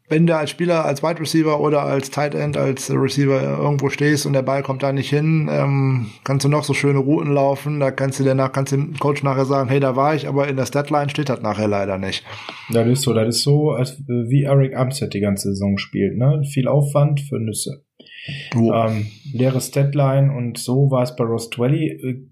wenn 0.09 0.27
du 0.27 0.37
als 0.37 0.51
Spieler, 0.51 0.85
als 0.85 1.03
Wide 1.03 1.19
Receiver 1.19 1.61
oder 1.61 1.83
als 1.83 2.11
Tight 2.11 2.35
End, 2.35 2.59
als 2.59 2.91
Receiver 2.91 3.41
irgendwo 3.41 3.89
stehst 3.89 4.27
und 4.27 4.35
der 4.35 4.43
Ball 4.43 4.63
kommt 4.63 4.83
da 4.83 4.93
nicht 4.93 5.09
hin, 5.09 5.49
ähm, 5.51 6.11
kannst 6.25 6.45
du 6.45 6.51
noch 6.51 6.65
so 6.65 6.75
schöne 6.75 6.99
Routen 6.99 7.33
laufen, 7.33 7.81
da 7.81 7.91
kannst 7.91 8.21
du 8.21 8.25
danach, 8.25 8.53
kannst 8.53 8.73
du 8.73 8.77
dem 8.77 8.99
Coach 8.99 9.23
nachher 9.23 9.47
sagen, 9.47 9.71
hey, 9.71 9.81
da 9.81 9.97
war 9.97 10.15
ich, 10.15 10.29
aber 10.29 10.47
in 10.47 10.57
der 10.57 10.67
Statline 10.67 11.09
steht 11.09 11.31
das 11.31 11.41
nachher 11.41 11.69
leider 11.69 11.97
nicht. 11.97 12.23
Das 12.71 12.87
ist 12.87 13.03
so, 13.03 13.15
das 13.15 13.29
ist 13.29 13.43
so, 13.43 13.71
als 13.71 13.99
wie 14.07 14.43
Eric 14.43 14.77
Armstead 14.77 15.15
die 15.15 15.21
ganze 15.21 15.51
Saison 15.51 15.79
spielt, 15.79 16.19
ne? 16.19 16.43
Viel 16.53 16.69
Aufwand 16.69 17.21
für 17.23 17.41
Nüsse. 17.41 17.85
Oh. 18.57 18.73
Ähm, 18.73 19.07
leere 19.33 19.61
Statline 19.61 20.33
und 20.33 20.59
so 20.59 20.91
war 20.91 21.03
es 21.03 21.17
bei 21.17 21.25
Ross 21.25 21.49
Dwelly. 21.49 21.89
Äh, 21.89 22.29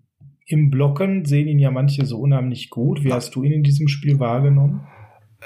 Im 0.46 0.70
Blocken 0.70 1.24
sehen 1.24 1.48
ihn 1.48 1.58
ja 1.58 1.70
manche 1.70 2.04
so 2.04 2.18
unheimlich 2.18 2.68
gut. 2.68 3.02
Wie 3.02 3.12
hast 3.12 3.34
du 3.34 3.42
ihn 3.42 3.52
in 3.52 3.62
diesem 3.62 3.88
Spiel 3.88 4.18
wahrgenommen? 4.18 4.86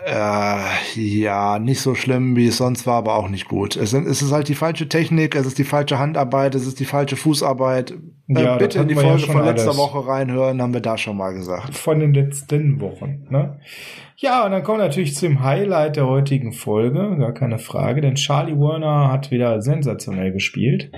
Äh, 0.04 1.00
ja, 1.00 1.58
nicht 1.58 1.80
so 1.80 1.94
schlimm, 1.94 2.36
wie 2.36 2.48
es 2.48 2.58
sonst 2.58 2.86
war, 2.86 2.96
aber 2.96 3.16
auch 3.16 3.28
nicht 3.28 3.48
gut. 3.48 3.76
Es, 3.76 3.92
es, 3.94 4.22
ist 4.22 4.30
halt 4.30 4.48
die 4.48 4.54
falsche 4.54 4.88
Technik, 4.88 5.34
es 5.34 5.46
ist 5.46 5.58
die 5.58 5.64
falsche 5.64 5.98
Handarbeit, 5.98 6.54
es 6.54 6.66
ist 6.66 6.80
die 6.80 6.84
falsche 6.84 7.16
Fußarbeit. 7.16 7.92
Äh, 8.28 8.42
ja, 8.42 8.56
bitte 8.56 8.80
in 8.80 8.88
die 8.88 8.94
Folge 8.94 9.26
ja 9.26 9.32
von 9.32 9.44
letzter 9.44 9.68
alles. 9.68 9.78
Woche 9.78 10.06
reinhören, 10.06 10.60
haben 10.60 10.74
wir 10.74 10.82
da 10.82 10.98
schon 10.98 11.16
mal 11.16 11.32
gesagt. 11.32 11.74
Von 11.74 12.00
den 12.00 12.12
letzten 12.12 12.80
Wochen, 12.80 13.26
ne? 13.30 13.58
Ja, 14.18 14.44
und 14.44 14.52
dann 14.52 14.62
kommen 14.62 14.80
wir 14.80 14.86
natürlich 14.86 15.14
zum 15.14 15.42
Highlight 15.42 15.96
der 15.96 16.06
heutigen 16.06 16.52
Folge, 16.52 17.16
gar 17.18 17.32
keine 17.32 17.58
Frage, 17.58 18.00
denn 18.00 18.16
Charlie 18.16 18.58
Warner 18.58 19.10
hat 19.10 19.30
wieder 19.30 19.62
sensationell 19.62 20.32
gespielt. 20.32 20.90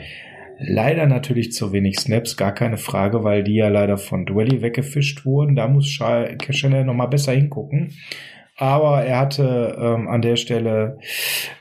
Leider 0.60 1.06
natürlich 1.06 1.52
zu 1.52 1.72
wenig 1.72 2.00
Snaps, 2.00 2.36
gar 2.36 2.52
keine 2.52 2.78
Frage, 2.78 3.22
weil 3.22 3.44
die 3.44 3.54
ja 3.54 3.68
leider 3.68 3.96
von 3.96 4.26
Dwelly 4.26 4.60
weggefischt 4.60 5.24
wurden. 5.24 5.54
Da 5.54 5.68
muss 5.68 5.86
Chanel 5.86 6.84
noch 6.84 6.94
mal 6.94 7.06
besser 7.06 7.32
hingucken 7.32 7.92
aber 8.58 9.04
er 9.04 9.18
hatte 9.20 9.76
ähm, 9.80 10.08
an 10.08 10.20
der 10.20 10.36
Stelle 10.36 10.98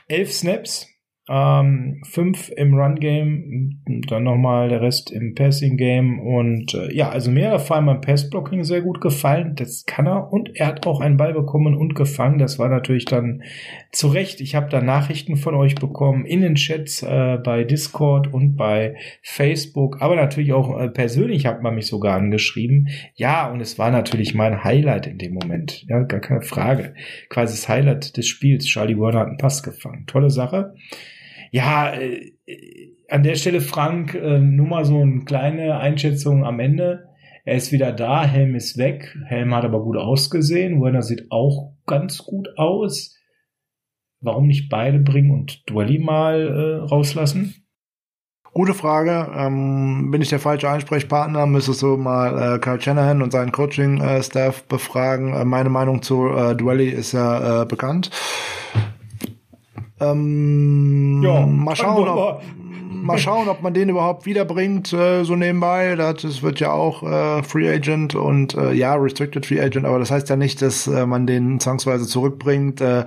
elf 0.08 0.32
Snaps 0.32 0.86
ähm, 1.28 2.00
fünf 2.04 2.50
im 2.56 2.74
Run-Game, 2.74 3.82
dann 4.08 4.22
nochmal 4.22 4.70
der 4.70 4.80
Rest 4.80 5.10
im 5.10 5.34
Passing-Game 5.34 6.20
und 6.20 6.74
äh, 6.74 6.94
ja, 6.94 7.10
also 7.10 7.30
mir 7.30 7.50
hat 7.50 7.60
vor 7.60 7.76
allem 7.76 7.86
beim 7.86 8.00
Pass-Blocking 8.00 8.64
sehr 8.64 8.80
gut 8.80 9.02
gefallen, 9.02 9.54
das 9.54 9.84
kann 9.84 10.06
er 10.06 10.32
und 10.32 10.56
er 10.56 10.68
hat 10.68 10.86
auch 10.86 11.00
einen 11.00 11.18
Ball 11.18 11.34
bekommen 11.34 11.74
und 11.74 11.94
gefangen, 11.94 12.38
das 12.38 12.58
war 12.58 12.70
natürlich 12.70 13.04
dann 13.04 13.42
zu 13.92 14.08
Recht, 14.08 14.40
ich 14.40 14.54
habe 14.54 14.70
da 14.70 14.80
Nachrichten 14.80 15.36
von 15.36 15.54
euch 15.54 15.74
bekommen 15.74 16.24
in 16.24 16.40
den 16.40 16.54
Chats 16.54 17.02
äh, 17.02 17.38
bei 17.44 17.64
Discord 17.64 18.32
und 18.32 18.56
bei 18.56 18.96
Facebook, 19.22 20.00
aber 20.00 20.16
natürlich 20.16 20.54
auch 20.54 20.80
äh, 20.80 20.88
persönlich 20.88 21.44
hat 21.44 21.62
man 21.62 21.74
mich 21.74 21.88
sogar 21.88 22.16
angeschrieben, 22.16 22.88
ja 23.14 23.50
und 23.50 23.60
es 23.60 23.78
war 23.78 23.90
natürlich 23.90 24.34
mein 24.34 24.64
Highlight 24.64 25.06
in 25.06 25.18
dem 25.18 25.34
Moment, 25.34 25.84
ja, 25.88 26.00
gar 26.04 26.20
keine 26.20 26.42
Frage, 26.42 26.94
quasi 27.28 27.54
das 27.54 27.68
Highlight 27.68 28.16
des 28.16 28.26
Spiels, 28.26 28.64
Charlie 28.64 28.98
Warner 28.98 29.20
hat 29.20 29.28
einen 29.28 29.36
Pass 29.36 29.62
gefangen, 29.62 30.06
tolle 30.06 30.30
Sache. 30.30 30.74
Ja, 31.50 31.92
äh, 31.94 32.32
an 33.08 33.22
der 33.22 33.36
Stelle, 33.36 33.60
Frank, 33.60 34.14
äh, 34.14 34.38
nur 34.38 34.66
mal 34.66 34.84
so 34.84 35.00
eine 35.00 35.24
kleine 35.24 35.78
Einschätzung 35.78 36.44
am 36.44 36.60
Ende. 36.60 37.08
Er 37.44 37.56
ist 37.56 37.72
wieder 37.72 37.92
da, 37.92 38.24
Helm 38.24 38.54
ist 38.54 38.76
weg. 38.76 39.16
Helm 39.26 39.54
hat 39.54 39.64
aber 39.64 39.82
gut 39.82 39.96
ausgesehen. 39.96 40.82
Werner 40.82 41.02
sieht 41.02 41.30
auch 41.30 41.72
ganz 41.86 42.18
gut 42.18 42.48
aus. 42.58 43.16
Warum 44.20 44.48
nicht 44.48 44.68
beide 44.68 44.98
bringen 44.98 45.30
und 45.30 45.62
Dwelly 45.70 45.98
mal 45.98 46.40
äh, 46.40 46.86
rauslassen? 46.86 47.54
Gute 48.52 48.74
Frage. 48.74 49.30
Ähm, 49.36 50.10
bin 50.10 50.20
ich 50.20 50.30
der 50.30 50.40
falsche 50.40 50.68
Ansprechpartner? 50.68 51.46
Müsstest 51.46 51.80
du 51.82 51.96
mal 51.96 52.56
äh, 52.56 52.58
Carl 52.58 52.80
Shanahan 52.80 53.22
und 53.22 53.30
seinen 53.30 53.52
Coaching-Staff 53.52 54.60
äh, 54.60 54.64
befragen. 54.68 55.32
Äh, 55.32 55.44
meine 55.44 55.68
Meinung 55.68 56.02
zu 56.02 56.28
äh, 56.28 56.56
Dwelly 56.56 56.88
ist 56.88 57.12
ja 57.12 57.62
äh, 57.62 57.66
bekannt. 57.66 58.10
Ähm, 60.00 61.22
ja, 61.22 61.46
mal 61.46 61.74
schauen, 61.74 62.08
ob, 62.08 62.42
mal 62.90 63.18
schauen, 63.18 63.48
ob 63.48 63.62
man 63.62 63.74
den 63.74 63.88
überhaupt 63.88 64.26
wiederbringt, 64.26 64.92
äh, 64.92 65.24
so 65.24 65.34
nebenbei. 65.34 65.96
Das 65.96 66.42
wird 66.42 66.60
ja 66.60 66.72
auch 66.72 67.02
äh, 67.02 67.42
Free 67.42 67.68
Agent 67.68 68.14
und 68.14 68.54
äh, 68.54 68.72
ja, 68.72 68.94
Restricted 68.94 69.46
Free 69.46 69.60
Agent, 69.60 69.86
aber 69.86 69.98
das 69.98 70.10
heißt 70.10 70.28
ja 70.28 70.36
nicht, 70.36 70.62
dass 70.62 70.86
äh, 70.86 71.06
man 71.06 71.26
den 71.26 71.60
zwangsweise 71.60 72.06
zurückbringt. 72.06 72.80
Äh, 72.80 73.04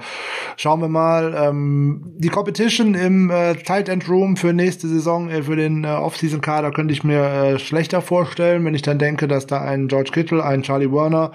schauen 0.57 0.81
wir 0.81 0.89
mal. 0.89 1.34
Ähm, 1.38 2.01
die 2.18 2.30
Competition 2.30 2.95
im 2.95 3.30
äh, 3.30 3.55
Tight 3.55 3.89
End 3.89 4.09
Room 4.09 4.38
für 4.38 4.53
nächste 4.53 4.88
Saison, 4.88 5.30
äh, 5.30 5.43
für 5.43 5.55
den 5.55 5.84
äh, 5.84 5.88
Off-Season-Kader 5.88 6.72
könnte 6.72 6.93
ich 6.93 7.03
mir 7.03 7.23
äh, 7.23 7.59
schlechter 7.59 8.01
vorstellen, 8.01 8.65
wenn 8.65 8.76
ich 8.76 8.81
dann 8.81 8.99
denke, 8.99 9.27
dass 9.27 9.47
da 9.47 9.61
ein 9.61 9.88
George 9.88 10.11
Kittle, 10.11 10.43
ein 10.43 10.63
Charlie 10.63 10.91
Werner 10.91 11.31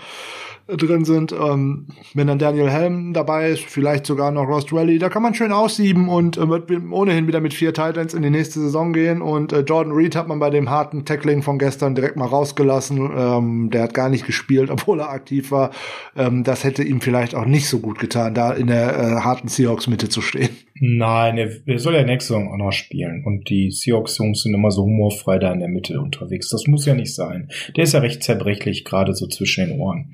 drin 0.68 1.04
sind. 1.04 1.32
Ähm, 1.32 1.86
wenn 2.14 2.26
dann 2.26 2.38
Daniel 2.38 2.68
Helm 2.68 3.12
dabei 3.12 3.50
ist, 3.50 3.64
vielleicht 3.64 4.06
sogar 4.06 4.30
noch 4.32 4.48
Ross 4.48 4.66
Dwelly, 4.66 4.98
da 4.98 5.08
kann 5.08 5.22
man 5.22 5.34
schön 5.34 5.52
aussieben 5.52 6.08
und 6.08 6.36
äh, 6.36 6.48
wird 6.48 6.70
ohnehin 6.90 7.26
wieder 7.26 7.40
mit 7.40 7.54
vier 7.54 7.72
Titans 7.72 8.14
in 8.14 8.22
die 8.22 8.30
nächste 8.30 8.60
Saison 8.60 8.92
gehen. 8.92 9.22
Und 9.22 9.52
äh, 9.52 9.60
Jordan 9.60 9.92
Reed 9.92 10.16
hat 10.16 10.28
man 10.28 10.38
bei 10.38 10.50
dem 10.50 10.70
harten 10.70 11.04
Tackling 11.04 11.42
von 11.42 11.58
gestern 11.58 11.94
direkt 11.94 12.16
mal 12.16 12.26
rausgelassen. 12.26 13.10
Ähm, 13.16 13.70
der 13.70 13.84
hat 13.84 13.94
gar 13.94 14.08
nicht 14.08 14.26
gespielt, 14.26 14.70
obwohl 14.76 15.00
er 15.00 15.10
aktiv 15.10 15.50
war. 15.50 15.70
Ähm, 16.16 16.42
das 16.42 16.64
hätte 16.64 16.82
ihm 16.82 17.00
vielleicht 17.00 17.34
auch 17.34 17.46
nicht 17.46 17.68
so 17.68 17.78
gut 17.78 17.98
getan, 17.98 18.34
da 18.34 18.52
in 18.52 18.66
der 18.66 18.98
äh, 18.98 19.20
harten 19.20 19.48
Seahawks-Mitte 19.48 20.08
zu 20.08 20.20
stehen. 20.20 20.50
Nein, 20.80 21.38
er, 21.38 21.50
er 21.66 21.78
soll 21.78 21.94
ja 21.94 22.04
nächste 22.04 22.34
Saison 22.34 22.52
auch 22.52 22.58
noch 22.58 22.72
spielen. 22.72 23.24
Und 23.24 23.48
die 23.48 23.70
Seahawks-Jungs 23.70 24.42
sind 24.42 24.54
immer 24.54 24.70
so 24.70 24.82
humorfrei 24.82 25.38
da 25.38 25.52
in 25.52 25.60
der 25.60 25.68
Mitte 25.68 26.00
unterwegs. 26.00 26.50
Das 26.50 26.66
muss 26.66 26.86
ja 26.86 26.94
nicht 26.94 27.14
sein. 27.14 27.48
Der 27.76 27.84
ist 27.84 27.94
ja 27.94 28.00
recht 28.00 28.22
zerbrechlich, 28.22 28.84
gerade 28.84 29.14
so 29.14 29.26
zwischen 29.26 29.68
den 29.68 29.80
Ohren. 29.80 30.12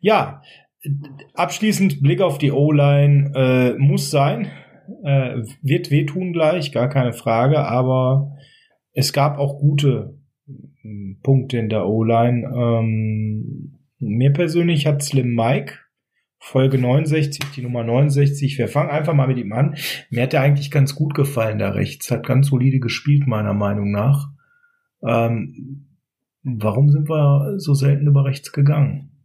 Ja, 0.00 0.42
abschließend 1.34 2.02
Blick 2.02 2.20
auf 2.20 2.38
die 2.38 2.52
O-Line. 2.52 3.32
Äh, 3.34 3.78
muss 3.78 4.10
sein. 4.10 4.50
Äh, 5.04 5.42
wird 5.62 5.90
wehtun 5.90 6.32
gleich, 6.32 6.72
gar 6.72 6.88
keine 6.88 7.12
Frage. 7.12 7.60
Aber 7.60 8.32
es 8.92 9.12
gab 9.12 9.38
auch 9.38 9.58
gute 9.58 10.18
hm, 10.80 11.18
Punkte 11.22 11.58
in 11.58 11.68
der 11.68 11.86
O-Line. 11.86 12.48
Ähm, 12.56 13.78
mir 13.98 14.32
persönlich 14.32 14.86
hat 14.86 15.02
Slim 15.02 15.34
Mike 15.34 15.74
Folge 16.38 16.78
69, 16.78 17.44
die 17.56 17.62
Nummer 17.62 17.84
69. 17.84 18.58
Wir 18.58 18.68
fangen 18.68 18.90
einfach 18.90 19.14
mal 19.14 19.28
mit 19.28 19.38
ihm 19.38 19.52
an. 19.52 19.76
Mir 20.10 20.22
hat 20.22 20.34
er 20.34 20.42
eigentlich 20.42 20.70
ganz 20.70 20.94
gut 20.94 21.14
gefallen 21.14 21.58
da 21.58 21.70
rechts. 21.70 22.10
Hat 22.10 22.26
ganz 22.26 22.48
solide 22.48 22.78
gespielt, 22.78 23.26
meiner 23.26 23.54
Meinung 23.54 23.90
nach. 23.90 24.28
Ähm, 25.02 25.88
warum 26.42 26.90
sind 26.90 27.08
wir 27.08 27.58
so 27.58 27.74
selten 27.74 28.06
über 28.06 28.24
rechts 28.24 28.52
gegangen? 28.52 29.17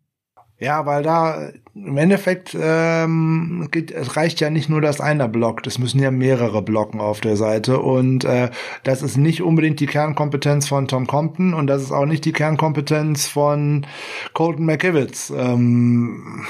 Ja, 0.64 0.86
weil 0.86 1.04
da 1.04 1.50
im 1.76 1.98
Endeffekt 1.98 2.56
ähm, 2.58 3.68
geht, 3.70 3.92
es 3.92 4.16
reicht 4.16 4.40
ja 4.40 4.50
nicht 4.50 4.70
nur, 4.70 4.80
dass 4.80 5.02
einer 5.02 5.28
blockt, 5.28 5.68
es 5.68 5.78
müssen 5.78 6.02
ja 6.02 6.10
mehrere 6.10 6.62
blocken 6.62 7.02
auf 7.02 7.20
der 7.20 7.36
Seite. 7.36 7.80
Und 7.80 8.24
äh, 8.24 8.50
das 8.86 9.02
ist 9.02 9.18
nicht 9.18 9.42
unbedingt 9.42 9.82
die 9.82 9.88
Kernkompetenz 9.88 10.70
von 10.70 10.88
Tom 10.88 11.06
Compton. 11.06 11.54
Und 11.54 11.68
das 11.68 11.82
ist 11.82 11.92
auch 11.92 12.06
nicht 12.06 12.24
die 12.24 12.32
Kernkompetenz 12.32 13.28
von 13.28 13.86
Colton 14.32 14.66
McKivitz. 14.66 15.34
Ähm, 15.36 16.46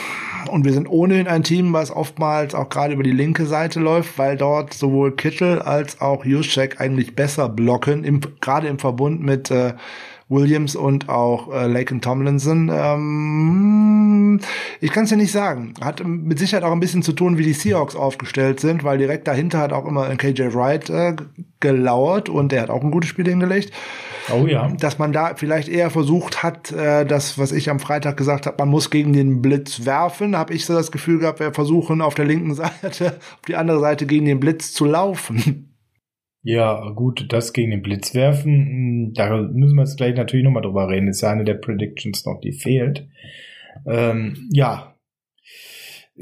und 0.52 0.64
wir 0.64 0.74
sind 0.74 0.88
ohnehin 0.88 1.28
ein 1.28 1.42
Team, 1.42 1.74
was 1.74 1.90
oftmals 1.90 2.54
auch 2.54 2.70
gerade 2.70 2.94
über 2.94 3.04
die 3.04 3.12
linke 3.12 3.48
Seite 3.48 3.80
läuft, 3.80 4.20
weil 4.20 4.38
dort 4.38 4.76
sowohl 4.76 5.16
Kittel 5.16 5.60
als 5.60 6.02
auch 6.02 6.24
Juszczyk 6.24 6.80
eigentlich 6.80 7.16
besser 7.16 7.50
blocken, 7.50 8.04
im, 8.04 8.22
gerade 8.42 8.68
im 8.68 8.78
Verbund 8.78 9.24
mit 9.24 9.50
äh, 9.50 9.74
Williams 10.34 10.76
und 10.76 11.10
auch 11.10 11.54
äh, 11.54 11.68
Laken 11.68 12.02
Tomlinson. 12.02 12.70
Ähm, 12.74 14.40
ich 14.82 14.92
kann 14.92 15.06
es 15.06 15.12
ja 15.12 15.18
nicht 15.18 15.32
sagen. 15.32 15.74
Hat 15.82 16.06
mit 16.06 16.40
Sicherheit 16.40 16.64
auch 16.64 16.72
ein 16.72 16.80
bisschen 16.80 17.04
zu 17.04 17.14
tun, 17.14 17.38
wie 17.38 17.44
die 17.44 17.54
Seahawks 17.54 17.96
aufgestellt 17.96 18.60
sind, 18.60 18.84
weil 18.84 18.98
direkt 18.98 19.28
dahinter 19.28 19.60
hat 19.60 19.74
auch 19.74 19.86
immer 19.86 20.06
ein 20.06 20.18
KJ 20.18 20.54
Wright 20.54 20.90
äh, 20.90 21.16
gelauert 21.60 22.30
und 22.30 22.52
der 22.52 22.64
hat 22.64 22.70
auch 22.70 22.84
ein 22.84 22.92
gutes 22.92 23.10
Spiel 23.10 23.28
hingelegt. 23.28 23.72
Oh 24.32 24.48
ja. 24.48 24.70
Dass 24.80 25.00
man 25.00 25.12
da 25.12 25.36
vielleicht 25.36 25.68
eher 25.68 25.90
versucht 25.90 26.44
hat, 26.44 26.72
äh, 26.72 27.06
das, 27.06 27.38
was 27.38 27.52
ich 27.52 27.70
am 27.70 27.80
Freitag 27.80 28.18
gesagt 28.18 28.46
habe, 28.46 28.58
man 28.60 28.70
muss 28.70 28.90
gegen 28.90 29.14
den 29.14 29.42
Blitz 29.42 29.86
werfen, 29.86 30.38
habe 30.38 30.54
ich 30.54 30.66
so 30.66 30.74
das 30.74 30.92
Gefühl 30.92 31.20
gehabt, 31.20 31.40
wir 31.40 31.54
versuchen 31.54 32.02
auf 32.02 32.16
der 32.16 32.26
linken 32.26 32.54
Seite, 32.56 33.18
auf 33.18 33.46
die 33.48 33.56
andere 33.56 33.80
Seite 33.80 34.06
gegen 34.06 34.26
den 34.26 34.40
Blitz 34.40 34.74
zu 34.74 34.86
laufen. 34.86 35.73
Ja, 36.46 36.90
gut, 36.90 37.32
das 37.32 37.54
gegen 37.54 37.72
den 37.72 37.82
Blitz 37.82 38.14
werfen, 38.14 38.54
hm, 38.54 39.14
da 39.14 39.38
müssen 39.38 39.76
wir 39.76 39.84
jetzt 39.84 39.96
gleich 39.96 40.16
natürlich 40.16 40.44
nochmal 40.44 40.62
drüber 40.62 40.90
reden. 40.90 41.08
Das 41.08 41.18
ist 41.18 41.22
ja 41.22 41.32
eine 41.32 41.46
der 41.46 41.54
Predictions 41.54 42.26
noch, 42.26 42.42
die 42.42 42.52
fehlt. 42.52 43.08
Ähm, 43.88 44.50
ja. 44.52 44.96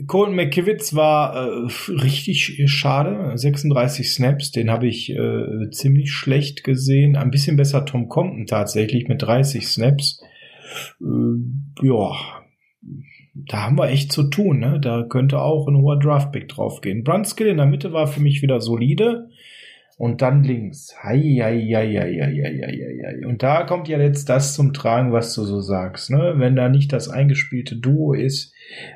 Colton 0.08 0.36
McKivitz 0.36 0.94
war 0.94 1.36
äh, 1.36 1.68
richtig 1.90 2.62
schade. 2.68 3.36
36 3.36 4.12
Snaps, 4.12 4.52
den 4.52 4.70
habe 4.70 4.88
ich 4.88 5.10
äh, 5.10 5.70
ziemlich 5.72 6.12
schlecht 6.12 6.64
gesehen. 6.64 7.18
Ein 7.18 7.32
bisschen 7.32 7.58
besser 7.58 7.86
Tom 7.86 8.08
Compton 8.08 8.46
tatsächlich 8.46 9.08
mit 9.08 9.24
30 9.24 9.68
Snaps. 9.68 10.22
Äh, 11.02 11.86
ja, 11.86 12.12
da 13.34 13.64
haben 13.64 13.78
wir 13.78 13.90
echt 13.90 14.12
zu 14.12 14.30
tun. 14.30 14.60
Ne? 14.60 14.80
Da 14.80 15.04
könnte 15.04 15.42
auch 15.42 15.68
ein 15.68 15.78
hoher 15.78 16.00
Draftpick 16.00 16.48
draufgehen. 16.48 17.04
Brunskill 17.04 17.48
in 17.48 17.58
der 17.58 17.66
Mitte 17.66 17.92
war 17.92 18.08
für 18.08 18.22
mich 18.22 18.42
wieder 18.42 18.62
solide 18.62 19.30
und 20.02 20.24
dann 20.24 20.44
links. 20.44 20.96
Hei, 21.04 21.20
hei, 21.44 21.62
hei, 21.62 21.94
hei, 21.94 22.18
hei, 22.20 22.62
hei, 22.66 23.02
hei. 23.06 23.28
Und 23.28 23.44
da 23.44 23.66
kommt 23.66 23.88
ja 23.88 24.00
jetzt 24.00 24.30
das 24.30 24.56
zum 24.56 24.74
Tragen, 24.74 25.14
was 25.14 25.36
du 25.36 25.44
so 25.44 25.62
sagst. 25.62 26.10
Ne? 26.10 26.34
Wenn 26.38 26.56
da 26.56 26.70
nicht 26.70 26.92
das 26.92 27.08
eingespielte 27.08 27.76
Duo 27.76 28.14
ist, 28.14 28.52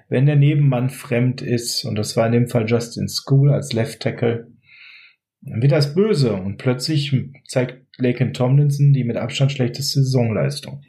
wenn 0.10 0.26
der 0.26 0.36
Nebenmann 0.36 0.90
fremd 0.90 1.44
ist, 1.44 1.86
und 1.86 1.94
das 1.94 2.18
war 2.18 2.26
in 2.26 2.32
dem 2.32 2.48
Fall 2.48 2.65
Justin 2.68 3.07
School 3.07 3.52
als 3.52 3.72
Left 3.72 3.99
Tackle, 3.99 4.48
dann 5.41 5.61
wird 5.61 5.73
das 5.73 5.94
böse 5.94 6.34
und 6.34 6.57
plötzlich 6.57 7.15
zeigt 7.48 7.86
Laken 7.99 8.34
Tomlinson 8.34 8.91
die 8.91 9.03
mit 9.03 9.18
Abstand 9.18 9.52
schlechteste 9.52 10.02
Saisonleistung. 10.02 10.82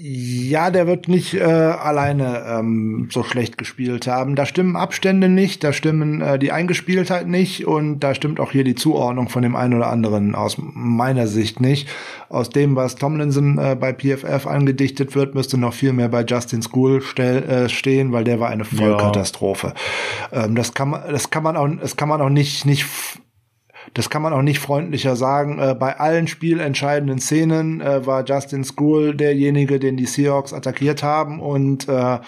Ja, 0.00 0.70
der 0.70 0.86
wird 0.86 1.08
nicht 1.08 1.34
äh, 1.34 1.42
alleine 1.42 2.44
ähm, 2.46 3.08
so 3.10 3.22
schlecht 3.22 3.58
gespielt 3.58 4.06
haben. 4.06 4.36
Da 4.36 4.46
stimmen 4.46 4.76
Abstände 4.76 5.28
nicht, 5.28 5.64
da 5.64 5.72
stimmen 5.72 6.20
äh, 6.20 6.38
die 6.38 6.52
Eingespieltheit 6.52 7.26
nicht 7.26 7.66
und 7.66 8.00
da 8.00 8.14
stimmt 8.14 8.40
auch 8.40 8.52
hier 8.52 8.64
die 8.64 8.74
Zuordnung 8.74 9.28
von 9.28 9.42
dem 9.42 9.56
einen 9.56 9.74
oder 9.74 9.88
anderen 9.88 10.34
aus 10.34 10.56
meiner 10.58 11.26
Sicht 11.26 11.60
nicht. 11.60 11.88
Aus 12.28 12.50
dem, 12.50 12.76
was 12.76 12.96
Tomlinson 12.96 13.58
äh, 13.58 13.76
bei 13.78 13.92
PFF 13.92 14.46
angedichtet 14.46 15.14
wird, 15.14 15.34
müsste 15.34 15.58
noch 15.58 15.74
viel 15.74 15.92
mehr 15.92 16.08
bei 16.08 16.24
Justin 16.24 16.62
School 16.62 17.02
äh, 17.16 17.68
stehen, 17.68 18.12
weil 18.12 18.24
der 18.24 18.40
war 18.40 18.50
eine 18.50 18.64
Vollkatastrophe. 18.64 19.74
Ja. 20.32 20.44
Ähm, 20.44 20.54
das 20.54 20.74
kann 20.74 20.90
man, 20.90 21.02
das 21.10 21.30
kann 21.30 21.42
man 21.42 21.56
auch, 21.56 21.68
das 21.80 21.96
kann 21.96 22.08
man 22.08 22.20
auch 22.20 22.30
nicht 22.30 22.66
nicht 22.66 22.86
das 23.94 24.10
kann 24.10 24.22
man 24.22 24.32
auch 24.32 24.42
nicht 24.42 24.58
freundlicher 24.58 25.16
sagen. 25.16 25.58
Äh, 25.58 25.74
bei 25.78 25.98
allen 25.98 26.26
spielentscheidenden 26.26 27.18
Szenen 27.18 27.80
äh, 27.80 28.06
war 28.06 28.24
Justin 28.24 28.64
School 28.64 29.14
derjenige, 29.14 29.78
den 29.78 29.96
die 29.96 30.06
Seahawks 30.06 30.52
attackiert 30.52 31.02
haben 31.02 31.40
und 31.40 31.88
äh, 31.88 32.18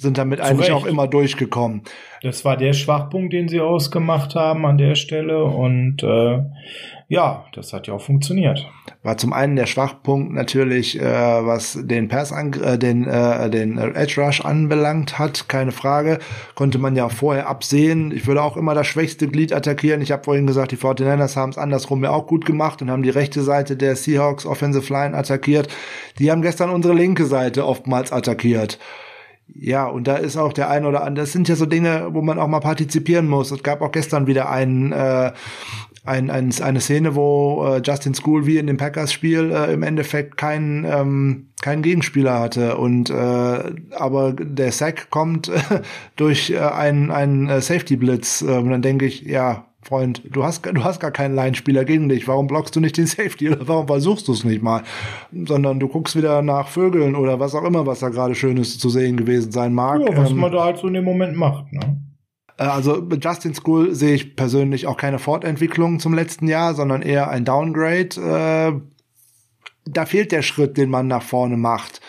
sind 0.00 0.18
damit 0.18 0.40
eigentlich 0.40 0.72
auch 0.72 0.86
immer 0.86 1.06
durchgekommen. 1.06 1.82
Das 2.22 2.44
war 2.44 2.56
der 2.56 2.72
Schwachpunkt, 2.72 3.32
den 3.32 3.48
sie 3.48 3.60
ausgemacht 3.60 4.34
haben 4.34 4.66
an 4.66 4.78
der 4.78 4.94
Stelle 4.94 5.44
und 5.44 6.02
äh, 6.02 6.42
ja, 7.10 7.44
das 7.54 7.72
hat 7.72 7.88
ja 7.88 7.94
auch 7.94 8.00
funktioniert. 8.00 8.64
War 9.02 9.16
zum 9.16 9.32
einen 9.32 9.56
der 9.56 9.66
Schwachpunkt 9.66 10.32
natürlich, 10.32 11.00
äh, 11.00 11.02
was 11.02 11.76
den 11.80 12.06
Pass 12.06 12.32
an, 12.32 12.52
äh, 12.52 12.78
den 12.78 13.04
äh, 13.04 13.50
den 13.50 13.78
Edge 13.78 14.20
Rush 14.20 14.42
anbelangt 14.42 15.18
hat, 15.18 15.48
keine 15.48 15.72
Frage, 15.72 16.20
konnte 16.54 16.78
man 16.78 16.94
ja 16.94 17.08
vorher 17.08 17.48
absehen. 17.48 18.12
Ich 18.12 18.28
würde 18.28 18.44
auch 18.44 18.56
immer 18.56 18.74
das 18.74 18.86
schwächste 18.86 19.26
Glied 19.26 19.52
attackieren. 19.52 20.02
Ich 20.02 20.12
habe 20.12 20.22
vorhin 20.22 20.46
gesagt, 20.46 20.70
die 20.70 20.76
49ers 20.76 21.34
haben 21.34 21.50
es 21.50 21.58
andersrum 21.58 22.04
ja 22.04 22.10
auch 22.10 22.28
gut 22.28 22.46
gemacht 22.46 22.80
und 22.80 22.92
haben 22.92 23.02
die 23.02 23.10
rechte 23.10 23.42
Seite 23.42 23.76
der 23.76 23.96
Seahawks 23.96 24.46
Offensive 24.46 24.92
Line 24.92 25.16
attackiert. 25.16 25.66
Die 26.20 26.30
haben 26.30 26.42
gestern 26.42 26.70
unsere 26.70 26.94
linke 26.94 27.26
Seite 27.26 27.66
oftmals 27.66 28.12
attackiert. 28.12 28.78
Ja, 29.54 29.86
und 29.86 30.06
da 30.06 30.16
ist 30.16 30.36
auch 30.36 30.52
der 30.52 30.70
ein 30.70 30.84
oder 30.84 31.02
andere, 31.02 31.24
das 31.24 31.32
sind 31.32 31.48
ja 31.48 31.56
so 31.56 31.66
Dinge, 31.66 32.08
wo 32.12 32.22
man 32.22 32.38
auch 32.38 32.48
mal 32.48 32.60
partizipieren 32.60 33.28
muss. 33.28 33.50
Es 33.50 33.62
gab 33.62 33.82
auch 33.82 33.92
gestern 33.92 34.26
wieder 34.26 34.50
einen 34.50 34.92
äh, 34.92 35.32
ein, 36.04 36.30
ein, 36.30 36.52
eine 36.62 36.80
Szene, 36.80 37.14
wo 37.14 37.66
äh, 37.66 37.82
Justin 37.84 38.14
School 38.14 38.46
wie 38.46 38.56
in 38.56 38.66
dem 38.66 38.78
Packers-Spiel 38.78 39.52
äh, 39.52 39.72
im 39.72 39.82
Endeffekt 39.82 40.36
keinen 40.36 40.84
ähm, 40.84 41.48
keinen 41.60 41.82
Gegenspieler 41.82 42.40
hatte 42.40 42.78
und 42.78 43.10
äh, 43.10 43.14
aber 43.14 44.32
der 44.32 44.72
Sack 44.72 45.10
kommt 45.10 45.48
äh, 45.48 45.82
durch 46.16 46.50
äh, 46.50 46.58
einen 46.58 47.10
einen 47.10 47.60
Safety 47.60 47.96
Blitz 47.96 48.42
äh, 48.42 48.46
und 48.46 48.70
dann 48.70 48.82
denke 48.82 49.04
ich 49.04 49.22
ja 49.22 49.66
Freund 49.82 50.22
du 50.30 50.44
hast 50.44 50.64
du 50.66 50.84
hast 50.84 51.00
gar 51.00 51.10
keinen 51.10 51.34
Line-Spieler 51.34 51.84
gegen 51.84 52.08
dich 52.08 52.28
warum 52.28 52.46
blockst 52.46 52.76
du 52.76 52.80
nicht 52.80 52.96
den 52.96 53.06
Safety 53.06 53.50
oder 53.50 53.66
warum 53.66 53.86
versuchst 53.86 54.28
du 54.28 54.32
es 54.32 54.44
nicht 54.44 54.62
mal 54.62 54.82
sondern 55.32 55.80
du 55.80 55.88
guckst 55.88 56.16
wieder 56.16 56.42
nach 56.42 56.68
Vögeln 56.68 57.14
oder 57.14 57.40
was 57.40 57.54
auch 57.54 57.64
immer 57.64 57.86
was 57.86 58.00
da 58.00 58.10
gerade 58.10 58.34
schönes 58.34 58.78
zu 58.78 58.90
sehen 58.90 59.16
gewesen 59.16 59.52
sein 59.52 59.74
mag 59.74 60.00
ja, 60.00 60.16
was 60.16 60.30
ähm, 60.30 60.38
man 60.38 60.52
da 60.52 60.64
halt 60.64 60.78
so 60.78 60.86
in 60.86 60.94
dem 60.94 61.04
Moment 61.04 61.36
macht 61.36 61.72
ne 61.72 62.00
äh, 62.60 62.64
also 62.64 63.00
mit 63.00 63.24
Justin 63.24 63.54
School 63.54 63.94
sehe 63.94 64.14
ich 64.14 64.36
persönlich 64.36 64.86
auch 64.86 64.96
keine 64.96 65.18
Fortentwicklung 65.18 65.98
zum 65.98 66.14
letzten 66.14 66.46
Jahr, 66.46 66.74
sondern 66.74 67.02
eher 67.02 67.30
ein 67.30 67.44
Downgrade. 67.44 68.20
Äh, 68.20 68.80
da 69.86 70.06
fehlt 70.06 70.30
der 70.30 70.42
Schritt, 70.42 70.76
den 70.76 70.90
man 70.90 71.08
nach 71.08 71.22
vorne 71.22 71.56
macht. 71.56 72.00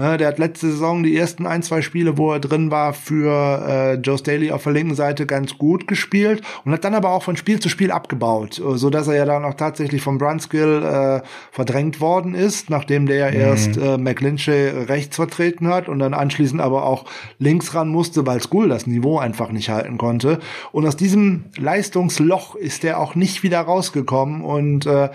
Ne, 0.00 0.16
der 0.16 0.28
hat 0.28 0.38
letzte 0.38 0.70
Saison 0.70 1.02
die 1.02 1.14
ersten 1.14 1.46
ein, 1.46 1.62
zwei 1.62 1.82
Spiele, 1.82 2.16
wo 2.16 2.32
er 2.32 2.40
drin 2.40 2.70
war, 2.70 2.94
für 2.94 3.66
äh, 3.68 3.94
Joe 3.96 4.16
Staley 4.16 4.50
auf 4.50 4.62
der 4.62 4.72
linken 4.72 4.94
Seite 4.94 5.26
ganz 5.26 5.58
gut 5.58 5.86
gespielt 5.86 6.40
und 6.64 6.72
hat 6.72 6.84
dann 6.84 6.94
aber 6.94 7.10
auch 7.10 7.22
von 7.22 7.36
Spiel 7.36 7.60
zu 7.60 7.68
Spiel 7.68 7.90
abgebaut, 7.90 8.58
äh, 8.58 8.78
so 8.78 8.88
dass 8.88 9.08
er 9.08 9.16
ja 9.16 9.26
dann 9.26 9.44
auch 9.44 9.52
tatsächlich 9.52 10.00
vom 10.00 10.16
Brunskill 10.16 10.82
äh, 10.82 11.26
verdrängt 11.52 12.00
worden 12.00 12.34
ist, 12.34 12.70
nachdem 12.70 13.04
der 13.04 13.16
ja 13.16 13.30
mhm. 13.30 13.40
erst 13.40 13.76
äh, 13.76 13.98
McLinchy 13.98 14.68
rechts 14.88 15.16
vertreten 15.16 15.68
hat 15.68 15.86
und 15.86 15.98
dann 15.98 16.14
anschließend 16.14 16.62
aber 16.62 16.86
auch 16.86 17.04
links 17.38 17.74
ran 17.74 17.90
musste, 17.90 18.26
weil 18.26 18.40
School 18.40 18.70
das 18.70 18.86
Niveau 18.86 19.18
einfach 19.18 19.52
nicht 19.52 19.68
halten 19.68 19.98
konnte. 19.98 20.38
Und 20.72 20.86
aus 20.86 20.96
diesem 20.96 21.44
Leistungsloch 21.58 22.54
ist 22.54 22.84
er 22.84 23.00
auch 23.00 23.14
nicht 23.14 23.42
wieder 23.42 23.60
rausgekommen 23.60 24.40
und 24.40 24.86
äh, 24.86 25.10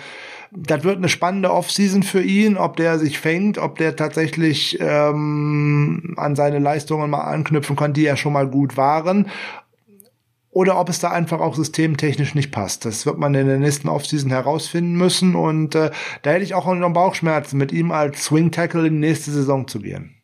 das 0.58 0.84
wird 0.84 0.98
eine 0.98 1.10
spannende 1.10 1.52
Offseason 1.52 2.04
für 2.04 2.22
ihn, 2.22 2.58
ob 2.58 2.78
der 2.78 3.00
sich 3.00 3.20
fängt, 3.20 3.58
ob 3.58 3.78
der 3.78 3.96
tatsächlich 3.96 4.78
ähm, 4.80 6.14
an 6.18 6.36
seine 6.36 6.60
Leistungen 6.60 7.10
mal 7.10 7.24
anknüpfen 7.24 7.76
kann, 7.76 7.94
die 7.94 8.04
ja 8.04 8.16
schon 8.16 8.34
mal 8.34 8.48
gut 8.48 8.78
waren. 8.78 9.30
Oder 10.50 10.80
ob 10.80 10.88
es 10.88 11.00
da 11.00 11.12
einfach 11.12 11.42
auch 11.42 11.56
systemtechnisch 11.56 12.34
nicht 12.34 12.52
passt. 12.52 12.86
Das 12.86 13.06
wird 13.06 13.18
man 13.18 13.36
in 13.36 13.48
der 13.48 13.60
nächsten 13.60 13.90
Offseason 13.90 14.30
herausfinden 14.30 14.96
müssen. 14.96 15.36
Und 15.36 15.76
äh, 15.76 15.92
da 16.22 16.32
hätte 16.32 16.46
ich 16.46 16.54
auch 16.54 16.74
noch 16.74 16.94
Bauchschmerzen, 16.94 17.58
mit 17.58 17.74
ihm 17.74 17.92
als 17.92 18.24
Swing 18.24 18.52
Tackle 18.52 18.88
in 18.88 18.94
die 18.94 19.08
nächste 19.08 19.32
Saison 19.32 19.68
zu 19.68 19.82
gehen. 19.82 20.15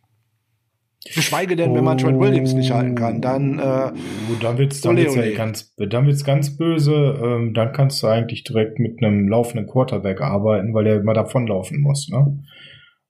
Geschweige 1.03 1.56
denn, 1.56 1.73
wenn 1.73 1.84
man 1.84 1.98
Trent 1.98 2.19
Williams 2.19 2.53
nicht 2.53 2.72
halten 2.72 2.94
kann, 2.94 3.22
dann 3.22 3.57
äh, 3.57 3.91
oh, 3.91 4.36
dann 4.40 4.60
wird's 4.60 4.82
dann 4.82 4.98
wird's 4.98 5.15
ja 5.15 5.32
ganz 5.32 5.73
dann 5.76 6.06
wird's 6.06 6.23
ganz 6.23 6.56
böse. 6.57 7.19
Ähm, 7.23 7.56
dann 7.56 7.73
kannst 7.73 8.03
du 8.03 8.07
eigentlich 8.07 8.44
direkt 8.44 8.78
mit 8.78 9.03
einem 9.03 9.28
laufenden 9.28 9.65
Quarterback 9.68 10.22
arbeiten, 10.22 10.76
weil 10.76 10.84
der 10.84 10.98
immer 10.98 11.15
davonlaufen 11.15 11.82
muss. 11.82 12.07
Ne? 12.10 12.44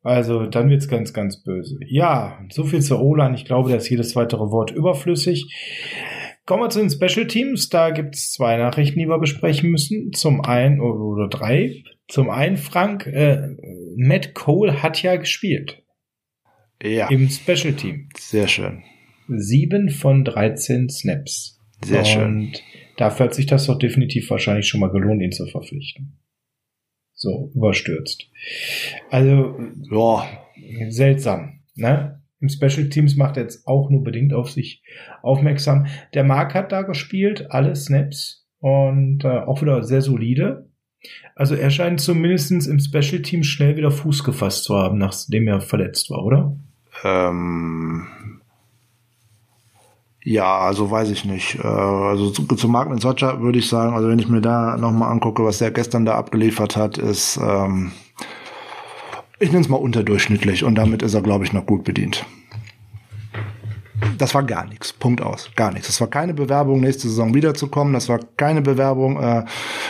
Also 0.04 0.46
dann 0.46 0.70
wird's 0.70 0.88
ganz 0.88 1.14
ganz 1.14 1.44
böse. 1.44 1.78
Ja, 1.86 2.40
so 2.50 2.64
viel 2.64 2.82
zur 2.82 3.02
O-Line. 3.02 3.36
Ich 3.36 3.44
glaube, 3.44 3.70
da 3.70 3.76
ist 3.76 3.90
jedes 3.90 4.16
weitere 4.16 4.52
Wort 4.52 4.72
überflüssig. 4.72 5.54
Kommen 6.46 6.64
wir 6.64 6.70
zu 6.70 6.80
den 6.80 6.90
Special 6.90 7.28
Teams. 7.28 7.68
Da 7.68 7.92
gibt's 7.92 8.32
zwei 8.32 8.56
Nachrichten, 8.56 9.00
die 9.00 9.08
wir 9.08 9.20
besprechen 9.20 9.70
müssen. 9.70 10.14
Zum 10.14 10.42
einen 10.42 10.80
oder 10.80 11.28
drei. 11.28 11.84
Zum 12.08 12.30
einen 12.30 12.56
Frank 12.58 13.06
äh, 13.06 13.50
Matt 13.98 14.34
Cole 14.34 14.82
hat 14.82 15.04
ja 15.04 15.18
gespielt. 15.18 15.81
Ja. 16.84 17.10
Im 17.10 17.30
Special 17.30 17.74
Team. 17.74 18.10
Sehr 18.18 18.48
schön. 18.48 18.84
Sieben 19.28 19.90
von 19.90 20.24
13 20.26 20.90
Snaps. 20.90 21.60
Sehr 21.84 22.00
Und 22.00 22.06
schön. 22.08 22.54
dafür 22.98 23.26
hat 23.28 23.34
sich 23.34 23.46
das 23.46 23.66
doch 23.68 23.78
definitiv 23.78 24.30
wahrscheinlich 24.30 24.68
schon 24.68 24.80
mal 24.80 24.92
gelohnt, 24.92 25.22
ihn 25.22 25.32
zu 25.32 25.46
verpflichten. 25.48 26.20
So, 27.14 27.52
überstürzt. 27.56 28.30
Also, 29.10 29.56
Ja, 29.92 30.28
seltsam, 30.90 31.62
ne? 31.76 32.22
Im 32.40 32.50
Special 32.50 32.90
Teams 32.90 33.16
macht 33.16 33.38
er 33.38 33.44
jetzt 33.44 33.68
auch 33.68 33.92
nur 33.92 34.04
bedingt 34.04 34.34
auf 34.34 34.50
sich 34.50 34.82
aufmerksam. 35.22 35.86
Der 36.16 36.24
Mark 36.24 36.56
hat 36.56 36.72
da 36.72 36.82
gespielt, 36.82 37.52
alle 37.52 37.76
Snaps 37.76 38.48
und 38.58 39.24
äh, 39.24 39.28
auch 39.28 39.62
wieder 39.62 39.84
sehr 39.84 40.02
solide. 40.02 40.68
Also 41.36 41.54
er 41.56 41.70
scheint 41.70 42.02
zumindestens 42.02 42.66
im 42.66 42.80
Special 42.80 43.22
Team 43.22 43.44
schnell 43.44 43.76
wieder 43.78 43.92
Fuß 43.92 44.24
gefasst 44.24 44.64
zu 44.64 44.76
haben, 44.76 44.98
nachdem 44.98 45.48
er 45.48 45.62
verletzt 45.62 46.10
war, 46.10 46.26
oder? 46.26 46.58
Ähm, 47.04 48.08
ja, 50.24 50.60
also 50.60 50.92
weiß 50.92 51.10
ich 51.10 51.26
nicht. 51.26 51.56
Äh, 51.56 51.68
also 51.68 52.30
zu, 52.30 52.44
zu 52.44 52.68
Mark 52.68 52.90
Socha 53.02 53.42
würde 53.42 53.60
ich 53.60 53.68
sagen, 53.68 53.96
also 53.96 54.08
wenn 54.08 54.20
ich 54.20 54.30
mir 54.30 54.42
da 54.42 54.78
nochmal 54.78 55.12
angucke, 55.12 55.44
was 55.44 55.58
der 55.58 55.72
gestern 55.72 56.06
da 56.06 56.16
abgeliefert 56.16 56.76
hat, 56.76 56.98
ist, 56.98 57.40
ähm, 57.42 57.92
ich 59.40 59.52
nenne 59.52 59.64
es 59.64 59.70
mal 59.70 59.78
unterdurchschnittlich 59.78 60.64
und 60.64 60.76
damit 60.76 61.02
ist 61.02 61.16
er, 61.16 61.22
glaube 61.22 61.46
ich, 61.46 61.54
noch 61.54 61.66
gut 61.66 61.84
bedient. 61.84 62.26
Das 64.18 64.36
war 64.36 64.44
gar 64.44 64.68
nichts. 64.68 64.94
Punkt 64.94 65.22
aus. 65.22 65.50
Gar 65.56 65.72
nichts. 65.74 65.88
Das 65.88 66.00
war 66.02 66.08
keine 66.08 66.34
Bewerbung, 66.36 66.80
nächste 66.80 67.08
Saison 67.08 67.34
wiederzukommen. 67.34 67.94
Das 67.94 68.08
war 68.10 68.20
keine 68.38 68.62
Bewerbung, 68.62 69.22
äh, 69.22 69.46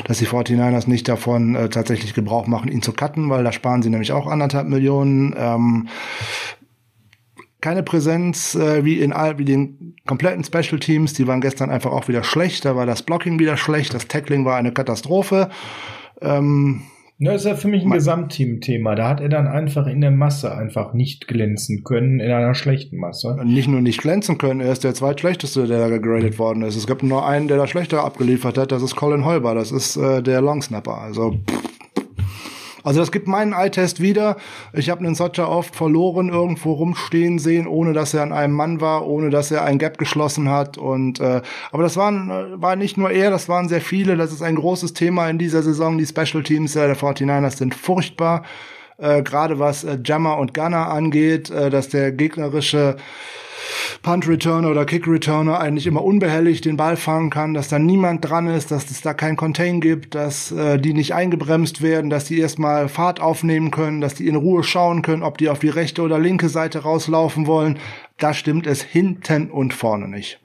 dass 0.05 0.19
die 0.19 0.27
49ers 0.27 0.87
nicht 0.87 1.09
davon 1.09 1.55
äh, 1.55 1.69
tatsächlich 1.69 2.13
Gebrauch 2.13 2.47
machen, 2.47 2.71
ihn 2.71 2.81
zu 2.81 2.93
cutten, 2.93 3.29
weil 3.29 3.43
da 3.43 3.51
sparen 3.51 3.81
sie 3.81 3.89
nämlich 3.89 4.13
auch 4.13 4.27
anderthalb 4.27 4.67
Millionen. 4.67 5.35
Ähm, 5.37 5.89
keine 7.61 7.83
Präsenz 7.83 8.55
äh, 8.55 8.83
wie 8.83 8.99
in 8.99 9.13
all, 9.13 9.37
wie 9.37 9.45
den 9.45 9.95
kompletten 10.05 10.43
Special 10.43 10.79
Teams. 10.79 11.13
Die 11.13 11.27
waren 11.27 11.41
gestern 11.41 11.69
einfach 11.69 11.91
auch 11.91 12.07
wieder 12.07 12.23
schlecht. 12.23 12.65
Da 12.65 12.75
war 12.75 12.85
das 12.85 13.03
Blocking 13.03 13.39
wieder 13.39 13.55
schlecht. 13.57 13.93
Das 13.93 14.07
Tackling 14.07 14.45
war 14.45 14.57
eine 14.57 14.71
Katastrophe. 14.71 15.49
Ähm, 16.21 16.81
Ja, 17.19 17.33
ist 17.33 17.45
ja 17.45 17.55
für 17.55 17.67
mich 17.67 17.83
ein 17.83 17.91
Gesamtteam-Thema. 17.91 18.95
Da 18.95 19.09
hat 19.09 19.21
er 19.21 19.29
dann 19.29 19.47
einfach 19.47 19.85
in 19.85 20.01
der 20.01 20.09
Masse 20.09 20.55
einfach 20.55 20.93
nicht 20.93 21.27
glänzen 21.27 21.83
können, 21.83 22.19
in 22.19 22.31
einer 22.31 22.55
schlechten 22.55 22.97
Masse. 22.97 23.37
nicht 23.45 23.67
nur 23.67 23.81
nicht 23.81 24.01
glänzen 24.01 24.39
können, 24.39 24.59
er 24.59 24.71
ist 24.71 24.83
der 24.83 24.95
zweitschlechteste, 24.95 25.67
der 25.67 25.77
da 25.79 25.89
gegradet 25.89 26.39
worden 26.39 26.63
ist. 26.63 26.75
Es 26.75 26.87
gibt 26.87 27.03
nur 27.03 27.27
einen, 27.27 27.47
der 27.47 27.57
da 27.57 27.67
schlechter 27.67 28.03
abgeliefert 28.03 28.57
hat, 28.57 28.71
das 28.71 28.81
ist 28.81 28.95
Colin 28.95 29.23
Holber, 29.23 29.53
das 29.53 29.71
ist 29.71 29.97
äh, 29.97 30.23
der 30.23 30.41
Longsnapper. 30.41 30.97
Also, 30.97 31.35
pff. 31.47 31.71
Also 32.83 32.99
das 32.99 33.11
gibt 33.11 33.27
meinen 33.27 33.53
Eye-Test 33.53 34.01
wieder. 34.01 34.37
Ich 34.73 34.89
habe 34.89 35.03
einen 35.05 35.15
Socha 35.15 35.45
oft 35.45 35.75
verloren 35.75 36.29
irgendwo 36.29 36.73
rumstehen 36.73 37.39
sehen, 37.39 37.67
ohne 37.67 37.93
dass 37.93 38.13
er 38.13 38.23
an 38.23 38.33
einem 38.33 38.53
Mann 38.53 38.81
war, 38.81 39.07
ohne 39.07 39.29
dass 39.29 39.51
er 39.51 39.63
ein 39.63 39.79
Gap 39.79 39.97
geschlossen 39.97 40.49
hat. 40.49 40.77
Und 40.77 41.19
äh, 41.19 41.41
aber 41.71 41.83
das 41.83 41.97
waren 41.97 42.29
äh, 42.29 42.61
war 42.61 42.75
nicht 42.75 42.97
nur 42.97 43.11
er, 43.11 43.29
das 43.29 43.49
waren 43.49 43.69
sehr 43.69 43.81
viele. 43.81 44.17
Das 44.17 44.31
ist 44.31 44.41
ein 44.41 44.55
großes 44.55 44.93
Thema 44.93 45.29
in 45.29 45.37
dieser 45.37 45.63
Saison. 45.63 45.97
Die 45.97 46.05
Special 46.05 46.43
Teams 46.43 46.73
der 46.73 46.95
49ers 46.95 47.57
sind 47.57 47.75
furchtbar. 47.75 48.43
Äh, 49.01 49.23
Gerade 49.23 49.59
was 49.59 49.83
äh, 49.83 49.97
Jammer 50.03 50.37
und 50.37 50.53
Gunner 50.53 50.89
angeht, 50.89 51.49
äh, 51.49 51.69
dass 51.69 51.89
der 51.89 52.11
gegnerische 52.11 52.97
Punt-Returner 54.01 54.69
oder 54.69 54.85
Kick-Returner 54.85 55.59
eigentlich 55.59 55.87
immer 55.87 56.03
unbehelligt 56.03 56.65
den 56.65 56.77
Ball 56.77 56.97
fangen 56.97 57.29
kann, 57.29 57.53
dass 57.53 57.67
da 57.67 57.79
niemand 57.79 58.27
dran 58.27 58.47
ist, 58.47 58.71
dass 58.71 58.89
es 58.89 59.01
da 59.01 59.13
kein 59.13 59.35
Contain 59.35 59.81
gibt, 59.81 60.15
dass 60.15 60.51
äh, 60.51 60.79
die 60.79 60.93
nicht 60.93 61.13
eingebremst 61.13 61.81
werden, 61.81 62.09
dass 62.09 62.25
die 62.25 62.39
erstmal 62.39 62.89
Fahrt 62.89 63.19
aufnehmen 63.19 63.71
können, 63.71 64.01
dass 64.01 64.15
die 64.15 64.27
in 64.27 64.35
Ruhe 64.35 64.63
schauen 64.63 65.01
können, 65.01 65.23
ob 65.23 65.37
die 65.37 65.49
auf 65.49 65.59
die 65.59 65.69
rechte 65.69 66.01
oder 66.01 66.19
linke 66.19 66.49
Seite 66.49 66.79
rauslaufen 66.79 67.47
wollen. 67.47 67.79
Da 68.17 68.33
stimmt 68.33 68.67
es 68.67 68.81
hinten 68.81 69.49
und 69.49 69.73
vorne 69.73 70.07
nicht. 70.07 70.39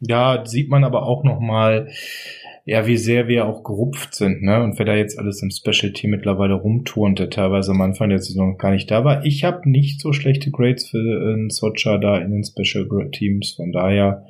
Ja, 0.00 0.44
sieht 0.44 0.68
man 0.68 0.82
aber 0.82 1.06
auch 1.06 1.22
noch 1.22 1.38
mal, 1.38 1.88
ja, 2.64 2.86
wie 2.86 2.96
sehr 2.96 3.26
wir 3.26 3.46
auch 3.46 3.64
gerupft 3.64 4.14
sind, 4.14 4.42
ne? 4.42 4.62
Und 4.62 4.78
wer 4.78 4.86
da 4.86 4.94
jetzt 4.94 5.18
alles 5.18 5.42
im 5.42 5.50
Special 5.50 5.92
Team 5.92 6.10
mittlerweile 6.10 6.54
rumturnt, 6.54 7.18
der 7.18 7.28
teilweise 7.28 7.72
am 7.72 7.80
Anfang 7.80 8.10
der 8.10 8.20
Saison 8.20 8.56
gar 8.56 8.70
nicht 8.70 8.88
da 8.88 9.04
war. 9.04 9.24
Ich 9.24 9.42
habe 9.42 9.68
nicht 9.68 10.00
so 10.00 10.12
schlechte 10.12 10.52
Grades 10.52 10.88
für 10.88 10.98
äh, 10.98 11.50
Socha 11.50 11.98
da 11.98 12.18
in 12.18 12.30
den 12.30 12.44
Special 12.44 12.86
Teams, 13.10 13.54
von 13.54 13.72
daher. 13.72 14.26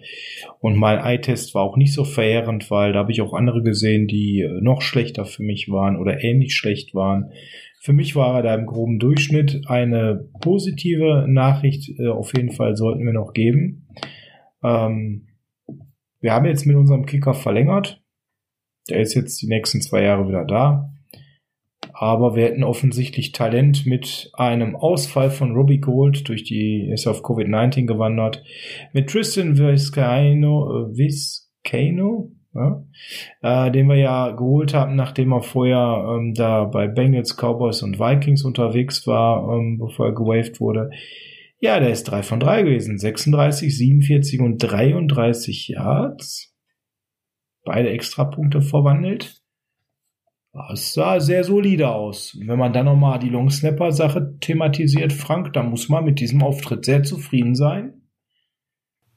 Und 0.60 0.78
mein 0.78 0.98
Eye-Test 0.98 1.54
war 1.54 1.62
auch 1.62 1.76
nicht 1.76 1.92
so 1.92 2.04
verheerend, 2.04 2.70
weil 2.70 2.94
da 2.94 3.00
habe 3.00 3.12
ich 3.12 3.20
auch 3.20 3.34
andere 3.34 3.62
gesehen, 3.62 4.06
die 4.06 4.40
äh, 4.40 4.60
noch 4.62 4.80
schlechter 4.80 5.26
für 5.26 5.42
mich 5.42 5.68
waren 5.68 5.98
oder 5.98 6.24
ähnlich 6.24 6.54
schlecht 6.54 6.94
waren. 6.94 7.32
Für 7.80 7.92
mich 7.92 8.16
war 8.16 8.36
er 8.36 8.42
da 8.42 8.54
im 8.54 8.64
groben 8.64 8.98
Durchschnitt 8.98 9.62
eine 9.66 10.28
positive 10.40 11.26
Nachricht. 11.28 11.98
Äh, 11.98 12.08
auf 12.08 12.32
jeden 12.34 12.52
Fall 12.52 12.76
sollten 12.76 13.04
wir 13.04 13.12
noch 13.12 13.34
geben. 13.34 13.88
Ähm, 14.64 15.26
wir 16.20 16.32
haben 16.32 16.46
jetzt 16.46 16.64
mit 16.64 16.76
unserem 16.76 17.04
Kicker 17.04 17.34
verlängert. 17.34 18.01
Der 18.88 19.00
ist 19.00 19.14
jetzt 19.14 19.40
die 19.42 19.48
nächsten 19.48 19.80
zwei 19.80 20.02
Jahre 20.02 20.28
wieder 20.28 20.44
da. 20.44 20.92
Aber 21.92 22.34
wir 22.34 22.44
hätten 22.44 22.64
offensichtlich 22.64 23.32
Talent 23.32 23.86
mit 23.86 24.30
einem 24.34 24.74
Ausfall 24.76 25.30
von 25.30 25.54
Robbie 25.54 25.78
Gold 25.78 26.28
durch 26.28 26.42
die, 26.42 26.90
ist 26.92 27.06
auf 27.06 27.22
Covid-19 27.22 27.86
gewandert. 27.86 28.42
Mit 28.92 29.10
Tristan 29.10 29.58
Vizcaino, 29.58 30.88
äh, 30.88 30.96
Vizcaino, 30.96 32.32
ja, 32.54 32.84
äh, 33.42 33.70
den 33.70 33.88
wir 33.88 33.96
ja 33.96 34.30
geholt 34.32 34.74
haben, 34.74 34.96
nachdem 34.96 35.32
er 35.32 35.42
vorher 35.42 36.16
ähm, 36.16 36.34
da 36.34 36.64
bei 36.64 36.88
Bengals, 36.88 37.36
Cowboys 37.36 37.82
und 37.82 37.98
Vikings 37.98 38.44
unterwegs 38.44 39.06
war, 39.06 39.56
ähm, 39.56 39.78
bevor 39.78 40.06
er 40.06 40.14
gewaved 40.14 40.60
wurde. 40.60 40.90
Ja, 41.60 41.78
der 41.78 41.90
ist 41.90 42.04
drei 42.04 42.22
von 42.22 42.40
drei 42.40 42.62
gewesen. 42.62 42.98
36, 42.98 43.76
47 43.76 44.40
und 44.40 44.58
33 44.58 45.68
Yards. 45.68 46.51
Beide 47.64 47.90
Extrapunkte 47.90 48.60
verwandelt. 48.60 49.42
Das 50.52 50.92
sah 50.92 51.18
sehr 51.18 51.44
solide 51.44 51.88
aus. 51.90 52.36
Wenn 52.44 52.58
man 52.58 52.72
dann 52.72 52.84
nochmal 52.84 53.18
die 53.18 53.30
Longsnapper-Sache 53.30 54.36
thematisiert, 54.40 55.12
Frank, 55.12 55.52
dann 55.54 55.70
muss 55.70 55.88
man 55.88 56.04
mit 56.04 56.20
diesem 56.20 56.42
Auftritt 56.42 56.84
sehr 56.84 57.02
zufrieden 57.04 57.54
sein. 57.54 58.01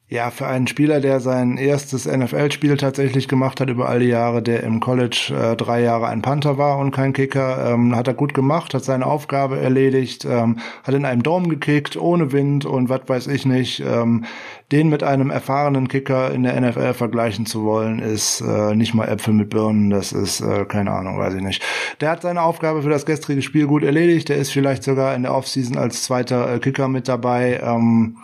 Ja, 0.08 0.30
für 0.30 0.46
einen 0.46 0.68
Spieler, 0.68 1.02
der 1.02 1.20
sein 1.20 1.58
erstes 1.58 2.06
NFL-Spiel 2.06 2.78
tatsächlich 2.78 3.28
gemacht 3.28 3.60
hat 3.60 3.72
über 3.72 3.90
all 3.90 4.02
die 4.02 4.10
Jahre, 4.10 4.44
der 4.44 4.62
im 4.62 4.80
College 4.80 5.34
äh, 5.34 5.56
drei 5.56 5.82
Jahre 5.82 6.06
ein 6.10 6.22
Panther 6.22 6.60
war 6.60 6.78
und 6.78 6.92
kein 6.92 7.12
Kicker, 7.12 7.74
ähm, 7.74 7.96
hat 7.96 8.08
er 8.08 8.14
gut 8.14 8.36
gemacht, 8.36 8.76
hat 8.76 8.84
seine 8.84 9.08
Aufgabe 9.08 9.60
erledigt, 9.60 10.24
ähm, 10.24 10.60
hat 10.84 10.94
in 10.94 11.06
einem 11.06 11.24
Dom 11.24 11.50
gekickt, 11.50 11.98
ohne 11.98 12.32
Wind 12.32 12.66
und 12.66 12.88
was 12.88 13.02
weiß 13.08 13.26
ich 13.26 13.48
nicht. 13.48 13.80
Ähm, 13.80 14.26
den 14.72 14.90
mit 14.90 15.02
einem 15.02 15.32
erfahrenen 15.32 15.88
Kicker 15.88 16.32
in 16.32 16.44
der 16.44 16.62
NFL 16.62 16.94
vergleichen 16.94 17.48
zu 17.48 17.64
wollen, 17.64 17.98
ist 17.98 18.42
äh, 18.42 18.76
nicht 18.76 18.94
mal 18.94 19.08
Äpfel 19.08 19.34
mit 19.34 19.50
Birnen, 19.50 19.90
das 19.90 20.12
ist 20.12 20.40
äh, 20.40 20.66
keine 20.66 20.92
Ahnung, 20.92 21.18
weiß 21.18 21.34
ich 21.34 21.42
nicht. 21.42 21.64
Der 22.00 22.12
hat 22.12 22.22
seine 22.22 22.44
Aufgabe 22.44 22.84
für 22.84 22.90
das 22.90 23.08
gestrige 23.08 23.42
Spiel 23.42 23.66
gut 23.66 23.82
erledigt, 23.82 24.30
der 24.30 24.38
ist 24.38 24.52
vielleicht 24.52 24.84
sogar 24.84 25.16
in 25.16 25.24
der 25.24 25.34
Offseason 25.34 25.80
als 25.80 26.04
zweiter 26.04 26.54
äh, 26.54 26.60
Kicker 26.60 26.88
mit 26.88 27.08
dabei. 27.08 27.60
Ähm, 27.64 28.18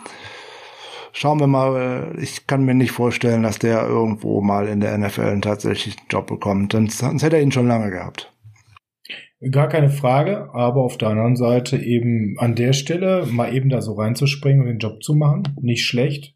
schauen 1.14 1.40
wir 1.40 1.48
mal, 1.48 2.16
ich 2.20 2.48
kann 2.48 2.64
mir 2.64 2.74
nicht 2.74 2.92
vorstellen, 2.92 3.44
dass 3.44 3.60
der 3.60 3.88
irgendwo 3.88 4.42
mal 4.42 4.68
in 4.68 4.80
der 4.80 4.98
NFL 4.98 5.22
einen 5.22 5.42
tatsächlichen 5.42 6.02
Job 6.10 6.28
bekommt. 6.28 6.74
Sonst, 6.74 7.00
sonst 7.00 7.24
hätte 7.24 7.38
er 7.38 7.42
ihn 7.42 7.52
schon 7.52 7.68
lange 7.68 7.92
gehabt. 7.92 8.32
Gar 9.50 9.70
keine 9.70 9.90
Frage, 9.90 10.50
aber 10.54 10.84
auf 10.84 10.98
der 10.98 11.10
anderen 11.10 11.36
Seite 11.36 11.78
eben 11.78 12.36
an 12.38 12.54
der 12.54 12.74
Stelle 12.74 13.26
mal 13.26 13.56
eben 13.56 13.70
da 13.70 13.82
so 13.82 13.94
reinzuspringen 13.94 14.62
und 14.62 14.68
den 14.68 14.78
Job 14.78 15.02
zu 15.02 15.16
machen, 15.16 15.44
nicht 15.60 15.84
schlecht. 15.84 16.36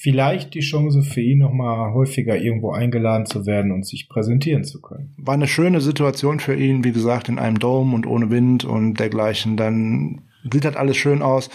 Vielleicht 0.00 0.54
die 0.54 0.60
Chance 0.60 1.02
für 1.02 1.20
ihn 1.20 1.38
nochmal 1.38 1.92
häufiger 1.92 2.36
irgendwo 2.36 2.70
eingeladen 2.70 3.26
zu 3.26 3.44
werden 3.46 3.72
und 3.72 3.84
sich 3.84 4.08
präsentieren 4.08 4.62
zu 4.62 4.80
können. 4.80 5.14
War 5.16 5.34
eine 5.34 5.48
schöne 5.48 5.80
Situation 5.80 6.38
für 6.38 6.54
ihn, 6.54 6.84
wie 6.84 6.92
gesagt, 6.92 7.28
in 7.28 7.40
einem 7.40 7.58
Dome 7.58 7.96
und 7.96 8.06
ohne 8.06 8.30
Wind 8.30 8.64
und 8.64 9.00
dergleichen. 9.00 9.56
Dann 9.56 10.20
sieht 10.52 10.64
halt 10.64 10.76
alles 10.76 10.96
schön 10.96 11.22
aus. 11.22 11.50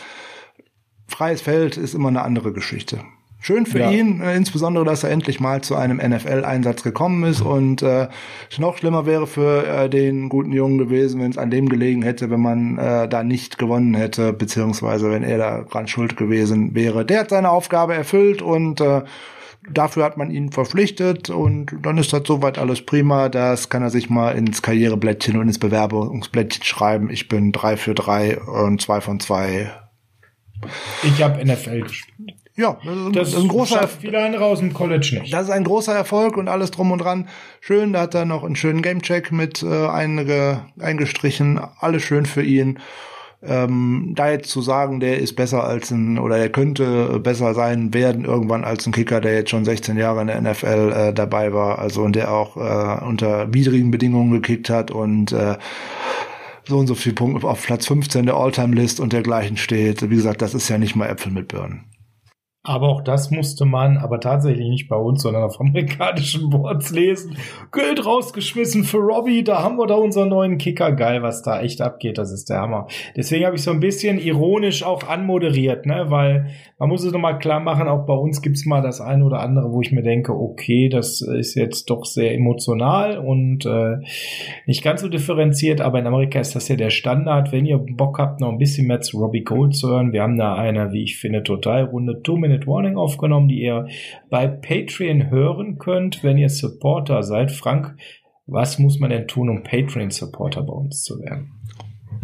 Freies 1.08 1.42
Feld 1.42 1.78
ist 1.78 1.94
immer 1.94 2.10
eine 2.10 2.22
andere 2.22 2.54
Geschichte. 2.54 3.00
Schön 3.46 3.66
für 3.66 3.80
ja. 3.80 3.92
ihn, 3.92 4.22
äh, 4.22 4.38
insbesondere, 4.38 4.86
dass 4.86 5.04
er 5.04 5.12
endlich 5.12 5.42
mal 5.42 5.62
zu 5.62 5.76
einem 5.76 5.98
NFL-Einsatz 5.98 6.82
gekommen 6.82 7.26
ist. 7.26 7.42
Und 7.42 7.82
äh, 7.82 8.08
noch 8.58 8.78
schlimmer 8.78 9.06
wäre 9.06 9.28
für 9.28 9.68
äh, 9.68 9.90
den 9.90 10.30
guten 10.30 10.54
Jungen 10.54 10.78
gewesen, 10.78 11.22
wenn 11.22 11.32
es 11.32 11.38
an 11.38 11.52
dem 11.52 11.68
gelegen 11.68 12.04
hätte, 12.04 12.30
wenn 12.30 12.40
man 12.40 12.78
äh, 12.78 13.10
da 13.10 13.22
nicht 13.22 13.58
gewonnen 13.58 13.96
hätte, 13.96 14.32
beziehungsweise 14.32 15.12
wenn 15.12 15.24
er 15.24 15.38
da 15.38 15.62
dran 15.64 15.90
schuld 15.90 16.16
gewesen 16.16 16.74
wäre. 16.74 17.06
Der 17.06 17.20
hat 17.20 17.32
seine 17.32 17.50
Aufgabe 17.50 17.94
erfüllt 17.96 18.42
und 18.42 18.80
äh, 18.80 19.02
dafür 19.70 20.06
hat 20.06 20.16
man 20.16 20.32
ihn 20.32 20.54
verpflichtet 20.54 21.30
und 21.30 21.76
dann 21.82 21.98
ist 21.98 22.14
das 22.14 22.24
soweit 22.26 22.58
alles 22.58 22.86
prima. 22.86 23.28
Das 23.28 23.68
kann 23.68 23.84
er 23.84 23.90
sich 23.90 24.10
mal 24.10 24.38
ins 24.38 24.62
Karriereblättchen 24.62 25.36
und 25.36 25.50
ins 25.50 25.60
Bewerbungsblättchen 25.60 26.64
schreiben. 26.64 27.10
Ich 27.10 27.28
bin 27.28 27.52
drei 27.52 27.76
für 27.76 27.94
drei 27.94 28.40
und 28.40 28.82
zwei 28.82 29.02
von 29.02 29.20
zwei. 29.20 29.70
Ich 31.04 31.22
habe 31.22 31.44
NFL 31.44 31.82
gespielt. 31.82 32.34
Ja, 32.56 32.78
das, 32.86 33.14
das 33.14 33.30
ist 33.30 33.40
ein 33.40 33.48
großer 33.48 33.82
Erfolg. 33.82 34.02
Viele 34.02 34.24
andere 34.24 34.46
aus 34.46 34.60
dem 34.60 34.74
College 34.74 35.18
nicht. 35.20 35.34
Das 35.34 35.44
ist 35.44 35.50
ein 35.50 35.64
großer 35.64 35.94
Erfolg 35.94 36.38
und 36.38 36.48
alles 36.48 36.70
drum 36.70 36.92
und 36.92 37.00
dran. 37.00 37.28
Schön, 37.62 37.94
da 37.94 38.02
hat 38.02 38.14
er 38.14 38.26
noch 38.26 38.44
einen 38.44 38.56
schönen 38.56 38.84
Gamecheck 38.84 39.32
mit 39.32 39.64
äh, 39.64 39.88
einge, 39.88 40.66
eingestrichen. 40.80 41.60
Alles 41.80 42.04
schön 42.04 42.28
für 42.28 42.44
ihn. 42.44 42.80
Ähm, 43.46 44.14
da 44.16 44.30
jetzt 44.30 44.52
zu 44.52 44.62
sagen, 44.62 45.00
der 45.02 45.18
ist 45.18 45.36
besser 45.36 45.66
als 45.66 45.92
ein, 45.92 46.18
oder 46.18 46.38
der 46.38 46.50
könnte 46.50 47.20
besser 47.20 47.54
sein 47.54 47.94
werden 47.94 48.24
irgendwann 48.24 48.64
als 48.64 48.86
ein 48.86 48.94
Kicker, 48.94 49.20
der 49.20 49.34
jetzt 49.34 49.50
schon 49.50 49.66
16 49.66 49.98
Jahre 49.98 50.22
in 50.22 50.28
der 50.28 50.40
NFL 50.40 50.94
äh, 50.96 51.14
dabei 51.14 51.52
war, 51.52 51.80
also 51.80 52.04
und 52.04 52.16
der 52.16 52.32
auch 52.32 52.56
äh, 52.56 53.04
unter 53.04 53.54
widrigen 53.54 53.92
Bedingungen 53.92 54.32
gekickt 54.32 54.70
hat 54.70 54.92
und 54.92 55.34
äh, 55.34 55.58
so 56.68 56.78
und 56.78 56.88
so 56.88 56.96
viel 56.96 57.14
Punkte 57.14 57.48
auf 57.48 57.64
Platz 57.64 57.88
15 57.88 58.26
der 58.26 58.36
All-Time-List 58.36 59.00
und 59.00 59.14
dergleichen 59.14 59.58
steht. 59.58 60.10
Wie 60.10 60.16
gesagt, 60.16 60.42
das 60.42 60.54
ist 60.54 60.70
ja 60.70 60.78
nicht 60.78 60.96
mal 60.96 61.08
Äpfel 61.08 61.32
mit 61.32 61.48
Birnen. 61.48 61.86
Aber 62.66 62.88
auch 62.88 63.02
das 63.02 63.30
musste 63.30 63.66
man, 63.66 63.98
aber 63.98 64.22
tatsächlich 64.22 64.70
nicht 64.70 64.88
bei 64.88 64.96
uns, 64.96 65.22
sondern 65.22 65.44
auf 65.44 65.60
amerikanischen 65.60 66.50
Boards 66.50 66.92
lesen. 66.92 67.36
Geld 67.74 68.06
rausgeschmissen 68.06 68.86
für 68.86 69.00
Robbie, 69.00 69.44
da 69.44 69.62
haben 69.62 69.78
wir 69.78 69.86
da 69.86 69.96
unseren 69.96 70.30
neuen 70.30 70.58
Kicker. 70.58 70.94
Geil, 70.94 71.22
was 71.22 71.42
da 71.42 71.62
echt 71.62 71.82
abgeht, 71.82 72.18
das 72.18 72.32
ist 72.32 72.50
der 72.50 72.62
Hammer. 72.62 72.88
Deswegen 73.18 73.46
habe 73.46 73.58
ich 73.58 73.64
so 73.64 73.72
ein 73.72 73.82
bisschen 73.82 74.18
ironisch 74.18 74.84
auch 74.84 75.04
anmoderiert, 75.10 75.86
ne, 75.86 76.06
weil 76.08 76.52
man 76.80 76.88
muss 76.88 77.04
es 77.04 77.12
nochmal 77.12 77.38
klar 77.38 77.60
machen, 77.60 77.90
auch 77.90 78.06
bei 78.06 78.14
uns 78.14 78.42
gibt's 78.42 78.66
mal 78.66 78.82
das 78.82 79.02
eine 79.02 79.26
oder 79.26 79.42
andere, 79.42 79.70
wo 79.74 79.82
ich 79.82 79.92
mir 79.92 80.02
denke, 80.02 80.34
okay, 80.34 80.88
das 80.88 81.22
ist 81.22 81.56
jetzt 81.56 81.90
doch 81.90 82.06
sehr 82.06 82.34
emotional 82.34 83.18
und 83.18 83.66
äh, 83.66 83.98
nicht 84.68 84.86
ganz 84.86 85.02
so 85.02 85.10
differenziert, 85.10 85.82
aber 85.82 86.00
in 86.00 86.08
Amerika 86.08 86.40
ist 86.40 86.56
das 86.56 86.70
ja 86.70 86.78
der 86.78 86.92
Standard. 86.92 87.52
Wenn 87.52 87.66
ihr 87.66 87.78
Bock 87.78 88.20
habt, 88.20 88.40
noch 88.40 88.50
ein 88.50 88.58
bisschen 88.58 88.88
mehr 88.88 89.02
zu 89.02 89.18
Robbie 89.20 89.44
Gold 89.44 89.76
zu 89.76 89.90
hören, 89.90 90.14
wir 90.14 90.22
haben 90.22 90.38
da 90.38 90.56
eine, 90.56 90.94
wie 90.94 91.04
ich 91.04 91.18
finde, 91.18 91.44
total 91.44 91.84
runde 91.84 92.22
Two-Minute 92.22 92.53
Minute 92.54 92.68
Warning 92.68 92.98
aufgenommen, 92.98 93.48
die 93.48 93.62
ihr 93.62 93.88
bei 94.30 94.48
Patreon 94.48 95.32
hören 95.32 95.80
könnt, 95.80 96.24
wenn 96.24 96.38
ihr 96.38 96.50
Supporter 96.50 97.24
seid. 97.24 97.52
Frank, 97.52 97.96
was 98.46 98.78
muss 98.78 99.00
man 99.00 99.10
denn 99.10 99.28
tun, 99.28 99.50
um 99.50 99.64
Patreon-Supporter 99.64 100.62
bei 100.62 100.74
uns 100.74 101.04
zu 101.04 101.20
werden? 101.20 101.52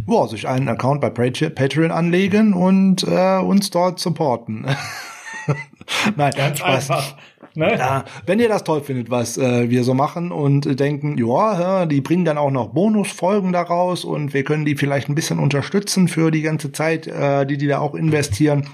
Ja, 0.08 0.28
sich 0.28 0.48
einen 0.48 0.68
Account 0.68 1.02
bei 1.02 1.10
Patreon 1.10 1.92
anlegen 1.92 2.54
und 2.54 3.04
äh, 3.04 3.40
uns 3.40 3.70
dort 3.72 4.00
supporten. 4.00 4.66
Nein, 6.16 6.34
ganz 6.36 6.60
Spaß. 6.60 6.92
einfach. 6.92 7.18
Ne? 7.56 7.76
Ja, 7.78 8.06
wenn 8.28 8.40
ihr 8.40 8.48
das 8.48 8.64
toll 8.64 8.82
findet, 8.82 9.10
was 9.10 9.38
äh, 9.38 9.70
wir 9.70 9.84
so 9.84 9.96
machen 9.96 10.32
und 10.32 10.80
denken, 10.80 11.18
ja, 11.18 11.88
die 11.88 12.02
bringen 12.02 12.26
dann 12.26 12.38
auch 12.38 12.52
noch 12.52 12.70
Bonusfolgen 12.70 13.52
daraus 13.52 14.06
und 14.06 14.34
wir 14.36 14.44
können 14.44 14.66
die 14.66 14.76
vielleicht 14.76 15.10
ein 15.10 15.16
bisschen 15.16 15.40
unterstützen 15.40 16.08
für 16.08 16.30
die 16.30 16.44
ganze 16.44 16.72
Zeit, 16.72 17.08
äh, 17.08 17.46
die 17.48 17.58
die 17.58 17.68
da 17.68 17.80
auch 17.80 17.96
investieren 17.96 18.68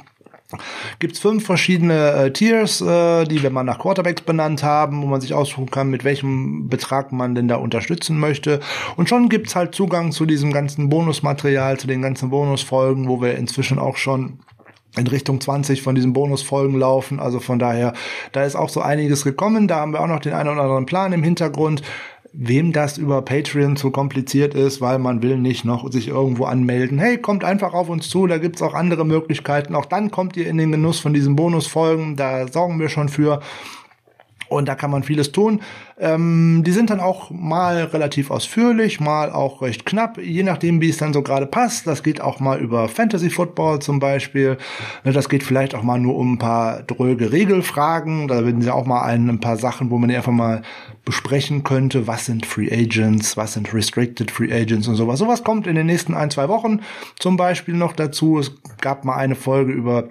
Gibt's 1.00 1.20
fünf 1.20 1.46
verschiedene 1.46 2.12
äh, 2.12 2.32
Tiers, 2.32 2.82
äh, 2.82 3.26
die 3.26 3.42
wir 3.42 3.50
mal 3.50 3.64
nach 3.64 3.80
Quarterbacks 3.80 4.22
benannt 4.22 4.64
haben, 4.64 5.02
wo 5.02 5.08
man 5.08 5.22
sich 5.22 5.34
aussuchen 5.34 5.72
kann, 5.72 5.90
mit 5.90 6.04
welchem 6.04 6.68
Betrag 6.68 7.12
man 7.12 7.36
denn 7.36 7.48
da 7.48 7.56
unterstützen 7.56 8.20
möchte. 8.20 8.60
Und 8.96 9.10
schon 9.10 9.30
gibt's 9.30 9.56
halt 9.56 9.76
Zugang 9.76 10.12
zu 10.12 10.26
diesem 10.26 10.52
ganzen 10.52 10.90
Bonusmaterial, 10.90 11.80
zu 11.80 11.88
den 11.88 12.02
ganzen 12.02 12.30
Bonusfolgen, 12.30 13.08
wo 13.08 13.22
wir 13.22 13.36
inzwischen 13.36 13.80
auch 13.80 13.98
schon 13.98 14.40
in 14.98 15.08
Richtung 15.08 15.42
20 15.42 15.82
von 15.82 15.96
diesen 15.96 16.14
Bonusfolgen 16.14 16.80
laufen. 16.80 17.20
Also 17.20 17.40
von 17.40 17.60
daher, 17.60 17.94
da 18.32 18.44
ist 18.44 18.56
auch 18.56 18.70
so 18.70 18.82
einiges 18.82 19.24
gekommen. 19.24 19.68
Da 19.68 19.78
haben 19.78 19.92
wir 19.92 20.02
auch 20.02 20.08
noch 20.08 20.20
den 20.20 20.34
einen 20.34 20.50
oder 20.50 20.62
anderen 20.62 20.86
Plan 20.86 21.14
im 21.14 21.24
Hintergrund 21.24 21.82
wem 22.38 22.74
das 22.74 22.98
über 22.98 23.22
Patreon 23.22 23.78
zu 23.78 23.92
kompliziert 23.92 24.54
ist, 24.54 24.82
weil 24.82 25.00
man 25.00 25.22
will 25.22 25.38
nicht 25.38 25.64
noch 25.64 25.90
sich 25.92 26.10
irgendwo 26.10 26.46
anmelden. 26.46 27.00
Hey, 27.00 27.18
kommt 27.18 27.44
einfach 27.44 27.74
auf 27.74 27.90
uns 27.90 28.10
zu, 28.10 28.28
da 28.28 28.38
gibt's 28.38 28.62
auch 28.62 28.74
andere 28.74 29.06
Möglichkeiten. 29.06 29.76
Auch 29.76 29.86
dann 29.86 30.12
kommt 30.12 30.36
ihr 30.36 30.48
in 30.48 30.58
den 30.58 30.72
Genuss 30.72 31.00
von 31.00 31.14
diesen 31.14 31.36
Bonusfolgen, 31.36 32.16
da 32.16 32.48
sorgen 32.48 32.80
wir 32.80 32.90
schon 32.90 33.10
für. 33.10 33.42
Und 34.48 34.68
da 34.68 34.76
kann 34.76 34.92
man 34.92 35.04
vieles 35.04 35.32
tun. 35.32 35.62
Ähm, 35.98 36.64
die 36.66 36.72
sind 36.72 36.90
dann 36.90 37.00
auch 37.00 37.30
mal 37.30 37.84
relativ 37.86 38.32
ausführlich, 38.32 39.00
mal 39.00 39.32
auch 39.32 39.62
recht 39.62 39.86
knapp, 39.86 40.18
je 40.18 40.44
nachdem, 40.44 40.82
wie 40.82 40.90
es 40.90 40.98
dann 40.98 41.14
so 41.14 41.22
gerade 41.22 41.46
passt. 41.46 41.88
Das 41.88 42.04
geht 42.04 42.22
auch 42.22 42.40
mal 42.40 42.60
über 42.60 42.88
Fantasy 42.88 43.30
Football 43.30 43.80
zum 43.80 44.00
Beispiel. 44.00 44.58
Ne, 45.04 45.14
das 45.14 45.30
geht 45.30 45.44
vielleicht 45.44 45.74
auch 45.74 45.84
mal 45.84 46.00
nur 46.00 46.16
um 46.16 46.34
ein 46.34 46.38
paar 46.38 46.84
dröge 46.84 47.32
Regelfragen. 47.32 48.28
Da 48.28 48.46
werden 48.46 48.62
sie 48.62 48.74
auch 48.74 48.86
mal 48.86 49.04
ein, 49.04 49.30
ein 49.30 49.40
paar 49.40 49.58
Sachen, 49.58 49.90
wo 49.90 49.98
man 49.98 50.12
einfach 50.12 50.32
mal 50.32 50.62
besprechen 51.06 51.64
könnte, 51.64 52.08
was 52.08 52.26
sind 52.26 52.46
Free 52.46 52.72
Agents, 52.72 53.38
was 53.38 53.54
sind 53.54 53.74
Restricted 53.74 54.32
Free 54.32 54.52
Agents 54.52 54.88
und 54.88 54.96
sowas. 54.96 55.20
Sowas 55.20 55.44
kommt 55.44 55.68
in 55.68 55.76
den 55.76 55.86
nächsten 55.86 56.14
ein, 56.14 56.32
zwei 56.32 56.50
Wochen 56.50 56.82
zum 57.20 57.38
Beispiel 57.38 57.76
noch 57.76 57.94
dazu. 57.94 58.40
Es 58.40 58.52
gab 58.82 59.06
mal 59.06 59.16
eine 59.16 59.36
Folge 59.36 59.72
über 59.72 60.10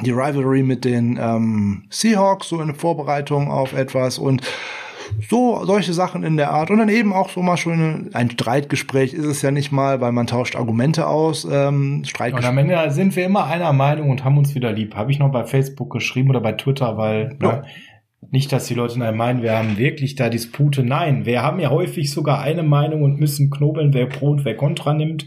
die 0.00 0.10
Rivalry 0.10 0.62
mit 0.62 0.84
den 0.84 1.18
ähm, 1.20 1.84
Seahawks, 1.90 2.48
so 2.48 2.60
in 2.60 2.74
Vorbereitung 2.74 3.50
auf 3.50 3.74
etwas 3.74 4.18
und 4.18 4.42
so 5.28 5.64
solche 5.64 5.92
Sachen 5.92 6.22
in 6.22 6.36
der 6.36 6.50
Art 6.52 6.70
und 6.70 6.78
dann 6.78 6.88
eben 6.88 7.12
auch 7.12 7.28
so 7.28 7.42
mal 7.42 7.56
schon 7.56 8.10
ein 8.14 8.30
Streitgespräch 8.30 9.12
ist 9.12 9.26
es 9.26 9.42
ja 9.42 9.50
nicht 9.50 9.72
mal, 9.72 10.00
weil 10.00 10.12
man 10.12 10.26
tauscht 10.26 10.56
Argumente 10.56 11.06
aus. 11.06 11.44
Ähm, 11.44 12.02
Streitgespräch. 12.04 12.50
Und 12.50 12.58
am 12.58 12.58
Ende 12.58 12.90
sind 12.90 13.14
wir 13.14 13.24
immer 13.26 13.46
einer 13.46 13.72
Meinung 13.72 14.10
und 14.10 14.24
haben 14.24 14.38
uns 14.38 14.54
wieder 14.54 14.72
lieb. 14.72 14.94
Habe 14.94 15.10
ich 15.10 15.18
noch 15.18 15.30
bei 15.30 15.44
Facebook 15.44 15.90
geschrieben 15.90 16.30
oder 16.30 16.40
bei 16.40 16.52
Twitter, 16.52 16.96
weil 16.96 17.36
ja. 17.42 17.52
ne, 17.52 17.64
nicht, 18.30 18.52
dass 18.52 18.66
die 18.66 18.74
Leute 18.74 18.98
meinen, 18.98 19.42
wir 19.42 19.58
haben 19.58 19.76
wirklich 19.76 20.14
da 20.14 20.28
Dispute. 20.28 20.82
Nein, 20.82 21.26
wir 21.26 21.42
haben 21.42 21.60
ja 21.60 21.70
häufig 21.70 22.10
sogar 22.10 22.40
eine 22.40 22.62
Meinung 22.62 23.02
und 23.02 23.20
müssen 23.20 23.50
knobeln, 23.50 23.92
wer 23.92 24.06
Pro 24.06 24.30
und 24.30 24.44
wer 24.44 24.56
Contra 24.56 24.94
nimmt. 24.94 25.26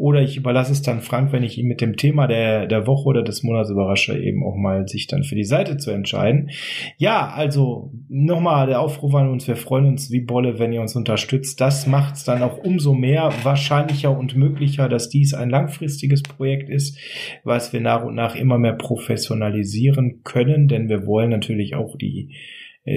Oder 0.00 0.22
ich 0.22 0.38
überlasse 0.38 0.72
es 0.72 0.80
dann 0.80 1.02
Frank, 1.02 1.30
wenn 1.30 1.42
ich 1.42 1.58
ihn 1.58 1.66
mit 1.66 1.82
dem 1.82 1.94
Thema 1.94 2.26
der, 2.26 2.66
der 2.66 2.86
Woche 2.86 3.06
oder 3.06 3.22
des 3.22 3.42
Monats 3.42 3.68
überrasche, 3.68 4.18
eben 4.18 4.42
auch 4.42 4.56
mal 4.56 4.88
sich 4.88 5.06
dann 5.06 5.24
für 5.24 5.34
die 5.34 5.44
Seite 5.44 5.76
zu 5.76 5.90
entscheiden. 5.90 6.48
Ja, 6.96 7.28
also 7.28 7.92
nochmal 8.08 8.66
der 8.66 8.80
Aufruf 8.80 9.14
an 9.14 9.28
uns. 9.28 9.46
Wir 9.46 9.56
freuen 9.56 9.84
uns 9.84 10.10
wie 10.10 10.22
Bolle, 10.22 10.58
wenn 10.58 10.72
ihr 10.72 10.80
uns 10.80 10.96
unterstützt. 10.96 11.60
Das 11.60 11.86
macht 11.86 12.14
es 12.14 12.24
dann 12.24 12.42
auch 12.42 12.56
umso 12.64 12.94
mehr 12.94 13.30
wahrscheinlicher 13.42 14.16
und 14.16 14.36
möglicher, 14.36 14.88
dass 14.88 15.10
dies 15.10 15.34
ein 15.34 15.50
langfristiges 15.50 16.22
Projekt 16.22 16.70
ist, 16.70 16.98
was 17.44 17.74
wir 17.74 17.82
nach 17.82 18.02
und 18.02 18.14
nach 18.14 18.36
immer 18.36 18.56
mehr 18.56 18.76
professionalisieren 18.76 20.22
können, 20.24 20.66
denn 20.66 20.88
wir 20.88 21.06
wollen 21.06 21.28
natürlich 21.28 21.74
auch 21.74 21.98
die 21.98 22.30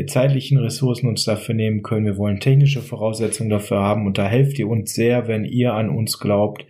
zeitlichen 0.07 0.57
Ressourcen 0.57 1.07
uns 1.07 1.25
dafür 1.25 1.55
nehmen 1.55 1.83
können. 1.83 2.05
Wir 2.05 2.17
wollen 2.17 2.39
technische 2.39 2.81
Voraussetzungen 2.81 3.49
dafür 3.49 3.79
haben 3.79 4.07
und 4.07 4.17
da 4.17 4.25
helft 4.25 4.57
ihr 4.57 4.69
uns 4.69 4.93
sehr, 4.93 5.27
wenn 5.27 5.43
ihr 5.43 5.73
an 5.73 5.89
uns 5.89 6.19
glaubt, 6.19 6.65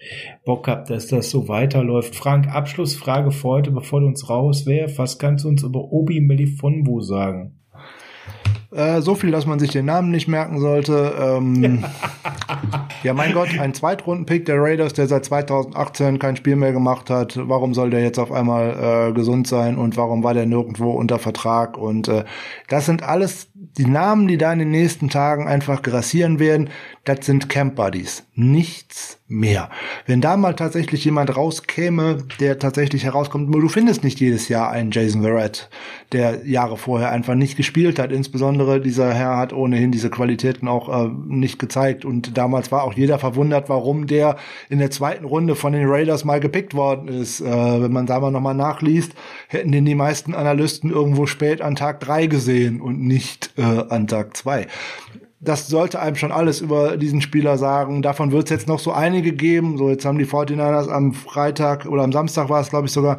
Bock 0.45 0.67
habt, 0.67 0.89
dass 0.89 1.07
das 1.07 1.29
so 1.29 1.47
weiterläuft. 1.47 2.15
Frank, 2.15 2.47
Abschlussfrage 2.47 3.31
für 3.31 3.47
heute, 3.47 3.71
bevor 3.71 4.01
du 4.01 4.07
uns 4.07 4.29
rauswärfst. 4.29 4.97
Was 4.97 5.19
kannst 5.19 5.45
du 5.45 5.49
uns 5.49 5.63
über 5.63 5.91
Obi 5.91 6.21
Melifonwu 6.21 7.01
sagen? 7.01 7.59
Äh, 8.73 9.01
so 9.01 9.15
viel, 9.15 9.31
dass 9.31 9.45
man 9.45 9.59
sich 9.59 9.71
den 9.71 9.85
Namen 9.85 10.09
nicht 10.09 10.27
merken 10.27 10.59
sollte. 10.59 11.13
Ähm, 11.19 11.85
ja, 13.03 13.13
mein 13.13 13.33
Gott, 13.33 13.49
ein 13.59 13.73
Zweitrunden-Pick 13.73 14.45
der 14.45 14.61
Raiders, 14.61 14.93
der 14.93 15.07
seit 15.07 15.25
2018 15.25 16.19
kein 16.19 16.35
Spiel 16.35 16.55
mehr 16.55 16.73
gemacht 16.73 17.09
hat. 17.09 17.37
Warum 17.41 17.73
soll 17.73 17.91
der 17.91 18.01
jetzt 18.01 18.19
auf 18.19 18.31
einmal 18.31 19.09
äh, 19.09 19.13
gesund 19.13 19.47
sein 19.47 19.77
und 19.77 19.95
warum 19.97 20.23
war 20.23 20.33
der 20.33 20.45
nirgendwo 20.45 20.91
unter 20.91 21.19
Vertrag? 21.19 21.77
Und 21.77 22.07
äh, 22.07 22.23
das 22.67 22.85
sind 22.85 23.03
alles 23.03 23.49
die 23.53 23.85
Namen, 23.85 24.27
die 24.27 24.37
da 24.37 24.51
in 24.53 24.59
den 24.59 24.71
nächsten 24.71 25.09
Tagen 25.09 25.47
einfach 25.47 25.81
grassieren 25.81 26.39
werden. 26.39 26.69
Das 27.05 27.25
sind 27.25 27.49
Camp 27.49 27.75
Buddies. 27.75 28.23
Nichts 28.35 29.19
mehr. 29.27 29.69
Wenn 30.05 30.21
da 30.21 30.37
mal 30.37 30.55
tatsächlich 30.55 31.03
jemand 31.05 31.35
rauskäme, 31.35 32.23
der 32.39 32.59
tatsächlich 32.59 33.03
herauskommt, 33.03 33.53
du 33.53 33.67
findest 33.67 34.03
nicht 34.03 34.19
jedes 34.19 34.47
Jahr 34.47 34.69
einen 34.71 34.91
Jason 34.91 35.21
Verrett, 35.21 35.69
der 36.11 36.45
Jahre 36.47 36.77
vorher 36.77 37.11
einfach 37.11 37.35
nicht 37.35 37.57
gespielt 37.57 37.99
hat. 37.99 38.11
Insbesondere 38.11 38.62
dieser 38.79 39.13
Herr 39.13 39.37
hat 39.37 39.53
ohnehin 39.53 39.91
diese 39.91 40.09
Qualitäten 40.09 40.67
auch 40.67 40.89
äh, 40.89 41.09
nicht 41.25 41.59
gezeigt. 41.59 42.05
Und 42.05 42.37
damals 42.37 42.71
war 42.71 42.83
auch 42.83 42.93
jeder 42.93 43.19
verwundert, 43.19 43.69
warum 43.69 44.07
der 44.07 44.37
in 44.69 44.79
der 44.79 44.91
zweiten 44.91 45.25
Runde 45.25 45.55
von 45.55 45.73
den 45.73 45.87
Raiders 45.87 46.25
mal 46.25 46.39
gepickt 46.39 46.73
worden 46.73 47.07
ist. 47.07 47.41
Äh, 47.41 47.45
wenn 47.81 47.91
man 47.91 48.05
da 48.05 48.19
mal 48.19 48.31
nochmal 48.31 48.55
nachliest, 48.55 49.13
hätten 49.47 49.71
den 49.71 49.85
die 49.85 49.95
meisten 49.95 50.33
Analysten 50.33 50.89
irgendwo 50.91 51.25
spät 51.25 51.61
an 51.61 51.75
Tag 51.75 51.99
drei 51.99 52.27
gesehen 52.27 52.81
und 52.81 53.01
nicht 53.01 53.53
äh, 53.57 53.61
an 53.61 54.07
Tag 54.07 54.35
zwei 54.37 54.67
das 55.43 55.67
sollte 55.67 55.99
einem 55.99 56.15
schon 56.15 56.31
alles 56.31 56.61
über 56.61 56.95
diesen 56.95 57.21
Spieler 57.21 57.57
sagen. 57.57 58.01
Davon 58.01 58.31
wird 58.31 58.45
es 58.45 58.49
jetzt 58.49 58.67
noch 58.67 58.79
so 58.79 58.93
einige 58.93 59.33
geben. 59.33 59.77
So, 59.77 59.89
jetzt 59.89 60.05
haben 60.05 60.17
die 60.17 60.25
49ers 60.25 60.87
am 60.87 61.13
Freitag 61.13 61.85
oder 61.85 62.03
am 62.03 62.13
Samstag 62.13 62.49
war 62.49 62.61
es, 62.61 62.69
glaube 62.69 62.87
ich, 62.87 62.93
sogar 62.93 63.17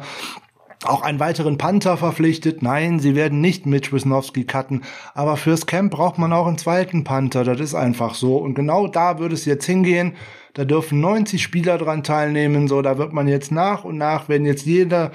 auch 0.87 1.01
einen 1.01 1.19
weiteren 1.19 1.57
Panther 1.57 1.97
verpflichtet. 1.97 2.61
Nein, 2.61 2.99
sie 2.99 3.15
werden 3.15 3.41
nicht 3.41 3.65
Mitch 3.65 3.91
Wisnowski 3.91 4.45
cutten, 4.45 4.83
aber 5.13 5.37
fürs 5.37 5.65
Camp 5.65 5.91
braucht 5.91 6.17
man 6.17 6.33
auch 6.33 6.47
einen 6.47 6.57
zweiten 6.57 7.03
Panther. 7.03 7.43
Das 7.43 7.59
ist 7.59 7.75
einfach 7.75 8.15
so. 8.15 8.37
Und 8.37 8.55
genau 8.55 8.87
da 8.87 9.19
würde 9.19 9.35
es 9.35 9.45
jetzt 9.45 9.65
hingehen. 9.65 10.13
Da 10.53 10.63
dürfen 10.63 11.01
90 11.01 11.43
Spieler 11.43 11.77
dran 11.77 12.03
teilnehmen. 12.03 12.67
So, 12.67 12.81
da 12.81 12.97
wird 12.97 13.11
man 13.11 13.27
jetzt 13.27 13.51
nach 13.51 13.83
und 13.83 13.97
nach, 13.97 14.29
wenn 14.29 14.45
jetzt 14.45 14.65
jeder 14.65 15.11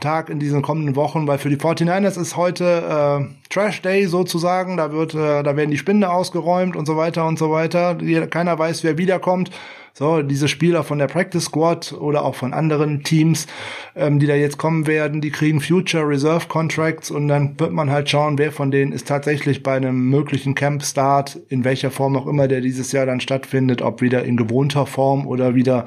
Tag 0.00 0.28
in 0.28 0.38
diesen 0.38 0.60
kommenden 0.60 0.96
Wochen, 0.96 1.26
weil 1.26 1.38
für 1.38 1.48
die 1.48 1.56
49ers 1.56 2.20
ist 2.20 2.36
heute 2.36 3.24
äh, 3.24 3.48
Trash 3.48 3.80
Day 3.82 4.06
sozusagen, 4.06 4.76
da 4.76 4.92
wird, 4.92 5.14
äh, 5.14 5.42
da 5.42 5.56
werden 5.56 5.70
die 5.70 5.78
Spinde 5.78 6.10
ausgeräumt 6.10 6.76
und 6.76 6.86
so 6.86 6.96
weiter 6.96 7.24
und 7.24 7.38
so 7.38 7.50
weiter. 7.50 7.96
Keiner 8.28 8.58
weiß, 8.58 8.84
wer 8.84 8.98
wiederkommt. 8.98 9.50
So, 9.94 10.22
diese 10.22 10.48
Spieler 10.48 10.84
von 10.84 10.98
der 10.98 11.06
Practice 11.06 11.44
Squad 11.44 11.92
oder 11.92 12.24
auch 12.24 12.34
von 12.34 12.54
anderen 12.54 13.02
Teams, 13.02 13.46
ähm, 13.94 14.18
die 14.18 14.26
da 14.26 14.34
jetzt 14.34 14.56
kommen 14.56 14.86
werden, 14.86 15.20
die 15.20 15.30
kriegen 15.30 15.60
Future 15.60 16.08
Reserve 16.08 16.48
Contracts 16.48 17.10
und 17.10 17.28
dann 17.28 17.60
wird 17.60 17.72
man 17.72 17.90
halt 17.90 18.08
schauen, 18.08 18.38
wer 18.38 18.52
von 18.52 18.70
denen 18.70 18.92
ist 18.92 19.06
tatsächlich 19.06 19.62
bei 19.62 19.76
einem 19.76 20.08
möglichen 20.08 20.54
Camp 20.54 20.82
Start, 20.82 21.38
in 21.50 21.64
welcher 21.64 21.90
Form 21.90 22.16
auch 22.16 22.26
immer 22.26 22.48
der 22.48 22.62
dieses 22.62 22.92
Jahr 22.92 23.04
dann 23.04 23.20
stattfindet, 23.20 23.82
ob 23.82 24.00
wieder 24.00 24.24
in 24.24 24.38
gewohnter 24.38 24.86
Form 24.86 25.26
oder 25.26 25.54
wieder 25.54 25.84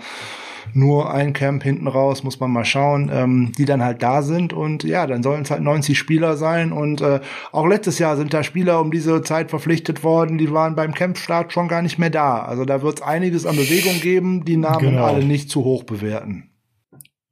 nur 0.73 1.13
ein 1.13 1.33
Camp 1.33 1.63
hinten 1.63 1.87
raus, 1.87 2.23
muss 2.23 2.39
man 2.39 2.51
mal 2.51 2.65
schauen, 2.65 3.09
ähm, 3.13 3.51
die 3.57 3.65
dann 3.65 3.83
halt 3.83 4.01
da 4.01 4.21
sind. 4.21 4.53
Und 4.53 4.83
ja, 4.83 5.07
dann 5.07 5.23
sollen 5.23 5.43
es 5.43 5.51
halt 5.51 5.61
90 5.61 5.97
Spieler 5.97 6.37
sein. 6.37 6.71
Und 6.71 7.01
äh, 7.01 7.19
auch 7.51 7.67
letztes 7.67 7.99
Jahr 7.99 8.17
sind 8.17 8.33
da 8.33 8.43
Spieler 8.43 8.79
um 8.81 8.91
diese 8.91 9.21
Zeit 9.21 9.49
verpflichtet 9.49 10.03
worden, 10.03 10.37
die 10.37 10.51
waren 10.51 10.75
beim 10.75 10.93
Campstart 10.93 11.53
schon 11.53 11.67
gar 11.67 11.81
nicht 11.81 11.99
mehr 11.99 12.09
da. 12.09 12.39
Also 12.43 12.65
da 12.65 12.81
wird 12.81 12.99
es 12.99 13.05
einiges 13.05 13.45
an 13.45 13.55
Bewegung 13.55 13.99
geben, 14.01 14.45
die 14.45 14.57
Namen 14.57 14.91
genau. 14.91 15.05
alle 15.05 15.23
nicht 15.23 15.49
zu 15.49 15.63
hoch 15.63 15.83
bewerten. 15.83 16.49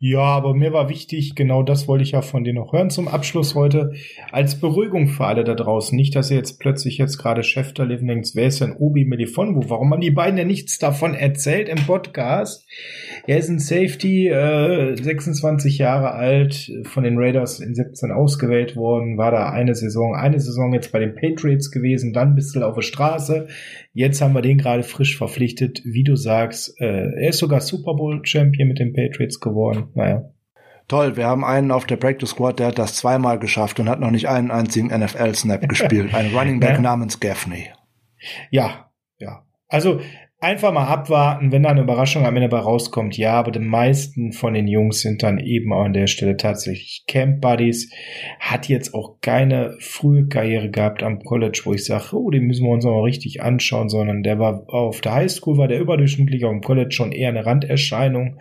Ja, 0.05 0.19
aber 0.19 0.53
mir 0.53 0.73
war 0.73 0.89
wichtig, 0.89 1.33
genau 1.33 1.63
das 1.63 1.87
wollte 1.87 2.03
ich 2.03 2.11
ja 2.11 2.21
von 2.21 2.43
dir 2.43 2.51
noch 2.51 2.73
hören 2.73 2.89
zum 2.89 3.07
Abschluss 3.07 3.55
heute, 3.55 3.93
als 4.33 4.59
Beruhigung 4.59 5.07
für 5.07 5.23
alle 5.23 5.45
da 5.45 5.55
draußen. 5.55 5.95
Nicht, 5.95 6.13
dass 6.17 6.29
ihr 6.29 6.35
jetzt 6.35 6.59
plötzlich 6.59 6.97
jetzt 6.97 7.17
gerade 7.17 7.41
Chef 7.41 7.71
der 7.71 7.85
Living 7.85 8.09
denkt, 8.09 8.31
wer 8.33 8.47
ist 8.47 8.59
denn 8.59 8.75
Obi 8.75 9.05
Melifonwu? 9.05 9.69
Warum 9.69 9.93
haben 9.93 10.01
die 10.01 10.11
beiden 10.11 10.37
ja 10.37 10.43
nichts 10.43 10.77
davon 10.77 11.13
erzählt 11.13 11.69
im 11.69 11.77
Podcast? 11.85 12.67
Er 13.27 13.37
ist 13.37 13.47
ein 13.47 13.59
Safety, 13.59 14.27
äh, 14.27 15.01
26 15.01 15.77
Jahre 15.77 16.11
alt, 16.11 16.69
von 16.83 17.05
den 17.05 17.17
Raiders 17.17 17.61
in 17.61 17.73
17 17.73 18.11
ausgewählt 18.11 18.75
worden, 18.75 19.17
war 19.17 19.31
da 19.31 19.51
eine 19.51 19.73
Saison, 19.73 20.15
eine 20.15 20.41
Saison 20.41 20.73
jetzt 20.73 20.91
bei 20.91 20.99
den 20.99 21.15
Patriots 21.15 21.71
gewesen, 21.71 22.11
dann 22.11 22.31
ein 22.31 22.35
bisschen 22.35 22.63
auf 22.63 22.75
der 22.75 22.81
Straße. 22.81 23.47
Jetzt 23.93 24.21
haben 24.21 24.33
wir 24.33 24.41
den 24.41 24.57
gerade 24.57 24.81
frisch 24.81 25.17
verpflichtet, 25.17 25.81
wie 25.85 26.03
du 26.03 26.15
sagst. 26.15 26.81
Äh, 26.81 27.11
er 27.15 27.29
ist 27.29 27.37
sogar 27.37 27.61
Super 27.61 27.93
Bowl 27.93 28.25
Champion 28.25 28.67
mit 28.67 28.79
den 28.79 28.93
Patriots 28.93 29.39
geworden. 29.39 29.89
Naja. 29.93 30.31
Toll, 30.87 31.15
wir 31.15 31.27
haben 31.27 31.45
einen 31.45 31.71
auf 31.71 31.85
der 31.85 31.95
Practice 31.95 32.31
Squad, 32.31 32.59
der 32.59 32.67
hat 32.67 32.79
das 32.79 32.95
zweimal 32.95 33.39
geschafft 33.39 33.79
und 33.79 33.87
hat 33.87 33.99
noch 33.99 34.11
nicht 34.11 34.27
einen 34.27 34.51
einzigen 34.51 34.87
NFL-Snap 34.87 35.69
gespielt. 35.69 36.13
Ein 36.13 36.35
Running 36.35 36.59
Back 36.59 36.75
ja. 36.75 36.81
namens 36.81 37.19
Gaffney. 37.19 37.69
Ja, 38.49 38.89
ja. 39.19 39.45
Also 39.67 40.01
einfach 40.43 40.73
mal 40.73 40.87
abwarten, 40.87 41.51
wenn 41.53 41.63
da 41.63 41.69
eine 41.69 41.81
Überraschung 41.81 42.25
am 42.25 42.35
Ende 42.35 42.49
bei 42.49 42.59
rauskommt. 42.59 43.17
Ja, 43.17 43.33
aber 43.33 43.51
die 43.51 43.59
meisten 43.59 44.33
von 44.33 44.53
den 44.53 44.67
Jungs 44.67 44.99
sind 44.99 45.23
dann 45.23 45.39
eben 45.39 45.71
auch 45.71 45.85
an 45.85 45.93
der 45.93 46.07
Stelle 46.07 46.35
tatsächlich 46.35 47.05
Camp 47.07 47.39
Buddies. 47.39 47.89
Hat 48.41 48.67
jetzt 48.67 48.93
auch 48.93 49.21
keine 49.21 49.77
frühe 49.79 50.27
Karriere 50.27 50.69
gehabt 50.69 51.01
am 51.01 51.23
College, 51.23 51.61
wo 51.63 51.73
ich 51.73 51.85
sage, 51.85 52.15
oh, 52.17 52.29
den 52.29 52.43
müssen 52.43 52.65
wir 52.65 52.73
uns 52.73 52.83
noch 52.83 53.03
richtig 53.03 53.41
anschauen, 53.41 53.87
sondern 53.87 54.21
der 54.21 54.37
war 54.37 54.65
auf 54.67 54.99
der 54.99 55.13
Highschool, 55.13 55.57
war 55.57 55.69
der 55.69 55.79
überdurchschnittlich, 55.79 56.43
auf 56.43 56.51
dem 56.51 56.61
College 56.61 56.91
schon 56.91 57.13
eher 57.13 57.29
eine 57.29 57.45
Randerscheinung. 57.45 58.39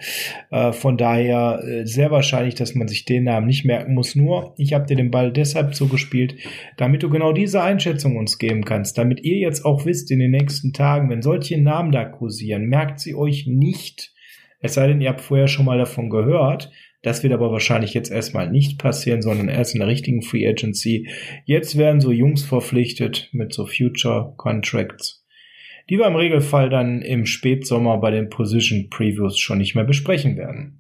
Äh, 0.51 0.73
von 0.73 0.97
daher 0.97 1.63
äh, 1.65 1.87
sehr 1.87 2.11
wahrscheinlich, 2.11 2.57
dass 2.57 2.75
man 2.75 2.89
sich 2.89 3.05
den 3.05 3.25
Namen 3.25 3.47
nicht 3.47 3.65
merken 3.65 3.95
muss. 3.95 4.17
Nur, 4.17 4.55
ich 4.59 4.73
habe 4.73 4.87
dir 4.87 4.97
den 4.97 5.13
Ball 5.13 5.31
deshalb 5.33 5.77
zugespielt, 5.77 6.35
damit 6.77 7.05
du 7.05 7.11
genau 7.11 7.33
diese 7.33 7.63
Einschätzung 7.63 8.17
uns 8.17 8.39
geben 8.39 8.65
kannst, 8.65 8.99
damit 8.99 9.23
ihr 9.23 9.37
jetzt 9.39 9.65
auch 9.65 9.87
wisst 9.87 10.11
in 10.11 10.19
den 10.19 10.33
nächsten 10.33 10.73
Tagen, 10.73 11.09
wenn 11.09 11.23
solche 11.23 11.61
Namen 11.61 11.92
da 11.93 12.05
kursieren. 12.05 12.67
Merkt 12.67 13.01
sie 13.01 13.15
euch 13.15 13.47
nicht. 13.47 14.13
Es 14.61 14.75
sei 14.75 14.87
denn, 14.87 15.01
ihr 15.01 15.11
habt 15.11 15.21
vorher 15.21 15.49
schon 15.49 15.65
mal 15.65 15.79
davon 15.79 16.11
gehört. 16.11 16.71
Das 17.03 17.25
wird 17.25 17.33
aber 17.33 17.51
wahrscheinlich 17.51 17.95
jetzt 17.95 18.11
erstmal 18.11 18.51
nicht 18.51 18.79
passieren, 18.79 19.23
sondern 19.23 19.49
erst 19.49 19.75
in 19.75 19.81
der 19.81 19.89
richtigen 19.89 20.23
Free 20.23 20.49
Agency. 20.49 21.09
Jetzt 21.45 21.77
werden 21.77 22.01
so 22.01 22.13
Jungs 22.13 22.45
verpflichtet 22.45 23.29
mit 23.33 23.53
so 23.53 23.67
Future 23.67 24.35
Contracts, 24.37 25.27
die 25.91 25.99
wir 25.99 26.07
im 26.07 26.15
Regelfall 26.15 26.71
dann 26.71 27.03
im 27.03 27.27
Spätsommer 27.27 27.99
bei 27.99 28.13
den 28.13 28.31
Position 28.31 28.89
Previews 28.89 29.39
schon 29.39 29.59
nicht 29.59 29.75
mehr 29.75 29.85
besprechen 29.85 30.37
werden. 30.37 30.79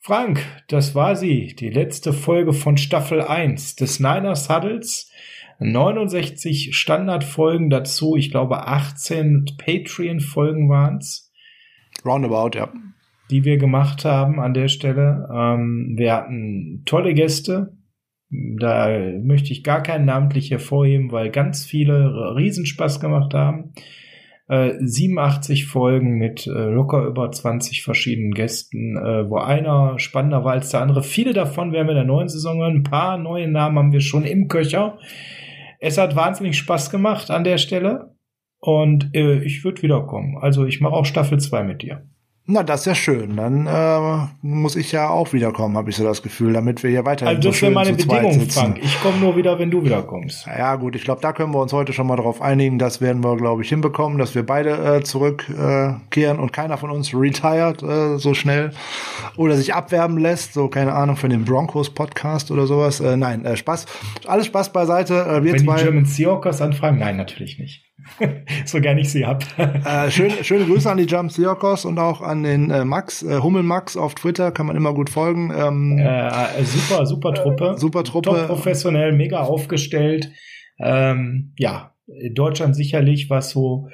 Frank, 0.00 0.40
das 0.68 0.94
war 0.94 1.16
sie, 1.16 1.54
die 1.58 1.70
letzte 1.70 2.12
Folge 2.12 2.52
von 2.52 2.76
Staffel 2.76 3.22
1 3.22 3.76
des 3.76 3.98
Niners 3.98 4.48
Huddles. 4.48 5.10
69 5.58 6.76
Standardfolgen 6.76 7.70
dazu, 7.70 8.16
ich 8.16 8.30
glaube 8.30 8.66
18 8.66 9.46
Patreon-Folgen 9.58 10.68
waren 10.68 10.98
es. 10.98 11.32
Roundabout, 12.04 12.56
ja. 12.56 12.72
Die 13.30 13.44
wir 13.44 13.56
gemacht 13.56 14.04
haben 14.04 14.38
an 14.38 14.54
der 14.54 14.68
Stelle. 14.68 15.28
Ähm, 15.32 15.94
wir 15.96 16.12
hatten 16.12 16.82
tolle 16.84 17.14
Gäste. 17.14 17.76
Da 18.30 18.88
möchte 19.22 19.52
ich 19.52 19.64
gar 19.64 19.82
keinen 19.82 20.04
namentlich 20.04 20.50
hervorheben, 20.50 21.12
weil 21.12 21.30
ganz 21.30 21.64
viele 21.64 22.34
Riesenspaß 22.36 23.00
gemacht 23.00 23.34
haben. 23.34 23.72
Äh, 24.48 24.74
87 24.78 25.66
Folgen 25.66 26.18
mit 26.18 26.46
äh, 26.46 26.50
locker 26.50 27.04
über 27.06 27.30
20 27.32 27.82
verschiedenen 27.82 28.32
Gästen, 28.32 28.96
äh, 28.96 29.28
wo 29.28 29.38
einer 29.38 29.98
spannender 29.98 30.44
war 30.44 30.52
als 30.52 30.70
der 30.70 30.82
andere. 30.82 31.02
Viele 31.02 31.32
davon 31.32 31.72
werden 31.72 31.88
wir 31.88 31.92
in 31.92 31.96
der 31.96 32.04
neuen 32.04 32.28
Saison 32.28 32.58
hören. 32.58 32.76
Ein 32.76 32.82
paar 32.84 33.18
neue 33.18 33.48
Namen 33.48 33.78
haben 33.78 33.92
wir 33.92 34.00
schon 34.00 34.24
im 34.24 34.46
Köcher. 34.46 34.98
Es 35.78 35.98
hat 35.98 36.16
wahnsinnig 36.16 36.58
Spaß 36.58 36.90
gemacht 36.90 37.30
an 37.30 37.44
der 37.44 37.58
Stelle 37.58 38.16
und 38.58 39.14
äh, 39.14 39.42
ich 39.42 39.64
würde 39.64 39.82
wiederkommen. 39.82 40.38
Also 40.38 40.64
ich 40.64 40.80
mache 40.80 40.94
auch 40.94 41.06
Staffel 41.06 41.38
2 41.38 41.64
mit 41.64 41.82
dir. 41.82 42.06
Na, 42.48 42.62
das 42.62 42.80
ist 42.80 42.86
ja 42.86 42.94
schön. 42.94 43.36
Dann 43.36 43.66
äh, 43.66 44.28
muss 44.40 44.76
ich 44.76 44.92
ja 44.92 45.08
auch 45.08 45.32
wiederkommen, 45.32 45.76
habe 45.76 45.90
ich 45.90 45.96
so 45.96 46.04
das 46.04 46.22
Gefühl, 46.22 46.52
damit 46.52 46.84
wir 46.84 46.90
hier 46.90 47.04
weiter. 47.04 47.26
Also 47.26 47.48
das 47.48 47.56
so 47.56 47.62
wäre 47.62 47.72
meine 47.72 47.92
Bedingung, 47.92 48.48
Frank. 48.48 48.78
Ich 48.80 49.00
komme 49.02 49.18
nur 49.18 49.36
wieder, 49.36 49.58
wenn 49.58 49.72
du 49.72 49.82
wiederkommst. 49.82 50.46
Ja 50.46 50.76
gut, 50.76 50.94
ich 50.94 51.02
glaube, 51.02 51.20
da 51.20 51.32
können 51.32 51.52
wir 51.52 51.60
uns 51.60 51.72
heute 51.72 51.92
schon 51.92 52.06
mal 52.06 52.14
darauf 52.14 52.40
einigen. 52.40 52.78
Das 52.78 53.00
werden 53.00 53.24
wir, 53.24 53.36
glaube 53.36 53.62
ich, 53.62 53.68
hinbekommen, 53.68 54.18
dass 54.18 54.36
wir 54.36 54.46
beide 54.46 54.98
äh, 54.98 55.02
zurückkehren 55.02 56.38
äh, 56.38 56.40
und 56.40 56.52
keiner 56.52 56.78
von 56.78 56.92
uns 56.92 57.12
retired 57.12 57.82
äh, 57.82 58.16
so 58.18 58.32
schnell 58.32 58.70
oder 59.36 59.56
sich 59.56 59.74
abwerben 59.74 60.16
lässt. 60.16 60.54
So 60.54 60.68
keine 60.68 60.92
Ahnung 60.92 61.16
für 61.16 61.28
den 61.28 61.44
Broncos 61.44 61.90
Podcast 61.90 62.52
oder 62.52 62.68
sowas. 62.68 63.00
Äh, 63.00 63.16
nein, 63.16 63.44
äh, 63.44 63.56
Spaß. 63.56 63.86
Alles 64.24 64.46
Spaß 64.46 64.72
beiseite. 64.72 65.14
Äh, 65.14 65.42
wir 65.42 65.54
wenn 65.54 65.64
zwei, 65.64 65.78
die 65.78 65.82
German 65.82 66.04
Seahawkers 66.04 66.62
anfragen, 66.62 67.00
nein, 67.00 67.16
natürlich 67.16 67.58
nicht. 67.58 67.85
So 68.64 68.80
gern 68.80 68.98
ich 68.98 69.10
sie 69.10 69.26
hab. 69.26 69.44
äh, 69.58 70.10
schön, 70.10 70.30
schöne 70.42 70.64
Grüße 70.64 70.90
an 70.90 70.98
die 70.98 71.04
Jump 71.04 71.32
Seahawkers 71.32 71.84
und 71.84 71.98
auch 71.98 72.20
an 72.20 72.42
den 72.42 72.70
äh, 72.70 72.84
Max, 72.84 73.22
äh, 73.22 73.40
Hummel 73.40 73.62
Max 73.62 73.96
auf 73.96 74.14
Twitter, 74.14 74.52
kann 74.52 74.66
man 74.66 74.76
immer 74.76 74.94
gut 74.94 75.10
folgen. 75.10 75.52
Ähm, 75.56 75.98
äh, 75.98 76.62
super, 76.64 77.06
super 77.06 77.34
Truppe. 77.34 77.74
Äh, 77.76 77.78
super 77.78 78.04
Truppe. 78.04 78.30
Top 78.30 78.46
professionell, 78.46 79.12
mega 79.12 79.40
aufgestellt. 79.40 80.30
Ähm, 80.78 81.52
ja, 81.56 81.94
Deutschland 82.32 82.76
sicherlich, 82.76 83.30
was 83.30 83.50
so 83.50 83.88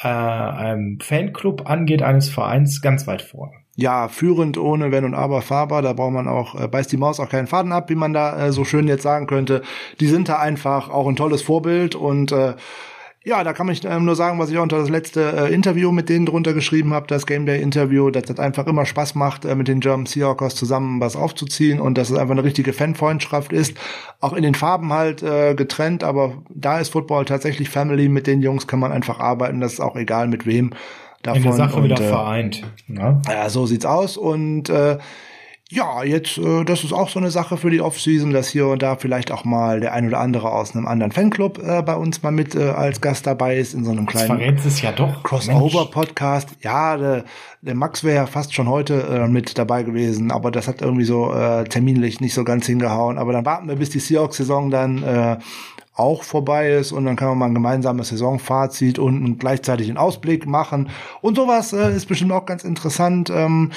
äh, 0.00 0.08
ein 0.08 0.98
Fanclub 1.00 1.68
angeht, 1.68 2.02
eines 2.02 2.28
Vereins, 2.28 2.80
ganz 2.82 3.06
weit 3.06 3.22
vorne 3.22 3.52
ja, 3.80 4.08
führend 4.08 4.58
ohne 4.58 4.90
Wenn 4.90 5.04
und 5.04 5.14
Aber 5.14 5.40
fahrbar. 5.40 5.82
Da 5.82 5.92
braucht 5.92 6.12
man 6.12 6.26
auch, 6.26 6.60
äh, 6.60 6.66
beißt 6.66 6.90
die 6.90 6.96
Maus 6.96 7.20
auch 7.20 7.28
keinen 7.28 7.46
Faden 7.46 7.70
ab, 7.70 7.88
wie 7.90 7.94
man 7.94 8.12
da 8.12 8.46
äh, 8.46 8.52
so 8.52 8.64
schön 8.64 8.88
jetzt 8.88 9.04
sagen 9.04 9.28
könnte. 9.28 9.62
Die 10.00 10.08
sind 10.08 10.28
da 10.28 10.40
einfach 10.40 10.90
auch 10.90 11.06
ein 11.06 11.14
tolles 11.14 11.42
Vorbild 11.42 11.94
und 11.94 12.32
äh, 12.32 12.54
ja, 13.28 13.44
da 13.44 13.52
kann 13.52 13.68
ich 13.68 13.84
ähm, 13.84 14.06
nur 14.06 14.16
sagen, 14.16 14.38
was 14.38 14.50
ich 14.50 14.56
auch 14.56 14.62
unter 14.62 14.78
das 14.78 14.88
letzte 14.88 15.20
äh, 15.50 15.54
Interview 15.54 15.92
mit 15.92 16.08
denen 16.08 16.24
drunter 16.24 16.54
geschrieben 16.54 16.94
habe, 16.94 17.06
das 17.06 17.26
Game 17.26 17.44
Day 17.44 17.60
Interview, 17.60 18.10
dass 18.10 18.24
das 18.24 18.38
einfach 18.38 18.66
immer 18.66 18.86
Spaß 18.86 19.14
macht, 19.14 19.44
äh, 19.44 19.54
mit 19.54 19.68
den 19.68 19.80
German 19.80 20.06
Seahawkers 20.06 20.54
zusammen 20.54 20.98
was 20.98 21.14
aufzuziehen 21.14 21.78
und 21.78 21.98
dass 21.98 22.08
es 22.08 22.16
einfach 22.16 22.32
eine 22.32 22.42
richtige 22.42 22.72
Fanfreundschaft 22.72 23.52
ist. 23.52 23.76
Auch 24.20 24.32
in 24.32 24.42
den 24.42 24.54
Farben 24.54 24.92
halt 24.94 25.22
äh, 25.22 25.54
getrennt, 25.54 26.04
aber 26.04 26.42
da 26.48 26.80
ist 26.80 26.88
Football 26.88 27.26
tatsächlich 27.26 27.68
Family. 27.68 28.08
Mit 28.08 28.26
den 28.26 28.40
Jungs 28.40 28.66
kann 28.66 28.80
man 28.80 28.92
einfach 28.92 29.20
arbeiten, 29.20 29.60
das 29.60 29.74
ist 29.74 29.80
auch 29.80 29.96
egal 29.96 30.26
mit 30.28 30.46
wem. 30.46 30.70
Davon. 31.22 31.42
In 31.42 31.42
der 31.48 31.52
Sache 31.52 31.76
und, 31.76 31.84
wieder 31.84 32.00
äh, 32.00 32.08
vereint. 32.08 32.62
Ne? 32.86 33.20
Ja, 33.28 33.50
so 33.50 33.66
sieht's 33.66 33.84
aus 33.84 34.16
und 34.16 34.70
äh, 34.70 34.98
ja, 35.70 36.02
jetzt, 36.02 36.38
äh, 36.38 36.64
das 36.64 36.82
ist 36.82 36.94
auch 36.94 37.10
so 37.10 37.18
eine 37.18 37.30
Sache 37.30 37.58
für 37.58 37.68
die 37.68 37.82
Offseason, 37.82 38.32
dass 38.32 38.48
hier 38.48 38.68
und 38.68 38.82
da 38.82 38.96
vielleicht 38.96 39.30
auch 39.30 39.44
mal 39.44 39.80
der 39.80 39.92
ein 39.92 40.08
oder 40.08 40.18
andere 40.18 40.50
aus 40.50 40.74
einem 40.74 40.86
anderen 40.86 41.12
Fanclub 41.12 41.58
äh, 41.58 41.82
bei 41.82 41.94
uns 41.94 42.22
mal 42.22 42.30
mit 42.30 42.54
äh, 42.54 42.70
als 42.70 43.02
Gast 43.02 43.26
dabei 43.26 43.58
ist 43.58 43.74
in 43.74 43.84
so 43.84 43.90
einem 43.90 44.06
kleinen 44.06 44.56
ja 44.80 44.92
doch. 44.92 45.22
Crossover-Podcast. 45.22 46.56
Ja, 46.62 46.96
der, 46.96 47.24
der 47.60 47.74
Max 47.74 48.02
wäre 48.02 48.16
ja 48.16 48.26
fast 48.26 48.54
schon 48.54 48.66
heute 48.66 49.02
äh, 49.02 49.28
mit 49.28 49.58
dabei 49.58 49.82
gewesen, 49.82 50.30
aber 50.30 50.50
das 50.50 50.68
hat 50.68 50.80
irgendwie 50.80 51.04
so 51.04 51.34
äh, 51.34 51.64
terminlich 51.64 52.22
nicht 52.22 52.32
so 52.32 52.44
ganz 52.44 52.64
hingehauen. 52.64 53.18
Aber 53.18 53.34
dann 53.34 53.44
warten 53.44 53.68
wir, 53.68 53.76
bis 53.76 53.90
die 53.90 54.00
Seahawks-Saison 54.00 54.70
dann 54.70 55.02
äh, 55.02 55.36
auch 55.94 56.22
vorbei 56.22 56.70
ist 56.70 56.92
und 56.92 57.04
dann 57.04 57.16
kann 57.16 57.28
man 57.28 57.38
mal 57.38 57.46
ein 57.46 57.54
gemeinsames 57.54 58.08
Saisonfazit 58.08 58.98
und 58.98 59.38
gleichzeitig 59.38 59.88
einen 59.88 59.98
Ausblick 59.98 60.46
machen. 60.46 60.88
Und 61.20 61.36
sowas 61.36 61.74
äh, 61.74 61.94
ist 61.94 62.06
bestimmt 62.06 62.32
auch 62.32 62.46
ganz 62.46 62.64
interessant. 62.64 63.28
Ähm, 63.28 63.72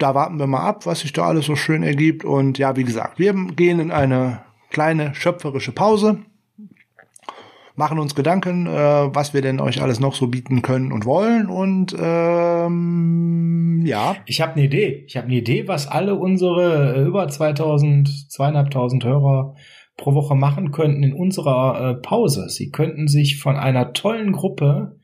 da 0.00 0.14
warten 0.14 0.38
wir 0.38 0.46
mal 0.46 0.66
ab, 0.66 0.86
was 0.86 1.00
sich 1.00 1.12
da 1.12 1.26
alles 1.26 1.46
so 1.46 1.56
schön 1.56 1.82
ergibt. 1.82 2.24
Und 2.24 2.58
ja, 2.58 2.76
wie 2.76 2.84
gesagt, 2.84 3.18
wir 3.18 3.32
gehen 3.34 3.80
in 3.80 3.90
eine 3.90 4.40
kleine 4.70 5.14
schöpferische 5.14 5.72
Pause, 5.72 6.18
machen 7.76 7.98
uns 7.98 8.14
Gedanken, 8.14 8.66
äh, 8.66 9.14
was 9.14 9.34
wir 9.34 9.42
denn 9.42 9.60
euch 9.60 9.82
alles 9.82 10.00
noch 10.00 10.14
so 10.14 10.28
bieten 10.28 10.62
können 10.62 10.92
und 10.92 11.04
wollen. 11.04 11.48
Und 11.48 11.94
ähm, 11.98 13.82
ja. 13.84 14.16
Ich 14.26 14.40
habe 14.40 14.52
eine 14.52 14.64
Idee. 14.64 15.04
Ich 15.06 15.16
habe 15.16 15.26
eine 15.26 15.36
Idee, 15.36 15.68
was 15.68 15.86
alle 15.86 16.14
unsere 16.14 16.96
äh, 16.96 17.02
über 17.02 17.28
2000, 17.28 18.30
zweieinhalbtausend 18.30 19.04
Hörer 19.04 19.54
pro 19.96 20.14
Woche 20.14 20.34
machen 20.34 20.72
könnten 20.72 21.02
in 21.02 21.12
unserer 21.12 21.90
äh, 21.90 21.94
Pause. 21.94 22.48
Sie 22.48 22.70
könnten 22.70 23.06
sich 23.06 23.38
von 23.40 23.56
einer 23.56 23.92
tollen 23.92 24.32
Gruppe 24.32 24.99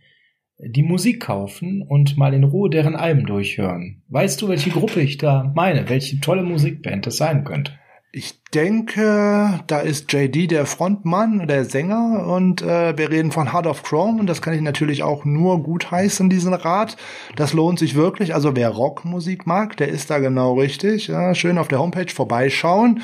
die 0.59 0.83
Musik 0.83 1.21
kaufen 1.21 1.83
und 1.83 2.17
mal 2.17 2.33
in 2.33 2.45
Ruhe 2.45 2.71
deren 2.71 2.97
Alben 2.97 3.27
durchhören. 3.27 4.03
Weißt 4.09 4.41
du, 4.41 4.49
welche 4.49 4.71
Gruppe 4.71 5.01
ich 5.01 5.19
da 5.19 5.53
meine? 5.55 5.89
Welche 5.89 6.21
tolle 6.21 6.43
Musikband 6.43 7.07
das 7.07 7.17
sein 7.17 7.45
könnte? 7.45 7.73
Ich 8.13 8.43
denke, 8.55 9.61
da 9.67 9.81
ist 9.81 10.11
JD 10.11 10.51
der 10.51 10.65
Frontmann, 10.65 11.47
der 11.47 11.67
Sänger 11.67 12.27
und 12.27 12.63
äh, 12.63 12.97
wir 12.97 13.11
reden 13.11 13.31
von 13.31 13.53
Heart 13.53 13.67
of 13.67 13.83
Chrome 13.83 14.19
und 14.19 14.27
das 14.27 14.41
kann 14.41 14.55
ich 14.55 14.63
natürlich 14.63 15.03
auch 15.03 15.27
nur 15.27 15.63
gut 15.63 15.91
heißen, 15.91 16.31
diesen 16.31 16.55
Rat. 16.55 16.97
Das 17.35 17.53
lohnt 17.53 17.79
sich 17.79 17.95
wirklich. 17.95 18.33
Also 18.35 18.57
wer 18.57 18.71
Rockmusik 18.71 19.47
mag, 19.47 19.77
der 19.77 19.89
ist 19.89 20.09
da 20.09 20.19
genau 20.19 20.55
richtig. 20.55 21.09
Ja, 21.09 21.35
schön 21.35 21.59
auf 21.59 21.69
der 21.69 21.81
Homepage 21.81 22.09
vorbeischauen 22.11 23.03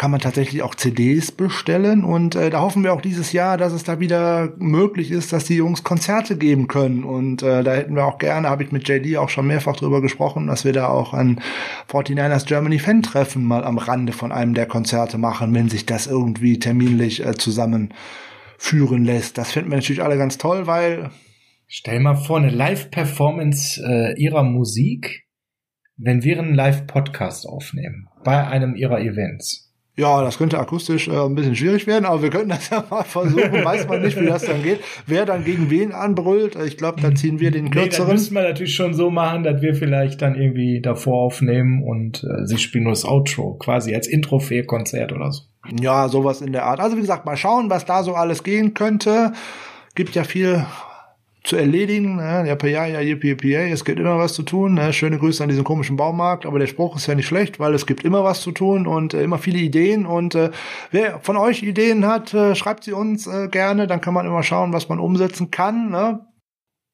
kann 0.00 0.12
man 0.12 0.20
tatsächlich 0.20 0.62
auch 0.62 0.74
CDs 0.74 1.30
bestellen 1.30 2.04
und 2.04 2.34
äh, 2.34 2.48
da 2.48 2.62
hoffen 2.62 2.82
wir 2.82 2.94
auch 2.94 3.02
dieses 3.02 3.32
Jahr, 3.32 3.58
dass 3.58 3.74
es 3.74 3.84
da 3.84 4.00
wieder 4.00 4.54
möglich 4.56 5.10
ist, 5.10 5.30
dass 5.30 5.44
die 5.44 5.56
Jungs 5.56 5.84
Konzerte 5.84 6.38
geben 6.38 6.68
können 6.68 7.04
und 7.04 7.42
äh, 7.42 7.62
da 7.62 7.74
hätten 7.74 7.96
wir 7.96 8.06
auch 8.06 8.16
gerne, 8.16 8.48
habe 8.48 8.62
ich 8.62 8.72
mit 8.72 8.88
JD 8.88 9.18
auch 9.18 9.28
schon 9.28 9.46
mehrfach 9.46 9.76
drüber 9.76 10.00
gesprochen, 10.00 10.46
dass 10.46 10.64
wir 10.64 10.72
da 10.72 10.88
auch 10.88 11.12
ein 11.12 11.42
49ers 11.90 12.46
Germany 12.46 12.78
Fan 12.78 13.02
Treffen 13.02 13.44
mal 13.44 13.62
am 13.62 13.76
Rande 13.76 14.14
von 14.14 14.32
einem 14.32 14.54
der 14.54 14.64
Konzerte 14.64 15.18
machen, 15.18 15.52
wenn 15.52 15.68
sich 15.68 15.84
das 15.84 16.06
irgendwie 16.06 16.58
terminlich 16.58 17.22
äh, 17.22 17.34
zusammenführen 17.34 19.04
lässt. 19.04 19.36
Das 19.36 19.52
finden 19.52 19.68
wir 19.70 19.76
natürlich 19.76 20.02
alle 20.02 20.16
ganz 20.16 20.38
toll, 20.38 20.66
weil 20.66 21.10
Stell 21.66 22.00
mal 22.00 22.16
vor, 22.16 22.38
eine 22.38 22.48
Live-Performance 22.48 23.82
äh, 23.86 24.18
ihrer 24.18 24.44
Musik, 24.44 25.26
wenn 25.98 26.22
wir 26.24 26.38
einen 26.38 26.54
Live-Podcast 26.54 27.46
aufnehmen 27.46 28.08
bei 28.24 28.46
einem 28.46 28.76
ihrer 28.76 29.02
Events. 29.02 29.69
Ja, 30.00 30.22
das 30.22 30.38
könnte 30.38 30.58
akustisch 30.58 31.08
äh, 31.08 31.12
ein 31.12 31.34
bisschen 31.34 31.54
schwierig 31.54 31.86
werden, 31.86 32.06
aber 32.06 32.22
wir 32.22 32.30
könnten 32.30 32.48
das 32.48 32.70
ja 32.70 32.82
mal 32.88 33.04
versuchen. 33.04 33.52
Weiß 33.64 33.86
man 33.86 34.00
nicht, 34.00 34.18
wie 34.18 34.24
das 34.24 34.46
dann 34.46 34.62
geht. 34.62 34.80
Wer 35.06 35.26
dann 35.26 35.44
gegen 35.44 35.68
wen 35.68 35.92
anbrüllt, 35.92 36.56
ich 36.56 36.78
glaube, 36.78 37.02
da 37.02 37.14
ziehen 37.14 37.38
wir 37.38 37.50
den 37.50 37.70
kürzeren. 37.70 38.06
Nee, 38.06 38.12
das 38.12 38.22
müssen 38.22 38.34
wir 38.34 38.42
natürlich 38.42 38.74
schon 38.74 38.94
so 38.94 39.10
machen, 39.10 39.42
dass 39.42 39.60
wir 39.60 39.74
vielleicht 39.74 40.22
dann 40.22 40.36
irgendwie 40.36 40.80
davor 40.80 41.20
aufnehmen 41.20 41.82
und 41.82 42.24
äh, 42.24 42.46
sie 42.46 42.56
spielen 42.56 42.84
nur 42.84 42.92
das 42.92 43.04
Outro, 43.04 43.54
quasi 43.58 43.94
als 43.94 44.06
Intro 44.06 44.38
für 44.38 44.54
ihr 44.54 44.66
Konzert 44.66 45.12
oder 45.12 45.32
so. 45.32 45.42
Ja, 45.78 46.08
sowas 46.08 46.40
in 46.40 46.52
der 46.52 46.64
Art. 46.64 46.80
Also 46.80 46.96
wie 46.96 47.02
gesagt, 47.02 47.26
mal 47.26 47.36
schauen, 47.36 47.68
was 47.68 47.84
da 47.84 48.02
so 48.02 48.14
alles 48.14 48.42
gehen 48.42 48.72
könnte. 48.72 49.32
Gibt 49.94 50.14
ja 50.14 50.24
viel 50.24 50.64
zu 51.42 51.56
erledigen. 51.56 52.16
Ne? 52.16 52.44
Ja, 52.46 52.66
ja, 52.66 52.86
ja, 52.86 53.00
yippie, 53.00 53.28
yippie, 53.28 53.54
es 53.54 53.84
gibt 53.84 53.98
immer 53.98 54.18
was 54.18 54.34
zu 54.34 54.42
tun. 54.42 54.74
Ne? 54.74 54.92
Schöne 54.92 55.18
Grüße 55.18 55.42
an 55.42 55.48
diesen 55.48 55.64
komischen 55.64 55.96
Baumarkt, 55.96 56.46
aber 56.46 56.58
der 56.58 56.66
Spruch 56.66 56.96
ist 56.96 57.06
ja 57.06 57.14
nicht 57.14 57.26
schlecht, 57.26 57.58
weil 57.58 57.74
es 57.74 57.86
gibt 57.86 58.04
immer 58.04 58.24
was 58.24 58.40
zu 58.40 58.52
tun 58.52 58.86
und 58.86 59.14
äh, 59.14 59.22
immer 59.22 59.38
viele 59.38 59.58
Ideen. 59.58 60.06
Und 60.06 60.34
äh, 60.34 60.50
wer 60.90 61.20
von 61.20 61.36
euch 61.36 61.62
Ideen 61.62 62.06
hat, 62.06 62.34
äh, 62.34 62.54
schreibt 62.54 62.84
sie 62.84 62.92
uns 62.92 63.26
äh, 63.26 63.48
gerne, 63.48 63.86
dann 63.86 64.00
kann 64.00 64.14
man 64.14 64.26
immer 64.26 64.42
schauen, 64.42 64.72
was 64.72 64.88
man 64.88 64.98
umsetzen 64.98 65.50
kann. 65.50 65.90
Ne? 65.90 66.20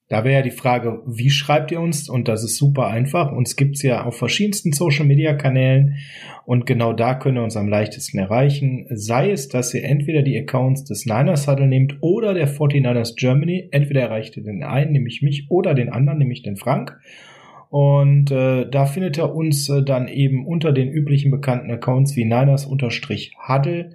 Da 0.08 0.22
wäre 0.22 0.34
ja 0.34 0.42
die 0.42 0.52
Frage, 0.52 1.02
wie 1.06 1.30
schreibt 1.30 1.72
ihr 1.72 1.80
uns? 1.80 2.08
Und 2.08 2.28
das 2.28 2.44
ist 2.44 2.56
super 2.56 2.86
einfach. 2.86 3.32
Uns 3.32 3.56
gibt's 3.56 3.82
ja 3.82 4.04
auf 4.04 4.16
verschiedensten 4.16 4.72
Social-Media-Kanälen 4.72 5.96
und 6.44 6.64
genau 6.64 6.92
da 6.92 7.14
könnt 7.14 7.36
ihr 7.36 7.42
uns 7.42 7.56
am 7.56 7.68
leichtesten 7.68 8.18
erreichen. 8.18 8.86
Sei 8.90 9.32
es, 9.32 9.48
dass 9.48 9.74
ihr 9.74 9.82
entweder 9.82 10.22
die 10.22 10.38
Accounts 10.38 10.84
des 10.84 11.06
Niners 11.06 11.48
Huddle 11.48 11.66
nehmt 11.66 11.96
oder 12.02 12.34
der 12.34 12.48
49ers 12.48 13.16
Germany. 13.16 13.68
Entweder 13.72 14.02
erreicht 14.02 14.36
ihr 14.36 14.44
den 14.44 14.62
einen, 14.62 14.92
nämlich 14.92 15.22
mich, 15.22 15.50
oder 15.50 15.74
den 15.74 15.88
anderen, 15.88 16.20
nämlich 16.20 16.42
den 16.42 16.56
Frank. 16.56 16.96
Und 17.68 18.30
äh, 18.30 18.70
da 18.70 18.86
findet 18.86 19.18
ihr 19.18 19.34
uns 19.34 19.68
äh, 19.68 19.82
dann 19.82 20.06
eben 20.06 20.46
unter 20.46 20.72
den 20.72 20.88
üblichen 20.88 21.32
bekannten 21.32 21.68
Accounts 21.68 22.14
wie 22.14 22.24
Niners-Huddle 22.24 23.90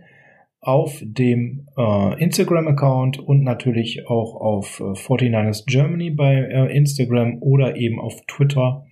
auf 0.62 1.00
dem 1.02 1.68
äh, 1.76 2.24
Instagram-Account 2.24 3.18
und 3.18 3.44
natürlich 3.44 4.08
auch 4.08 4.36
auf 4.36 4.80
äh, 4.80 4.94
49ers 4.94 5.66
Germany 5.66 6.12
bei 6.12 6.36
äh, 6.36 6.78
Instagram 6.78 7.42
oder 7.42 7.76
eben 7.76 8.00
auf 8.00 8.22
Twitter, 8.28 8.86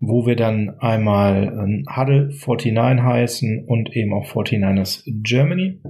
wo 0.00 0.26
wir 0.26 0.34
dann 0.34 0.78
einmal 0.80 1.44
äh, 1.44 1.96
Huddle 1.96 2.30
49 2.30 3.04
heißen 3.04 3.64
und 3.66 3.94
eben 3.94 4.12
auch 4.12 4.26
49ers 4.26 5.04
Germany. 5.22 5.80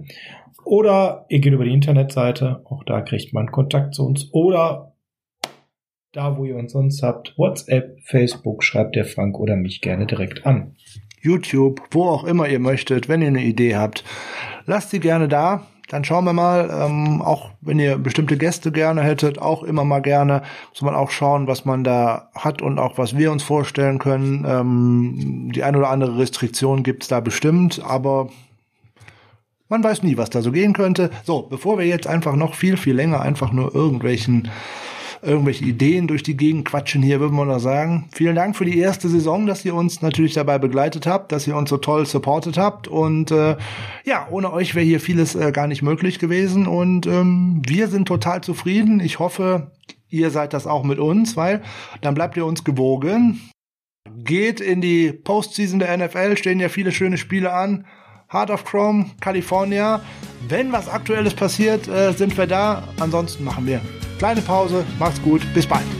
Oder 0.67 1.25
ihr 1.31 1.41
geht 1.41 1.55
über 1.55 1.65
die 1.65 1.73
Internetseite, 1.73 2.63
auch 2.67 2.85
da 2.85 3.01
kriegt 3.01 3.33
man 3.33 3.51
Kontakt 3.51 3.95
zu 3.95 4.05
uns. 4.05 4.29
Oder 4.33 4.95
da, 6.13 6.37
wo 6.37 6.45
ihr 6.45 6.57
uns 6.57 6.73
sonst 6.73 7.03
habt, 7.03 7.39
WhatsApp, 7.39 8.01
Facebook, 8.05 8.63
schreibt 8.63 8.97
der 8.97 9.07
Frank 9.07 9.39
oder 9.39 9.57
mich 9.57 9.81
gerne 9.81 10.07
direkt 10.07 10.45
an. 10.45 10.77
YouTube, 11.21 11.83
wo 11.91 12.09
auch 12.09 12.25
immer 12.25 12.49
ihr 12.49 12.61
möchtet, 12.61 13.09
wenn 13.09 13.23
ihr 13.23 13.29
eine 13.29 13.45
Idee 13.45 13.77
habt, 13.77 14.05
lasst 14.67 14.91
sie 14.91 15.01
gerne 15.01 15.29
da. 15.29 15.67
Dann 15.89 16.05
schauen 16.05 16.25
wir 16.25 16.33
mal, 16.33 16.71
ähm, 16.73 17.21
auch 17.21 17.51
wenn 17.61 17.81
ihr 17.81 17.99
bestimmte 17.99 18.37
Gäste 18.37 18.71
gerne 18.71 19.03
hättet, 19.03 19.41
auch 19.41 19.65
immer 19.65 19.85
mal 19.85 20.01
gerne, 20.01 20.43
muss 20.71 20.83
man 20.83 20.95
auch 20.95 21.11
schauen, 21.11 21.49
was 21.49 21.65
man 21.65 21.83
da 21.83 22.29
hat 22.33 22.63
und 22.63 22.79
auch 22.79 22.97
was 22.97 23.17
wir 23.19 23.33
uns 23.33 23.43
vorstellen 23.43 23.99
können. 23.99 24.47
Ähm, 24.49 25.51
die 25.53 25.65
eine 25.65 25.79
oder 25.79 25.91
andere 25.91 26.17
Restriktion 26.17 26.85
gibt's 26.85 27.09
da 27.09 27.19
bestimmt, 27.19 27.83
aber 27.85 28.29
man 29.69 29.83
weiß 29.83 30.05
nie, 30.05 30.17
was 30.17 30.31
da 30.31 30.43
so 30.43 30.53
gehen 30.53 30.75
könnte. 30.75 31.11
So, 31.25 31.43
bevor 31.43 31.79
wir 31.79 31.87
jetzt 31.87 32.07
einfach 32.07 32.37
noch 32.37 32.55
viel, 32.55 32.77
viel 32.77 32.95
länger 32.95 33.21
einfach 33.21 33.51
nur 33.51 33.75
irgendwelchen 33.75 34.49
irgendwelche 35.23 35.65
Ideen 35.65 36.07
durch 36.07 36.23
die 36.23 36.37
Gegend 36.37 36.65
quatschen 36.67 37.03
hier, 37.03 37.21
würden 37.21 37.37
wir 37.37 37.45
noch 37.45 37.59
sagen. 37.59 38.09
Vielen 38.13 38.35
Dank 38.35 38.57
für 38.57 38.65
die 38.65 38.79
erste 38.79 39.09
Saison, 39.09 39.47
dass 39.47 39.65
ihr 39.65 39.75
uns 39.75 40.03
natürlich 40.03 40.35
dabei 40.35 40.59
begleitet 40.59 41.07
habt, 41.07 41.33
dass 41.33 41.47
ihr 41.47 41.57
uns 41.57 41.71
so 41.71 41.77
toll 41.77 42.07
supportet 42.07 42.57
habt. 42.57 42.89
Und 42.89 43.31
äh, 43.31 43.57
ja, 44.05 44.29
ohne 44.31 44.53
euch 44.53 44.75
wäre 44.75 44.85
hier 44.85 45.01
vieles 45.01 45.35
äh, 45.35 45.53
gar 45.53 45.67
nicht 45.67 45.83
möglich 45.83 46.19
gewesen. 46.19 46.67
Und 46.67 47.07
ähm, 47.07 47.63
wir 47.67 47.89
sind 47.89 48.09
total 48.09 48.41
zufrieden. 48.43 49.01
Ich 49.01 49.19
hoffe, 49.19 49.73
ihr 50.09 50.31
seid 50.31 50.53
das 50.53 50.67
auch 50.67 50.85
mit 50.85 50.99
uns, 50.99 51.37
weil 51.37 51.63
dann 52.01 52.15
bleibt 52.15 52.37
ihr 52.37 52.47
uns 52.47 52.65
gewogen. 52.65 53.41
Geht 54.17 54.61
in 54.61 54.81
die 54.81 55.13
Postseason 55.13 55.79
der 55.79 55.97
NFL, 55.97 56.37
stehen 56.37 56.61
ja 56.61 56.69
viele 56.69 56.93
schöne 56.93 57.19
Spiele 57.19 57.53
an. 57.53 57.87
Heart 58.33 58.51
of 58.51 58.65
Chrome, 58.65 59.07
California. 59.21 60.01
Wenn 60.49 60.73
was 60.73 60.89
Aktuelles 60.89 61.35
passiert, 61.35 61.89
äh, 61.89 62.13
sind 62.13 62.39
wir 62.39 62.47
da. 62.47 62.85
Ansonsten 62.99 63.45
machen 63.45 63.67
wir 63.67 63.81
kleine 64.21 64.43
Pause. 64.43 64.85
Macht's 64.99 65.21
gut. 65.23 65.41
Bis 65.55 65.67
bald. 65.67 66.00